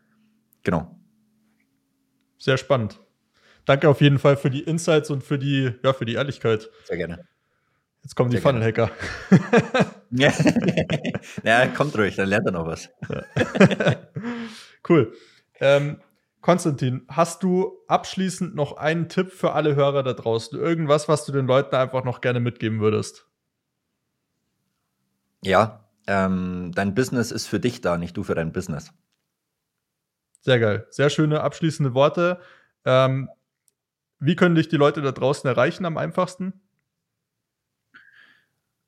Genau. 0.63 0.99
Sehr 2.39 2.57
spannend. 2.57 3.01
Danke 3.65 3.89
auf 3.89 4.01
jeden 4.01 4.19
Fall 4.19 4.37
für 4.37 4.51
die 4.51 4.63
Insights 4.63 5.11
und 5.11 5.23
für 5.23 5.39
die, 5.39 5.73
ja, 5.83 5.93
für 5.93 6.05
die 6.05 6.15
Ehrlichkeit. 6.15 6.69
Sehr 6.85 6.97
gerne. 6.97 7.27
Jetzt 8.03 8.17
kommen 8.17 8.31
die 8.31 8.37
Funnel-Hacker. 8.37 8.91
ja. 10.11 10.31
ja, 11.43 11.67
kommt 11.69 11.97
ruhig, 11.97 12.17
dann 12.17 12.29
lernt 12.29 12.47
er 12.47 12.53
noch 12.53 12.67
was. 12.67 12.91
cool. 14.89 15.15
Ähm, 15.59 16.01
Konstantin, 16.45 17.07
hast 17.09 17.43
du 17.43 17.73
abschließend 17.89 18.55
noch 18.55 18.77
einen 18.77 19.09
Tipp 19.09 19.33
für 19.33 19.55
alle 19.55 19.77
Hörer 19.77 20.03
da 20.03 20.13
draußen? 20.13 20.59
Irgendwas, 20.59 21.09
was 21.09 21.25
du 21.25 21.33
den 21.33 21.47
Leuten 21.47 21.75
einfach 21.75 22.05
noch 22.05 22.21
gerne 22.21 22.39
mitgeben 22.39 22.81
würdest? 22.81 23.27
Ja, 25.43 25.89
ähm, 26.07 26.71
dein 26.75 26.95
Business 26.95 27.31
ist 27.31 27.47
für 27.47 27.61
dich 27.61 27.81
da, 27.81 27.97
nicht 27.97 28.15
du 28.15 28.25
für 28.25 28.35
dein 28.35 28.53
Business. 28.53 28.93
Sehr 30.43 30.59
geil. 30.59 30.87
Sehr 30.91 31.09
schöne 31.09 31.41
abschließende 31.41 31.95
Worte. 31.95 32.43
Ähm, 32.85 33.31
wie 34.19 34.37
können 34.37 34.55
dich 34.55 34.69
die 34.69 34.77
Leute 34.77 35.01
da 35.01 35.13
draußen 35.13 35.49
erreichen 35.49 35.87
am 35.87 35.97
einfachsten? 35.97 36.61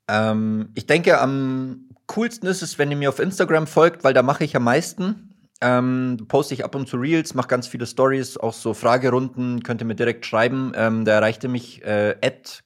Ähm, 0.09 0.73
ich 0.75 0.85
denke, 0.85 1.19
am 1.23 1.89
coolsten 2.07 2.49
ist 2.49 2.61
es, 2.61 2.79
wenn 2.79 2.91
ihr 2.91 2.99
mir 2.99 3.09
auf 3.09 3.19
Instagram 3.19 3.67
folgt, 3.67 4.05
weil 4.05 4.13
da 4.13 4.23
mache 4.23 4.45
ich 4.45 4.55
am 4.57 4.65
meisten. 4.65 5.33
Ähm, 5.63 6.19
poste 6.29 6.53
ich 6.55 6.65
ab 6.65 6.75
und 6.75 6.87
zu 6.87 6.99
Reels, 6.99 7.35
mache 7.35 7.49
ganz 7.49 7.67
viele 7.67 7.87
Stories, 7.87 8.37
auch 8.37 8.53
so 8.53 8.75
Fragerunden, 8.75 9.63
könnt 9.63 9.81
ihr 9.81 9.87
mir 9.87 9.95
direkt 9.95 10.27
schreiben. 10.27 10.73
Ähm, 10.75 11.05
da 11.05 11.13
erreichte 11.13 11.49
mich 11.49 11.83
äh, 11.83 12.15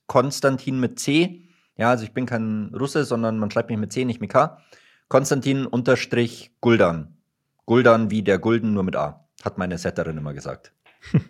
Konstantin 0.07 0.81
mit 0.81 0.99
C. 0.99 1.49
Ja, 1.77 1.91
also 1.91 2.05
ich 2.05 2.13
bin 2.13 2.27
kein 2.27 2.75
Russe, 2.75 3.05
sondern 3.05 3.39
man 3.39 3.51
schreibt 3.51 3.71
mich 3.71 3.79
mit 3.79 3.93
C, 3.93 4.05
nicht 4.05 4.21
mit 4.21 4.31
K. 4.31 4.59
Konstantin 5.09 5.67
unterstrich 5.67 6.53
Guldan. 6.61 7.17
Guldan 7.65 8.11
wie 8.11 8.23
der 8.23 8.39
Gulden, 8.39 8.75
nur 8.75 8.83
mit 8.83 8.97
A. 8.97 9.29
Hat 9.45 9.57
meine 9.57 9.79
Setterin 9.79 10.19
immer 10.19 10.35
gesagt. 10.35 10.73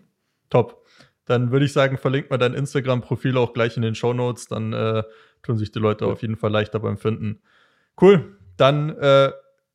Top. 0.50 0.86
Dann 1.26 1.52
würde 1.52 1.66
ich 1.66 1.72
sagen, 1.72 1.98
verlinkt 1.98 2.30
mal 2.30 2.38
dein 2.38 2.54
Instagram-Profil 2.54 3.36
auch 3.36 3.52
gleich 3.52 3.76
in 3.76 3.82
den 3.82 3.94
Show 3.94 4.12
Notes. 4.12 4.48
Dann 4.48 4.72
äh, 4.72 5.04
tun 5.42 5.58
sich 5.58 5.70
die 5.70 5.78
Leute 5.78 6.06
cool. 6.06 6.12
auf 6.12 6.22
jeden 6.22 6.36
Fall 6.36 6.50
leichter 6.50 6.80
beim 6.80 6.96
Finden. 6.96 7.40
Cool. 8.00 8.36
Dann 8.56 8.90
äh, 8.98 9.30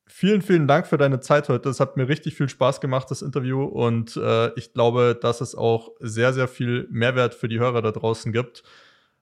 vielen, 0.06 0.42
vielen 0.42 0.66
Dank 0.66 0.86
für 0.86 0.98
deine 0.98 1.20
Zeit 1.20 1.48
heute. 1.48 1.68
Es 1.68 1.80
hat 1.80 1.96
mir 1.96 2.08
richtig 2.08 2.34
viel 2.34 2.48
Spaß 2.48 2.80
gemacht, 2.80 3.10
das 3.10 3.22
Interview. 3.22 3.64
Und 3.64 4.16
äh, 4.16 4.52
ich 4.54 4.72
glaube, 4.72 5.18
dass 5.20 5.40
es 5.40 5.54
auch 5.54 5.90
sehr, 6.00 6.32
sehr 6.32 6.48
viel 6.48 6.86
Mehrwert 6.90 7.34
für 7.34 7.48
die 7.48 7.58
Hörer 7.58 7.82
da 7.82 7.92
draußen 7.92 8.32
gibt. 8.32 8.62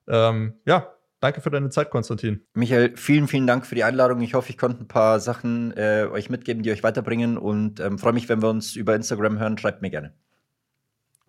Ähm, 0.07 0.55
ja, 0.67 0.95
danke 1.21 1.41
für 1.41 1.51
deine 1.51 1.71
Zeit, 1.71 1.91
Konstantin. 1.91 2.43
Michael, 2.55 2.97
vielen, 2.97 3.29
vielen 3.29 3.47
Dank 3.47 3.67
für 3.67 3.75
die 3.75 3.85
Einladung. 3.85 4.21
Ich 4.21 4.35
hoffe, 4.35 4.51
ich 4.51 4.59
konnte 4.59 4.85
ein 4.85 4.89
paar 4.89 5.21
Sachen 5.21 5.73
äh, 5.77 6.07
euch 6.11 6.31
mitgeben, 6.31 6.63
die 6.63 6.71
euch 6.71 6.83
weiterbringen. 6.83 7.39
Und 7.39 7.81
ähm, 7.81 7.99
freue 7.99 8.13
mich, 8.13 8.29
wenn 8.29 8.43
wir 8.43 8.51
uns 8.51 8.77
über 8.77 8.95
Instagram 8.95 9.39
hören. 9.39 9.59
Schreibt 9.59 9.83
mir 9.83 9.91
gerne. 9.91 10.13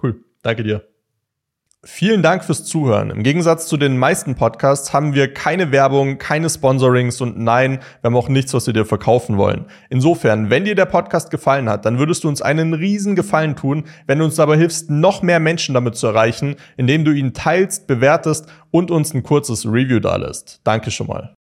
Cool. 0.02 0.24
Danke 0.42 0.64
dir. 0.64 0.95
Vielen 1.88 2.24
Dank 2.24 2.44
fürs 2.44 2.66
Zuhören. 2.66 3.12
Im 3.12 3.22
Gegensatz 3.22 3.68
zu 3.68 3.78
den 3.78 3.96
meisten 3.96 4.34
Podcasts 4.34 4.92
haben 4.92 5.14
wir 5.14 5.32
keine 5.32 5.72
Werbung, 5.72 6.18
keine 6.18 6.50
Sponsorings 6.50 7.22
und 7.22 7.38
nein, 7.38 7.80
wir 8.02 8.08
haben 8.10 8.16
auch 8.16 8.28
nichts, 8.28 8.56
was 8.56 8.66
wir 8.66 8.74
dir 8.74 8.86
verkaufen 8.86 9.38
wollen. 9.38 9.66
Insofern, 9.92 10.50
wenn 10.50 10.66
dir 10.66 10.74
der 10.74 10.88
Podcast 10.88 11.30
gefallen 11.30 11.70
hat, 11.70 11.86
dann 11.86 12.00
würdest 12.00 12.24
du 12.24 12.28
uns 12.28 12.42
einen 12.42 12.74
riesen 12.74 13.16
Gefallen 13.16 13.56
tun, 13.56 13.84
wenn 14.08 14.18
du 14.18 14.26
uns 14.26 14.34
dabei 14.34 14.58
hilfst, 14.58 14.90
noch 14.90 15.22
mehr 15.22 15.40
Menschen 15.40 15.76
damit 15.76 15.96
zu 15.96 16.08
erreichen, 16.08 16.56
indem 16.76 17.06
du 17.06 17.12
ihn 17.12 17.36
teilst, 17.36 17.86
bewertest 17.86 18.48
und 18.72 18.90
uns 18.90 19.14
ein 19.14 19.22
kurzes 19.22 19.68
Review 19.68 20.00
dalässt. 20.00 20.62
Danke 20.64 20.90
schon 20.90 21.06
mal. 21.06 21.34